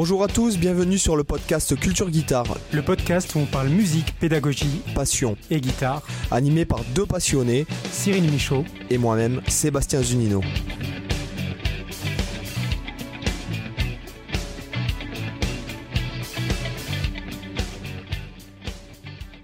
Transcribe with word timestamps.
Bonjour 0.00 0.22
à 0.22 0.28
tous, 0.28 0.56
bienvenue 0.58 0.96
sur 0.96 1.16
le 1.16 1.24
podcast 1.24 1.74
Culture 1.74 2.08
Guitare. 2.08 2.56
Le 2.72 2.82
podcast 2.82 3.34
où 3.34 3.40
on 3.40 3.46
parle 3.46 3.66
musique, 3.66 4.16
pédagogie, 4.20 4.80
passion 4.94 5.36
et 5.50 5.60
guitare. 5.60 6.02
Animé 6.30 6.64
par 6.64 6.84
deux 6.94 7.04
passionnés, 7.04 7.66
Cyril 7.90 8.30
Michaud 8.30 8.64
et 8.90 8.96
moi-même, 8.96 9.42
Sébastien 9.48 10.00
Zunino. 10.00 10.40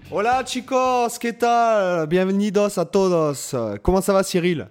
Hola 0.09 0.45
chicos, 0.45 1.19
¿qué 1.19 1.33
tal? 1.33 2.07
Bienvenidos 2.07 2.77
a 2.77 2.85
todos. 2.85 3.53
Comment 3.83 3.99
ça 3.99 4.13
va 4.13 4.23
Cyril? 4.23 4.69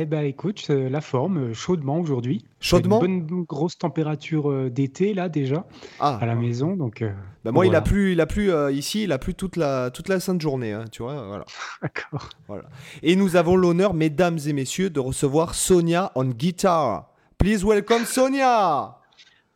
Eh 0.00 0.06
ben 0.06 0.24
écoute, 0.24 0.66
euh, 0.70 0.88
la 0.88 1.00
forme, 1.00 1.50
euh, 1.50 1.54
chaudement 1.54 1.98
aujourd'hui. 1.98 2.44
Chaudement 2.60 3.02
Une 3.04 3.24
bonne 3.24 3.44
grosse 3.44 3.78
température 3.78 4.50
euh, 4.50 4.70
d'été 4.70 5.14
là 5.14 5.28
déjà 5.28 5.66
ah. 6.00 6.18
à 6.20 6.26
la 6.26 6.34
maison. 6.34 6.76
Donc, 6.76 7.04
bah, 7.44 7.52
moi, 7.52 7.66
il 7.66 7.74
a 7.74 7.80
plu, 7.80 8.12
il 8.12 8.20
a 8.20 8.26
plu 8.26 8.50
ici, 8.72 9.04
il 9.04 9.12
a 9.12 9.18
plu 9.18 9.34
toute 9.34 9.56
la, 9.56 9.90
toute 9.90 10.08
la 10.08 10.20
sainte 10.20 10.40
journée, 10.40 10.72
hein, 10.72 10.84
tu 10.90 11.02
vois. 11.02 11.26
Voilà. 11.26 11.44
D'accord. 11.82 12.30
Voilà. 12.48 12.64
Et 13.02 13.16
nous 13.16 13.36
avons 13.36 13.56
l'honneur, 13.56 13.94
mesdames 13.94 14.38
et 14.46 14.52
messieurs, 14.52 14.90
de 14.90 15.00
recevoir 15.00 15.54
Sonia 15.54 16.12
on 16.14 16.24
guitar. 16.24 17.10
Please 17.38 17.64
welcome 17.64 18.04
Sonia. 18.04 18.98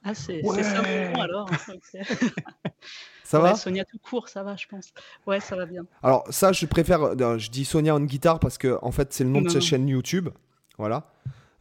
Ah, 0.04 0.14
c'est 0.14 0.42
ça 0.42 0.82
alors. 1.14 1.50
Ça 3.28 3.40
va 3.40 3.54
Sonia 3.56 3.84
tout 3.84 3.98
court, 3.98 4.26
ça 4.30 4.42
va, 4.42 4.56
je 4.56 4.66
pense. 4.66 4.94
Ouais, 5.26 5.38
ça 5.38 5.54
va 5.54 5.66
bien. 5.66 5.84
Alors, 6.02 6.24
ça, 6.30 6.52
je 6.52 6.64
préfère. 6.64 7.02
Euh, 7.02 7.36
je 7.36 7.50
dis 7.50 7.66
Sonia 7.66 7.94
en 7.94 8.00
guitare 8.00 8.40
parce 8.40 8.56
que, 8.56 8.78
en 8.80 8.90
fait, 8.90 9.12
c'est 9.12 9.22
le 9.22 9.28
nom 9.28 9.42
de 9.42 9.50
sa 9.50 9.60
chaîne 9.60 9.86
YouTube. 9.86 10.30
Voilà. 10.78 11.10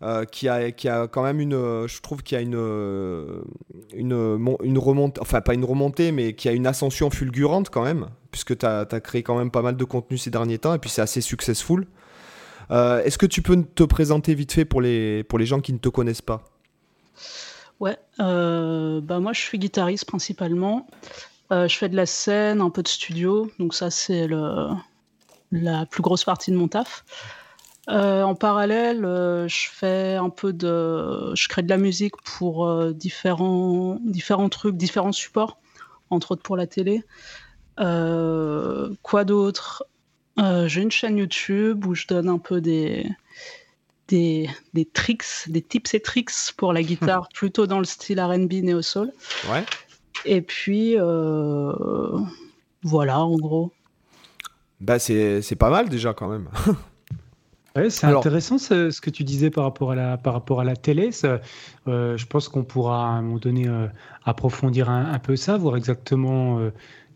Euh, 0.01 0.23
qui, 0.23 0.47
a, 0.47 0.71
qui 0.71 0.87
a 0.87 1.09
quand 1.09 1.23
même 1.23 1.41
une. 1.41 1.55
Euh, 1.55 1.85
je 1.85 1.99
trouve 2.01 2.23
qu'il 2.23 2.37
y 2.37 2.39
a 2.39 2.41
une. 2.41 2.55
Une, 3.93 4.57
une 4.63 4.77
remontée. 4.77 5.19
Enfin, 5.19 5.41
pas 5.41 5.53
une 5.55 5.65
remontée, 5.65 6.13
mais 6.13 6.35
qui 6.35 6.47
a 6.47 6.53
une 6.53 6.67
ascension 6.67 7.09
fulgurante 7.09 7.69
quand 7.69 7.83
même. 7.83 8.07
Puisque 8.31 8.57
tu 8.57 8.65
as, 8.65 8.85
créé 9.01 9.21
quand 9.21 9.37
même 9.37 9.51
pas 9.51 9.61
mal 9.61 9.75
de 9.75 9.83
contenu 9.83 10.17
ces 10.17 10.29
derniers 10.29 10.59
temps. 10.59 10.73
Et 10.73 10.79
puis, 10.79 10.89
c'est 10.89 11.01
assez 11.01 11.19
successful. 11.19 11.85
Est-ce 12.69 13.17
que 13.17 13.25
tu 13.25 13.41
peux 13.41 13.61
te 13.61 13.83
présenter 13.83 14.35
vite 14.35 14.53
fait 14.53 14.63
pour 14.63 14.79
les, 14.79 15.25
pour 15.25 15.37
les 15.37 15.45
gens 15.45 15.59
qui 15.59 15.73
ne 15.73 15.79
te 15.79 15.89
connaissent 15.89 16.21
pas? 16.21 16.45
Ouais, 17.81 17.97
bah 18.17 19.19
moi 19.19 19.33
je 19.33 19.41
suis 19.41 19.59
guitariste 19.59 20.05
principalement. 20.05 20.87
Euh, 21.51 21.67
je 21.67 21.77
fais 21.77 21.89
de 21.89 21.95
la 21.95 22.05
scène, 22.05 22.61
un 22.61 22.69
peu 22.69 22.83
de 22.83 22.87
studio, 22.87 23.49
donc 23.59 23.73
ça 23.73 23.89
c'est 23.89 24.27
la 25.51 25.85
plus 25.85 26.01
grosse 26.01 26.23
partie 26.23 26.51
de 26.51 26.57
mon 26.57 26.67
taf. 26.67 27.05
Euh, 27.89 28.21
en 28.23 28.35
parallèle, 28.35 29.05
euh, 29.05 29.47
je 29.47 29.69
fais 29.71 30.15
un 30.15 30.29
peu 30.29 30.51
de, 30.51 31.33
je 31.35 31.47
crée 31.47 31.61
de 31.61 31.69
la 31.69 31.77
musique 31.77 32.15
pour 32.23 32.91
différents, 32.93 33.97
différents 34.03 34.49
trucs, 34.49 34.75
différents 34.75 35.13
supports, 35.13 35.57
entre 36.09 36.31
autres 36.31 36.43
pour 36.43 36.57
la 36.57 36.67
télé. 36.67 37.03
quoi 37.77 39.23
d'autre? 39.23 39.85
J'ai 40.37 40.81
une 40.81 40.91
chaîne 40.91 41.17
YouTube 41.17 41.85
où 41.85 41.95
je 41.95 42.07
donne 42.07 42.27
un 42.27 42.39
peu 42.39 42.59
des, 42.59 43.09
des, 44.09 44.49
des 44.73 44.85
tricks, 44.85 45.47
des 45.47 45.61
tips 45.61 45.93
et 45.93 46.01
tricks 46.01 46.53
pour 46.57 46.73
la 46.73 46.83
guitare, 46.83 47.29
plutôt 47.33 47.67
dans 47.67 47.79
le 47.79 47.85
style 47.85 48.19
R&B 48.19 48.53
néo 48.63 48.81
soul. 48.81 49.13
Ouais. 49.49 49.63
Et 50.25 50.41
puis, 50.41 50.95
euh, 50.97 52.19
voilà, 52.83 53.19
en 53.19 53.37
gros. 53.37 53.71
Bah, 54.79 54.99
c'est 54.99 55.57
pas 55.57 55.69
mal 55.69 55.89
déjà 55.89 56.13
quand 56.13 56.29
même. 56.29 56.49
Ouais, 57.75 57.91
c'est 57.91 58.07
intéressant 58.07 58.57
ce, 58.57 58.99
que 58.99 59.11
tu 59.11 59.23
disais 59.23 59.51
par 59.51 59.63
rapport 59.63 59.91
à 59.91 59.95
la, 59.95 60.17
par 60.17 60.33
rapport 60.33 60.59
à 60.59 60.63
la 60.63 60.75
télé. 60.75 61.11
Euh, 61.23 62.17
je 62.17 62.25
pense 62.25 62.49
qu'on 62.49 62.63
pourra 62.63 63.05
à 63.05 63.09
un 63.09 63.21
moment 63.21 63.37
donné 63.37 63.67
euh, 63.67 63.85
approfondir 64.25 64.89
un, 64.89 65.19
peu 65.19 65.35
ça, 65.35 65.57
voir 65.57 65.77
exactement 65.77 66.59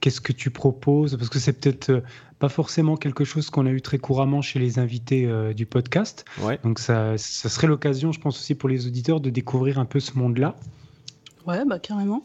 qu'est-ce 0.02 0.22
que 0.22 0.32
tu 0.32 0.52
proposes, 0.52 1.18
parce 1.18 1.30
que 1.30 1.40
c'est 1.40 1.54
peut-être 1.54 2.04
pas 2.38 2.48
forcément 2.48 2.96
quelque 2.96 3.24
chose 3.24 3.50
qu'on 3.50 3.66
a 3.66 3.72
eu 3.72 3.82
très 3.82 3.98
couramment 3.98 4.44
chez 4.44 4.60
les 4.60 4.78
invités 4.78 5.28
du 5.56 5.66
podcast. 5.66 6.26
Ouais. 6.44 6.60
Donc 6.64 6.78
ça, 6.78 7.18
ça 7.18 7.50
serait 7.50 7.66
l'occasion, 7.66 8.12
je 8.12 8.20
pense 8.20 8.38
aussi 8.38 8.54
pour 8.54 8.70
les 8.70 8.86
auditeurs, 8.86 9.20
de 9.20 9.32
découvrir 9.32 9.80
un 9.80 9.86
peu 9.86 10.00
ce 10.00 10.16
monde-là. 10.16 10.56
Ouais, 11.48 11.66
bah 11.66 11.80
carrément. 11.80 12.24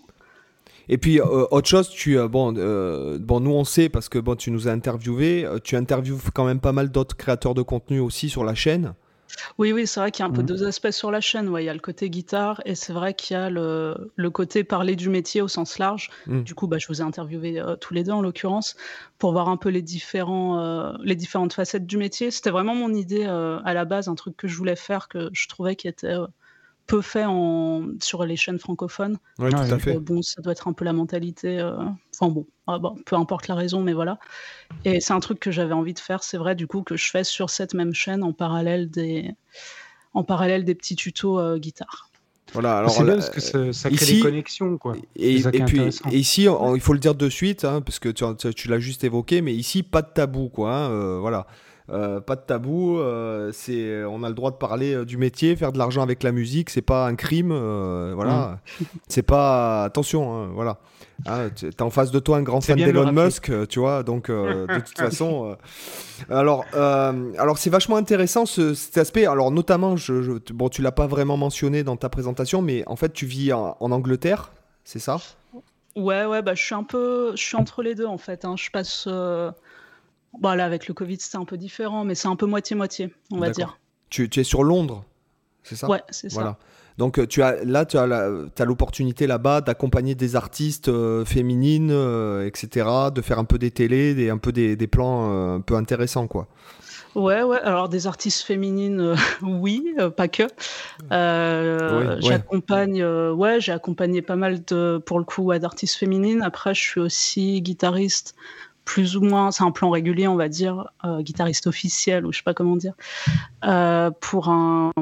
Et 0.89 0.99
puis, 0.99 1.21
euh, 1.21 1.47
autre 1.51 1.69
chose, 1.69 1.89
tu, 1.89 2.19
euh, 2.19 2.29
bon, 2.29 2.55
euh, 2.57 3.19
bon, 3.19 3.41
nous 3.41 3.53
on 3.53 3.65
sait 3.65 3.89
parce 3.89 4.09
que 4.09 4.19
bon, 4.19 4.37
tu 4.37 4.51
nous 4.51 4.69
as 4.69 4.73
interviewé, 4.73 5.47
tu 5.65 5.77
interviews 5.77 6.19
quand 6.35 6.45
même 6.45 6.61
pas 6.61 6.73
mal 6.73 6.91
d'autres 6.91 7.17
créateurs 7.17 7.55
de 7.55 7.63
contenu 7.63 8.01
aussi 8.01 8.29
sur 8.29 8.45
la 8.45 8.55
chaîne. 8.55 8.95
Oui, 9.59 9.73
oui, 9.73 9.89
c'est 9.89 9.99
vrai 9.99 10.13
qu'il 10.13 10.23
y 10.25 10.27
a 10.27 10.31
un 10.31 10.33
peu 10.33 10.43
mmh. 10.43 10.47
deux 10.47 10.65
aspects 10.65 10.93
sur 10.93 11.11
la 11.11 11.21
chaîne. 11.21 11.49
Ouais, 11.49 11.65
il 11.65 11.67
y 11.67 11.69
a 11.69 11.75
le 11.75 11.81
côté 11.81 12.09
guitare 12.09 12.63
et 12.65 12.77
c'est 12.77 12.93
vrai 12.93 13.13
qu'il 13.13 13.37
y 13.37 13.41
a 13.41 13.51
le, 13.51 14.13
le, 14.15 14.31
côté 14.31 14.63
parler 14.63 14.95
du 14.95 15.11
métier 15.11 15.43
au 15.43 15.49
sens 15.49 15.79
large. 15.79 16.11
Mmh. 16.27 16.43
Du 16.43 16.55
coup, 16.55 16.69
bah, 16.69 16.79
je 16.79 16.87
vous 16.87 17.03
ai 17.03 17.05
interviewé 17.05 17.61
tous 17.81 17.93
les 17.93 18.05
deux 18.05 18.13
en 18.13 18.23
l'occurrence 18.23 18.77
pour 19.19 19.33
voir 19.33 19.49
un 19.49 19.57
peu 19.57 19.69
les, 19.69 19.83
différents, 19.83 20.97
les 21.03 21.17
différentes 21.17 21.53
facettes 21.53 21.87
du 21.87 21.97
métier. 21.97 22.31
C'était 22.31 22.51
vraiment 22.51 22.77
mon 22.77 22.95
idée 22.95 23.25
à 23.25 23.75
la 23.75 23.85
base, 23.85 24.09
un 24.09 24.15
truc 24.15 24.37
que 24.37 24.47
je 24.47 24.57
voulais 24.57 24.77
faire 24.77 25.09
que 25.09 25.29
je 25.33 25.49
trouvais 25.49 25.75
qui 25.75 25.89
était 25.89 26.15
peu 26.87 27.03
fait 27.03 27.25
en, 27.25 27.89
sur 28.01 28.25
les 28.25 28.37
chaînes 28.37 28.59
francophones. 28.59 29.19
Oui, 29.39 29.51
tout 29.51 29.57
à 29.57 29.79
fait. 29.79 29.99
bon, 29.99 30.23
ça 30.23 30.41
doit 30.43 30.53
être 30.53 30.69
un 30.69 30.73
peu 30.73 30.85
la 30.85 30.93
mentalité. 30.93 31.59
Euh, 31.59 31.77
enfin 32.19 32.35
ah, 32.67 32.79
bon, 32.79 32.97
peu 33.05 33.17
importe 33.17 33.49
la 33.49 33.55
raison, 33.55 33.83
mais 33.83 33.93
voilà. 33.93 34.19
Et 34.85 35.01
c'est 35.01 35.13
un 35.13 35.21
truc 35.21 35.39
que 35.39 35.51
j'avais 35.51 35.73
envie 35.73 35.95
de 35.95 35.99
faire, 35.99 36.23
c'est 36.23 36.39
vrai, 36.39 36.55
du 36.55 36.67
coup, 36.67 36.83
que 36.83 36.97
je 36.97 37.11
fais 37.11 37.25
sur 37.25 37.51
cette 37.51 37.75
même 37.75 37.95
chaîne 37.95 38.23
en 38.23 38.33
parallèle 38.33 38.91
des, 38.91 39.31
en 40.15 40.25
parallèle 40.25 40.65
des 40.65 40.75
petits 40.75 40.97
tutos 40.97 41.39
euh, 41.39 41.59
guitare. 41.59 42.11
Voilà, 42.53 42.79
alors 42.79 42.91
c'est 42.91 43.05
bien 43.05 43.15
parce 43.15 43.31
que 43.31 43.73
ça, 43.73 43.91
crée 43.91 44.07
des 44.07 44.21
connexions, 44.21 44.79
quoi. 44.79 44.95
Et, 45.17 45.43
puis, 45.43 45.81
ici, 46.13 46.47
il 46.75 46.81
faut 46.81 46.93
le 46.93 46.99
dire 46.99 47.15
de 47.15 47.29
suite, 47.29 47.65
hein, 47.65 47.81
parce 47.81 47.99
que 47.99 48.09
tu, 48.09 48.25
tu 48.55 48.69
l'as 48.69 48.79
juste 48.79 49.05
évoqué, 49.05 49.41
mais 49.43 49.53
ici, 49.53 49.83
pas 49.83 50.03
de 50.03 50.13
tabou, 50.13 50.49
quoi. 50.49 50.73
Hein, 50.73 50.91
euh, 50.91 51.19
voilà. 51.21 51.47
Euh, 51.89 52.21
pas 52.21 52.35
de 52.35 52.41
tabou, 52.41 52.99
euh, 52.99 53.53
c'est, 53.53 54.05
on 54.05 54.25
a 54.25 54.29
le 54.29 54.35
droit 54.35 54.51
de 54.51 54.57
parler 54.57 54.93
euh, 54.93 55.05
du 55.05 55.17
métier, 55.17 55.55
faire 55.55 55.71
de 55.71 55.79
l'argent 55.79 56.03
avec 56.03 56.25
la 56.25 56.33
musique, 56.33 56.69
c'est 56.69 56.83
pas 56.83 57.07
un 57.07 57.15
crime, 57.15 57.53
voilà. 58.15 58.59
Mm. 58.81 58.85
C'est 59.09 59.23
pas, 59.23 59.85
attention, 59.85 60.35
hein, 60.35 60.49
voilà. 60.53 60.79
Hein, 61.27 61.49
tu 61.55 61.71
as 61.79 61.83
en 61.83 61.91
face 61.91 62.11
de 62.11 62.19
toi 62.19 62.39
un 62.39 62.43
grand 62.43 62.61
fan 62.61 62.77
d'Elon 62.77 63.13
Musk, 63.13 63.51
tu 63.69 63.79
vois, 63.79 64.03
donc 64.03 64.31
de 64.31 64.81
toute 64.81 64.99
façon. 64.99 65.57
alors, 66.29 66.65
alors 66.75 67.59
c'est 67.59 67.71
vachement 67.71 67.97
intéressant 67.97 68.45
cet 68.47 68.99
aspect. 68.99 69.27
Alors, 69.27 69.51
notamment, 69.51 69.97
je, 69.97 70.39
bon, 70.53 70.69
tu 70.69 70.83
l'as 70.83 70.93
pas 70.93 71.07
vraiment 71.07 71.37
mentionné 71.37 71.85
dans 71.85 71.97
ta 71.97 72.09
présentation, 72.09 72.63
mais 72.63 72.83
en 72.87 72.97
fait, 72.97 73.13
tu 73.13 73.27
vis 73.27 73.53
en, 73.53 73.77
Angleterre, 73.81 74.53
c'est 74.85 74.99
ça? 74.99 75.19
Ouais, 75.95 76.27
ouais, 76.27 76.43
bah, 76.43 76.55
je 76.55 76.63
suis 76.63 76.75
un 76.75 76.83
peu, 76.83 77.33
je 77.35 77.43
suis 77.43 77.57
entre 77.57 77.83
les 77.83 77.95
deux 77.95 78.07
en 78.07 78.19
fait. 78.19 78.45
Hein. 78.45 78.57
Je 78.59 78.71
passe 78.71 79.09
Bon, 80.41 80.55
là, 80.55 80.65
avec 80.65 80.89
le 80.89 80.95
Covid, 80.95 81.19
c'est 81.21 81.37
un 81.37 81.45
peu 81.45 81.57
différent, 81.57 82.05
mais 82.05 82.15
c'est 82.15 82.29
un 82.29 82.37
peu 82.37 82.47
moitié-moitié, 82.47 83.13
on 83.31 83.39
va 83.39 83.51
dire. 83.51 83.79
Tu, 84.11 84.29
tu, 84.29 84.41
es 84.41 84.45
sur 84.45 84.63
Londres, 84.63 85.05
c'est 85.63 85.77
ça? 85.77 85.89
Ouais, 85.89 86.03
c'est 86.11 86.33
voilà. 86.33 86.51
ça. 86.51 86.59
Donc 86.99 87.19
euh, 87.19 87.27
tu 87.27 87.43
as, 87.43 87.63
là, 87.65 87.85
tu 87.85 87.99
as 87.99 88.65
l'opportunité 88.65 89.27
là-bas 89.27 89.61
d'accompagner 89.61 90.15
des 90.15 90.37
artistes 90.37 90.89
euh, 90.89 91.25
féminines, 91.25 91.91
euh, 91.93 92.47
etc., 92.47 92.89
de 93.15 93.21
faire 93.21 93.39
un 93.39 93.45
peu 93.45 93.59
des 93.59 93.71
télés, 93.71 94.15
des, 94.15 94.31
un 94.31 94.39
peu 94.39 94.53
des, 94.53 94.77
des 94.77 94.87
plans 94.87 95.55
un 95.55 95.61
peu 95.61 95.75
intéressants, 95.75 96.27
quoi. 96.27 96.49
Ouais, 97.15 97.43
ouais. 97.43 97.59
Alors 97.61 97.89
des 97.89 98.07
artistes 98.07 98.43
féminines, 98.43 99.15
oui, 99.43 99.95
pas 100.17 100.29
que. 100.29 100.45
j'accompagne, 102.21 103.05
ouais, 103.05 103.61
j'ai 103.61 103.73
accompagné 103.73 104.23
pas 104.23 104.37
mal 104.37 104.63
de, 104.65 105.03
pour 105.05 105.19
le 105.19 105.25
coup, 105.25 105.53
d'artistes 105.59 105.97
féminines. 105.97 106.43
Après, 106.43 106.75
je 106.75 106.81
suis 106.81 107.01
aussi 107.01 107.63
guitariste 107.63 108.35
plus 108.87 109.17
ou 109.17 109.21
moins, 109.21 109.51
c'est 109.51 109.65
un 109.65 109.73
plan 109.73 109.91
régulier, 109.91 110.29
on 110.29 110.37
va 110.37 110.49
dire, 110.49 110.89
euh, 111.05 111.21
guitariste 111.21 111.67
officiel 111.67 112.25
ou 112.25 112.33
je 112.33 112.39
sais 112.39 112.45
pas 112.45 112.55
comment 112.55 112.77
dire, 112.77 112.95
euh, 113.65 114.11
pour 114.21 114.49
un, 114.49 114.93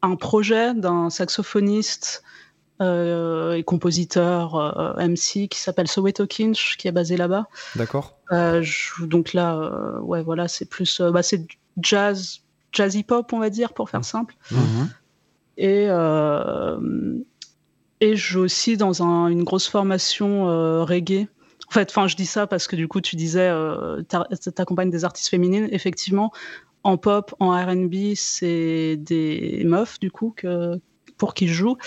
un 0.00 0.16
projet 0.16 0.72
d'un 0.72 1.10
saxophoniste 1.10 2.22
euh, 2.80 3.54
et 3.54 3.64
compositeur 3.64 4.96
MC 4.96 5.48
qui 5.48 5.58
s'appelle 5.58 5.88
Soweto 5.88 6.26
Kinch, 6.26 6.76
qui 6.78 6.86
est 6.86 6.92
basé 6.92 7.16
là-bas. 7.16 7.48
D'accord. 7.74 8.16
donc 9.00 9.32
là, 9.34 10.00
ouais, 10.00 10.22
voilà, 10.22 10.46
c'est 10.46 10.66
plus, 10.66 11.00
bah, 11.00 11.24
c'est 11.24 11.44
jazz, 11.80 12.42
jazzy 12.70 13.02
pop, 13.02 13.32
on 13.32 13.40
va 13.40 13.50
dire, 13.50 13.74
pour 13.74 13.90
faire 13.90 14.04
simple. 14.04 14.36
Mmh. 14.52 14.84
Et 15.58 15.88
et 18.00 18.16
je 18.16 18.32
joue 18.32 18.40
aussi 18.40 18.76
dans 18.76 19.02
un, 19.02 19.28
une 19.28 19.44
grosse 19.44 19.68
formation 19.68 20.44
reggae 20.84 21.26
en 21.72 21.74
fait, 21.74 21.88
enfin, 21.88 22.06
je 22.06 22.16
dis 22.16 22.26
ça 22.26 22.46
parce 22.46 22.66
que 22.66 22.76
du 22.76 22.86
coup, 22.86 23.00
tu 23.00 23.16
disais, 23.16 23.48
euh, 23.48 24.02
t'accompagnes 24.02 24.90
des 24.90 25.06
artistes 25.06 25.30
féminines. 25.30 25.68
Effectivement, 25.72 26.30
en 26.84 26.98
pop, 26.98 27.34
en 27.40 27.50
R&B, 27.52 28.12
c'est 28.14 28.96
des 28.98 29.62
meufs 29.64 29.98
du 29.98 30.10
coup 30.10 30.34
que, 30.36 30.78
pour 31.16 31.32
qui 31.32 31.48
je 31.48 31.54
joue. 31.54 31.78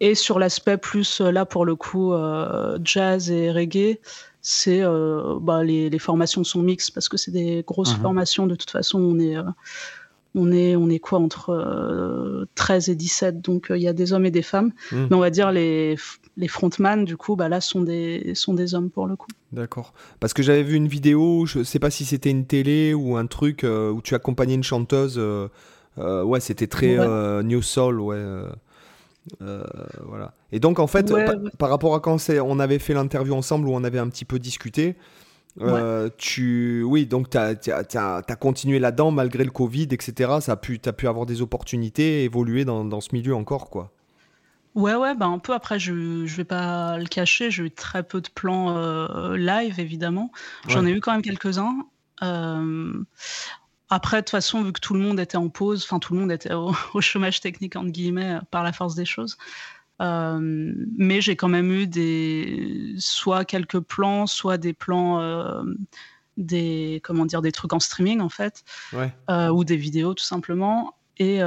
Et 0.00 0.16
sur 0.16 0.40
l'aspect 0.40 0.76
plus 0.76 1.20
euh, 1.20 1.30
là 1.30 1.46
pour 1.46 1.64
le 1.64 1.76
coup 1.76 2.12
euh, 2.12 2.80
jazz 2.82 3.30
et 3.30 3.52
reggae, 3.52 4.00
c'est 4.40 4.82
euh, 4.82 5.38
bah, 5.40 5.62
les, 5.62 5.88
les, 5.88 5.98
formations 6.00 6.42
sont 6.42 6.60
mixtes 6.60 6.92
parce 6.92 7.08
que 7.08 7.16
c'est 7.16 7.30
des 7.30 7.62
grosses 7.64 7.94
mhm. 7.94 8.02
formations. 8.02 8.48
De 8.48 8.56
toute 8.56 8.70
façon, 8.70 8.98
on 8.98 9.20
est 9.20 9.36
on 10.34 10.50
est, 10.50 10.76
on 10.76 10.88
est 10.88 10.98
quoi 10.98 11.18
entre 11.18 12.46
13 12.54 12.88
et 12.88 12.94
17, 12.94 13.40
donc 13.40 13.66
il 13.70 13.82
y 13.82 13.88
a 13.88 13.92
des 13.92 14.12
hommes 14.12 14.26
et 14.26 14.30
des 14.30 14.42
femmes. 14.42 14.72
Hmm. 14.90 15.06
Mais 15.10 15.16
on 15.16 15.20
va 15.20 15.30
dire 15.30 15.52
les, 15.52 15.96
les 16.36 16.48
frontman, 16.48 17.04
du 17.04 17.16
coup, 17.16 17.36
bah 17.36 17.48
là, 17.48 17.60
sont 17.60 17.82
des, 17.82 18.34
sont 18.34 18.54
des 18.54 18.74
hommes 18.74 18.90
pour 18.90 19.06
le 19.06 19.16
coup. 19.16 19.28
D'accord. 19.52 19.92
Parce 20.20 20.32
que 20.32 20.42
j'avais 20.42 20.62
vu 20.62 20.76
une 20.76 20.88
vidéo, 20.88 21.46
je 21.46 21.62
sais 21.62 21.78
pas 21.78 21.90
si 21.90 22.04
c'était 22.04 22.30
une 22.30 22.46
télé 22.46 22.94
ou 22.94 23.16
un 23.16 23.26
truc 23.26 23.64
où 23.64 24.00
tu 24.02 24.14
accompagnais 24.14 24.54
une 24.54 24.64
chanteuse. 24.64 25.20
ouais, 25.98 26.40
c'était 26.40 26.66
très 26.68 26.96
New 27.42 27.62
Soul, 27.62 28.00
ouais. 28.00 28.22
voilà. 29.40 30.32
Et 30.52 30.60
donc, 30.60 30.78
en 30.78 30.86
fait, 30.86 31.12
par, 31.58 31.68
rapport 31.68 31.94
à 31.94 32.00
quand 32.00 32.18
on 32.30 32.58
avait 32.58 32.78
fait 32.78 32.94
l'interview 32.94 33.34
ensemble 33.34 33.68
où 33.68 33.72
on 33.72 33.84
avait 33.84 33.98
un 33.98 34.08
petit 34.08 34.24
peu 34.24 34.38
discuté, 34.38 34.96
euh, 35.60 36.08
tu, 36.16 36.82
oui, 36.82 37.06
donc 37.06 37.28
tu 37.30 37.38
as, 37.38 38.36
continué 38.40 38.78
là-dedans 38.78 39.10
malgré 39.10 39.44
le 39.44 39.50
Covid, 39.50 39.88
etc. 39.90 40.38
Ça 40.40 40.52
a 40.52 40.56
pu, 40.56 40.78
tu 40.78 40.88
as 40.88 40.92
pu 40.92 41.08
avoir 41.08 41.26
des 41.26 41.42
opportunités, 41.42 42.24
évoluer 42.24 42.64
dans, 42.64 42.84
dans, 42.84 43.00
ce 43.00 43.10
milieu 43.12 43.34
encore, 43.34 43.68
quoi. 43.68 43.92
Ouais, 44.74 44.94
ouais, 44.94 45.14
bah 45.14 45.26
un 45.26 45.38
peu 45.38 45.52
après, 45.52 45.78
je, 45.78 46.24
je 46.24 46.36
vais 46.36 46.44
pas 46.44 46.96
le 46.96 47.04
cacher, 47.04 47.50
j'ai 47.50 47.64
eu 47.64 47.70
très 47.70 48.02
peu 48.02 48.22
de 48.22 48.30
plans 48.34 48.74
euh, 48.78 49.36
live, 49.36 49.78
évidemment. 49.78 50.32
J'en 50.66 50.86
ai 50.86 50.90
eu 50.90 51.00
quand 51.00 51.12
même 51.12 51.20
quelques-uns. 51.20 51.84
Euh, 52.22 53.04
après, 53.90 54.18
de 54.18 54.20
toute 54.22 54.30
façon, 54.30 54.62
vu 54.62 54.72
que 54.72 54.80
tout 54.80 54.94
le 54.94 55.00
monde 55.00 55.20
était 55.20 55.36
en 55.36 55.50
pause, 55.50 55.84
enfin 55.84 55.98
tout 55.98 56.14
le 56.14 56.20
monde 56.20 56.32
était 56.32 56.54
au, 56.54 56.72
au, 56.94 57.02
chômage 57.02 57.42
technique, 57.42 57.76
entre 57.76 57.90
guillemets, 57.90 58.38
par 58.50 58.62
la 58.62 58.72
force 58.72 58.94
des 58.94 59.04
choses, 59.04 59.36
euh, 60.02 60.72
mais 60.96 61.20
j'ai 61.20 61.36
quand 61.36 61.48
même 61.48 61.70
eu 61.70 61.86
des, 61.86 62.94
soit 62.98 63.44
quelques 63.44 63.80
plans, 63.80 64.26
soit 64.26 64.58
des 64.58 64.72
plans, 64.72 65.20
euh, 65.20 65.62
des, 66.36 67.00
comment 67.04 67.24
dire, 67.24 67.42
des 67.42 67.52
trucs 67.52 67.72
en 67.72 67.80
streaming 67.80 68.20
en 68.20 68.28
fait, 68.28 68.64
euh, 69.30 69.48
ou 69.48 69.64
des 69.64 69.76
vidéos 69.76 70.14
tout 70.14 70.24
simplement. 70.24 70.94
Et, 71.18 71.40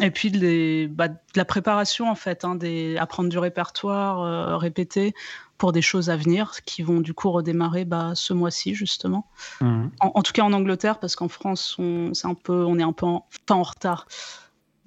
et 0.00 0.10
puis 0.10 0.30
les, 0.30 0.88
bah, 0.88 1.08
de 1.08 1.16
la 1.36 1.44
préparation 1.44 2.10
en 2.10 2.14
fait, 2.14 2.44
hein, 2.44 2.54
des, 2.54 2.96
apprendre 2.96 3.28
du 3.28 3.38
répertoire, 3.38 4.58
répéter 4.58 5.12
pour 5.58 5.72
des 5.72 5.82
choses 5.82 6.08
à 6.08 6.16
venir 6.16 6.52
qui 6.64 6.82
vont 6.82 7.00
du 7.00 7.12
coup 7.12 7.30
redémarrer 7.32 7.84
bah, 7.84 8.12
ce 8.14 8.32
mois-ci 8.32 8.74
justement. 8.74 9.28
Mmh. 9.60 9.88
En, 10.00 10.22
tout 10.22 10.32
cas 10.32 10.44
en 10.44 10.52
Angleterre 10.52 11.00
parce 11.00 11.16
qu'en 11.16 11.28
France 11.28 11.76
on, 11.78 12.12
un 12.22 12.34
peu, 12.34 12.64
on 12.64 12.78
est 12.78 12.82
un 12.84 12.92
peu 12.92 13.06
en, 13.06 13.26
en 13.50 13.62
retard 13.62 14.06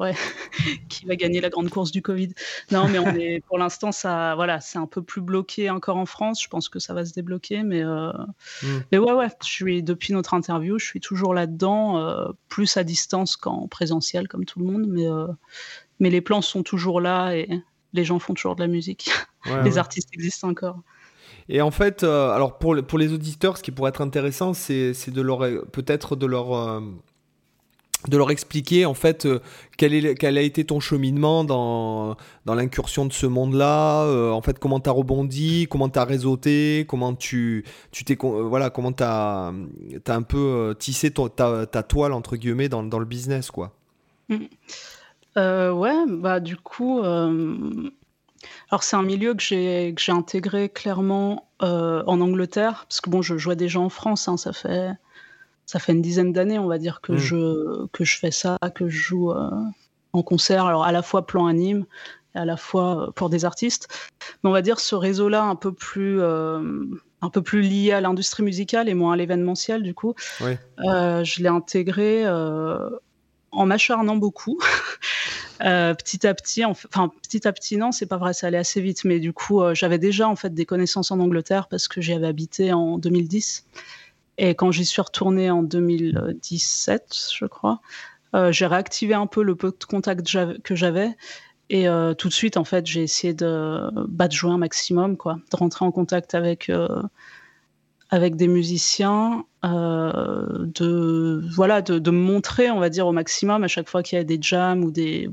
ouais, 0.01 0.13
qui 0.89 1.05
va 1.05 1.15
gagner 1.15 1.41
la 1.41 1.49
grande 1.49 1.69
course 1.69 1.91
du 1.91 2.01
Covid. 2.01 2.33
Non, 2.71 2.87
mais 2.87 2.99
on 2.99 3.15
est, 3.15 3.41
pour 3.47 3.57
l'instant, 3.57 3.91
ça, 3.91 4.35
voilà, 4.35 4.59
c'est 4.59 4.77
un 4.77 4.87
peu 4.87 5.01
plus 5.01 5.21
bloqué 5.21 5.69
encore 5.69 5.97
en 5.97 6.05
France. 6.05 6.41
Je 6.43 6.49
pense 6.49 6.69
que 6.69 6.79
ça 6.79 6.93
va 6.93 7.05
se 7.05 7.13
débloquer, 7.13 7.63
mais, 7.63 7.83
euh, 7.83 8.11
hmm. 8.63 8.79
mais 8.91 8.97
ouais, 8.97 9.13
ouais, 9.13 9.29
je 9.41 9.47
suis 9.47 9.83
depuis 9.83 10.13
notre 10.13 10.33
interview, 10.33 10.77
je 10.79 10.85
suis 10.85 10.99
toujours 10.99 11.33
là-dedans, 11.33 11.97
euh, 11.97 12.27
plus 12.49 12.75
à 12.77 12.83
distance 12.83 13.37
qu'en 13.37 13.67
présentiel, 13.67 14.27
comme 14.27 14.45
tout 14.45 14.59
le 14.59 14.65
monde, 14.65 14.85
mais, 14.87 15.07
euh, 15.07 15.27
mais 15.99 16.09
les 16.09 16.21
plans 16.21 16.41
sont 16.41 16.63
toujours 16.63 16.99
là 16.99 17.33
et 17.33 17.49
les 17.93 18.03
gens 18.03 18.19
font 18.19 18.33
toujours 18.33 18.55
de 18.55 18.61
la 18.61 18.67
musique. 18.67 19.09
les 19.63 19.77
artistes 19.77 20.09
existent 20.13 20.49
encore. 20.49 20.79
Et 21.49 21.61
en 21.61 21.71
fait, 21.71 22.03
alors 22.03 22.59
pour, 22.59 22.75
pour 22.83 22.99
les 22.99 23.11
auditeurs, 23.11 23.57
ce 23.57 23.63
qui 23.63 23.71
pourrait 23.71 23.89
être 23.89 24.01
intéressant, 24.01 24.53
c'est 24.53 25.09
de 25.09 25.21
leur 25.21 25.39
peut-être 25.71 26.15
de 26.15 26.25
leur 26.25 26.81
de 28.07 28.17
leur 28.17 28.31
expliquer 28.31 28.85
en 28.85 28.93
fait 28.93 29.25
euh, 29.25 29.39
quel, 29.77 29.93
est, 29.93 30.23
a 30.23 30.41
été 30.41 30.65
ton 30.65 30.79
cheminement 30.79 31.43
dans, 31.43 32.15
dans 32.45 32.55
l'incursion 32.55 33.05
de 33.05 33.13
ce 33.13 33.25
monde-là, 33.25 34.03
euh, 34.03 34.31
en 34.31 34.41
fait 34.41 34.57
comment 34.59 34.79
tu 34.79 34.89
as 34.89 34.93
rebondi, 34.93 35.67
comment 35.69 35.89
tu 35.89 35.99
as 35.99 36.05
réseauté, 36.05 36.85
comment 36.87 37.13
tu 37.13 37.63
tu 37.91 38.03
t'es 38.03 38.17
euh, 38.23 38.43
voilà, 38.43 38.69
comment 38.69 38.91
tu 38.91 39.03
as, 39.03 39.53
un 40.07 40.21
peu 40.23 40.75
tissé 40.79 41.11
ta, 41.11 41.65
ta, 41.65 41.83
toile 41.83 42.13
entre 42.13 42.37
guillemets 42.37 42.69
dans, 42.69 42.83
dans 42.83 42.99
le 42.99 43.05
business 43.05 43.51
quoi. 43.51 43.73
Mmh. 44.29 44.45
ouais, 45.35 46.05
bah 46.07 46.39
du 46.39 46.57
coup 46.57 47.01
alors 47.01 48.83
c'est 48.83 48.95
un 48.95 49.03
milieu 49.03 49.35
que 49.35 49.43
j'ai 49.43 49.93
intégré 50.07 50.69
clairement 50.69 51.47
en 51.59 52.21
Angleterre 52.21 52.85
parce 52.87 53.01
que 53.01 53.09
bon, 53.09 53.21
je 53.21 53.37
jouais 53.37 53.55
déjà 53.55 53.79
en 53.79 53.89
France 53.89 54.27
hein, 54.27 54.37
ça 54.37 54.53
fait 54.53 54.91
ça 55.65 55.79
fait 55.79 55.93
une 55.93 56.01
dizaine 56.01 56.33
d'années, 56.33 56.59
on 56.59 56.67
va 56.67 56.77
dire, 56.77 57.01
que, 57.01 57.13
mmh. 57.13 57.17
je, 57.17 57.85
que 57.93 58.03
je 58.03 58.17
fais 58.17 58.31
ça, 58.31 58.57
que 58.75 58.89
je 58.89 58.97
joue 58.97 59.31
euh, 59.31 59.49
en 60.13 60.23
concert, 60.23 60.65
alors 60.65 60.83
à 60.83 60.91
la 60.91 61.01
fois 61.01 61.25
plan 61.25 61.45
anime, 61.45 61.85
et 62.35 62.39
à 62.39 62.45
la 62.45 62.57
fois 62.57 63.07
euh, 63.07 63.11
pour 63.11 63.29
des 63.29 63.45
artistes. 63.45 63.87
Mais 64.43 64.49
on 64.49 64.53
va 64.53 64.61
dire 64.61 64.79
ce 64.79 64.95
réseau-là 64.95 65.43
un 65.43 65.55
peu 65.55 65.71
plus 65.71 66.19
euh, 66.21 66.83
un 67.21 67.29
peu 67.29 67.41
plus 67.41 67.61
lié 67.61 67.91
à 67.91 68.01
l'industrie 68.01 68.43
musicale 68.43 68.89
et 68.89 68.93
moins 68.93 69.13
à 69.13 69.15
l'événementiel 69.15 69.83
du 69.83 69.93
coup. 69.93 70.13
je 70.79 71.41
l'ai 71.41 71.49
intégré 71.49 72.27
en 72.27 73.65
m'acharnant 73.65 74.15
beaucoup. 74.15 74.59
petit 75.59 76.25
à 76.25 76.33
petit, 76.33 76.65
enfin 76.65 77.11
petit 77.21 77.47
à 77.47 77.53
petit 77.53 77.77
non, 77.77 77.91
c'est 77.91 78.07
pas 78.07 78.17
vrai, 78.17 78.33
ça 78.33 78.47
allait 78.47 78.57
assez 78.57 78.81
vite, 78.81 79.03
mais 79.05 79.19
du 79.19 79.31
coup 79.31 79.61
j'avais 79.73 79.99
déjà 79.99 80.27
en 80.27 80.35
fait 80.35 80.53
des 80.53 80.65
connaissances 80.65 81.11
en 81.11 81.19
Angleterre 81.19 81.67
parce 81.69 81.87
que 81.87 82.01
j'y 82.01 82.13
avais 82.13 82.27
habité 82.27 82.73
en 82.73 82.97
2010. 82.97 83.65
Et 84.43 84.55
quand 84.55 84.71
j'y 84.71 84.85
suis 84.85 85.03
retournée 85.03 85.51
en 85.51 85.61
2017, 85.61 87.15
je 87.37 87.45
crois, 87.45 87.79
euh, 88.33 88.51
j'ai 88.51 88.65
réactivé 88.65 89.13
un 89.13 89.27
peu 89.27 89.43
le 89.43 89.55
peu 89.55 89.69
de 89.69 89.85
contact 89.85 90.27
que 90.63 90.75
j'avais. 90.75 91.15
Et 91.69 91.87
euh, 91.87 92.15
tout 92.15 92.27
de 92.27 92.33
suite, 92.33 92.57
en 92.57 92.63
fait, 92.63 92.87
j'ai 92.87 93.03
essayé 93.03 93.35
de, 93.35 93.91
bah, 94.07 94.27
de 94.27 94.33
jouer 94.33 94.49
un 94.49 94.57
maximum, 94.57 95.15
quoi, 95.15 95.37
de 95.51 95.57
rentrer 95.57 95.85
en 95.85 95.91
contact 95.91 96.33
avec, 96.33 96.71
euh, 96.71 97.03
avec 98.09 98.35
des 98.35 98.47
musiciens, 98.47 99.45
de, 99.63 101.47
voilà, 101.53 101.83
de, 101.83 101.99
de, 101.99 102.11
montrer, 102.11 102.71
on 102.71 102.79
va 102.79 102.89
dire, 102.89 103.05
au 103.05 103.11
maximum 103.11 103.63
à 103.63 103.67
chaque 103.67 103.89
fois 103.89 104.01
qu'il 104.01 104.17
y 104.17 104.21
a 104.21 104.23
des 104.23 104.39
jams 104.41 104.83
ou, 104.83 104.89
des, 104.89 105.29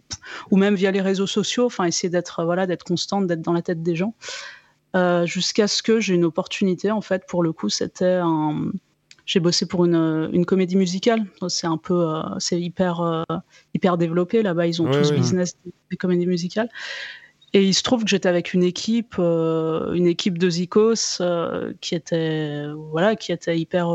ou 0.50 0.58
même 0.58 0.74
via 0.74 0.90
les 0.90 1.00
réseaux 1.00 1.26
sociaux, 1.26 1.64
enfin, 1.64 1.84
essayer 1.84 2.10
d'être 2.10 2.44
voilà, 2.44 2.66
constante, 2.76 3.26
d'être 3.26 3.40
dans 3.40 3.54
la 3.54 3.62
tête 3.62 3.82
des 3.82 3.96
gens. 3.96 4.12
jusqu'à 5.24 5.66
ce 5.66 5.82
que 5.82 5.98
j'ai 5.98 6.14
une 6.14 6.26
opportunité, 6.26 6.90
en 6.90 7.00
fait, 7.00 7.26
pour 7.26 7.42
le 7.42 7.54
coup, 7.54 7.70
c'était 7.70 8.20
un, 8.22 8.70
j'ai 9.28 9.40
bossé 9.40 9.66
pour 9.66 9.84
une, 9.84 10.30
une, 10.32 10.46
comédie 10.46 10.74
musicale. 10.74 11.26
C'est 11.48 11.66
un 11.66 11.76
peu, 11.76 12.08
euh, 12.08 12.22
c'est 12.38 12.58
hyper, 12.58 13.02
euh, 13.02 13.22
hyper 13.74 13.98
développé 13.98 14.42
là-bas. 14.42 14.66
Ils 14.66 14.80
ont 14.80 14.90
tous 14.90 15.12
business 15.12 15.54
des, 15.90 15.96
comédies 15.98 16.26
musicales. 16.26 16.70
Et 17.52 17.62
il 17.62 17.74
se 17.74 17.82
trouve 17.82 18.04
que 18.04 18.10
j'étais 18.10 18.28
avec 18.28 18.54
une 18.54 18.62
équipe, 18.62 19.16
euh, 19.18 19.92
une 19.92 20.06
équipe 20.06 20.38
de 20.38 20.48
Zikos 20.48 21.20
qui 21.82 21.94
était, 21.94 22.64
voilà, 22.90 23.16
qui 23.16 23.32
était 23.32 23.58
hyper, 23.58 23.88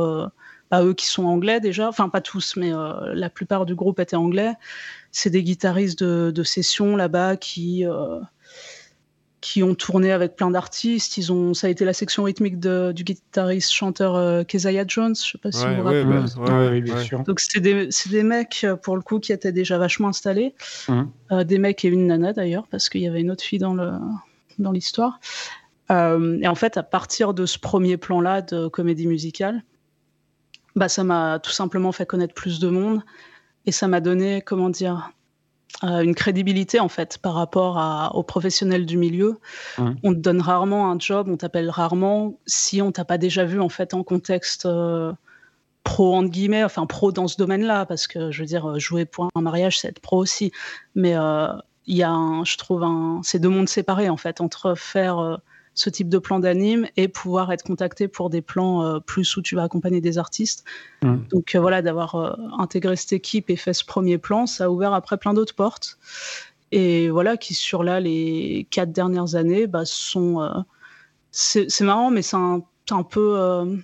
bah, 0.70 0.84
eux 0.84 0.94
qui 0.94 1.08
sont 1.08 1.26
anglais 1.26 1.60
déjà, 1.60 1.90
enfin 1.90 2.10
pas 2.10 2.22
tous, 2.22 2.56
mais 2.56 2.72
la 2.72 3.30
plupart 3.30 3.66
du 3.66 3.74
groupe 3.74 4.00
était 4.00 4.16
anglais. 4.16 4.54
C'est 5.12 5.32
des 5.32 5.42
guitaristes 5.42 6.04
de, 6.04 6.30
de 6.30 6.44
session 6.44 6.96
là-bas 6.96 7.38
qui 7.38 7.86
qui 9.44 9.62
ont 9.62 9.76
tourné 9.76 10.14
avec 10.14 10.38
plein 10.38 10.50
d'artistes. 10.50 11.18
Ils 11.18 11.34
ont, 11.34 11.54
ça 11.54 11.68
a 11.68 11.70
été 11.70 11.84
la 11.84 11.92
section 11.92 12.24
rythmique 12.24 12.62
de, 12.62 12.94
du 12.94 13.04
guitariste 13.04 13.74
chanteur 13.74 14.16
euh, 14.16 14.46
Keziah 14.46 14.86
Jones. 14.88 15.16
Je 15.16 15.32
sais 15.34 15.38
pas 15.38 15.52
si 15.52 15.66
vous 15.66 15.76
vous 15.76 15.84
rappelez. 15.84 16.72
Ouais, 16.72 16.82
bien 16.82 16.98
sûr. 17.00 17.24
Donc 17.24 17.42
c'est 17.42 17.60
des, 17.60 17.90
des, 18.10 18.24
mecs 18.24 18.62
euh, 18.64 18.78
pour 18.78 18.96
le 18.96 19.02
coup 19.02 19.20
qui 19.20 19.34
étaient 19.34 19.52
déjà 19.52 19.78
vachement 19.78 20.08
installés, 20.08 20.56
hum. 20.88 21.12
euh, 21.34 21.44
des 21.44 21.58
mecs 21.58 21.84
et 21.84 21.90
une 21.90 22.08
nana 22.08 22.32
d'ailleurs 22.32 22.66
parce 22.72 22.88
qu'il 22.88 23.02
y 23.02 23.08
avait 23.08 23.20
une 23.20 23.32
autre 23.32 23.44
fille 23.44 23.60
dans 23.60 23.74
le 23.74 23.92
dans 24.60 24.72
l'histoire. 24.72 25.20
Euh, 25.92 26.40
et 26.42 26.48
en 26.48 26.56
fait, 26.56 26.78
à 26.78 26.84
partir 26.84 27.34
de 27.34 27.46
ce 27.46 27.60
premier 27.60 27.98
plan-là 27.98 28.42
de 28.42 28.70
comédie 28.70 29.08
musicale, 29.08 29.62
bah 30.78 30.88
ça 30.88 31.04
m'a 31.04 31.40
tout 31.40 31.52
simplement 31.52 31.92
fait 31.92 32.06
connaître 32.06 32.34
plus 32.34 32.62
de 32.62 32.70
monde 32.70 33.04
et 33.66 33.74
ça 33.74 33.90
m'a 33.90 34.00
donné, 34.00 34.42
comment 34.42 34.70
dire, 34.70 35.12
une 35.84 36.16
crédibilité 36.16 36.80
en 36.80 36.88
fait 36.88 37.18
par 37.18 37.34
rapport 37.34 37.78
à, 37.78 38.16
aux 38.16 38.24
professionnels 38.24 38.86
du 38.86 38.98
milieu. 38.98 39.40
On 39.78 40.14
te 40.14 40.20
donne 40.20 40.42
rarement 40.42 40.90
un 40.90 40.98
job, 40.98 41.28
on 41.30 41.38
t'appelle 41.38 41.70
rarement 41.70 42.40
si 42.46 42.82
on 42.82 42.92
t'a 42.92 43.06
pas 43.06 43.18
déjà 43.18 43.44
vu 43.46 43.60
en 43.60 43.70
fait 43.70 43.94
en 43.94 44.04
contexte 44.04 44.66
euh, 44.66 45.12
pro 45.84 46.16
entre 46.16 46.30
guillemets, 46.30 46.64
enfin 46.64 46.86
pro 46.86 47.12
dans 47.12 47.28
ce 47.28 47.38
domaine-là, 47.38 47.86
parce 47.86 48.08
que 48.08 48.32
je 48.32 48.40
veux 48.42 48.48
dire 48.48 48.80
jouer 48.80 49.06
pour 49.06 49.28
un 49.36 49.42
mariage 49.42 49.80
c'est 49.80 49.90
être 49.90 50.00
pro 50.00 50.18
aussi, 50.18 50.52
mais 50.96 51.16
euh, 51.18 51.48
il 51.86 51.98
y 51.98 52.04
a 52.04 52.12
un, 52.12 52.46
je 52.46 52.56
trouve 52.58 52.84
un, 52.84 53.20
c'est 53.24 53.40
deux 53.40 53.50
mondes 53.50 53.70
séparés 53.70 54.10
en 54.10 54.18
fait 54.18 54.40
entre 54.40 54.76
faire 54.76 55.40
ce 55.76 55.90
type 55.90 56.10
de 56.10 56.18
plan 56.18 56.40
d'anime 56.40 56.88
et 56.98 57.08
pouvoir 57.08 57.52
être 57.52 57.64
contacté 57.64 58.08
pour 58.08 58.30
des 58.30 58.42
plans 58.42 58.84
euh, 58.84 59.00
plus 59.00 59.36
où 59.38 59.42
tu 59.42 59.56
vas 59.56 59.64
accompagner 59.64 60.02
des 60.02 60.18
artistes. 60.18 60.66
Mmh. 61.02 61.16
Donc 61.32 61.56
euh, 61.56 61.60
voilà, 61.60 61.82
d'avoir 61.82 62.16
euh, 62.16 62.34
intégré 62.60 62.96
cette 62.96 63.14
équipe 63.14 63.50
et 63.50 63.56
fait 63.56 63.74
ce 63.74 63.86
premier 63.86 64.18
plan, 64.18 64.46
ça 64.46 64.66
a 64.66 64.70
ouvert 64.70 64.94
après 64.94 65.18
plein 65.18 65.34
d'autres 65.34 65.56
portes. 65.56 65.98
Et 66.72 67.10
voilà, 67.10 67.38
qui 67.38 67.54
sur 67.54 67.84
là, 67.84 68.00
les 68.00 68.68
quatre 68.72 68.92
dernières 68.92 69.36
années, 69.36 69.68
bah, 69.68 69.86
sont... 69.86 70.50
c'est 71.30 71.82
marrant, 71.82 72.10
mais 72.10 72.24
c'est 72.24 72.36
un, 72.36 72.64
un, 72.90 73.04
peu 73.04 73.78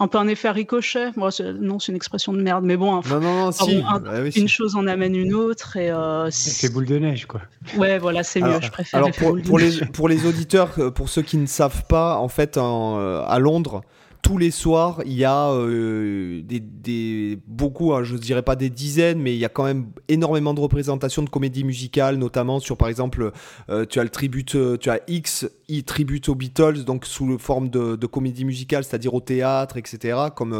un 0.00 0.08
peu 0.08 0.18
un 0.18 0.26
effet 0.28 0.50
ricochet. 0.50 1.10
Moi, 1.16 1.30
non, 1.60 1.78
c'est 1.78 1.92
une 1.92 1.96
expression 1.96 2.32
de 2.32 2.40
merde, 2.40 2.64
mais 2.64 2.76
bon, 2.76 3.00
non, 3.02 3.20
non, 3.20 3.20
non, 3.20 3.52
si. 3.52 3.82
Ah 3.86 4.00
une 4.34 4.48
chose 4.48 4.74
en 4.76 4.86
amène 4.86 5.14
une 5.14 5.34
autre 5.34 5.76
et 5.76 5.90
euh, 5.90 6.28
c'est 6.30 6.72
boule 6.72 6.86
de 6.86 6.98
neige, 6.98 7.26
quoi. 7.26 7.42
Ouais, 7.76 7.98
voilà, 7.98 8.22
c'est 8.22 8.40
mieux. 8.40 8.60
Je 8.60 8.70
préfère. 8.70 8.98
Alors 8.98 9.10
pour, 9.12 9.38
pour 9.42 9.58
les 9.58 9.84
pour 9.86 10.08
les 10.08 10.26
auditeurs, 10.26 10.70
euh, 10.78 10.90
pour 10.90 11.08
ceux 11.08 11.22
qui 11.22 11.36
ne 11.36 11.46
savent 11.46 11.84
pas, 11.86 12.16
en 12.16 12.28
fait, 12.28 12.58
en, 12.58 12.98
euh, 12.98 13.22
à 13.26 13.38
Londres, 13.38 13.82
tous 14.24 14.38
les 14.38 14.50
soirs, 14.50 15.02
il 15.04 15.12
y 15.12 15.24
a 15.24 15.50
euh, 15.50 16.40
des, 16.42 17.38
beaucoup, 17.46 17.92
hein, 17.92 18.04
je 18.04 18.14
ne 18.14 18.18
dirais 18.18 18.42
pas 18.42 18.56
des 18.56 18.70
dizaines, 18.70 19.20
mais 19.20 19.34
il 19.34 19.38
y 19.38 19.44
a 19.44 19.50
quand 19.50 19.64
même 19.64 19.90
énormément 20.08 20.54
de 20.54 20.60
représentations 20.60 21.22
de 21.22 21.28
comédies 21.28 21.62
musicales, 21.62 22.16
notamment 22.16 22.58
sur, 22.58 22.78
par 22.78 22.88
exemple, 22.88 23.32
euh, 23.68 23.84
tu 23.84 24.00
as 24.00 24.02
le 24.02 24.08
tribute, 24.08 24.54
euh, 24.54 24.78
tu 24.78 24.88
as 24.88 25.00
X, 25.08 25.46
I 25.68 25.84
tribute 25.84 26.30
aux 26.30 26.34
Beatles, 26.34 26.84
donc 26.84 27.04
sous 27.04 27.38
forme 27.38 27.68
de, 27.68 27.96
de 27.96 28.06
comédie 28.06 28.46
musicale, 28.46 28.82
c'est-à-dire 28.82 29.12
au 29.12 29.20
théâtre, 29.20 29.76
etc., 29.76 30.18
comme 30.34 30.52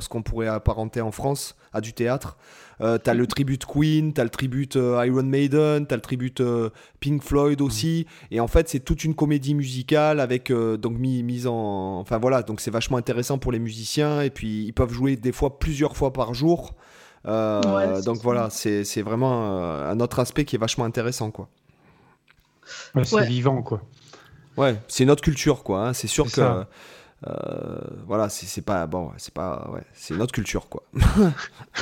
ce 0.00 0.08
qu'on 0.08 0.22
pourrait 0.22 0.48
apparenter 0.48 1.00
en 1.00 1.12
France 1.12 1.54
à 1.72 1.80
du 1.80 1.92
théâtre. 1.92 2.36
Euh, 2.80 2.98
t'as 2.98 3.14
le 3.14 3.26
tribute 3.26 3.64
Queen, 3.66 4.12
t'as 4.12 4.24
le 4.24 4.30
tribute 4.30 4.76
euh, 4.76 5.04
Iron 5.06 5.22
Maiden, 5.22 5.86
t'as 5.86 5.96
le 5.96 6.02
tribute 6.02 6.40
euh, 6.40 6.70
Pink 7.00 7.22
Floyd 7.22 7.60
mm. 7.60 7.64
aussi. 7.64 8.06
Et 8.30 8.40
en 8.40 8.48
fait, 8.48 8.68
c'est 8.68 8.80
toute 8.80 9.04
une 9.04 9.14
comédie 9.14 9.54
musicale 9.54 10.20
avec 10.20 10.52
donc 10.52 10.98
mise 10.98 11.46
en. 11.46 12.00
Enfin 12.00 12.18
voilà, 12.18 12.42
donc 12.42 12.60
c'est 12.60 12.70
vachement 12.70 12.96
intéressant 12.96 13.38
pour 13.38 13.52
les 13.52 13.58
musiciens. 13.58 14.22
Et 14.22 14.30
puis 14.30 14.64
ils 14.64 14.72
peuvent 14.72 14.92
jouer 14.92 15.16
des 15.16 15.32
fois 15.32 15.58
plusieurs 15.58 15.96
fois 15.96 16.12
par 16.12 16.34
jour. 16.34 16.74
donc 17.24 18.18
voilà, 18.22 18.48
c'est 18.50 19.02
vraiment 19.02 19.52
un 19.54 20.00
autre 20.00 20.18
aspect 20.18 20.44
qui 20.44 20.56
est 20.56 20.60
vachement 20.60 20.84
intéressant, 20.84 21.30
quoi. 21.30 21.48
c'est 23.04 23.26
vivant, 23.26 23.62
quoi. 23.62 23.82
Ouais, 24.56 24.76
c'est 24.86 25.06
notre 25.06 25.22
culture, 25.22 25.62
quoi. 25.62 25.88
Hein. 25.88 25.92
C'est 25.92 26.08
sûr 26.08 26.30
que. 26.30 26.64
Euh, 27.28 27.78
voilà, 28.08 28.28
c'est 28.28 28.64
pas 28.64 28.86
bon, 28.88 29.10
c'est 29.16 29.32
pas 29.32 29.70
ouais, 29.72 29.82
c'est 29.92 30.16
notre 30.16 30.32
culture 30.32 30.68
quoi. 30.68 30.82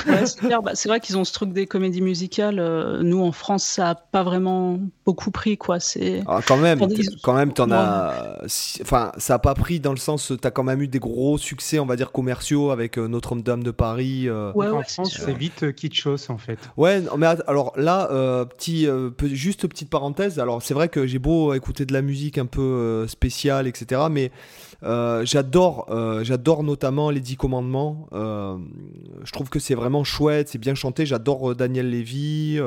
Bah, 0.05 0.71
c'est 0.75 0.87
vrai 0.87 0.99
qu'ils 0.99 1.17
ont 1.17 1.23
ce 1.23 1.33
truc 1.33 1.51
des 1.51 1.65
comédies 1.65 2.01
musicales. 2.01 2.59
Euh, 2.59 3.01
nous 3.01 3.21
en 3.21 3.31
France, 3.31 3.63
ça 3.63 3.89
a 3.89 3.95
pas 3.95 4.23
vraiment 4.23 4.79
beaucoup 5.05 5.31
pris 5.31 5.57
quoi. 5.57 5.79
C'est 5.79 6.21
ah, 6.27 6.41
quand 6.45 6.57
même, 6.57 6.79
quand 7.23 7.33
même, 7.33 7.53
t'en 7.53 7.71
as. 7.71 8.41
Enfin, 8.81 9.11
ça 9.17 9.35
a 9.35 9.39
pas 9.39 9.55
pris 9.55 9.79
dans 9.79 9.91
le 9.91 9.97
sens, 9.97 10.31
t'as 10.39 10.51
quand 10.51 10.63
même 10.63 10.81
eu 10.81 10.87
des 10.87 10.99
gros 10.99 11.37
succès, 11.37 11.79
on 11.79 11.85
va 11.85 11.95
dire 11.95 12.11
commerciaux 12.11 12.69
avec 12.69 12.97
euh, 12.97 13.07
Notre-Dame 13.07 13.63
de 13.63 13.71
Paris. 13.71 14.29
Ouais, 14.29 14.67
en 14.67 14.83
France, 14.83 15.17
c'est 15.25 15.33
vite 15.33 15.73
kitschos 15.73 16.29
en 16.29 16.37
fait. 16.37 16.59
Ouais, 16.77 17.01
mais 17.17 17.27
alors 17.47 17.73
là, 17.77 18.45
petit, 18.45 18.87
juste 19.23 19.67
petite 19.67 19.89
parenthèse. 19.89 20.39
Alors 20.39 20.61
c'est 20.61 20.75
vrai 20.75 20.87
que 20.87 21.07
j'ai 21.07 21.19
beau 21.19 21.53
écouter 21.55 21.85
de 21.85 21.93
la 21.93 22.03
musique 22.03 22.37
un 22.37 22.45
peu 22.45 23.07
spéciale, 23.07 23.65
etc. 23.67 24.01
Mais 24.11 24.31
j'adore, 24.83 25.87
euh, 25.89 26.23
j'adore 26.23 26.63
notamment 26.63 27.09
les 27.09 27.19
Dix 27.19 27.37
Commandements. 27.37 28.07
Euh, 28.13 28.57
je 29.23 29.31
trouve 29.31 29.49
que 29.49 29.59
c'est 29.59 29.75
vraiment 29.75 30.03
chouette, 30.03 30.49
c'est 30.49 30.57
bien 30.57 30.75
chanté. 30.75 31.05
J'adore 31.05 31.55
Daniel 31.55 31.89
Lévy. 31.89 32.59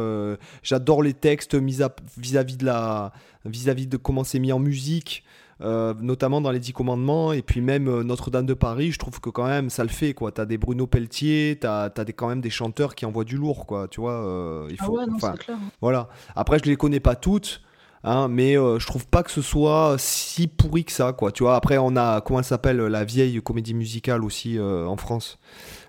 j'adore 0.62 1.02
les 1.02 1.14
textes 1.14 1.54
vis-à-vis 1.56 2.56
de 2.56 2.64
la, 2.64 3.12
vis-à-vis 3.44 3.86
de 3.86 3.96
comment 3.96 4.24
c'est 4.24 4.38
mis 4.38 4.52
en 4.52 4.58
musique. 4.58 5.24
notamment 5.60 6.40
dans 6.40 6.50
les 6.50 6.60
Dix 6.60 6.72
Commandements, 6.72 7.32
et 7.32 7.42
puis 7.42 7.60
même 7.60 8.02
Notre-Dame 8.02 8.46
de 8.46 8.54
Paris, 8.54 8.92
je 8.92 8.98
trouve 8.98 9.20
que 9.20 9.30
quand 9.30 9.46
même 9.46 9.70
ça 9.70 9.82
le 9.82 9.88
fait, 9.88 10.14
quoi. 10.14 10.30
T'as 10.30 10.44
des 10.44 10.58
Bruno 10.58 10.86
Pelletier, 10.86 11.58
t'as 11.60 11.84
as 11.84 12.04
des, 12.04 12.12
quand 12.12 12.28
même 12.28 12.40
des 12.40 12.50
chanteurs 12.50 12.94
qui 12.94 13.06
envoient 13.06 13.24
du 13.24 13.36
lourd, 13.36 13.66
quoi, 13.66 13.88
tu 13.88 14.00
vois. 14.00 14.66
il 14.70 14.76
ah 14.78 14.84
faut, 14.84 14.98
clair. 15.38 15.58
Voilà. 15.80 16.08
Après, 16.36 16.58
je 16.58 16.64
les 16.68 16.76
connais 16.76 17.00
pas 17.00 17.16
toutes, 17.16 17.62
Hein, 18.06 18.28
mais 18.28 18.58
euh, 18.58 18.78
je 18.78 18.86
trouve 18.86 19.06
pas 19.06 19.22
que 19.22 19.30
ce 19.30 19.40
soit 19.40 19.96
si 19.98 20.46
pourri 20.46 20.84
que 20.84 20.92
ça, 20.92 21.14
quoi. 21.14 21.32
Tu 21.32 21.42
vois, 21.42 21.56
après, 21.56 21.78
on 21.78 21.96
a, 21.96 22.20
comment 22.20 22.38
elle 22.40 22.44
s'appelle, 22.44 22.76
la 22.76 23.02
vieille 23.02 23.40
comédie 23.40 23.72
musicale 23.72 24.22
aussi 24.24 24.58
euh, 24.58 24.84
en 24.86 24.98
France 24.98 25.38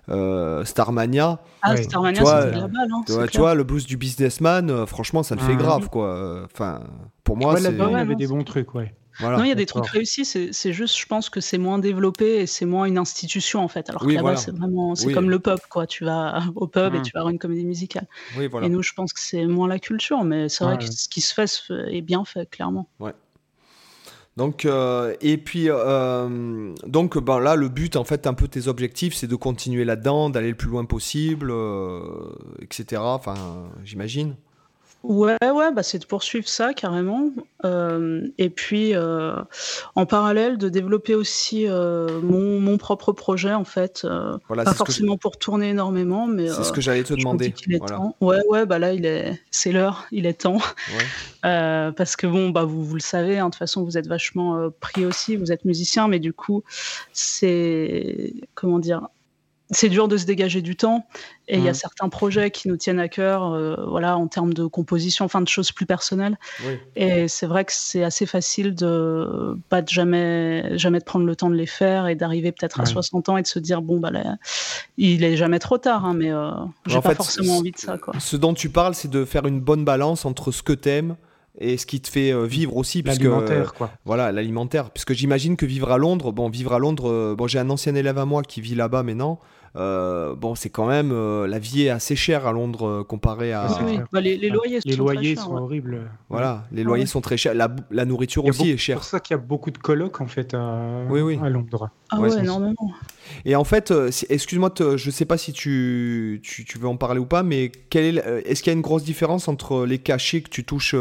euh, 0.08 0.64
Starmania. 0.64 1.40
Ah, 1.60 1.76
Starmania, 1.76 2.24
c'est 2.24 2.50
la 2.52 2.68
balle, 2.68 2.88
hein, 2.90 3.26
tu, 3.30 3.38
vois, 3.38 3.54
le 3.54 3.64
blues 3.64 3.84
du 3.84 3.98
businessman, 3.98 4.86
franchement, 4.86 5.22
ça 5.22 5.34
le 5.34 5.42
fait 5.42 5.56
grave, 5.56 5.90
quoi. 5.90 6.46
Enfin, 6.46 6.80
pour 7.22 7.36
moi, 7.36 7.58
c'est. 7.58 7.70
Il 7.70 7.78
y 7.78 7.94
avait 7.94 8.14
des 8.14 8.26
bons 8.26 8.44
trucs, 8.44 8.74
ouais. 8.74 8.94
Non, 9.20 9.44
il 9.44 9.48
y 9.48 9.52
a 9.52 9.54
des 9.54 9.66
trucs 9.66 9.86
réussis, 9.86 10.24
c'est 10.24 10.72
juste, 10.72 10.98
je 10.98 11.06
pense 11.06 11.30
que 11.30 11.40
c'est 11.40 11.58
moins 11.58 11.78
développé 11.78 12.36
et 12.36 12.46
c'est 12.46 12.66
moins 12.66 12.84
une 12.84 12.98
institution 12.98 13.60
en 13.60 13.68
fait. 13.68 13.88
Alors 13.90 14.02
que 14.02 14.10
là-bas, 14.10 14.36
c'est 14.36 14.54
vraiment, 14.54 14.94
c'est 14.94 15.12
comme 15.12 15.30
le 15.30 15.38
pub, 15.38 15.60
quoi. 15.70 15.86
Tu 15.86 16.04
vas 16.04 16.42
au 16.54 16.66
pub 16.66 16.94
et 16.94 16.98
mmh. 16.98 17.02
tu 17.02 17.12
vas 17.12 17.20
avoir 17.20 17.30
une 17.30 17.38
comédie 17.38 17.64
musicale. 17.64 18.06
Et 18.38 18.68
nous, 18.68 18.82
je 18.82 18.92
pense 18.92 19.12
que 19.12 19.20
c'est 19.20 19.46
moins 19.46 19.68
la 19.68 19.78
culture, 19.78 20.24
mais 20.24 20.48
c'est 20.48 20.64
vrai 20.64 20.78
que 20.78 20.84
ce 20.84 21.08
qui 21.08 21.20
se 21.20 21.34
fait 21.34 21.46
est 21.90 22.02
bien 22.02 22.24
fait, 22.24 22.48
clairement. 22.48 22.88
Ouais. 22.98 23.12
Donc, 24.36 24.66
euh, 24.66 25.14
et 25.22 25.38
puis, 25.38 25.66
euh, 25.68 26.74
donc 26.86 27.18
ben 27.18 27.40
là, 27.40 27.56
le 27.56 27.68
but, 27.68 27.96
en 27.96 28.04
fait, 28.04 28.26
un 28.26 28.34
peu 28.34 28.48
tes 28.48 28.68
objectifs, 28.68 29.14
c'est 29.14 29.26
de 29.26 29.34
continuer 29.34 29.84
là-dedans, 29.84 30.28
d'aller 30.28 30.50
le 30.50 30.56
plus 30.56 30.68
loin 30.68 30.84
possible, 30.84 31.50
euh, 31.50 32.02
etc. 32.60 33.00
Enfin, 33.02 33.34
j'imagine. 33.82 34.36
Ouais, 35.08 35.36
ouais, 35.40 35.72
bah 35.72 35.84
c'est 35.84 36.00
de 36.00 36.04
poursuivre 36.04 36.48
ça 36.48 36.74
carrément. 36.74 37.30
Euh, 37.64 38.26
et 38.38 38.50
puis, 38.50 38.92
euh, 38.94 39.36
en 39.94 40.04
parallèle, 40.04 40.58
de 40.58 40.68
développer 40.68 41.14
aussi 41.14 41.68
euh, 41.68 42.20
mon, 42.22 42.58
mon, 42.58 42.76
propre 42.76 43.12
projet, 43.12 43.52
en 43.52 43.64
fait. 43.64 44.04
Voilà, 44.48 44.64
pas 44.64 44.74
forcément 44.74 45.16
pour 45.16 45.38
tourner 45.38 45.70
énormément, 45.70 46.26
mais. 46.26 46.48
C'est 46.48 46.64
ce 46.64 46.72
que 46.72 46.80
j'allais 46.80 47.04
te 47.04 47.14
demander. 47.14 47.54
est 47.70 47.86
temps. 47.86 48.16
Ouais, 48.20 48.40
ouais, 48.48 48.66
bah 48.66 48.80
là, 48.80 48.92
il 48.92 49.06
est, 49.06 49.40
c'est 49.52 49.70
l'heure, 49.70 50.06
il 50.10 50.26
est 50.26 50.40
temps. 50.40 50.58
parce 51.42 52.16
que 52.16 52.26
bon, 52.26 52.50
bah 52.50 52.64
vous, 52.64 52.84
vous 52.84 52.94
le 52.94 53.00
savez, 53.00 53.38
hein, 53.38 53.46
de 53.46 53.50
toute 53.50 53.58
façon, 53.60 53.84
vous 53.84 53.96
êtes 53.96 54.08
vachement 54.08 54.70
pris 54.80 55.06
aussi, 55.06 55.36
vous 55.36 55.52
êtes 55.52 55.64
musicien, 55.64 56.08
mais 56.08 56.18
du 56.18 56.32
coup, 56.32 56.64
c'est 57.12 58.34
comment 58.56 58.80
dire, 58.80 59.08
c'est 59.70 59.88
dur 59.88 60.06
de 60.08 60.16
se 60.16 60.26
dégager 60.26 60.62
du 60.62 60.76
temps 60.76 61.06
et 61.48 61.58
il 61.58 61.64
y 61.64 61.68
a 61.68 61.72
mmh. 61.72 61.74
certains 61.74 62.08
projets 62.08 62.50
qui 62.50 62.68
nous 62.68 62.76
tiennent 62.76 63.00
à 63.00 63.08
cœur 63.08 63.52
euh, 63.52 63.76
voilà 63.86 64.16
en 64.16 64.28
termes 64.28 64.54
de 64.54 64.66
composition 64.66 65.24
enfin 65.24 65.40
de 65.40 65.48
choses 65.48 65.72
plus 65.72 65.86
personnelles 65.86 66.38
et 66.94 67.26
c'est 67.28 67.46
vrai 67.46 67.64
que 67.64 67.72
c'est 67.74 68.04
assez 68.04 68.26
facile 68.26 68.74
de 68.74 69.58
pas 69.68 69.82
de 69.82 69.88
jamais 69.88 70.78
jamais 70.78 71.00
de 71.00 71.04
prendre 71.04 71.26
le 71.26 71.34
temps 71.34 71.50
de 71.50 71.56
les 71.56 71.66
faire 71.66 72.06
et 72.06 72.14
d'arriver 72.14 72.52
peut-être 72.52 72.80
à 72.80 72.86
60 72.86 73.28
ans 73.28 73.36
et 73.36 73.42
de 73.42 73.46
se 73.46 73.58
dire 73.58 73.82
bon 73.82 73.98
bah 73.98 74.10
là, 74.10 74.36
il 74.98 75.24
est 75.24 75.36
jamais 75.36 75.58
trop 75.58 75.78
tard 75.78 76.04
hein, 76.04 76.14
mais 76.14 76.30
euh, 76.30 76.50
j'ai 76.86 77.00
pas 77.00 77.14
forcément 77.14 77.58
envie 77.58 77.72
de 77.72 77.78
ça 77.78 77.98
quoi. 77.98 78.14
Ce 78.18 78.36
dont 78.36 78.54
tu 78.54 78.68
parles 78.68 78.94
c'est 78.94 79.10
de 79.10 79.24
faire 79.24 79.46
une 79.46 79.60
bonne 79.60 79.84
balance 79.84 80.24
entre 80.24 80.52
ce 80.52 80.62
que 80.62 80.72
t'aimes 80.72 81.16
et 81.58 81.76
ce 81.76 81.86
qui 81.86 82.00
te 82.00 82.08
fait 82.08 82.32
euh, 82.32 82.44
vivre 82.44 82.76
aussi 82.76 83.02
l'alimentaire 83.02 83.74
quoi. 83.74 83.90
voilà 84.04 84.32
l'alimentaire. 84.32 84.90
Puisque 84.90 85.12
j'imagine 85.12 85.56
que 85.56 85.66
vivre 85.66 85.90
à 85.90 85.98
Londres 85.98 86.32
bon 86.32 86.48
vivre 86.48 86.72
à 86.72 86.78
Londres 86.78 87.34
bon 87.36 87.46
j'ai 87.46 87.58
un 87.58 87.70
ancien 87.70 87.94
élève 87.94 88.18
à 88.18 88.24
moi 88.24 88.42
qui 88.42 88.60
vit 88.60 88.74
là-bas 88.74 89.02
maintenant 89.02 89.40
euh, 89.76 90.34
bon, 90.34 90.54
c'est 90.54 90.70
quand 90.70 90.86
même 90.86 91.12
euh, 91.12 91.46
la 91.46 91.58
vie 91.58 91.82
est 91.82 91.90
assez 91.90 92.16
chère 92.16 92.46
à 92.46 92.52
Londres 92.52 92.86
euh, 92.86 93.04
comparé 93.04 93.52
à. 93.52 93.68
Oui, 93.84 93.98
bah, 94.10 94.20
les, 94.22 94.36
loyers, 94.48 94.80
les 94.84 94.92
sont, 94.92 95.02
loyers 95.02 95.36
sont 95.36 95.54
horribles. 95.54 96.10
Voilà, 96.30 96.64
les 96.72 96.82
loyers 96.82 97.04
sont 97.04 97.20
très 97.20 97.36
chers. 97.36 97.54
La, 97.54 98.04
nourriture 98.04 98.44
aussi 98.46 98.70
est 98.70 98.76
chère. 98.78 98.96
C'est 98.96 99.00
pour 99.00 99.04
ça 99.04 99.20
qu'il 99.20 99.36
y 99.36 99.38
a 99.38 99.42
beaucoup 99.42 99.70
de 99.70 99.78
colocs 99.78 100.20
en 100.20 100.26
fait 100.26 100.54
à, 100.54 100.58
à 100.58 101.48
Londres. 101.50 101.90
Ah 102.10 102.20
ouais, 102.20 102.38
énormément. 102.38 102.92
Et 103.44 103.54
en 103.54 103.64
fait, 103.64 103.92
excuse-moi, 104.30 104.72
je 104.96 105.10
sais 105.10 105.24
pas 105.24 105.36
si 105.36 105.52
tu, 105.52 106.40
tu, 106.42 106.64
tu, 106.64 106.78
veux 106.78 106.88
en 106.88 106.96
parler 106.96 107.20
ou 107.20 107.26
pas, 107.26 107.42
mais 107.42 107.64
est, 107.64 107.94
est-ce 107.94 108.62
qu'il 108.62 108.70
y 108.70 108.74
a 108.74 108.76
une 108.76 108.82
grosse 108.82 109.04
différence 109.04 109.48
entre 109.48 109.84
les 109.84 109.98
cachets 109.98 110.40
que 110.40 110.50
tu 110.50 110.64
touches 110.64 110.94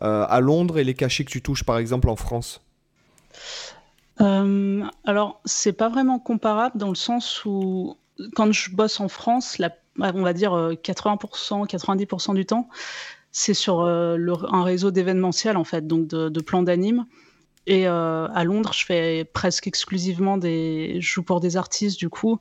à 0.00 0.40
Londres 0.40 0.78
et 0.78 0.84
les 0.84 0.94
cachets 0.94 1.24
que 1.24 1.30
tu 1.30 1.42
touches 1.42 1.64
par 1.64 1.78
exemple 1.78 2.08
en 2.08 2.16
France? 2.16 2.62
Euh, 4.20 4.84
alors, 5.04 5.40
c'est 5.44 5.72
pas 5.72 5.88
vraiment 5.88 6.18
comparable 6.18 6.76
dans 6.78 6.88
le 6.88 6.94
sens 6.94 7.44
où, 7.44 7.96
quand 8.34 8.52
je 8.52 8.70
bosse 8.70 9.00
en 9.00 9.08
France, 9.08 9.60
on 9.98 10.22
va 10.22 10.32
dire 10.32 10.52
80%, 10.52 11.62
euh, 11.62 11.66
90% 11.66 12.34
du 12.34 12.46
temps, 12.46 12.68
c'est 13.32 13.54
sur 13.54 13.80
euh, 13.80 14.16
un 14.50 14.62
réseau 14.62 14.90
d'événementiel, 14.90 15.56
en 15.56 15.64
fait, 15.64 15.86
donc 15.86 16.06
de, 16.08 16.40
plans 16.40 16.62
d'anime. 16.62 17.06
Et 17.66 17.86
à 17.86 18.44
Londres, 18.44 18.72
je 18.72 18.84
fais 18.84 19.24
presque 19.24 19.66
exclusivement 19.66 20.38
des. 20.38 20.96
Je 21.00 21.08
joue 21.08 21.22
pour 21.22 21.40
des 21.40 21.56
artistes, 21.56 21.98
du 21.98 22.08
coup 22.08 22.40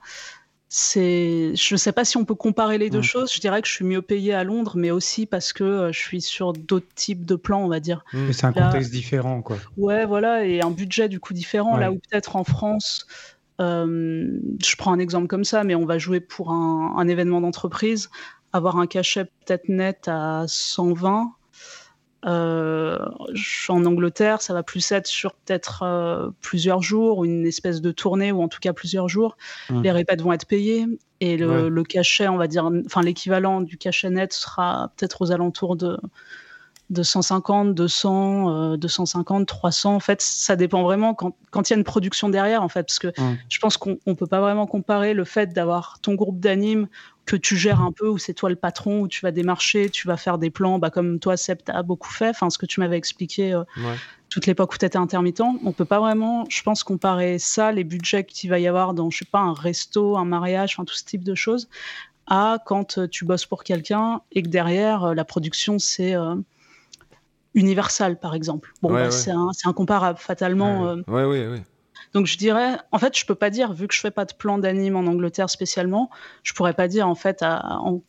c'est, 0.72 1.56
je 1.56 1.74
ne 1.74 1.78
sais 1.78 1.92
pas 1.92 2.06
si 2.06 2.16
on 2.18 2.26
peut 2.26 2.36
comparer 2.36 2.78
les 2.78 2.92
deux 2.92 3.02
choses. 3.02 3.34
Je 3.34 3.40
dirais 3.40 3.60
que 3.60 3.68
je 3.68 3.74
suis 3.74 3.86
mieux 3.86 4.04
payé 4.04 4.36
à 4.36 4.44
Londres, 4.44 4.74
mais 4.76 4.92
aussi 4.92 5.26
parce 5.26 5.52
que 5.52 5.64
euh, 5.64 5.92
je 5.92 5.98
suis 5.98 6.22
sur 6.22 6.54
d'autres 6.54 6.94
types 6.94 7.26
de 7.26 7.36
plans, 7.36 7.64
on 7.64 7.68
va 7.68 7.80
dire. 7.80 8.06
Mais 8.14 8.34
c'est 8.34 8.46
un 8.46 8.54
contexte 8.54 8.92
différent, 8.92 9.42
quoi. 9.42 9.58
Ouais, 9.78 10.06
voilà, 10.06 10.46
et 10.46 10.62
un 10.62 10.70
budget 10.70 11.10
du 11.10 11.20
coup 11.20 11.34
différent. 11.34 11.76
Là 11.76 11.92
où 11.92 11.96
peut-être 11.96 12.36
en 12.36 12.44
France, 12.44 13.08
euh, 13.60 14.40
je 14.64 14.76
prends 14.76 14.94
un 14.94 15.00
exemple 15.00 15.26
comme 15.26 15.44
ça, 15.44 15.64
mais 15.64 15.74
on 15.74 15.86
va 15.86 15.98
jouer 15.98 16.20
pour 16.20 16.52
un, 16.52 16.94
un 16.98 17.08
événement 17.08 17.42
d'entreprise, 17.42 18.12
avoir 18.54 18.78
un 18.78 18.86
cachet 18.86 19.26
peut-être 19.26 19.70
net 19.70 20.08
à 20.08 20.46
120 20.48 21.22
euh, 21.22 21.26
en 22.24 23.86
Angleterre, 23.86 24.42
ça 24.42 24.54
va 24.54 24.64
plus 24.64 24.92
être 24.92 25.08
sur 25.08 25.34
peut-être 25.34 25.84
euh, 25.84 26.30
plusieurs 26.42 26.82
jours, 26.82 27.20
ou 27.20 27.26
une 27.26 27.46
espèce 27.46 27.82
de 27.82 27.92
tournée, 27.92 28.32
ou 28.32 28.42
en 28.42 28.48
tout 28.48 28.60
cas 28.60 28.74
plusieurs 28.74 29.08
jours. 29.08 29.38
Mmh. 29.70 29.82
Les 29.82 29.92
répètes 29.92 30.22
vont 30.22 30.34
être 30.34 30.46
payées 30.46 30.86
et 31.22 31.38
le, 31.38 31.84
cachet, 31.84 32.28
on 32.28 32.38
va 32.38 32.48
dire, 32.48 32.70
enfin 32.86 33.02
l'équivalent 33.02 33.62
du 33.62 33.78
cachet 33.78 34.10
net 34.10 34.32
sera 34.32 34.92
peut-être 34.96 35.22
aux 35.22 35.32
alentours 35.32 35.76
de, 35.76 35.98
de 36.90 37.04
150, 37.04 37.76
200, 37.76 38.78
250, 38.78 39.46
300. 39.46 39.96
En 39.96 40.00
fait, 40.00 40.22
ça 40.22 40.56
dépend 40.56 40.84
vraiment 40.84 41.14
quand, 41.14 41.36
quand 41.52 41.70
il 41.70 41.74
y 41.74 41.76
a 41.76 41.78
une 41.78 41.84
production 41.84 42.30
derrière, 42.30 42.64
en 42.64 42.70
fait, 42.70 42.84
parce 42.84 43.00
que 43.00 43.08
mmh. 43.10 43.38
je 43.50 43.60
pense 43.60 43.78
qu'on 43.78 43.98
ne 44.06 44.14
peut 44.14 44.28
pas 44.28 44.40
vraiment 44.40 44.66
comparer 44.66 45.14
le 45.14 45.26
fait 45.26 45.54
d'avoir 45.54 46.00
ton 46.02 46.16
groupe 46.16 46.40
d'anime 46.40 46.88
que 47.30 47.36
tu 47.36 47.56
gères 47.58 47.82
un 47.82 47.92
peu, 47.92 48.08
où 48.08 48.18
c'est 48.18 48.34
toi 48.34 48.50
le 48.50 48.56
patron, 48.56 49.02
où 49.02 49.08
tu 49.08 49.22
vas 49.22 49.32
démarcher, 49.32 49.90
tu 49.90 50.08
vas 50.08 50.18
faire 50.18 50.40
des 50.40 50.50
plans, 50.50 50.80
bah, 50.80 50.90
comme 50.90 51.20
toi, 51.20 51.38
Seb, 51.38 51.60
as 51.68 51.84
beaucoup 51.84 52.12
fait, 52.12 52.30
enfin, 52.30 52.50
ce 52.50 52.58
que 52.58 52.66
tu 52.66 52.80
m'avais 52.80 52.98
expliqué 52.98 53.54
euh, 53.54 53.64
toute 54.30 54.48
l'époque 54.48 54.74
où 54.74 54.78
tu 54.78 54.86
étais 54.86 54.98
intermittent. 54.98 55.42
On 55.42 55.72
peut 55.72 55.86
pas 55.86 56.00
vraiment, 56.00 56.46
je 56.50 56.64
pense, 56.64 56.84
comparer 56.84 57.38
ça, 57.38 57.72
les 57.72 57.84
budgets 57.84 58.24
qu'il 58.24 58.50
va 58.50 58.58
y 58.60 58.68
avoir 58.68 58.96
dans, 58.96 59.12
je 59.12 59.20
sais 59.20 59.26
pas, 59.26 59.42
un 59.42 59.54
resto, 59.54 60.18
un 60.18 60.26
mariage, 60.26 60.74
enfin, 60.76 60.86
tout 60.86 60.96
ce 60.96 61.04
type 61.04 61.24
de 61.24 61.36
choses, 61.36 61.70
à 62.26 62.58
quand 62.66 62.98
euh, 62.98 63.08
tu 63.08 63.26
bosses 63.26 63.46
pour 63.46 63.64
quelqu'un 63.64 64.22
et 64.32 64.42
que 64.42 64.50
derrière, 64.50 65.04
euh, 65.04 65.14
la 65.14 65.26
production, 65.26 65.78
c'est 65.78 66.16
Universal, 67.54 68.20
par 68.20 68.34
exemple. 68.34 68.74
Bon, 68.82 68.92
bah, 68.92 69.12
c'est 69.12 69.32
incomparable, 69.66 70.18
fatalement. 70.18 70.94
Oui, 71.08 71.24
oui, 71.24 71.46
oui. 71.48 71.60
Donc 72.14 72.26
je 72.26 72.38
dirais, 72.38 72.78
en 72.92 72.98
fait, 72.98 73.18
je 73.18 73.26
peux 73.26 73.36
pas 73.36 73.50
dire, 73.50 73.74
vu 73.74 73.88
que 73.88 73.94
je 73.94 74.00
fais 74.00 74.12
pas 74.12 74.26
de 74.26 74.34
plan 74.34 74.58
d'anime 74.58 74.96
en 74.96 75.06
Angleterre 75.06 75.50
spécialement, 75.50 76.10
je 76.44 76.54
pourrais 76.54 76.74
pas 76.74 76.88
dire 76.88 77.08
en 77.08 77.16
fait, 77.16 77.44
en, 77.44 78.02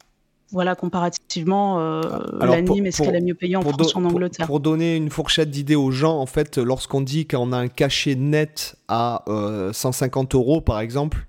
voilà, 0.52 0.75
comparativement, 0.75 1.78
euh, 1.80 2.00
l'anime 2.40 2.87
est-ce 2.87 3.02
qu'elle 3.02 3.14
est 3.14 3.21
mieux 3.21 3.35
payée 3.35 3.57
en 3.57 3.62
France 3.62 3.95
ou 3.95 3.99
en 3.99 4.04
Angleterre. 4.04 4.47
Pour, 4.47 4.61
donner 4.61 4.97
une 4.97 5.11
fourchette 5.11 5.50
d'idées 5.50 5.76
aux 5.76 5.90
gens, 5.90 6.19
en 6.19 6.26
fait, 6.26 6.59
lorsqu'on 6.59 7.02
dit 7.02 7.26
qu'on 7.26 7.52
a 7.52 7.59
un 7.59 7.69
cachet 7.69 8.14
net 8.14 8.76
à 8.88 9.25
150 9.73 10.35
euh, 10.35 10.38
euros, 10.38 10.61
par 10.61 10.80
exemple, 10.80 11.26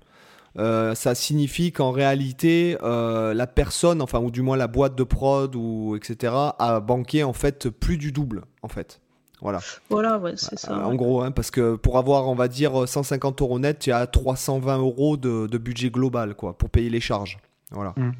euh, 0.58 0.94
ça 0.94 1.14
signifie 1.14 1.72
qu'en 1.72 1.92
réalité, 1.92 2.76
la 2.82 3.46
personne, 3.46 4.00
enfin, 4.00 4.18
ou 4.18 4.30
du 4.30 4.42
moins 4.42 4.56
la 4.56 4.66
boîte 4.66 4.96
de 4.96 5.04
prod, 5.04 5.54
ou 5.54 5.94
etc., 5.94 6.32
a 6.58 6.80
banqué 6.80 7.22
en 7.22 7.34
fait 7.34 7.68
plus 7.68 7.98
du 7.98 8.12
double, 8.12 8.44
en 8.62 8.68
fait. 8.68 9.01
Voilà. 9.42 9.58
Voilà, 9.90 10.18
ouais, 10.18 10.34
c'est 10.36 10.56
ça. 10.58 10.86
en 10.86 10.94
gros, 10.94 11.20
hein, 11.20 11.32
parce 11.32 11.50
que 11.50 11.74
pour 11.74 11.98
avoir, 11.98 12.28
on 12.28 12.34
va 12.36 12.46
dire, 12.46 12.88
150 12.88 13.42
euros 13.42 13.58
net, 13.58 13.80
tu 13.80 13.92
as 13.92 14.06
320 14.06 14.78
euros 14.78 15.16
de, 15.16 15.58
budget 15.58 15.90
global, 15.90 16.34
quoi, 16.34 16.56
pour 16.56 16.70
payer 16.70 16.88
les 16.88 17.00
charges. 17.00 17.38
Voilà. 17.72 17.92
Mm. 17.96 18.12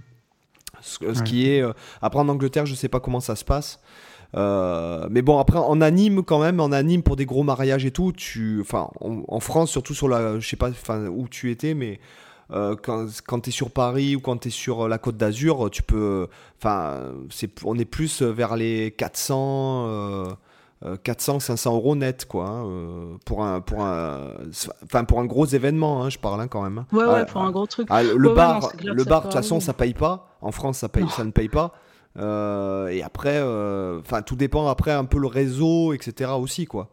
Ce, 0.81 1.23
qui 1.23 1.49
est. 1.49 1.63
Euh, 1.63 1.73
après, 2.01 2.19
en 2.21 2.29
Angleterre, 2.29 2.67
je 2.67 2.75
sais 2.75 2.89
pas 2.89 2.99
comment 2.99 3.21
ça 3.21 3.37
se 3.37 3.45
passe. 3.45 3.79
Euh, 4.35 5.07
mais 5.11 5.23
bon, 5.23 5.39
après, 5.39 5.59
en 5.59 5.81
anime, 5.81 6.25
quand 6.25 6.41
même, 6.41 6.59
en 6.59 6.73
anime 6.73 7.05
pour 7.05 7.15
des 7.15 7.27
gros 7.27 7.45
mariages 7.45 7.85
et 7.85 7.93
tout, 7.93 8.13
tu. 8.13 8.61
Enfin, 8.61 8.91
en, 9.01 9.41
France, 9.41 9.71
surtout 9.71 9.95
sur 9.95 10.09
la. 10.09 10.41
Je 10.41 10.49
sais 10.49 10.57
pas 10.57 10.71
où 11.09 11.29
tu 11.29 11.51
étais, 11.51 11.75
mais. 11.75 12.01
Euh, 12.51 12.77
quand, 12.77 13.07
quand 13.27 13.41
tu 13.41 13.49
es 13.49 13.53
sur 13.53 13.71
Paris 13.71 14.17
ou 14.17 14.21
quand 14.21 14.37
tu 14.39 14.49
es 14.49 14.51
sur 14.51 14.89
la 14.89 14.99
Côte 14.99 15.17
d'Azur, 15.17 15.71
tu 15.71 15.83
peux. 15.83 16.27
Enfin, 16.59 17.13
on 17.65 17.79
est 17.79 17.85
plus 17.85 18.23
vers 18.23 18.57
les 18.57 18.91
400. 18.91 20.27
400, 21.05 21.37
euh, 21.37 21.41
500 21.41 21.75
euros 21.75 21.97
net, 21.97 22.27
quoi, 22.27 22.47
hein, 22.47 22.67
euh, 22.67 23.17
pour 23.25 23.45
un, 23.45 23.61
pour 23.61 23.83
un, 23.83 24.35
enfin 24.85 25.05
pour 25.05 25.21
un 25.21 25.25
gros 25.25 25.47
événement, 25.47 26.03
hein, 26.03 26.11
je 26.11 26.19
parle 26.19 26.41
hein, 26.41 26.49
quand 26.49 26.63
même. 26.63 26.85
Ouais, 26.93 27.05
ouais, 27.05 27.21
ah, 27.23 27.25
pour 27.25 27.43
un 27.43 27.51
gros 27.51 27.67
truc. 27.67 27.87
Ah, 27.91 28.03
le 28.03 28.29
bar, 28.31 28.73
le 28.83 29.05
bar, 29.05 29.21
de 29.21 29.27
toute 29.27 29.35
façon, 29.35 29.61
ça 29.61 29.73
paye 29.73 29.95
pas. 29.95 30.37
En 30.41 30.53
France, 30.53 30.79
ça 30.79 30.89
paye, 30.89 31.09
ça 31.09 31.25
ne 31.25 31.31
paye 31.31 31.49
pas. 31.49 31.73
Euh, 32.19 32.89
et 32.89 33.03
après, 33.03 33.41
enfin, 34.01 34.23
tout 34.23 34.37
dépend 34.37 34.69
après 34.69 34.93
un 34.93 35.05
peu 35.05 35.19
le 35.19 35.29
réseau, 35.29 35.93
etc. 35.93 36.33
aussi, 36.33 36.67
quoi. 36.67 36.91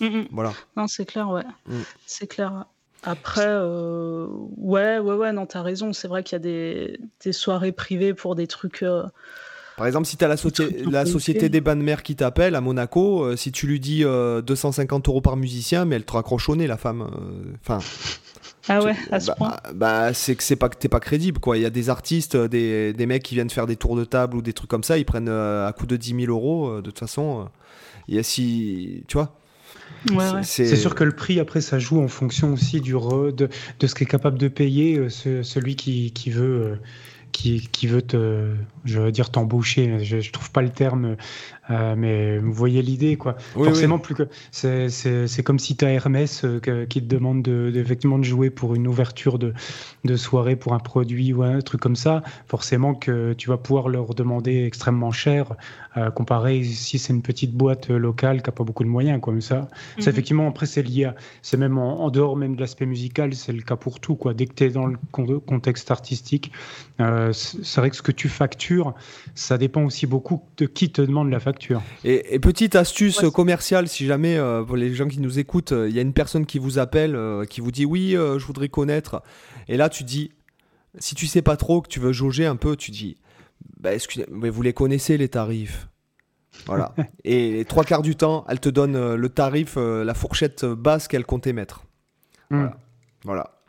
Mm, 0.00 0.06
mm. 0.06 0.28
Voilà. 0.32 0.52
Non, 0.76 0.86
c'est 0.86 1.04
clair, 1.04 1.28
ouais. 1.28 1.44
Mm. 1.66 1.80
C'est 2.06 2.26
clair. 2.26 2.64
Après, 3.04 3.46
ouais, 4.56 4.98
ouais, 4.98 5.14
ouais, 5.14 5.32
non, 5.32 5.46
t'as 5.46 5.62
raison. 5.62 5.92
C'est 5.92 6.08
vrai 6.08 6.22
qu'il 6.22 6.34
y 6.34 6.36
a 6.36 6.40
des, 6.40 7.00
des, 7.22 7.32
soirées 7.32 7.72
privées 7.72 8.14
pour 8.14 8.34
des 8.34 8.46
trucs 8.46 8.84
par 9.78 9.86
exemple, 9.86 10.06
si 10.06 10.16
tu 10.16 10.24
as 10.24 10.28
la, 10.28 10.34
la 10.90 11.06
société 11.06 11.48
des 11.48 11.60
bains 11.60 11.76
de 11.76 11.82
mer 11.82 12.02
qui 12.02 12.16
t'appelle 12.16 12.56
à 12.56 12.60
Monaco, 12.60 13.22
euh, 13.22 13.36
si 13.36 13.52
tu 13.52 13.68
lui 13.68 13.78
dis 13.78 14.02
250 14.02 15.06
euh, 15.08 15.10
euros 15.10 15.20
par 15.20 15.36
musicien, 15.36 15.84
mais 15.84 15.94
elle 15.94 16.04
te 16.04 16.12
raccroche 16.12 16.48
au 16.48 16.56
nez, 16.56 16.66
la 16.66 16.76
femme. 16.76 17.02
Euh, 17.02 17.52
enfin. 17.64 17.78
ah 18.68 18.82
ouais, 18.82 18.96
à 19.12 19.20
ce 19.20 19.28
bah, 19.28 19.34
point. 19.38 19.56
Bah, 19.74 20.12
c'est 20.12 20.34
que 20.34 20.42
c'est 20.42 20.56
pas 20.56 20.68
que 20.68 20.76
t'es 20.76 20.88
pas 20.88 20.98
crédible, 20.98 21.38
quoi. 21.38 21.56
Il 21.56 21.62
y 21.62 21.66
a 21.66 21.70
des 21.70 21.90
artistes, 21.90 22.36
des, 22.36 22.92
des, 22.92 23.06
mecs 23.06 23.22
qui 23.22 23.36
viennent 23.36 23.50
faire 23.50 23.68
des 23.68 23.76
tours 23.76 23.94
de 23.94 24.04
table 24.04 24.36
ou 24.36 24.42
des 24.42 24.52
trucs 24.52 24.68
comme 24.68 24.82
ça, 24.82 24.98
ils 24.98 25.04
prennent 25.04 25.28
à 25.28 25.72
coup 25.78 25.86
de 25.86 25.96
10 25.96 26.22
000 26.26 26.32
euros. 26.32 26.78
de 26.78 26.80
toute 26.82 26.98
façon, 26.98 27.48
il 28.08 28.16
y 28.16 28.18
a 28.18 28.24
si. 28.24 29.04
Tu 29.06 29.16
vois 29.16 29.38
Ouais, 30.10 30.42
c'est 30.42 30.76
sûr 30.76 30.96
que 30.96 31.04
le 31.04 31.12
prix, 31.12 31.38
après, 31.38 31.60
ça 31.60 31.78
joue 31.78 32.00
en 32.00 32.08
fonction 32.08 32.52
aussi 32.52 32.80
du 32.80 32.92
de, 32.92 33.48
de 33.78 33.86
ce 33.86 33.94
qu'est 33.94 34.06
capable 34.06 34.38
de 34.38 34.48
payer 34.48 35.08
celui 35.08 35.76
qui, 35.76 36.10
qui 36.10 36.30
veut 36.30 36.78
qui, 37.32 37.86
veut 37.86 38.02
te, 38.02 38.54
je 38.84 39.00
veux 39.00 39.12
dire 39.12 39.30
t'embaucher, 39.30 40.04
je, 40.04 40.20
je 40.20 40.32
trouve 40.32 40.50
pas 40.50 40.62
le 40.62 40.70
terme 40.70 41.16
euh, 41.70 41.94
mais 41.96 42.38
vous 42.38 42.52
voyez 42.52 42.82
l'idée, 42.82 43.16
quoi. 43.16 43.36
Forcément, 43.52 43.98
plus 43.98 44.14
que 44.14 44.28
c'est 44.50 45.42
comme 45.42 45.58
si 45.58 45.76
tu 45.76 45.84
as 45.84 45.90
Hermès 45.90 46.44
euh, 46.44 46.86
qui 46.86 47.02
te 47.02 47.06
demande 47.06 47.42
de, 47.42 47.72
effectivement 47.74 48.18
de 48.18 48.24
jouer 48.24 48.50
pour 48.50 48.74
une 48.74 48.86
ouverture 48.86 49.38
de, 49.38 49.52
de, 50.04 50.16
soirée 50.16 50.56
pour 50.56 50.74
un 50.74 50.78
produit 50.78 51.32
ou 51.32 51.42
un 51.42 51.60
truc 51.60 51.80
comme 51.80 51.96
ça. 51.96 52.22
Forcément 52.46 52.94
que 52.94 53.34
tu 53.34 53.48
vas 53.48 53.58
pouvoir 53.58 53.88
leur 53.88 54.14
demander 54.14 54.64
extrêmement 54.64 55.10
cher, 55.10 55.54
euh, 55.96 56.10
comparé 56.10 56.62
si 56.64 56.98
c'est 56.98 57.12
une 57.12 57.22
petite 57.22 57.52
boîte 57.52 57.88
locale 57.90 58.42
qui 58.42 58.48
a 58.48 58.52
pas 58.52 58.64
beaucoup 58.64 58.84
de 58.84 58.88
moyens, 58.88 59.20
comme 59.20 59.40
ça. 59.40 59.68
C'est 59.98 60.06
mhm. 60.06 60.12
effectivement 60.12 60.48
après 60.48 60.66
c'est 60.66 60.82
lié, 60.82 61.10
c'est 61.42 61.56
même 61.56 61.78
en, 61.78 62.10
dehors 62.10 62.36
même 62.36 62.56
de 62.56 62.60
l'aspect 62.60 62.86
musical, 62.86 63.34
c'est 63.34 63.52
le 63.52 63.62
cas 63.62 63.76
pour 63.76 64.00
tout, 64.00 64.14
quoi. 64.14 64.34
Dès 64.34 64.46
que 64.46 64.54
tu 64.54 64.64
es 64.64 64.70
dans 64.70 64.86
le 64.86 64.96
contexte 65.40 65.90
artistique, 65.90 66.52
c'est 66.98 67.76
vrai 67.76 67.90
que 67.90 67.96
ce 67.96 68.02
que 68.02 68.12
tu 68.12 68.28
factures, 68.28 68.94
ça 69.34 69.58
dépend 69.58 69.84
aussi 69.84 70.06
beaucoup 70.06 70.42
de 70.56 70.66
qui 70.66 70.90
te 70.90 71.02
demande 71.02 71.30
la 71.30 71.40
facture 71.40 71.57
et, 72.04 72.38
petite 72.38 72.74
astuce 72.74 73.22
commerciale, 73.34 73.88
si 73.88 74.06
jamais 74.06 74.36
euh, 74.36 74.62
pour 74.62 74.76
les 74.76 74.94
gens 74.94 75.08
qui 75.08 75.20
nous 75.20 75.38
écoutent, 75.38 75.72
il 75.72 75.94
y 75.94 75.98
a 75.98 76.02
une 76.02 76.12
personne 76.12 76.46
qui 76.46 76.58
vous 76.58 76.78
appelle, 76.78 77.16
euh, 77.16 77.44
qui 77.44 77.60
vous 77.60 77.70
dit 77.70 77.84
oui, 77.84 78.16
euh, 78.16 78.38
je 78.38 78.46
voudrais 78.46 78.68
connaître. 78.68 79.22
Et 79.68 79.76
là, 79.76 79.88
tu 79.88 80.04
dis, 80.04 80.32
si 80.98 81.14
tu 81.14 81.26
sais 81.26 81.42
pas 81.42 81.56
trop, 81.56 81.80
que 81.80 81.88
tu 81.88 82.00
veux 82.00 82.12
jauger 82.12 82.46
un 82.46 82.56
peu, 82.56 82.76
tu 82.76 82.90
dis, 82.90 83.16
bah, 83.80 83.90
mais 84.30 84.50
vous 84.50 84.62
les 84.62 84.72
connaissez 84.72 85.16
les 85.16 85.28
tarifs. 85.28 85.88
Voilà. 86.66 86.94
et 87.24 87.52
les 87.52 87.64
trois 87.64 87.84
quarts 87.84 88.02
du 88.02 88.16
temps, 88.16 88.44
elle 88.48 88.60
te 88.60 88.68
donne 88.68 89.14
le 89.14 89.28
tarif, 89.28 89.76
la 89.76 90.14
fourchette 90.14 90.64
basse 90.64 91.08
qu'elle 91.08 91.24
comptait 91.24 91.52
mettre. 91.52 91.84
Hmm. 92.50 92.68
Voilà. 93.24 93.60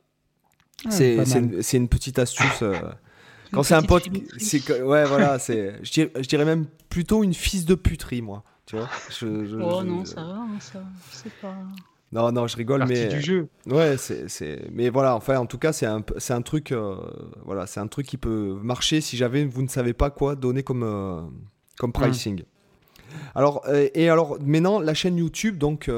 c'est 0.89 1.17
une, 1.73 1.89
petite 1.89 2.19
astuce. 2.19 2.63
Quand 3.51 3.63
c'est 3.63 3.75
un 3.75 3.81
pote, 3.81 4.07
c'est 4.37 4.81
ouais 4.81 5.05
voilà, 5.05 5.39
c'est 5.39 5.75
je 5.83 5.91
dirais, 5.91 6.11
je 6.15 6.27
dirais, 6.27 6.45
même 6.45 6.65
plutôt 6.89 7.23
une 7.23 7.33
fisse 7.33 7.65
de 7.65 7.75
puterie 7.75 8.21
moi, 8.21 8.43
tu 8.65 8.75
vois. 8.75 8.89
oh 9.21 9.83
non, 9.83 10.05
ça 10.05 10.21
va, 10.23 10.33
hein, 10.33 10.49
ça, 10.59 10.83
c'est 11.11 11.33
pas. 11.41 11.55
Non, 12.11 12.31
non, 12.31 12.47
je 12.47 12.57
rigole, 12.57 12.85
mais 12.87 13.07
du 13.07 13.21
jeu. 13.21 13.49
Ouais, 13.67 13.95
c'est, 13.97 14.59
mais 14.71 14.89
voilà, 14.89 15.15
enfin, 15.15 15.37
en 15.37 15.45
tout 15.45 15.59
cas, 15.59 15.71
c'est 15.71 15.85
un, 15.85 16.03
c'est 16.17 16.33
un 16.33 16.41
truc, 16.41 16.71
euh, 16.71 16.95
voilà, 17.45 17.67
c'est 17.67 17.79
un 17.79 17.87
truc 17.87 18.07
qui 18.07 18.17
peut 18.17 18.57
marcher 18.63 18.99
si 18.99 19.15
jamais 19.15 19.45
vous 19.45 19.61
ne 19.61 19.67
savez 19.67 19.93
pas 19.93 20.09
quoi 20.09 20.35
donner 20.35 20.63
comme, 20.63 20.83
euh, 20.83 21.21
comme 21.77 21.91
pricing. 21.91 22.43
Alors, 23.35 23.63
euh, 23.67 23.89
et 23.93 24.09
alors, 24.09 24.37
maintenant, 24.43 24.79
la 24.79 24.93
chaîne 24.93 25.17
YouTube, 25.17 25.57
donc. 25.57 25.89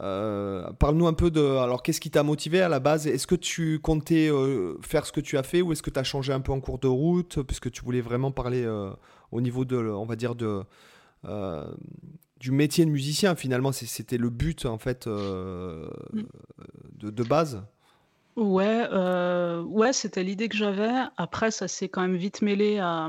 Euh, 0.00 0.70
parle-nous 0.72 1.06
un 1.06 1.12
peu 1.12 1.30
de. 1.30 1.40
Alors, 1.40 1.82
qu'est-ce 1.82 2.00
qui 2.00 2.10
t'a 2.10 2.22
motivé 2.22 2.60
à 2.60 2.68
la 2.68 2.78
base? 2.78 3.06
Est-ce 3.06 3.26
que 3.26 3.34
tu 3.34 3.80
comptais 3.80 4.30
euh, 4.30 4.76
faire 4.82 5.04
ce 5.04 5.12
que 5.12 5.20
tu 5.20 5.36
as 5.36 5.42
fait 5.42 5.62
ou 5.62 5.72
est-ce 5.72 5.82
que 5.82 5.90
tu 5.90 5.98
as 5.98 6.04
changé 6.04 6.32
un 6.32 6.40
peu 6.40 6.52
en 6.52 6.60
cours 6.60 6.78
de 6.78 6.86
route 6.86 7.42
puisque 7.42 7.70
tu 7.70 7.82
voulais 7.82 8.00
vraiment 8.00 8.30
parler 8.30 8.64
euh, 8.64 8.90
au 9.32 9.40
niveau 9.40 9.64
de, 9.64 9.76
on 9.76 10.06
va 10.06 10.14
dire, 10.16 10.34
de, 10.36 10.62
du 12.38 12.52
métier 12.52 12.84
de 12.84 12.90
musicien 12.90 13.34
finalement 13.34 13.72
C'était 13.72 14.16
le 14.16 14.30
but 14.30 14.64
en 14.64 14.78
fait 14.78 15.08
de, 15.08 15.90
de, 17.00 17.22
base? 17.24 17.62
Ouais, 18.36 18.88
ouais 19.66 19.92
c'était 19.92 20.22
l'idée 20.22 20.48
que 20.48 20.56
j'avais. 20.56 20.92
Après, 21.16 21.50
ça 21.50 21.66
s'est 21.66 21.88
quand 21.88 22.02
même 22.02 22.16
vite 22.16 22.42
mêlé 22.42 22.78
à, 22.78 23.08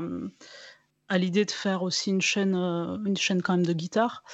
à 1.08 1.18
l'idée 1.18 1.44
de 1.44 1.50
faire 1.52 1.84
aussi 1.84 2.10
une 2.10 2.20
chaîne, 2.20 2.56
une 2.56 3.16
chaîne 3.16 3.40
quand 3.40 3.52
même 3.52 3.66
de 3.66 3.72
guitare. 3.72 4.24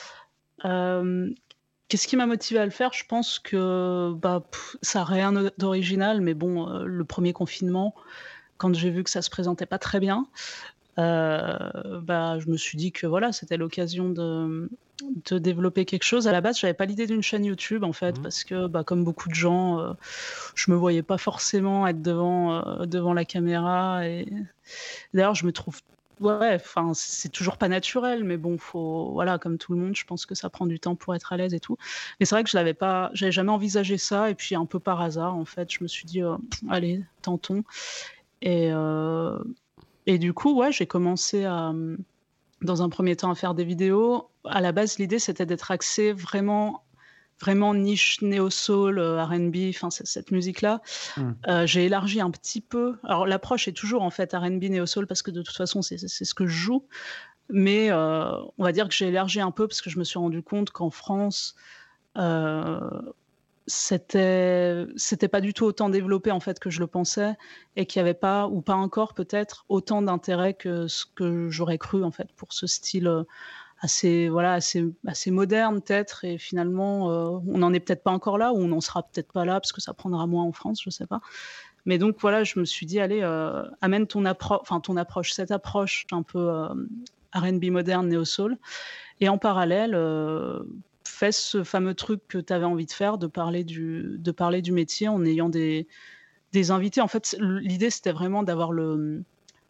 Qu'est-ce 1.89 2.07
qui 2.07 2.17
m'a 2.17 2.27
motivé 2.27 2.61
à 2.61 2.65
le 2.67 2.71
faire? 2.71 2.93
Je 2.93 3.05
pense 3.07 3.39
que 3.39 4.13
bah, 4.13 4.43
ça 4.83 5.01
n'a 5.01 5.05
rien 5.07 5.33
d'original, 5.57 6.21
mais 6.21 6.35
bon, 6.35 6.69
euh, 6.69 6.85
le 6.85 7.05
premier 7.05 7.33
confinement, 7.33 7.95
quand 8.59 8.75
j'ai 8.75 8.91
vu 8.91 9.03
que 9.05 9.11
ça 9.11 9.23
se 9.23 9.31
présentait 9.31 9.65
pas 9.65 9.79
très 9.79 9.99
bien, 9.99 10.27
euh, 10.99 11.57
bah, 12.03 12.39
je 12.41 12.49
me 12.49 12.59
suis 12.59 12.77
dit 12.77 12.93
que 12.93 13.07
voilà, 13.07 13.33
c'était 13.33 13.57
l'occasion 13.57 14.11
de, 14.11 14.69
de, 15.31 15.39
développer 15.39 15.87
quelque 15.87 16.03
chose. 16.03 16.29
À 16.29 16.33
la 16.33 16.43
base, 16.43 16.59
j'avais 16.59 16.75
pas 16.75 16.85
l'idée 16.85 17.07
d'une 17.07 17.23
chaîne 17.23 17.47
YouTube 17.47 17.85
en 17.85 17.95
fait, 17.95 18.19
mmh. 18.19 18.23
parce 18.23 18.45
que 18.45 18.67
bah, 18.67 18.85
comme 18.85 19.03
beaucoup 19.03 19.31
de 19.31 19.35
gens, 19.35 19.81
euh, 19.81 19.93
je 20.55 20.71
me 20.71 20.77
voyais 20.77 21.03
pas 21.03 21.19
forcément 21.19 21.87
être 21.87 22.03
devant, 22.03 22.85
devant 22.85 23.15
la 23.15 23.25
caméra. 23.25 24.07
Et 24.07 24.27
d'ailleurs, 25.15 25.35
je 25.35 25.47
me 25.47 25.53
trouve 25.53 25.81
Ouais, 26.21 26.59
c'est 26.95 27.31
toujours 27.31 27.57
pas 27.57 27.69
naturel, 27.69 28.25
mais 28.25 28.37
bon, 28.37 28.59
faut, 28.59 29.11
voilà, 29.13 29.39
comme 29.39 29.59
tout 29.59 29.73
le 29.73 29.79
monde, 29.79 29.97
je 29.97 30.05
pense 30.05 30.27
que 30.27 30.35
ça 30.35 30.51
prend 30.51 30.67
du 30.67 30.81
temps 30.81 30.97
pour 30.97 31.15
être 31.15 31.33
à 31.33 31.37
l'aise 31.37 31.55
et 31.55 31.61
tout. 31.61 31.77
Mais 32.19 32.27
c'est 32.27 32.35
vrai 32.35 32.45
que 32.45 32.51
je 32.51 32.57
l'avais 32.57 32.75
pas, 32.75 33.11
jamais 33.15 33.53
envisagé 33.53 33.99
ça, 33.99 34.31
et 34.31 34.35
puis 34.35 34.55
un 34.55 34.67
peu 34.67 34.81
par 34.81 35.01
hasard, 35.01 35.37
en 35.37 35.45
fait, 35.45 35.73
je 35.73 35.83
me 35.83 35.89
suis 35.89 36.07
dit, 36.07 36.23
oh, 36.25 36.39
allez, 36.69 37.05
tentons. 37.23 37.63
Et, 38.43 38.71
euh, 38.73 39.39
et 40.07 40.19
du 40.19 40.33
coup, 40.33 40.59
ouais, 40.59 40.73
j'ai 40.73 40.87
commencé 40.87 41.45
à, 41.45 41.73
dans 42.63 42.83
un 42.83 42.89
premier 42.89 43.17
temps, 43.17 43.31
à 43.31 43.35
faire 43.35 43.55
des 43.55 43.65
vidéos. 43.65 44.29
À 44.45 44.61
la 44.61 44.73
base, 44.73 44.99
l'idée, 44.99 45.19
c'était 45.19 45.47
d'être 45.47 45.71
axé 45.71 46.13
vraiment 46.13 46.83
vraiment 47.41 47.75
niche 47.75 48.21
néo-soul, 48.23 49.01
R&B, 49.01 49.57
enfin 49.71 49.91
cette 49.91 50.31
musique-là. 50.31 50.81
Mmh. 51.17 51.67
j'ai 51.67 51.87
élargi 51.87 52.21
un 52.21 52.31
petit 52.31 52.61
peu. 52.61 52.97
Alors 53.05 53.27
l'approche 53.27 53.69
est 53.69 53.73
toujours 53.73 54.03
en 54.03 54.11
fait 54.11 54.33
R&B 54.33 54.65
néo-soul 54.65 55.07
parce 55.07 55.23
que 55.23 55.31
de 55.31 55.43
toute 55.43 55.57
façon 55.57 55.83
c'est 55.83 55.99
ce 55.99 56.35
que 56.35 56.47
je 56.47 56.57
joue. 56.57 56.87
Mais 57.51 57.93
on 57.93 58.65
va 58.65 58.73
dire 58.73 58.89
que 58.89 58.95
j'ai 58.95 59.09
élargi 59.09 59.41
un 59.41 59.51
peu 59.51 59.69
parce 59.69 59.81
que 59.81 59.91
je 59.91 59.99
me 59.99 60.05
suis 60.05 60.19
rendu 60.19 60.43
compte 60.43 60.71
qu'en 60.71 60.91
France, 60.91 61.55
c'était 63.69 64.87
c'était 64.97 65.29
pas 65.29 65.41
du 65.41 65.53
tout 65.53 65.65
autant 65.65 65.91
développé 65.91 66.31
en 66.31 66.41
fait 66.41 66.59
que 66.59 66.71
je 66.71 66.81
le 66.81 66.87
pensais 66.87 67.37
et 67.77 67.87
qu'il 67.87 68.01
n'y 68.03 68.09
avait 68.09 68.19
pas 68.19 68.49
ou 68.49 68.63
pas 68.63 68.75
encore 68.75 69.15
peut-être 69.15 69.65
autant 69.69 70.03
d'intérêt 70.03 70.55
que 70.55 70.89
ce 70.89 71.05
que 71.07 71.51
j'aurais 71.51 71.79
cru 71.79 72.03
en 72.03 72.11
fait 72.11 72.33
pour 72.33 72.53
ce 72.53 72.67
style 72.67 73.25
assez 73.81 74.29
voilà 74.29 74.55
assez 74.55 74.85
assez 75.07 75.31
moderne 75.31 75.81
peut-être 75.81 76.25
et 76.25 76.39
finalement 76.39 77.11
euh, 77.11 77.39
on 77.47 77.59
n'en 77.59 77.73
est 77.73 77.81
peut-être 77.81 78.03
pas 78.03 78.11
encore 78.11 78.39
là 78.39 78.53
ou 78.53 78.59
on 78.59 78.69
n'en 78.69 78.81
sera 78.81 79.03
peut-être 79.03 79.33
pas 79.33 79.45
là 79.45 79.61
parce 79.61 79.73
que 79.73 79.81
ça 79.81 79.95
prendra 79.95 80.27
moins 80.27 80.45
en 80.45 80.53
France 80.53 80.81
je 80.83 80.91
sais 80.91 81.07
pas. 81.07 81.21
Mais 81.87 81.97
donc 81.99 82.17
voilà 82.21 82.45
je 82.45 82.59
me 82.59 82.65
suis 82.65 82.87
dit 82.87 82.99
allez 83.01 83.21
euh, 83.23 83.65
amène 83.81 84.07
ton 84.07 84.25
approche 84.25 84.59
enfin 84.63 84.81
ton 84.81 84.97
approche 84.97 85.33
cette 85.33 85.53
approche 85.53 86.07
un 86.11 86.23
peu 86.23 86.51
euh, 86.51 86.69
R&B 87.35 87.67
moderne 87.67 88.09
néo 88.09 88.25
soul 88.25 88.59
et 89.21 89.29
en 89.29 89.39
parallèle 89.39 89.97
fais 91.05 91.33
ce 91.33 91.63
fameux 91.63 91.95
truc 91.95 92.21
que 92.29 92.39
tu 92.39 92.53
avais 92.53 92.65
envie 92.65 92.87
de 92.87 92.93
faire 92.93 93.17
de 93.17 93.27
parler 93.27 93.65
du 93.65 94.17
de 94.19 94.31
parler 94.33 94.61
du 94.61 94.73
métier 94.73 95.09
en 95.09 95.25
ayant 95.25 95.49
des 95.49 95.87
des 96.53 96.71
invités. 96.71 97.01
En 97.01 97.09
fait 97.09 97.37
l'idée 97.39 97.91
c'était 97.91 98.13
vraiment 98.13 98.43
d'avoir 98.43 98.73
le 98.73 99.23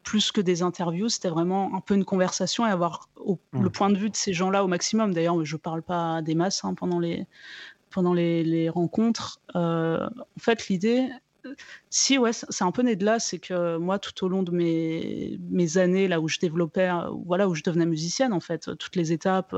plus 0.09 0.33
que 0.33 0.41
des 0.41 0.63
interviews, 0.63 1.11
c'était 1.11 1.29
vraiment 1.29 1.75
un 1.75 1.83
peu 1.83 1.95
une 1.95 2.07
conversation 2.07 2.67
et 2.67 2.71
avoir 2.71 3.11
le 3.27 3.37
mmh. 3.53 3.71
point 3.71 3.91
de 3.91 3.99
vue 3.99 4.09
de 4.09 4.17
ces 4.17 4.33
gens-là 4.33 4.65
au 4.65 4.67
maximum. 4.67 5.13
D'ailleurs, 5.13 5.45
je 5.45 5.55
ne 5.55 5.59
parle 5.59 5.83
pas 5.83 6.23
des 6.23 6.35
masses 6.35 6.65
hein, 6.65 6.73
pendant 6.73 6.99
les, 6.99 7.27
pendant 7.91 8.15
les, 8.15 8.71
rencontres. 8.71 9.39
Euh, 9.55 10.09
en 10.09 10.41
fait, 10.41 10.69
l'idée, 10.69 11.11
si, 11.91 12.17
ouais, 12.17 12.33
c'est 12.33 12.65
un 12.65 12.73
peu 12.73 12.81
né 12.81 12.97
de 12.97 13.05
là, 13.05 13.19
c'est 13.19 13.39
que 13.39 13.77
moi, 13.77 13.99
tout 13.99 14.25
au 14.25 14.31
long 14.31 14.43
de 14.43 14.51
mes, 14.51 15.39
mes 15.51 15.77
années, 15.77 16.09
là 16.09 16.23
où 16.23 16.29
je 16.29 16.39
développais, 16.39 16.89
voilà, 17.27 17.47
où 17.47 17.55
je 17.55 17.63
devenais 17.63 17.85
musicienne, 17.85 18.33
en 18.33 18.41
fait, 18.41 18.75
toutes 18.79 18.97
les 18.97 19.13
étapes, 19.13 19.55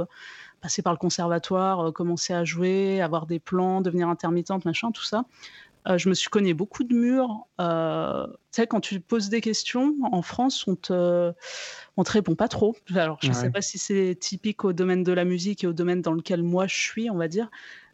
passer 0.61 0.83
par 0.83 0.93
le 0.93 0.99
conservatoire, 0.99 1.87
euh, 1.87 1.93
commencer 1.93 2.33
à 2.33 2.45
jouer, 2.45 3.01
avoir 3.01 3.27
des 3.27 3.39
plans, 3.39 3.83
devenir 3.83 4.09
intermittente, 4.09 4.65
machin, 4.65 4.91
tout 4.91 5.05
ça. 5.05 5.27
Euh, 5.89 5.97
je 5.99 6.09
me 6.09 6.15
suis 6.15 6.29
cogné 6.29 6.55
beaucoup 6.55 6.85
de 6.85 6.95
murs. 6.95 7.47
Euh, 7.61 8.27
tu 8.27 8.35
sais, 8.53 8.67
quand 8.67 8.81
tu 8.81 9.01
poses 9.01 9.29
des 9.29 9.41
questions, 9.41 9.95
en 10.13 10.23
France, 10.23 10.67
on 10.67 10.77
te, 10.77 11.33
on 11.97 12.05
te 12.05 12.13
répond 12.13 12.35
pas 12.35 12.49
trop. 12.49 12.77
Alors, 12.95 13.19
je 13.23 13.29
ne 13.29 13.33
sais 13.33 13.51
pas 13.51 13.63
si 13.63 13.79
c'est 13.79 14.17
typique 14.19 14.65
au 14.65 14.73
domaine 14.73 15.03
de 15.03 15.13
la 15.13 15.25
musique 15.25 15.65
et 15.65 15.67
au 15.67 15.73
domaine 15.73 16.03
dans 16.03 16.13
lequel 16.13 16.43
moi 16.43 16.67
je 16.67 16.77
suis, 16.77 17.11
on 17.11 17.17
va 17.17 17.29
dire. 17.29 17.51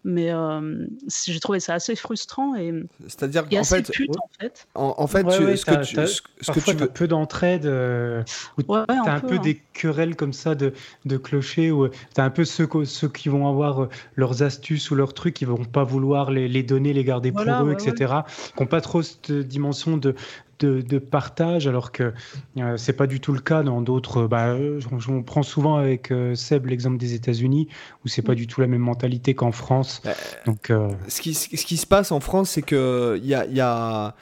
Mais 0.09 0.31
euh, 0.31 0.87
j'ai 1.27 1.41
trouvé 1.41 1.59
ça 1.59 1.75
assez 1.75 1.97
frustrant 1.97 2.55
et 2.55 2.73
c'est-à-dire 3.09 3.49
qu'en 3.49 3.65
fait, 3.65 3.91
en 3.91 4.29
fait, 4.39 4.67
en, 4.77 5.07
fait, 5.09 5.31
ce 5.57 5.65
que 5.65 5.85
tu, 5.85 5.97
ce 6.41 6.53
que 6.53 6.61
tu 6.61 6.77
veux, 6.77 6.87
peu 6.87 7.09
d'entraide, 7.09 7.67
euh, 7.67 8.23
tu 8.57 8.65
as 8.71 9.13
un 9.13 9.19
peu, 9.19 9.41
des 9.41 9.51
hein. 9.51 9.69
querelles 9.73 10.15
comme 10.15 10.33
ça 10.33 10.55
de, 10.55 10.73
de 11.07 11.17
clochers, 11.17 11.73
ou 11.73 11.89
tu 11.89 12.21
as 12.21 12.23
un 12.23 12.31
peu 12.31 12.45
ceux, 12.45 12.69
ceux 12.85 13.09
qui 13.09 13.29
vont 13.29 13.49
avoir 13.49 13.83
euh, 13.83 13.89
leurs 14.15 14.45
astuces 14.45 14.93
ou 14.93 14.95
leurs 14.95 15.13
trucs, 15.13 15.35
qui 15.35 15.45
vont 15.45 15.65
pas 15.65 15.83
vouloir 15.83 16.31
les, 16.31 16.47
les 16.47 16.63
donner, 16.63 16.93
les 16.93 17.03
garder 17.03 17.33
pour 17.33 17.43
eux, 17.43 17.73
etc. 17.73 18.15
Qui 18.55 18.63
n'ont 18.63 18.69
pas 18.69 18.81
trop 18.81 19.03
cette 19.03 19.33
dimension 19.33 19.97
de 19.97 20.15
de, 20.59 20.99
partage, 20.99 21.67
alors 21.67 21.93
que 21.93 22.13
euh, 22.59 22.77
c'est 22.77 22.93
pas 22.93 23.07
du 23.07 23.21
tout 23.21 23.33
le 23.33 23.41
cas 23.41 23.63
dans 23.63 23.81
d'autres. 23.81 24.27
Bah, 24.27 24.49
euh, 24.49 24.81
on, 25.09 25.23
prend 25.23 25.43
souvent 25.43 25.77
avec 25.77 26.11
euh, 26.11 26.35
Seb 26.35 26.67
l'exemple 26.67 26.99
des 26.99 27.15
États-Unis, 27.15 27.69
où 28.05 28.09
c'est 28.09 28.23
pas 28.23 28.33
mm. 28.33 28.37
du 28.37 28.47
tout 28.47 28.61
la 28.61 28.67
même 28.67 28.81
mentalité 28.81 29.35
qu'en 29.35 29.53
France. 29.53 30.01
Bah, 30.05 30.13
Donc, 30.47 30.73
ce, 31.09 31.21
qui, 31.21 31.35
ce 31.35 31.65
qui 31.65 31.77
se 31.77 31.87
passe 31.87 32.13
en 32.13 32.21
France, 32.21 32.51
c'est 32.51 32.63
que 32.63 33.19
il 33.23 33.29
y 33.29 33.35
a, 33.35 33.47
y 33.47 33.61
a, 33.61 34.15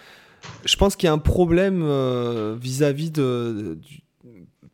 je 0.65 0.77
pense 0.77 0.97
qu'il 0.97 1.07
y 1.07 1.11
a 1.11 1.13
un 1.13 1.19
problème 1.19 1.85
vis-à-vis 2.61 3.11
de, 3.11 3.79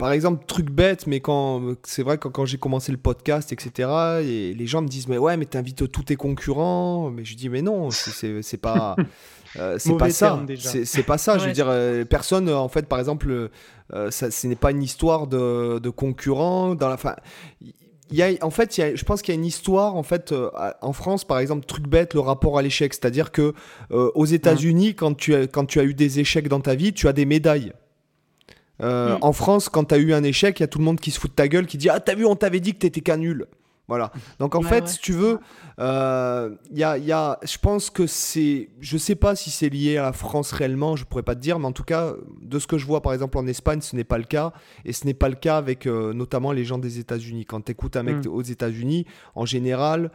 par 0.01 0.13
exemple, 0.13 0.47
truc 0.47 0.71
bête, 0.71 1.07
mais 1.07 1.21
quand 1.21 1.77
c'est 1.85 2.03
vrai 2.03 2.17
que 2.17 2.27
quand, 2.29 2.47
j'ai 2.47 2.57
commencé 2.57 2.91
le 2.91 2.97
podcast, 2.97 3.53
etc., 3.53 4.23
et 4.25 4.55
les 4.55 4.67
gens 4.67 4.81
me 4.81 4.89
disent 4.89 5.09
mais 5.09 5.19
ouais, 5.19 5.37
mais 5.37 5.45
t'invites 5.45 5.93
tous 5.93 6.03
tes 6.03 6.17
concurrents, 6.17 7.11
mais 7.11 7.25
je 7.25 7.37
dis 7.37 7.51
mais 7.51 7.61
non, 7.61 7.91
c'est 7.91 8.57
pas 8.57 8.97
Euh, 9.57 9.77
c'est 9.79 9.97
pas 9.97 10.11
ça. 10.11 10.45
C'est 10.85 11.03
pas 11.03 11.19
ça. 11.19 11.39
Je 11.39 11.47
veux 11.47 11.53
dire, 11.53 11.69
euh, 11.69 12.05
personne, 12.05 12.49
en 12.49 12.69
fait, 12.69 12.87
par 12.87 12.99
exemple, 12.99 13.51
euh, 13.93 14.11
ça, 14.11 14.31
ce 14.31 14.47
n'est 14.47 14.57
pas 14.57 14.71
une 14.71 14.83
histoire 14.83 15.27
de, 15.27 15.79
de 15.79 15.91
concurrent. 15.91 16.75
Dans 16.75 16.89
la 16.89 16.97
fin, 16.97 17.17
il 17.61 18.17
y 18.17 18.23
a, 18.23 18.31
en 18.43 18.51
fait, 18.51 18.79
il 18.79 18.81
y 18.81 18.85
a, 18.85 18.95
je 18.95 19.05
pense 19.05 19.23
qu'il 19.23 19.35
y 19.35 19.37
a 19.37 19.41
une 19.41 19.47
histoire, 19.47 19.97
en 19.97 20.03
fait, 20.03 20.35
en 20.81 20.93
France, 20.93 21.25
par 21.25 21.39
exemple, 21.39 21.67
truc 21.67 21.87
bête, 21.89 22.15
le 22.15 22.21
rapport 22.21 22.59
à 22.59 22.63
l'échec. 22.63 22.95
C'est-à-dire 22.95 23.33
que 23.33 23.55
aux 23.91 24.27
États-Unis, 24.27 24.95
quand, 24.95 25.15
tu 25.17 25.35
as, 25.35 25.47
quand 25.47 25.67
tu 25.67 25.81
as 25.81 25.85
eu 25.85 25.95
des 25.95 26.21
échecs 26.21 26.49
dans 26.49 26.61
ta 26.61 26.75
vie, 26.75 26.93
tu 26.93 27.09
as 27.09 27.13
des 27.13 27.25
médailles. 27.25 27.73
Mm. 28.81 29.19
En 29.21 29.33
France, 29.33 29.69
quand 29.69 29.85
tu 29.85 29.95
as 29.95 29.99
eu 29.99 30.15
un 30.15 30.23
échec, 30.23 30.59
il 30.59 30.63
y 30.63 30.65
a 30.65 30.69
tout 30.69 30.79
le 30.79 30.85
monde 30.85 31.01
qui 31.01 31.11
se 31.11 31.21
fout 31.21 31.31
de 31.31 31.35
ta 31.35 31.49
gueule, 31.49 31.67
qui 31.67 31.77
dit 31.77 31.89
Ah, 31.91 32.01
t'as 32.01 32.15
vu, 32.15 32.25
on 32.25 32.37
t'avait 32.37 32.61
dit 32.61 32.73
que 32.73 32.79
t'étais 32.79 33.01
qu'un 33.01 33.19
nul. 33.19 33.47
Voilà. 33.91 34.13
Donc 34.39 34.55
en 34.55 34.63
fait, 34.63 34.87
si 34.87 35.01
tu 35.01 35.13
veux, 35.13 35.41
euh, 35.81 36.55
y 36.71 36.85
a, 36.85 36.97
y 36.97 37.11
a, 37.11 37.41
je 37.43 37.59
pense 37.59 37.91
que 37.91 38.07
c'est, 38.07 38.69
je 38.79 38.97
sais 38.97 39.17
pas 39.17 39.35
si 39.35 39.51
c'est 39.51 39.69
lié 39.69 39.97
à 39.97 40.03
la 40.03 40.13
France 40.13 40.53
réellement, 40.53 40.95
je 40.95 41.05
pourrais 41.05 41.25
pas 41.25 41.35
te 41.35 41.41
dire, 41.41 41.59
mais 41.59 41.67
en 41.67 41.73
tout 41.73 41.83
cas, 41.83 42.15
de 42.41 42.61
ce 42.61 42.69
que 42.69 42.79
je 42.79 42.87
vois 42.87 43.03
par 43.03 43.13
exemple 43.13 43.37
en 43.37 43.49
Espagne, 43.49 43.81
ce 43.81 43.97
n'est 43.97 44.05
pas 44.05 44.19
le 44.19 44.25
cas, 44.25 44.53
et 44.85 44.93
ce 44.93 45.07
n'est 45.07 45.15
pas 45.15 45.29
le 45.29 45.35
cas 45.35 45.57
avec 45.57 45.89
euh, 45.89 46.13
notamment 46.13 46.53
les 46.53 46.65
gens 46.65 46.79
des 46.79 47.01
États-Unis. 47.01 47.47
Quand 47.47 47.63
tu 47.63 47.73
écoutes 47.73 47.97
un 47.97 48.05
mec 48.05 48.25
mm. 48.25 48.29
aux 48.29 48.43
États-Unis, 48.43 49.07
en 49.35 49.45
général, 49.45 50.13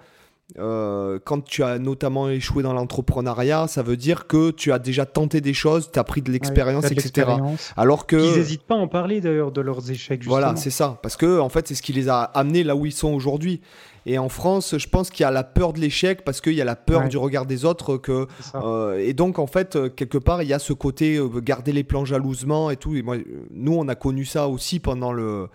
euh, 0.60 1.18
quand 1.24 1.44
tu 1.44 1.64
as 1.64 1.80
notamment 1.80 2.30
échoué 2.30 2.62
dans 2.62 2.74
l'entrepreneuriat, 2.74 3.68
ça 3.68 3.82
veut 3.82 3.98
dire 3.98 4.28
que 4.28 4.52
tu 4.52 4.72
as 4.72 4.78
déjà 4.78 5.06
tenté 5.06 5.42
des 5.42 5.56
choses, 5.56 5.90
tu 5.92 5.98
as 5.98 6.04
pris 6.04 6.22
de 6.22 6.32
l'expérience, 6.32 6.86
etc. 6.86 7.32
Alors 7.76 8.06
que 8.06 8.16
ils 8.16 8.38
n'hésitent 8.38 8.64
pas 8.64 8.76
à 8.76 8.78
en 8.78 8.88
parler 8.88 9.22
d'ailleurs 9.22 9.52
de 9.52 9.62
leurs 9.62 9.90
échecs. 9.90 10.22
Justement. 10.22 10.40
Voilà, 10.40 10.56
c'est 10.56 10.70
ça, 10.70 11.00
parce 11.02 11.18
que 11.18 11.40
en 11.40 11.50
fait, 11.50 11.68
c'est 11.68 11.76
ce 11.76 11.82
qui 11.82 11.94
les 11.94 12.10
a 12.10 12.22
amenés 12.22 12.64
là 12.64 12.76
où 12.76 12.86
ils 12.86 12.94
sont 12.94 13.12
aujourd'hui. 13.12 13.62
Et 14.06 14.20
en 14.20 14.30
France, 14.30 14.76
je 14.78 14.88
pense 14.88 15.10
qu'il 15.10 15.24
y 15.24 15.26
a 15.26 15.32
la 15.32 15.44
peur 15.44 15.74
de 15.74 15.80
l'échec 15.80 16.24
parce 16.24 16.40
qu'il 16.40 16.54
y 16.54 16.62
a 16.62 16.66
la 16.66 16.76
peur 16.76 17.08
du 17.08 17.18
regard 17.18 17.48
des 17.48 17.66
autres. 17.66 17.98
Que, 17.98 18.28
euh, 18.54 19.00
et 19.00 19.14
donc, 19.14 19.40
en 19.40 19.48
fait, 19.48 19.96
quelque 19.96 20.20
part, 20.20 20.44
il 20.44 20.48
y 20.48 20.54
a 20.54 20.60
ce 20.60 20.74
côté 20.74 21.16
euh, 21.16 21.28
garder 21.42 21.72
les 21.72 21.84
plans 21.84 22.06
jalousement 22.06 22.70
et 22.70 22.78
tout. 22.78 22.96
Et 22.96 23.02
moi, 23.02 23.18
nous, 23.50 23.74
on 23.74 23.88
a 23.88 23.96
connu 23.96 24.26
ça 24.26 24.48
aussi 24.48 24.80
pendant 24.80 25.12
le 25.12 25.48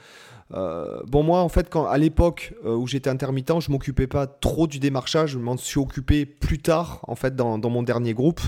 euh, 0.52 1.00
bon, 1.06 1.22
moi, 1.22 1.40
en 1.40 1.48
fait, 1.48 1.68
quand, 1.70 1.86
à 1.86 1.98
l'époque 1.98 2.54
euh, 2.64 2.74
où 2.74 2.86
j'étais 2.86 3.10
intermittent, 3.10 3.60
je 3.60 3.70
m'occupais 3.70 4.06
pas 4.06 4.26
trop 4.26 4.66
du 4.66 4.78
démarchage. 4.78 5.30
Je 5.30 5.38
m'en 5.38 5.56
suis 5.56 5.78
occupé 5.78 6.26
plus 6.26 6.58
tard, 6.58 7.00
en 7.06 7.14
fait, 7.14 7.36
dans, 7.36 7.58
mon 7.58 7.82
dernier 7.82 8.14
groupe. 8.14 8.40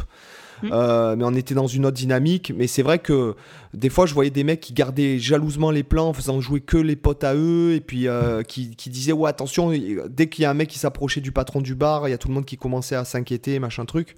Mmh. 0.63 0.69
Euh, 0.73 1.17
mais 1.17 1.25
on 1.25 1.35
était 1.35 1.55
dans 1.55 1.67
une 1.67 1.87
autre 1.87 1.97
dynamique. 1.97 2.53
Mais 2.57 2.67
c'est 2.67 2.83
vrai 2.83 2.99
que 2.99 3.35
des 3.75 3.89
fois, 3.89 4.07
je 4.07 4.15
voyais 4.15 4.31
des 4.31 4.45
mecs 4.45 4.61
qui 4.61 4.73
gardaient 4.73 5.19
jalousement 5.19 5.71
les 5.71 5.83
plans 5.83 6.09
en 6.09 6.13
faisant 6.13 6.41
jouer 6.41 6.61
que 6.61 6.77
les 6.77 6.97
potes 6.97 7.25
à 7.25 7.35
eux 7.35 7.75
et 7.75 7.81
puis 7.81 8.07
qui, 8.49 8.75
qui, 8.77 8.91
disaient 8.91 9.13
Ouais, 9.13 9.31
attention, 9.31 9.73
dès 10.09 10.29
qu'il 10.29 10.43
y 10.43 10.45
a 10.45 10.51
un 10.51 10.55
mec 10.55 10.69
qui 10.69 10.79
s'approchait 10.79 11.21
du 11.21 11.33
patron 11.33 11.61
du 11.61 11.75
bar, 11.75 12.09
il 12.09 12.11
y 12.11 12.15
a 12.15 12.19
tout 12.19 12.29
le 12.29 12.35
monde 12.35 12.45
qui 12.45 12.57
commençait 12.57 12.97
à 12.97 13.05
s'inquiéter, 13.05 13.59
machin 13.59 13.85
truc. 13.85 14.15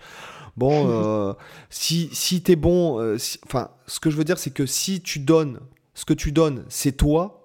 Bon, 0.57 1.35
si, 1.71 2.11
si 2.13 2.43
t'es 2.43 2.57
bon, 2.57 3.17
enfin, 3.47 3.71
ce 3.87 4.01
que 4.01 4.11
je 4.11 4.17
veux 4.17 4.25
dire, 4.25 4.39
c'est 4.39 4.53
que 4.53 4.67
si 4.67 5.01
tu 5.01 5.21
donnes, 5.21 5.61
ce 5.95 6.05
que 6.05 6.15
tu 6.15 6.31
donnes, 6.31 6.65
c'est 6.69 6.93
toi, 6.93 7.44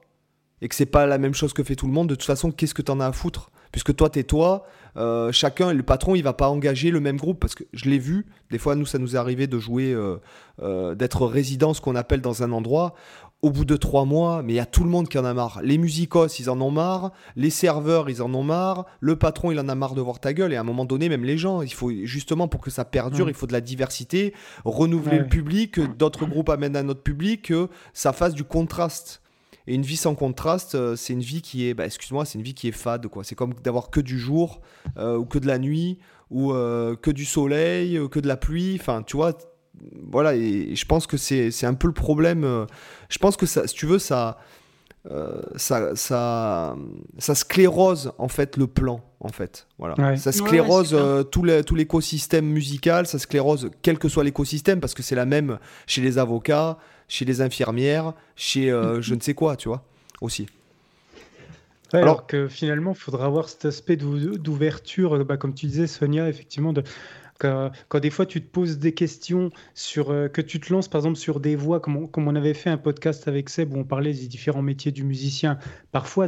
et 0.62 0.68
que 0.68 0.76
c'est 0.76 0.86
pas 0.86 1.06
la 1.06 1.18
même 1.18 1.34
chose 1.34 1.54
que 1.54 1.64
fait 1.64 1.76
tout 1.76 1.88
le 1.88 1.94
monde, 1.94 2.10
de 2.10 2.16
toute 2.16 2.26
façon, 2.26 2.52
qu'est-ce 2.52 2.74
que 2.74 2.82
tu 2.82 2.92
en 2.92 3.00
as 3.00 3.08
à 3.08 3.12
foutre? 3.12 3.52
Puisque 3.72 3.96
toi, 3.96 4.10
t'es 4.10 4.24
toi, 4.24 4.66
euh, 4.98 5.32
chacun, 5.32 5.74
le 5.74 5.84
patron, 5.84 6.16
il 6.16 6.24
va 6.24 6.34
pas 6.34 6.50
engager 6.50 6.92
le 6.92 7.00
même 7.00 7.18
groupe, 7.18 7.40
parce 7.40 7.56
que 7.56 7.64
je 7.74 7.90
l'ai 7.90 8.00
vu, 8.00 8.26
des 8.52 8.58
fois, 8.58 8.76
nous, 8.76 8.86
ça 8.86 8.98
nous 8.98 9.16
est 9.16 9.20
arrivé 9.20 9.48
de 9.48 9.60
jouer, 9.60 9.94
euh, 9.94 10.18
euh, 10.62 10.96
d'être 10.96 11.26
résident, 11.26 11.74
ce 11.74 11.82
qu'on 11.82 11.96
appelle 11.96 12.22
dans 12.22 12.44
un 12.44 12.52
endroit, 12.52 12.96
au 13.42 13.52
bout 13.52 13.64
de 13.64 13.78
trois 13.78 14.04
mois, 14.04 14.44
mais 14.44 14.54
il 14.54 14.56
y 14.58 14.60
a 14.60 14.66
tout 14.66 14.84
le 14.84 14.90
monde 14.90 15.08
qui 15.08 15.18
en 15.18 15.24
a 15.24 15.34
marre. 15.34 15.62
Les 15.64 15.78
musicos, 15.78 16.40
ils 16.40 16.50
en 16.50 16.60
ont 16.60 16.72
marre, 16.72 17.12
les 17.38 17.50
serveurs, 17.50 18.10
ils 18.10 18.22
en 18.22 18.34
ont 18.34 18.44
marre, 18.44 18.86
le 19.00 19.16
patron, 19.16 19.52
il 19.52 19.60
en 19.60 19.70
a 19.70 19.76
marre 19.76 19.94
de 19.94 20.02
voir 20.02 20.20
ta 20.20 20.34
gueule, 20.34 20.52
et 20.52 20.58
à 20.58 20.62
un 20.62 20.66
moment 20.66 20.84
donné, 20.84 21.08
même 21.08 21.24
les 21.24 21.38
gens, 21.38 21.62
il 21.62 21.74
faut 21.74 21.92
justement, 22.04 22.50
pour 22.50 22.60
que 22.60 22.70
ça 22.70 22.84
perdure, 22.84 23.30
il 23.30 23.36
faut 23.36 23.48
de 23.48 23.54
la 23.54 23.62
diversité, 23.62 24.34
renouveler 24.66 25.20
le 25.20 25.28
public, 25.28 25.80
d'autres 25.98 26.26
groupes 26.26 26.50
amènent 26.50 26.76
un 26.76 26.90
autre 26.90 27.04
public, 27.04 27.44
que 27.44 27.70
ça 27.94 28.12
fasse 28.12 28.34
du 28.34 28.44
contraste. 28.44 29.22
Et 29.70 29.76
une 29.76 29.84
vie 29.84 29.98
sans 29.98 30.16
contraste, 30.16 30.74
euh, 30.74 30.96
c'est 30.96 31.14
une 31.14 31.22
vie 31.22 31.44
qui 31.44 31.68
est, 31.68 31.76
bah, 31.76 31.86
excuse-moi, 31.86 32.26
c'est 32.26 32.40
une 32.40 32.44
vie 32.44 32.56
qui 32.56 32.68
est 32.68 32.72
fade, 32.72 33.06
quoi. 33.06 33.24
C'est 33.24 33.36
comme 33.36 33.54
d'avoir 33.64 33.92
que 33.92 34.00
du 34.00 34.18
jour, 34.18 34.62
euh, 34.98 35.16
ou 35.16 35.26
que 35.26 35.38
de 35.38 35.46
la 35.46 35.60
nuit, 35.60 36.00
ou 36.32 36.54
euh, 36.54 36.96
que 36.96 37.12
du 37.12 37.24
soleil, 37.24 38.00
que 38.10 38.20
de 38.20 38.28
la 38.28 38.36
pluie. 38.36 38.78
Enfin, 38.82 39.04
tu 39.04 39.16
vois, 39.16 39.38
voilà. 40.12 40.34
Et, 40.34 40.76
je 40.76 40.86
pense 40.86 41.06
que 41.06 41.18
c'est, 41.18 41.66
un 41.66 41.76
peu 41.76 41.86
le 41.86 41.94
problème. 41.94 42.66
je 43.10 43.18
pense 43.20 43.38
que 43.38 43.46
ça, 43.46 43.68
si 43.68 43.76
tu 43.76 43.86
veux, 43.86 44.00
ça, 44.00 44.40
ça, 45.56 45.96
ça, 45.96 46.76
ça 47.20 47.36
sclérose 47.36 48.12
en 48.18 48.28
fait 48.28 48.58
le 48.58 48.66
plan 48.66 49.02
en 49.20 49.30
fait. 49.30 49.68
Voilà. 49.78 50.18
Ça 50.18 50.32
sclérose 50.32 50.98
tout, 51.32 51.46
tout 51.64 51.76
l'écosystème 51.76 52.46
musical, 52.46 53.06
ça 53.06 53.20
sclérose 53.20 53.70
quel 53.84 54.00
que 54.00 54.10
soit 54.10 54.24
l'écosystème, 54.24 54.80
parce 54.80 54.96
que 54.96 55.04
c'est 55.04 55.16
la 55.16 55.26
même 55.28 55.60
chez 55.86 56.02
les 56.02 56.18
avocats, 56.18 56.80
chez 57.10 57.26
les 57.26 57.42
infirmières, 57.42 58.14
chez 58.38 58.72
euh, 58.72 59.02
je 59.02 59.14
ne 59.16 59.20
sais 59.20 59.34
quoi, 59.34 59.58
tu 59.58 59.68
vois, 59.68 59.84
aussi. 60.22 60.48
alors, 61.92 62.26
que 62.26 62.48
finalement, 62.48 62.92
il 62.92 62.98
faudra 62.98 63.26
avoir 63.26 63.50
cet 63.50 63.66
aspect 63.66 63.98
d'ouverture, 63.98 65.26
bah, 65.26 65.36
comme 65.36 65.54
tu 65.54 65.66
disais, 65.66 65.88
Sonia, 65.88 66.30
effectivement, 66.30 66.72
de, 66.72 66.84
quand, 67.40 68.00
des 68.02 68.10
fois 68.10 68.26
tu 68.26 68.42
te 68.42 68.50
poses 68.50 68.80
des 68.80 68.94
questions 68.94 69.50
sur 69.74 70.12
euh, 70.12 70.28
que 70.28 70.42
tu 70.42 70.60
te 70.60 70.74
lances 70.74 70.90
par 70.90 71.00
exemple 71.00 71.18
sur 71.18 71.40
des 71.40 71.56
voix 71.56 71.80
comme 71.80 72.12
comme 72.12 72.28
on 72.28 72.36
avait 72.36 72.54
fait 72.54 72.70
un 72.70 72.78
podcast 72.78 73.30
avec 73.30 73.50
Seb 73.50 73.74
où 73.74 73.78
on 73.78 73.86
parlait 73.86 74.12
des 74.12 74.28
différents 74.28 74.62
métiers 74.62 74.92
du 74.92 75.06
musicien 75.06 75.58
parfois 75.94 76.28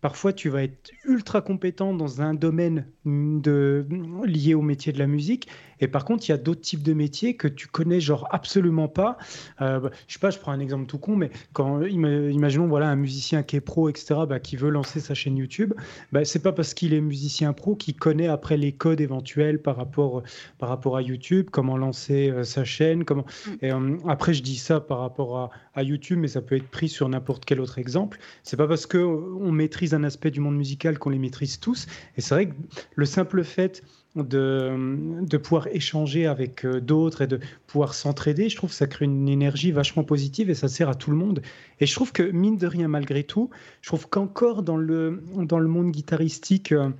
Parfois, 0.00 0.32
tu 0.32 0.48
vas 0.48 0.62
être 0.62 0.92
ultra 1.04 1.40
compétent 1.40 1.92
dans 1.92 2.22
un 2.22 2.32
domaine 2.32 2.86
de, 3.08 3.86
lié 4.24 4.54
au 4.54 4.62
métier 4.62 4.92
de 4.92 4.98
la 4.98 5.06
musique. 5.06 5.48
Et 5.80 5.88
par 5.88 6.04
contre, 6.04 6.28
il 6.28 6.32
y 6.32 6.34
a 6.34 6.38
d'autres 6.38 6.60
types 6.60 6.82
de 6.82 6.92
métiers 6.92 7.36
que 7.36 7.48
tu 7.48 7.68
connais 7.68 8.00
genre 8.00 8.26
absolument 8.30 8.88
pas. 8.88 9.16
Euh, 9.60 9.80
bah, 9.80 9.90
je 10.06 10.14
sais 10.14 10.18
pas, 10.18 10.30
je 10.30 10.38
prends 10.38 10.52
un 10.52 10.60
exemple 10.60 10.86
tout 10.86 10.98
con, 10.98 11.16
mais 11.16 11.30
quand 11.52 11.82
imaginons 11.82 12.66
voilà 12.66 12.88
un 12.88 12.96
musicien 12.96 13.42
qui 13.42 13.56
est 13.56 13.60
pro, 13.60 13.88
etc., 13.88 14.20
bah, 14.28 14.40
qui 14.40 14.56
veut 14.56 14.70
lancer 14.70 15.00
sa 15.00 15.14
chaîne 15.14 15.36
YouTube, 15.36 15.74
bah, 16.12 16.24
c'est 16.24 16.42
pas 16.42 16.52
parce 16.52 16.74
qu'il 16.74 16.94
est 16.94 17.00
musicien 17.00 17.52
pro 17.52 17.76
qu'il 17.76 17.94
connaît 17.94 18.26
après 18.26 18.56
les 18.56 18.72
codes 18.72 19.00
éventuels 19.00 19.60
par 19.60 19.76
rapport 19.76 20.22
par 20.58 20.68
rapport 20.68 20.96
à 20.96 21.02
YouTube, 21.02 21.48
comment 21.50 21.76
lancer 21.76 22.30
euh, 22.30 22.44
sa 22.44 22.64
chaîne, 22.64 23.04
comment. 23.04 23.24
Mm. 23.46 23.50
Et 23.62 23.72
euh, 23.72 23.96
après, 24.08 24.34
je 24.34 24.42
dis 24.42 24.56
ça 24.56 24.80
par 24.80 24.98
rapport 24.98 25.38
à, 25.38 25.50
à, 25.74 25.82
YouTube, 25.82 26.18
mais 26.18 26.28
ça 26.28 26.42
peut 26.42 26.56
être 26.56 26.68
pris 26.68 26.88
sur 26.88 27.08
n'importe 27.08 27.44
quel 27.44 27.60
autre 27.60 27.78
exemple. 27.78 28.18
C'est 28.42 28.56
pas 28.56 28.66
parce 28.66 28.86
que 28.86 28.98
on 28.98 29.52
maîtrise 29.52 29.94
un 29.94 30.04
aspect 30.04 30.30
du 30.30 30.40
monde 30.40 30.56
musical 30.56 30.98
qu'on 30.98 31.10
les 31.10 31.18
maîtrise 31.18 31.60
tous. 31.60 31.86
Et 32.16 32.20
c'est 32.20 32.34
vrai 32.34 32.48
que 32.48 32.54
le 32.98 33.06
simple 33.06 33.44
fait 33.44 33.84
de, 34.16 35.22
de 35.22 35.36
pouvoir 35.36 35.68
échanger 35.68 36.26
avec 36.26 36.64
euh, 36.64 36.80
d'autres 36.80 37.22
et 37.22 37.28
de 37.28 37.38
pouvoir 37.68 37.94
s'entraider, 37.94 38.48
je 38.48 38.56
trouve 38.56 38.70
que 38.70 38.76
ça 38.76 38.88
crée 38.88 39.04
une 39.04 39.28
énergie 39.28 39.70
vachement 39.70 40.02
positive 40.02 40.50
et 40.50 40.54
ça 40.54 40.66
sert 40.66 40.88
à 40.88 40.96
tout 40.96 41.12
le 41.12 41.16
monde. 41.16 41.40
Et 41.78 41.86
je 41.86 41.94
trouve 41.94 42.10
que, 42.10 42.24
mine 42.24 42.56
de 42.56 42.66
rien, 42.66 42.88
malgré 42.88 43.22
tout, 43.22 43.50
je 43.82 43.88
trouve 43.90 44.08
qu'encore 44.08 44.64
dans 44.64 44.76
le, 44.76 45.22
dans 45.36 45.60
le 45.60 45.68
monde 45.68 45.92
guitaristique, 45.92 46.72
euh, 46.72 46.90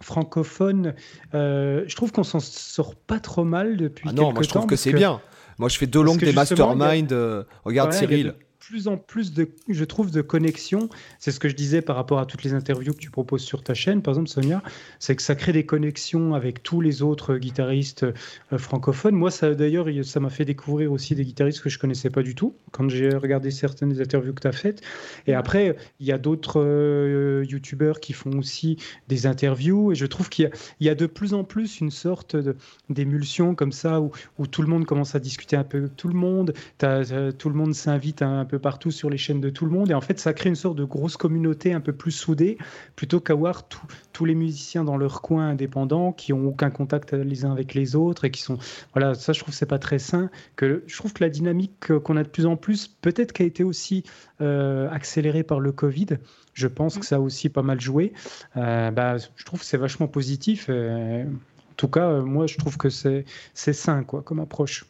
francophone, 0.00 0.94
euh, 1.34 1.84
je 1.86 1.94
trouve 1.94 2.10
qu'on 2.10 2.24
s'en 2.24 2.40
sort 2.40 2.96
pas 2.96 3.20
trop 3.20 3.44
mal 3.44 3.76
depuis 3.76 4.08
ah 4.10 4.12
non, 4.12 4.32
moi 4.32 4.42
je 4.42 4.48
trouve 4.48 4.66
que 4.66 4.74
c'est 4.76 4.92
bien. 4.92 5.20
Moi 5.58 5.68
je 5.68 5.78
fais 5.78 5.86
deux 5.86 6.02
longues 6.02 6.18
des 6.18 6.32
masterminds. 6.32 7.44
regarde 7.64 7.92
Cyril 7.92 8.34
plus 8.68 8.86
en 8.86 8.98
plus 8.98 9.32
de, 9.32 9.48
je 9.70 9.84
trouve, 9.84 10.10
de 10.10 10.20
connexions. 10.20 10.90
C'est 11.18 11.32
ce 11.32 11.40
que 11.40 11.48
je 11.48 11.54
disais 11.54 11.80
par 11.80 11.96
rapport 11.96 12.18
à 12.18 12.26
toutes 12.26 12.42
les 12.42 12.52
interviews 12.52 12.92
que 12.92 12.98
tu 12.98 13.10
proposes 13.10 13.42
sur 13.42 13.62
ta 13.62 13.72
chaîne, 13.72 14.02
par 14.02 14.12
exemple, 14.12 14.28
Sonia, 14.28 14.62
c'est 14.98 15.16
que 15.16 15.22
ça 15.22 15.34
crée 15.34 15.52
des 15.52 15.64
connexions 15.64 16.34
avec 16.34 16.62
tous 16.62 16.82
les 16.82 17.02
autres 17.02 17.38
guitaristes 17.38 18.02
euh, 18.04 18.58
francophones. 18.58 19.14
Moi, 19.14 19.30
ça 19.30 19.54
d'ailleurs, 19.54 19.86
ça 20.04 20.20
m'a 20.20 20.28
fait 20.28 20.44
découvrir 20.44 20.92
aussi 20.92 21.14
des 21.14 21.24
guitaristes 21.24 21.62
que 21.62 21.70
je 21.70 21.78
connaissais 21.78 22.10
pas 22.10 22.22
du 22.22 22.34
tout 22.34 22.56
quand 22.70 22.90
j'ai 22.90 23.08
regardé 23.08 23.50
certaines 23.50 23.98
interviews 23.98 24.34
que 24.34 24.42
tu 24.42 24.48
as 24.48 24.52
faites. 24.52 24.82
Et 25.26 25.32
après, 25.32 25.74
il 25.98 26.06
y 26.06 26.12
a 26.12 26.18
d'autres 26.18 26.60
euh, 26.60 27.46
youtubeurs 27.48 28.00
qui 28.00 28.12
font 28.12 28.36
aussi 28.38 28.76
des 29.08 29.26
interviews 29.26 29.92
et 29.92 29.94
je 29.94 30.04
trouve 30.04 30.28
qu'il 30.28 30.50
y, 30.80 30.88
a 30.90 30.94
de 30.94 31.06
plus 31.06 31.32
en 31.32 31.42
plus 31.42 31.80
une 31.80 31.90
sorte 31.90 32.36
d'émulsion 32.90 33.54
comme 33.54 33.72
ça 33.72 34.02
où, 34.02 34.10
où, 34.38 34.46
tout 34.46 34.60
le 34.60 34.68
monde 34.68 34.84
commence 34.84 35.14
à 35.14 35.20
discuter 35.20 35.56
un 35.56 35.64
peu 35.64 35.88
tout 35.96 36.08
le 36.08 36.14
monde, 36.14 36.52
tout 36.78 37.48
le 37.48 37.54
monde 37.54 37.74
s'invite 37.74 38.20
un 38.20 38.44
peu 38.44 38.57
partout 38.58 38.90
sur 38.90 39.10
les 39.10 39.18
chaînes 39.18 39.40
de 39.40 39.50
tout 39.50 39.64
le 39.64 39.70
monde. 39.70 39.90
Et 39.90 39.94
en 39.94 40.00
fait, 40.00 40.18
ça 40.18 40.32
crée 40.32 40.48
une 40.48 40.56
sorte 40.56 40.76
de 40.76 40.84
grosse 40.84 41.16
communauté 41.16 41.72
un 41.72 41.80
peu 41.80 41.92
plus 41.92 42.12
soudée, 42.12 42.58
plutôt 42.96 43.20
qu'avoir 43.20 43.68
tous 44.12 44.24
les 44.24 44.34
musiciens 44.34 44.84
dans 44.84 44.96
leur 44.96 45.22
coin 45.22 45.48
indépendants 45.48 46.12
qui 46.12 46.32
ont 46.32 46.46
aucun 46.46 46.70
contact 46.70 47.12
les 47.12 47.44
uns 47.44 47.52
avec 47.52 47.74
les 47.74 47.96
autres 47.96 48.24
et 48.24 48.30
qui 48.30 48.42
sont. 48.42 48.58
Voilà, 48.94 49.14
ça, 49.14 49.32
je 49.32 49.40
trouve 49.40 49.54
c'est 49.54 49.66
pas 49.66 49.78
très 49.78 49.98
sain. 49.98 50.30
Que, 50.56 50.82
je 50.86 50.96
trouve 50.96 51.12
que 51.12 51.22
la 51.22 51.30
dynamique 51.30 51.98
qu'on 51.98 52.16
a 52.16 52.22
de 52.22 52.28
plus 52.28 52.46
en 52.46 52.56
plus, 52.56 52.88
peut-être 52.88 53.32
qu'a 53.32 53.44
été 53.44 53.64
aussi 53.64 54.04
euh, 54.40 54.88
accélérée 54.90 55.42
par 55.42 55.60
le 55.60 55.72
Covid. 55.72 56.18
Je 56.54 56.66
pense 56.66 56.98
que 56.98 57.06
ça 57.06 57.16
a 57.16 57.20
aussi 57.20 57.48
pas 57.48 57.62
mal 57.62 57.80
joué. 57.80 58.12
Euh, 58.56 58.90
bah, 58.90 59.16
je 59.18 59.44
trouve 59.44 59.60
que 59.60 59.66
c'est 59.66 59.76
vachement 59.76 60.08
positif. 60.08 60.68
en 60.68 61.26
tout 61.76 61.88
cas, 61.88 62.20
moi, 62.20 62.46
je 62.46 62.56
trouve 62.56 62.76
que 62.76 62.88
c'est 62.88 63.24
sain 63.54 64.02
quoi, 64.02 64.22
comme 64.22 64.40
approche. 64.40 64.84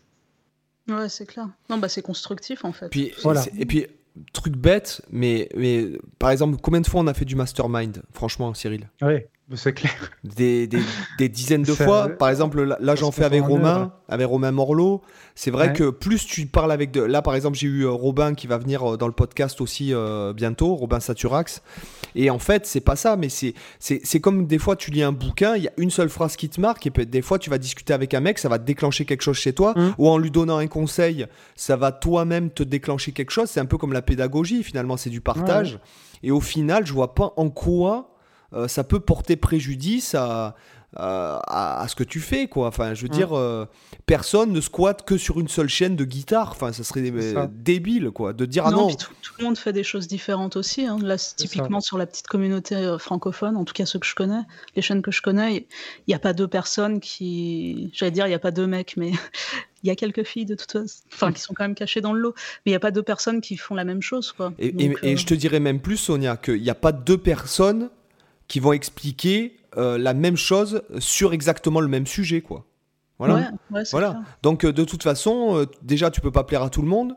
Ouais, 0.88 1.08
c'est 1.08 1.26
clair. 1.26 1.48
Non, 1.68 1.78
bah 1.78 1.88
c'est 1.88 2.02
constructif 2.02 2.64
en 2.64 2.72
fait. 2.72 2.88
Puis, 2.88 3.12
voilà. 3.22 3.44
Et 3.58 3.66
puis, 3.66 3.86
truc 4.32 4.56
bête, 4.56 5.02
mais, 5.10 5.48
mais 5.54 5.98
par 6.18 6.30
exemple, 6.30 6.58
combien 6.62 6.80
de 6.80 6.86
fois 6.86 7.00
on 7.00 7.06
a 7.06 7.14
fait 7.14 7.24
du 7.24 7.36
mastermind? 7.36 8.02
Franchement, 8.12 8.52
Cyril 8.54 8.88
Ouais. 9.02 9.28
C'est 9.54 9.72
clair. 9.72 10.10
Des, 10.24 10.66
des, 10.66 10.82
des 11.16 11.28
dizaines 11.30 11.62
de 11.62 11.72
fois. 11.72 12.08
Par 12.08 12.28
exemple, 12.28 12.76
là, 12.80 12.94
j'en 12.94 13.10
fais 13.10 13.24
avec 13.24 13.42
Romain, 13.42 13.92
avec 14.08 14.26
Romain 14.26 14.52
Morlot. 14.52 15.00
C'est 15.34 15.50
vrai 15.50 15.72
que 15.72 15.88
plus 15.88 16.26
tu 16.26 16.44
parles 16.46 16.70
avec. 16.70 16.90
De... 16.90 17.00
Là, 17.00 17.22
par 17.22 17.34
exemple, 17.34 17.56
j'ai 17.56 17.66
eu 17.66 17.82
euh, 17.84 17.90
Robin 17.90 18.34
qui 18.34 18.46
va 18.46 18.58
venir 18.58 18.82
euh, 18.82 18.96
dans 18.98 19.06
le 19.06 19.12
podcast 19.12 19.60
aussi 19.62 19.94
euh, 19.94 20.34
bientôt, 20.34 20.74
Robin 20.74 21.00
Saturax. 21.00 21.62
Et 22.14 22.28
en 22.28 22.38
fait, 22.38 22.66
c'est 22.66 22.80
pas 22.80 22.96
ça, 22.96 23.16
mais 23.16 23.28
c'est, 23.28 23.54
c'est, 23.78 24.20
comme 24.20 24.46
des 24.46 24.58
fois, 24.58 24.76
tu 24.76 24.90
lis 24.90 25.02
un 25.02 25.12
bouquin, 25.12 25.56
il 25.56 25.62
y 25.62 25.68
a 25.68 25.72
une 25.76 25.90
seule 25.90 26.08
phrase 26.08 26.36
qui 26.36 26.48
te 26.48 26.60
marque, 26.60 26.86
et 26.86 26.90
des 26.90 27.22
fois, 27.22 27.38
tu 27.38 27.48
vas 27.48 27.58
discuter 27.58 27.92
avec 27.92 28.12
un 28.14 28.20
mec, 28.20 28.38
ça 28.38 28.48
va 28.48 28.58
te 28.58 28.64
déclencher 28.64 29.04
quelque 29.04 29.22
chose 29.22 29.36
chez 29.36 29.52
toi, 29.52 29.72
mmh. 29.76 29.94
ou 29.98 30.08
en 30.08 30.18
lui 30.18 30.30
donnant 30.30 30.58
un 30.58 30.66
conseil, 30.66 31.26
ça 31.54 31.76
va 31.76 31.92
toi-même 31.92 32.50
te 32.50 32.62
déclencher 32.62 33.12
quelque 33.12 33.30
chose. 33.30 33.48
C'est 33.48 33.60
un 33.60 33.66
peu 33.66 33.78
comme 33.78 33.92
la 33.92 34.02
pédagogie, 34.02 34.62
finalement, 34.62 34.96
c'est 34.96 35.10
du 35.10 35.20
partage. 35.20 35.78
Et 36.22 36.30
au 36.30 36.40
final, 36.40 36.84
je 36.84 36.92
vois 36.92 37.14
pas 37.14 37.32
en 37.36 37.50
quoi 37.50 38.17
euh, 38.52 38.68
ça 38.68 38.84
peut 38.84 39.00
porter 39.00 39.36
préjudice 39.36 40.14
à, 40.14 40.54
à, 40.96 41.84
ce 41.88 41.94
que 41.94 42.02
tu 42.02 42.18
fais 42.18 42.48
quoi 42.48 42.68
enfin 42.68 42.94
je 42.94 43.02
veux 43.02 43.08
mm. 43.08 43.12
dire 43.12 43.36
euh, 43.36 43.66
personne 44.06 44.52
ne 44.52 44.60
squatte 44.60 45.04
que 45.04 45.18
sur 45.18 45.38
une 45.38 45.48
seule 45.48 45.68
chaîne 45.68 45.96
de 45.96 46.04
guitare 46.04 46.52
enfin 46.52 46.72
ça 46.72 46.82
serait 46.82 47.12
débile 47.50 48.10
quoi 48.10 48.32
de 48.32 48.46
dire 48.46 48.66
ah 48.66 48.70
non, 48.70 48.88
tout, 48.94 49.12
le 49.38 49.44
monde 49.44 49.58
fait 49.58 49.74
des 49.74 49.84
choses 49.84 50.08
différentes 50.08 50.56
aussi 50.56 50.86
hein. 50.86 50.98
là 51.02 51.16
typiquement 51.18 51.80
sur 51.80 51.98
la 51.98 52.06
petite 52.06 52.26
communauté 52.26 52.74
euh, 52.74 52.96
francophone 52.96 53.56
en 53.56 53.64
tout 53.64 53.74
cas 53.74 53.84
ceux 53.84 53.98
que 53.98 54.06
je 54.06 54.14
connais 54.14 54.40
les 54.76 54.82
chaînes 54.82 55.02
que 55.02 55.10
je 55.10 55.20
connais 55.20 55.56
il 55.56 56.08
n'y 56.08 56.14
a 56.14 56.18
pas 56.18 56.32
deux 56.32 56.48
personnes 56.48 57.00
qui 57.00 57.90
j'allais 57.92 58.12
dire 58.12 58.26
il 58.26 58.30
n'y 58.30 58.34
a 58.34 58.40
pas 58.40 58.50
deux 58.50 58.66
mecs 58.66 58.96
mais 58.96 59.12
il 59.82 59.88
y 59.88 59.90
a 59.90 59.94
quelques 59.94 60.24
filles 60.24 60.46
de 60.46 60.54
toute 60.54 60.72
façon, 60.72 61.02
enfin 61.12 61.32
qui 61.32 61.42
sont 61.42 61.52
quand 61.54 61.64
même 61.64 61.76
cachées 61.76 62.00
dans 62.00 62.12
le 62.12 62.18
lot, 62.18 62.34
mais 62.34 62.70
il 62.70 62.72
n'y 62.72 62.76
a 62.76 62.80
pas 62.80 62.90
deux 62.90 63.04
personnes 63.04 63.40
qui 63.40 63.56
font 63.56 63.76
la 63.76 63.84
même 63.84 64.02
chose. 64.02 64.32
Quoi. 64.32 64.52
Et, 64.58 64.74
et 65.04 65.16
je 65.16 65.24
te 65.24 65.34
dirais 65.34 65.60
même 65.60 65.78
plus, 65.78 65.96
Sonia, 65.96 66.36
qu'il 66.36 66.60
n'y 66.60 66.68
a 66.68 66.74
pas 66.74 66.90
deux 66.90 67.16
personnes 67.16 67.88
qui 68.48 68.60
vont 68.60 68.72
expliquer 68.72 69.56
euh, 69.76 69.98
la 69.98 70.14
même 70.14 70.36
chose 70.36 70.82
sur 70.98 71.32
exactement 71.32 71.80
le 71.80 71.88
même 71.88 72.06
sujet, 72.06 72.40
quoi. 72.40 72.64
Voilà. 73.18 73.50
voilà. 73.90 74.22
Donc 74.42 74.64
euh, 74.64 74.72
de 74.72 74.84
toute 74.84 75.02
façon, 75.02 75.56
euh, 75.56 75.66
déjà 75.82 76.08
tu 76.08 76.20
peux 76.20 76.30
pas 76.30 76.44
plaire 76.44 76.62
à 76.62 76.70
tout 76.70 76.82
le 76.82 76.88
monde, 76.88 77.14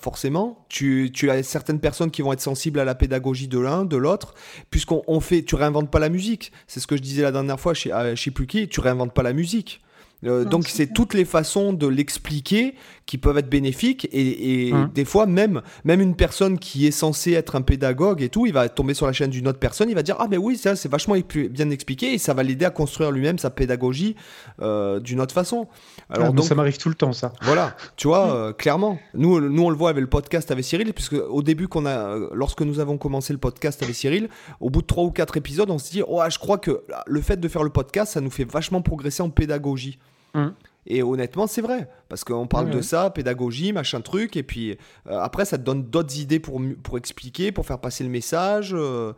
forcément. 0.00 0.64
Tu, 0.68 1.10
tu, 1.12 1.30
as 1.30 1.42
certaines 1.42 1.80
personnes 1.80 2.10
qui 2.10 2.22
vont 2.22 2.32
être 2.32 2.40
sensibles 2.40 2.78
à 2.78 2.84
la 2.84 2.94
pédagogie 2.94 3.48
de 3.48 3.58
l'un, 3.58 3.84
de 3.84 3.96
l'autre, 3.96 4.34
puisqu'on 4.70 5.20
fait, 5.20 5.42
tu 5.42 5.54
réinventes 5.56 5.90
pas 5.90 5.98
la 5.98 6.08
musique. 6.08 6.52
C'est 6.66 6.80
ce 6.80 6.86
que 6.86 6.96
je 6.96 7.02
disais 7.02 7.22
la 7.22 7.32
dernière 7.32 7.60
fois 7.60 7.74
chez, 7.74 7.92
chez 8.14 8.32
qui, 8.32 8.68
tu 8.68 8.80
réinventes 8.80 9.12
pas 9.12 9.22
la 9.22 9.32
musique. 9.32 9.82
Donc 10.22 10.68
c'est 10.68 10.92
toutes 10.92 11.14
les 11.14 11.24
façons 11.24 11.72
de 11.72 11.88
l'expliquer 11.88 12.76
qui 13.12 13.18
peuvent 13.18 13.36
être 13.36 13.50
bénéfiques 13.50 14.08
et, 14.10 14.68
et 14.68 14.72
hein. 14.72 14.90
des 14.94 15.04
fois 15.04 15.26
même 15.26 15.60
même 15.84 16.00
une 16.00 16.16
personne 16.16 16.58
qui 16.58 16.86
est 16.86 16.90
censée 16.90 17.32
être 17.32 17.56
un 17.56 17.60
pédagogue 17.60 18.22
et 18.22 18.30
tout, 18.30 18.46
il 18.46 18.54
va 18.54 18.70
tomber 18.70 18.94
sur 18.94 19.04
la 19.04 19.12
chaîne 19.12 19.28
d'une 19.28 19.46
autre 19.48 19.58
personne, 19.58 19.90
il 19.90 19.94
va 19.94 20.02
dire 20.02 20.16
ah 20.18 20.28
mais 20.30 20.38
oui 20.38 20.56
ça 20.56 20.76
c'est 20.76 20.90
vachement 20.90 21.14
bien 21.50 21.68
expliqué 21.68 22.14
et 22.14 22.16
ça 22.16 22.32
va 22.32 22.42
l'aider 22.42 22.64
à 22.64 22.70
construire 22.70 23.10
lui-même 23.10 23.36
sa 23.36 23.50
pédagogie 23.50 24.16
euh, 24.62 24.98
d'une 24.98 25.20
autre 25.20 25.34
façon. 25.34 25.68
Alors 26.08 26.28
ah, 26.28 26.32
donc, 26.32 26.46
ça 26.46 26.54
m'arrive 26.54 26.78
tout 26.78 26.88
le 26.88 26.94
temps 26.94 27.12
ça. 27.12 27.34
Voilà, 27.42 27.76
tu 27.96 28.08
vois 28.08 28.34
euh, 28.34 28.54
clairement. 28.54 28.98
Nous 29.12 29.42
nous 29.42 29.62
on 29.62 29.68
le 29.68 29.76
voit 29.76 29.90
avec 29.90 30.00
le 30.00 30.08
podcast 30.08 30.50
avec 30.50 30.64
Cyril 30.64 30.94
puisque 30.94 31.12
au 31.12 31.42
début 31.42 31.68
qu'on 31.68 31.84
a 31.84 32.16
lorsque 32.32 32.62
nous 32.62 32.80
avons 32.80 32.96
commencé 32.96 33.34
le 33.34 33.38
podcast 33.38 33.82
avec 33.82 33.94
Cyril, 33.94 34.30
au 34.58 34.70
bout 34.70 34.80
de 34.80 34.86
trois 34.86 35.04
ou 35.04 35.10
quatre 35.10 35.36
épisodes, 35.36 35.68
on 35.68 35.76
se 35.76 35.90
dit 35.90 36.02
oh 36.08 36.22
je 36.30 36.38
crois 36.38 36.56
que 36.56 36.82
le 37.06 37.20
fait 37.20 37.38
de 37.38 37.48
faire 37.48 37.62
le 37.62 37.68
podcast 37.68 38.14
ça 38.14 38.22
nous 38.22 38.30
fait 38.30 38.50
vachement 38.50 38.80
progresser 38.80 39.22
en 39.22 39.28
pédagogie. 39.28 39.98
Hum. 40.32 40.54
Et 40.86 41.02
honnêtement, 41.02 41.46
c'est 41.46 41.62
vrai. 41.62 41.88
Parce 42.08 42.24
qu'on 42.24 42.46
parle 42.46 42.70
de 42.70 42.80
ça, 42.80 43.10
pédagogie, 43.10 43.72
machin 43.72 44.00
truc. 44.00 44.36
Et 44.36 44.42
puis 44.42 44.72
euh, 45.06 45.20
après, 45.20 45.44
ça 45.44 45.58
te 45.58 45.62
donne 45.62 45.84
d'autres 45.84 46.18
idées 46.18 46.40
pour, 46.40 46.60
pour 46.82 46.98
expliquer, 46.98 47.52
pour 47.52 47.66
faire 47.66 47.78
passer 47.78 48.02
le 48.04 48.10
message. 48.10 48.72
Euh, 48.74 49.12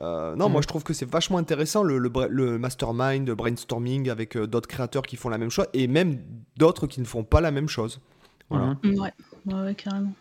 euh, 0.00 0.36
non, 0.36 0.48
moi 0.48 0.62
je 0.62 0.68
trouve 0.68 0.84
que 0.84 0.94
c'est 0.94 1.08
vachement 1.08 1.38
intéressant 1.38 1.82
le, 1.82 1.98
le, 1.98 2.58
mastermind, 2.58 3.26
le 3.26 3.34
brainstorming 3.34 4.08
avec 4.08 4.38
d'autres 4.38 4.68
créateurs 4.68 5.02
qui 5.02 5.16
font 5.16 5.28
la 5.28 5.36
même 5.36 5.50
chose 5.50 5.66
et 5.74 5.88
même 5.88 6.18
d'autres 6.56 6.86
qui 6.86 7.00
ne 7.00 7.06
font 7.06 7.24
pas 7.24 7.40
la 7.40 7.50
même 7.50 7.68
chose. 7.68 8.00
Voilà. 8.48 8.76
Ouais, 8.84 9.12
ouais, 9.46 9.74
carrément. 9.74 10.12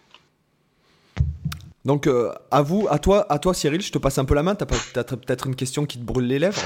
Donc 1.86 2.10
à 2.52 2.62
vous, 2.64 2.88
à 2.90 2.98
toi, 2.98 3.32
à 3.32 3.38
toi 3.38 3.54
Cyril, 3.54 3.82
je 3.82 3.92
te 3.92 4.00
passe 4.00 4.18
un 4.18 4.26
peu 4.26 4.34
la 4.34 4.42
main. 4.44 4.56
T'as 4.56 4.66
peut-être 4.66 5.48
une 5.48 5.56
question 5.56 5.86
qui 5.86 6.00
te 6.00 6.04
brûle 6.04 6.26
les 6.26 6.40
lèvres? 6.40 6.62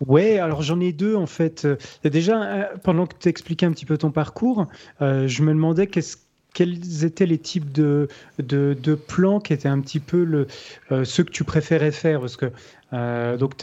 Ouais, 0.00 0.38
alors 0.38 0.62
j'en 0.62 0.80
ai 0.80 0.92
deux 0.92 1.14
en 1.14 1.26
fait. 1.26 1.66
Déjà, 2.04 2.42
euh, 2.42 2.64
pendant 2.82 3.06
que 3.06 3.14
tu 3.18 3.28
expliquais 3.28 3.66
un 3.66 3.72
petit 3.72 3.86
peu 3.86 3.96
ton 3.96 4.10
parcours, 4.10 4.66
euh, 5.00 5.28
je 5.28 5.42
me 5.42 5.52
demandais 5.52 5.86
quels 5.86 7.04
étaient 7.04 7.26
les 7.26 7.38
types 7.38 7.72
de, 7.72 8.08
de, 8.38 8.94
plans 8.94 9.40
qui 9.40 9.52
étaient 9.52 9.68
un 9.68 9.80
petit 9.80 10.00
peu 10.00 10.24
le, 10.24 10.46
euh, 10.92 11.04
ceux 11.04 11.24
que 11.24 11.30
tu 11.30 11.44
préférais 11.44 11.92
faire 11.92 12.20
Parce 12.20 12.36
que 12.36 12.50
Euh, 12.94 13.36
donc, 13.36 13.56